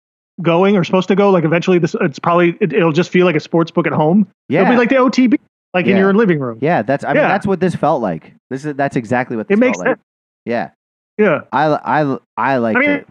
going 0.41 0.77
or 0.77 0.83
supposed 0.83 1.07
to 1.07 1.15
go? 1.15 1.31
Like 1.31 1.43
eventually, 1.45 1.79
this 1.79 1.95
it's 2.01 2.19
probably 2.19 2.55
it, 2.61 2.73
it'll 2.73 2.91
just 2.91 3.09
feel 3.09 3.25
like 3.25 3.35
a 3.35 3.39
sports 3.39 3.71
book 3.71 3.87
at 3.87 3.93
home. 3.93 4.27
Yeah. 4.49 4.61
It'll 4.61 4.73
be 4.73 4.77
like 4.77 4.89
the 4.89 4.95
OTB, 4.95 5.39
like 5.73 5.87
in 5.87 5.97
your 5.97 6.13
living 6.13 6.39
room. 6.39 6.59
yeah, 6.61 6.81
that's 6.83 7.03
I 7.03 7.09
mean 7.09 7.17
Yeah. 7.17 7.27
that's 7.27 7.47
what 7.47 7.59
this 7.59 7.73
felt 7.75 8.01
like. 8.01 8.33
This 8.49 8.65
is 8.65 8.75
that's 8.75 8.95
exactly 8.95 9.35
what 9.35 9.47
this 9.47 9.57
It 9.57 9.59
makes 9.59 9.77
felt 9.77 9.87
like. 9.87 9.97
sense. 9.97 10.05
Yeah. 10.45 10.69
Yeah. 11.17 11.41
I 11.51 11.65
I 11.65 12.17
I 12.37 12.57
like 12.57 12.75
I 12.75 12.79
mean, 12.79 12.89
it. 12.89 13.05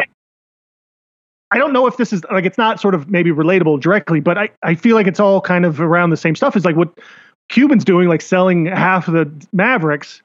I 1.50 1.58
don't 1.58 1.72
know 1.72 1.86
if 1.86 1.96
this 1.96 2.12
is 2.12 2.22
like 2.32 2.44
it's 2.44 2.58
not 2.58 2.80
sort 2.80 2.94
of 2.94 3.08
maybe 3.08 3.30
relatable 3.30 3.80
directly, 3.80 4.20
but 4.20 4.36
I, 4.36 4.50
I 4.62 4.74
feel 4.74 4.96
like 4.96 5.06
it's 5.06 5.20
all 5.20 5.40
kind 5.40 5.64
of 5.64 5.80
around 5.80 6.10
the 6.10 6.16
same 6.16 6.34
stuff. 6.34 6.56
Is 6.56 6.64
like 6.64 6.76
what 6.76 6.98
Cuban's 7.48 7.84
doing, 7.84 8.08
like 8.08 8.22
selling 8.22 8.66
half 8.66 9.06
of 9.08 9.14
the 9.14 9.46
Mavericks, 9.52 10.20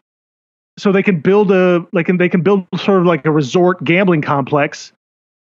so 0.78 0.92
they 0.92 1.04
can 1.04 1.20
build 1.20 1.52
a 1.52 1.86
like 1.92 2.10
and 2.10 2.20
they 2.20 2.30
can 2.30 2.42
build 2.42 2.66
sort 2.78 3.00
of 3.00 3.06
like 3.06 3.26
a 3.26 3.32
resort 3.32 3.84
gambling 3.84 4.22
complex 4.22 4.92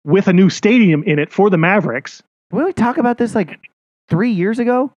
with 0.04 0.28
a 0.28 0.32
new 0.32 0.50
stadium 0.50 1.02
in 1.04 1.18
it 1.18 1.32
for 1.32 1.50
the 1.50 1.58
Mavericks. 1.58 2.22
Did 2.52 2.64
we 2.64 2.72
talk 2.72 2.98
about 2.98 3.18
this 3.18 3.34
like 3.34 3.58
three 4.08 4.30
years 4.30 4.58
ago? 4.58 4.92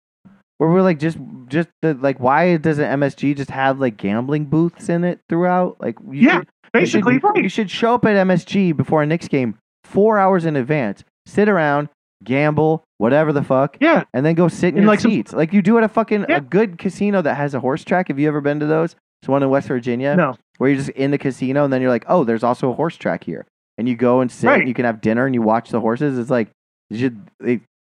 Where 0.65 0.73
we're 0.75 0.83
like 0.83 0.99
just 0.99 1.19
just 1.49 1.69
the, 1.83 1.95
like 1.95 2.19
why 2.21 2.57
doesn't 2.57 2.85
MSG 3.01 3.37
just 3.37 3.51
have 3.51 3.79
like 3.81 3.97
gambling 3.97 4.47
booths 4.47 4.89
in 4.89 5.05
it 5.05 5.21
throughout? 5.29 5.77
Like 5.81 5.97
you 6.11 6.29
Yeah, 6.29 6.33
should, 6.39 6.39
you 6.39 6.41
should, 6.41 6.73
Basically, 7.05 7.19
right. 7.19 7.43
you 7.43 7.49
should 7.49 7.71
show 7.71 7.95
up 7.95 8.05
at 8.05 8.17
MSG 8.27 8.77
before 8.77 9.03
a 9.03 9.07
Knicks 9.07 9.29
game 9.29 9.59
four 9.85 10.19
hours 10.19 10.45
in 10.47 10.57
advance, 10.57 11.05
sit 11.27 11.49
around, 11.49 11.89
gamble, 12.25 12.83
whatever 12.99 13.33
the 13.33 13.43
fuck, 13.43 13.77
Yeah, 13.81 14.05
and 14.15 14.25
then 14.25 14.35
go 14.35 14.49
sit 14.49 14.69
in, 14.71 14.79
In, 14.79 14.83
your 14.85 14.89
like, 14.93 15.01
some- 15.01 15.11
seats. 15.11 15.33
like 15.33 15.53
you 15.53 15.61
do 15.63 15.77
at 15.79 15.85
a 15.85 15.89
fucking 15.89 16.27
Yeah. 16.29 16.39
a 16.39 16.41
good 16.41 16.79
casino 16.79 17.21
that 17.23 17.35
has 17.37 17.55
a 17.55 17.61
horse 17.61 17.85
track. 17.85 18.09
Have 18.09 18.19
you 18.19 18.27
ever 18.29 18.41
been 18.41 18.61
to 18.61 18.67
those? 18.67 18.97
It's 19.23 19.29
one 19.29 19.43
in 19.43 19.51
West 19.51 19.69
Virginia 19.69 20.17
no, 20.17 20.35
where 20.59 20.71
you're 20.71 20.79
just 20.79 20.91
in 20.91 21.11
the 21.11 21.19
casino 21.19 21.65
and 21.65 21.73
then 21.73 21.81
you're 21.81 21.91
like, 21.91 22.05
oh, 22.09 22.25
there's 22.25 22.43
also 22.43 22.71
a 22.71 22.75
horse 22.75 22.97
track 22.97 23.25
here, 23.25 23.47
and 23.79 23.89
you 23.89 23.95
go 23.97 24.21
and 24.21 24.31
sit. 24.33 24.47
Right. 24.49 24.59
And 24.61 24.69
you 24.69 24.75
can 24.75 24.85
have 24.87 25.01
dinner 25.01 25.27
and 25.27 25.35
you 25.35 25.43
watch 25.43 25.71
the 25.71 25.81
horses. 25.81 26.19
It's 26.19 26.31
like 26.31 26.49
you 26.91 26.99
should. 26.99 27.21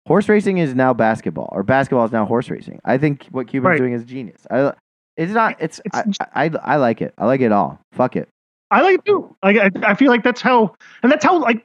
Horse 0.08 0.30
racing 0.30 0.60
is 0.60 0.76
now 0.76 0.94
basketball, 0.94 1.50
or 1.52 1.64
basketball 1.64 2.06
is 2.06 2.12
now 2.12 2.26
horse 2.26 2.50
racing. 2.50 2.80
I 2.86 2.98
think 2.98 3.26
what 3.32 3.48
Cuban's 3.48 3.72
Right. 3.72 3.78
doing 3.78 3.94
is 3.94 4.04
genius. 4.04 4.46
I, 4.52 4.74
it's 5.18 5.32
not. 5.34 5.56
It's. 5.60 5.80
It's- 5.86 6.16
I, 6.34 6.46
I. 6.46 6.52
I 6.64 6.76
like 6.76 7.02
it. 7.02 7.14
I 7.18 7.26
like 7.26 7.42
it 7.42 7.52
all. 7.52 7.80
Fuck 7.94 8.16
it. 8.16 8.28
I 8.70 8.82
like 8.82 8.96
it 9.00 9.06
too. 9.06 9.36
Like 9.44 9.58
I, 9.58 9.72
I 9.92 9.94
feel 9.96 10.10
like 10.10 10.24
that's 10.24 10.42
how, 10.42 10.76
and 11.04 11.12
that's 11.12 11.24
how 11.26 11.38
like. 11.40 11.64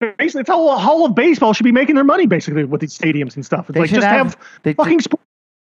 Basically, 0.00 0.40
that's 0.40 0.48
how 0.50 0.60
all 0.68 1.06
of 1.06 1.14
baseball 1.14 1.54
should 1.54 1.64
be 1.64 1.72
making 1.72 1.94
their 1.94 2.04
money, 2.04 2.26
basically, 2.26 2.64
with 2.64 2.80
these 2.80 2.96
stadiums 2.98 3.36
and 3.36 3.46
stuff. 3.46 3.70
It's 3.70 3.74
They 3.74 3.80
like 3.80 3.88
should 3.88 3.96
just 3.96 4.06
have- 4.06 4.26
have, 4.34 4.36
They. 4.62 4.74
fucking 4.74 5.00
sport 5.00 5.22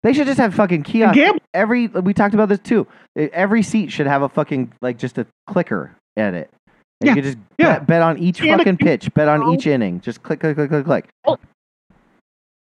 They 0.03 0.13
should 0.13 0.27
just 0.27 0.37
have 0.39 0.53
fucking 0.53 0.83
kiosks. 0.83 1.19
Every. 1.53 1.87
We 1.87 2.13
talked 2.13 2.35
about 2.35 2.49
this 2.49 2.59
too. 2.59 2.85
Every 3.15 3.63
seat 3.63 3.91
should 3.91 4.05
have 4.07 4.21
a 4.21 4.29
fucking 4.29 4.73
like 4.81 4.97
just 4.99 5.17
a 5.17 5.25
clicker 5.47 5.95
at 6.15 6.35
it. 6.35 6.51
Yeah. 7.01 7.11
You 7.11 7.15
could 7.15 7.23
just 7.23 7.37
Yeah. 7.57 7.79
bet, 7.79 7.87
bet 7.87 8.01
on 8.01 8.17
each 8.17 8.41
And 8.41 8.57
fucking 8.57 8.77
pitch. 8.77 9.13
Bet 9.13 9.27
on 9.27 9.53
each 9.53 9.65
inning. 9.67 10.01
Just 10.01 10.21
click, 10.23 10.39
click, 10.41 10.55
click, 10.55 10.69
click, 10.69 10.85
click. 10.85 11.09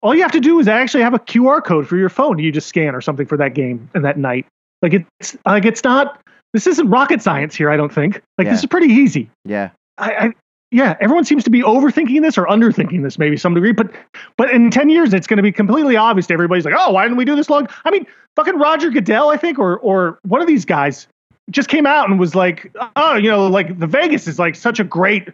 All 0.01 0.15
you 0.15 0.21
have 0.21 0.31
to 0.31 0.39
do 0.39 0.59
is 0.59 0.67
actually 0.67 1.03
have 1.03 1.13
a 1.13 1.19
QR 1.19 1.63
code 1.63 1.87
for 1.87 1.97
your 1.97 2.09
phone. 2.09 2.39
You 2.39 2.51
just 2.51 2.67
scan 2.67 2.95
or 2.95 3.01
something 3.01 3.25
for 3.25 3.37
that 3.37 3.53
game 3.53 3.89
and 3.93 4.03
that 4.05 4.17
night. 4.17 4.45
Like 4.81 4.93
it's 4.93 5.35
like 5.45 5.65
it's 5.65 5.83
not. 5.83 6.21
This 6.53 6.65
isn't 6.67 6.89
rocket 6.89 7.21
science 7.21 7.53
here. 7.53 7.69
I 7.69 7.77
don't 7.77 7.93
think. 7.93 8.21
Like 8.37 8.45
Yeah. 8.45 8.51
this 8.51 8.61
is 8.61 8.65
pretty 8.65 8.87
easy. 8.93 9.29
Yeah. 9.45 9.69
I, 9.97 10.11
I 10.13 10.33
yeah. 10.71 10.95
Everyone 11.01 11.25
seems 11.25 11.43
to 11.43 11.49
be 11.49 11.61
overthinking 11.61 12.21
this 12.21 12.37
or 12.37 12.45
underthinking 12.45 13.03
this, 13.03 13.19
maybe 13.19 13.35
some 13.35 13.53
degree. 13.53 13.73
But 13.73 13.91
but 14.37 14.49
in 14.51 14.71
ten 14.71 14.89
years, 14.89 15.13
it's 15.13 15.27
going 15.27 15.37
to 15.37 15.43
be 15.43 15.51
completely 15.51 15.97
obvious 15.97 16.27
to 16.27 16.33
everybody's 16.33 16.63
like, 16.65 16.75
oh, 16.77 16.91
why 16.91 17.03
didn't 17.03 17.17
we 17.17 17.25
do 17.25 17.35
this 17.35 17.49
long? 17.49 17.67
I 17.83 17.91
mean, 17.91 18.05
fucking 18.37 18.57
Roger 18.57 18.89
Goodell, 18.89 19.29
I 19.29 19.37
think, 19.37 19.59
or 19.59 19.79
or 19.79 20.19
one 20.23 20.39
of 20.41 20.47
these 20.47 20.63
guys 20.65 21.07
just 21.49 21.69
came 21.69 21.85
out 21.85 22.09
and 22.09 22.19
was 22.19 22.35
like, 22.35 22.71
oh, 22.95 23.15
you 23.15 23.29
know, 23.29 23.47
like 23.47 23.79
the 23.79 23.87
Vegas 23.87 24.27
is 24.27 24.39
like 24.39 24.55
such 24.55 24.79
a 24.79 24.83
great, 24.83 25.29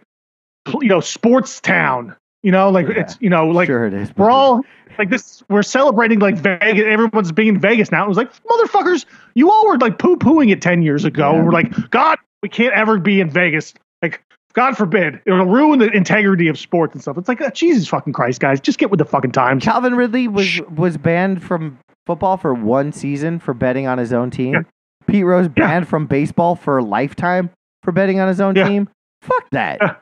you 0.80 0.88
know, 0.88 1.00
sports 1.00 1.60
town. 1.60 2.14
You 2.42 2.52
know, 2.52 2.70
like 2.70 2.86
Yeah. 2.88 3.00
it's 3.00 3.18
you 3.20 3.28
know, 3.30 3.48
like 3.48 3.66
sure 3.66 3.86
it 3.86 3.94
is. 3.94 4.14
we're 4.16 4.30
all 4.30 4.62
like 4.98 5.10
this. 5.10 5.42
We're 5.48 5.62
celebrating 5.62 6.20
like 6.20 6.36
Vegas. 6.36 6.84
Everyone's 6.86 7.32
being 7.32 7.48
in 7.48 7.60
Vegas 7.60 7.90
now. 7.90 8.04
It 8.04 8.08
was 8.08 8.16
like 8.16 8.30
motherfuckers. 8.44 9.04
You 9.34 9.50
all 9.50 9.66
were 9.66 9.78
like 9.78 9.98
poo 9.98 10.16
pooing 10.16 10.50
it 10.52 10.62
ten 10.62 10.82
years 10.82 11.04
ago. 11.04 11.32
Yeah. 11.34 11.42
We're 11.42 11.52
like, 11.52 11.90
God, 11.90 12.18
we 12.42 12.48
can't 12.48 12.72
ever 12.74 12.98
be 12.98 13.20
in 13.20 13.28
Vegas. 13.30 13.74
Like, 14.00 14.22
God 14.52 14.76
forbid, 14.76 15.20
it'll 15.26 15.44
ruin 15.44 15.80
the 15.80 15.90
integrity 15.90 16.48
of 16.48 16.58
sports 16.58 16.94
and 16.94 17.02
stuff. 17.02 17.18
It's 17.18 17.28
like, 17.28 17.40
uh, 17.40 17.50
Jesus 17.50 17.88
fucking 17.88 18.12
Christ, 18.12 18.40
guys, 18.40 18.60
just 18.60 18.78
get 18.78 18.90
with 18.90 18.98
the 18.98 19.04
fucking 19.04 19.32
times. 19.32 19.64
Calvin 19.64 19.94
Ridley 19.96 20.28
was 20.28 20.60
was 20.74 20.96
banned 20.96 21.42
from 21.42 21.78
football 22.06 22.36
for 22.36 22.54
one 22.54 22.92
season 22.92 23.38
for 23.40 23.52
betting 23.54 23.86
on 23.88 23.98
his 23.98 24.12
own 24.12 24.30
team. 24.30 24.54
Yeah. 24.54 24.60
Pete 25.06 25.24
Rose 25.24 25.46
Yeah. 25.56 25.66
banned 25.66 25.88
from 25.88 26.06
baseball 26.06 26.56
for 26.56 26.78
a 26.78 26.82
lifetime 26.84 27.50
for 27.82 27.92
betting 27.92 28.20
on 28.20 28.28
his 28.28 28.40
own 28.40 28.54
Yeah. 28.56 28.68
team. 28.68 28.88
Fuck 29.22 29.48
that. 29.50 29.78
Yeah. 29.80 29.94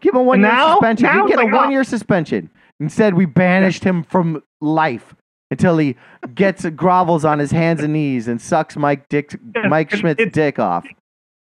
Give 0.00 0.14
him 0.14 0.20
a 0.20 0.24
one 0.24 0.40
year 0.40 0.48
now- 0.48 0.72
suspension. 0.74 1.04
now 1.06 1.24
He 1.26 1.30
get 1.30 1.38
a 1.38 1.44
like, 1.44 1.52
oh. 1.52 1.56
one 1.56 1.70
year 1.72 1.84
suspension. 1.84 2.50
Instead, 2.80 3.14
we 3.14 3.24
banished 3.26 3.84
him 3.84 4.02
from 4.02 4.42
life 4.60 5.14
until 5.50 5.78
he 5.78 5.96
gets 6.34 6.64
grovels 6.64 7.24
on 7.24 7.38
his 7.38 7.50
hands 7.52 7.82
and 7.82 7.92
knees 7.92 8.26
and 8.26 8.40
sucks 8.40 8.76
Mike 8.76 9.08
Dick 9.08 9.36
Mike 9.68 9.90
Schmidt's 9.94 10.20
it- 10.22 10.32
dick 10.32 10.58
off. 10.58 10.86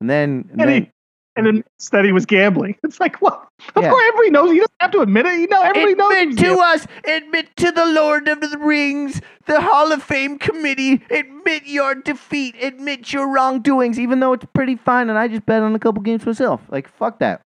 And 0.01 0.09
then, 0.09 0.47
and 0.51 0.61
And, 0.61 0.69
then 0.69 0.81
he, 0.83 0.89
and 1.35 1.45
then 1.45 1.63
said 1.77 2.05
he 2.05 2.11
was 2.11 2.25
gambling. 2.25 2.75
It's 2.83 2.99
like, 2.99 3.21
what? 3.21 3.47
Of 3.75 3.83
Yeah. 3.83 3.89
course, 3.91 4.03
everybody 4.07 4.29
knows. 4.31 4.53
You 4.53 4.59
don't 4.61 4.71
have 4.79 4.91
to 4.91 5.01
admit 5.01 5.25
it. 5.25 5.39
You 5.39 5.47
know, 5.47 5.61
everybody 5.61 5.95
knows. 5.95 6.13
he 6.13 6.21
Admit 6.23 6.37
to 6.39 6.59
us, 6.59 6.87
admit 7.05 7.55
to 7.57 7.71
the 7.71 7.85
Lord 7.85 8.27
of 8.27 8.41
the 8.41 8.57
Rings, 8.57 9.21
the 9.45 9.61
Hall 9.61 9.91
of 9.91 10.01
Fame 10.03 10.37
committee, 10.39 11.01
admit 11.11 11.63
your 11.65 11.95
defeat, 11.95 12.55
admit 12.61 13.13
your 13.13 13.27
wrongdoings, 13.31 13.99
even 13.99 14.19
though 14.19 14.33
it's 14.33 14.45
pretty 14.53 14.75
fine 14.75 15.09
and 15.09 15.17
I 15.19 15.27
just 15.27 15.45
bet 15.45 15.61
on 15.61 15.75
a 15.75 15.79
couple 15.79 16.01
games 16.01 16.25
myself. 16.25 16.61
Like, 16.69 16.89
fuck 16.97 17.19
that. 17.19 17.41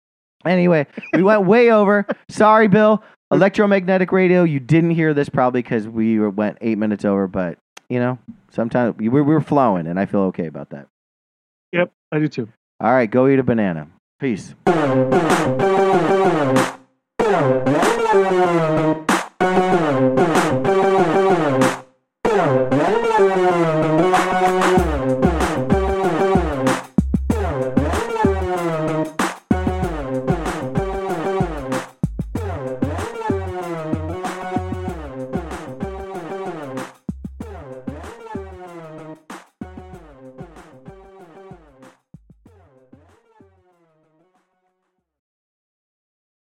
Anyway, 0.45 0.87
we 1.13 1.23
went 1.23 1.45
way 1.47 1.71
over. 1.81 2.07
Sorry, 2.29 2.69
Bill. 2.69 3.03
Electromagnetic 3.31 4.11
radio, 4.11 4.43
you 4.45 4.59
didn't 4.59 4.91
hear 4.91 5.13
this 5.13 5.29
probably 5.29 5.61
because 5.63 5.87
we 5.87 6.19
went 6.19 6.57
eight 6.63 6.79
minutes 6.79 7.05
over, 7.05 7.27
but, 7.29 7.59
you 7.91 7.99
know, 8.01 8.19
sometimes 8.51 8.97
we 8.97 9.09
were, 9.11 9.23
we 9.23 9.35
were 9.35 9.41
flowing 9.43 9.87
and 9.87 10.01
I 10.01 10.07
feel 10.07 10.21
okay 10.23 10.47
about 10.47 10.71
that. 10.71 10.87
Yep, 11.73 11.93
I 12.11 12.19
do 12.21 12.29
too. 12.29 12.49
All 12.81 12.93
right, 12.93 13.11
go 13.11 13.27
eat 13.27 13.41
a 13.41 13.43
banana. 13.43 13.89
Peace. 14.21 14.55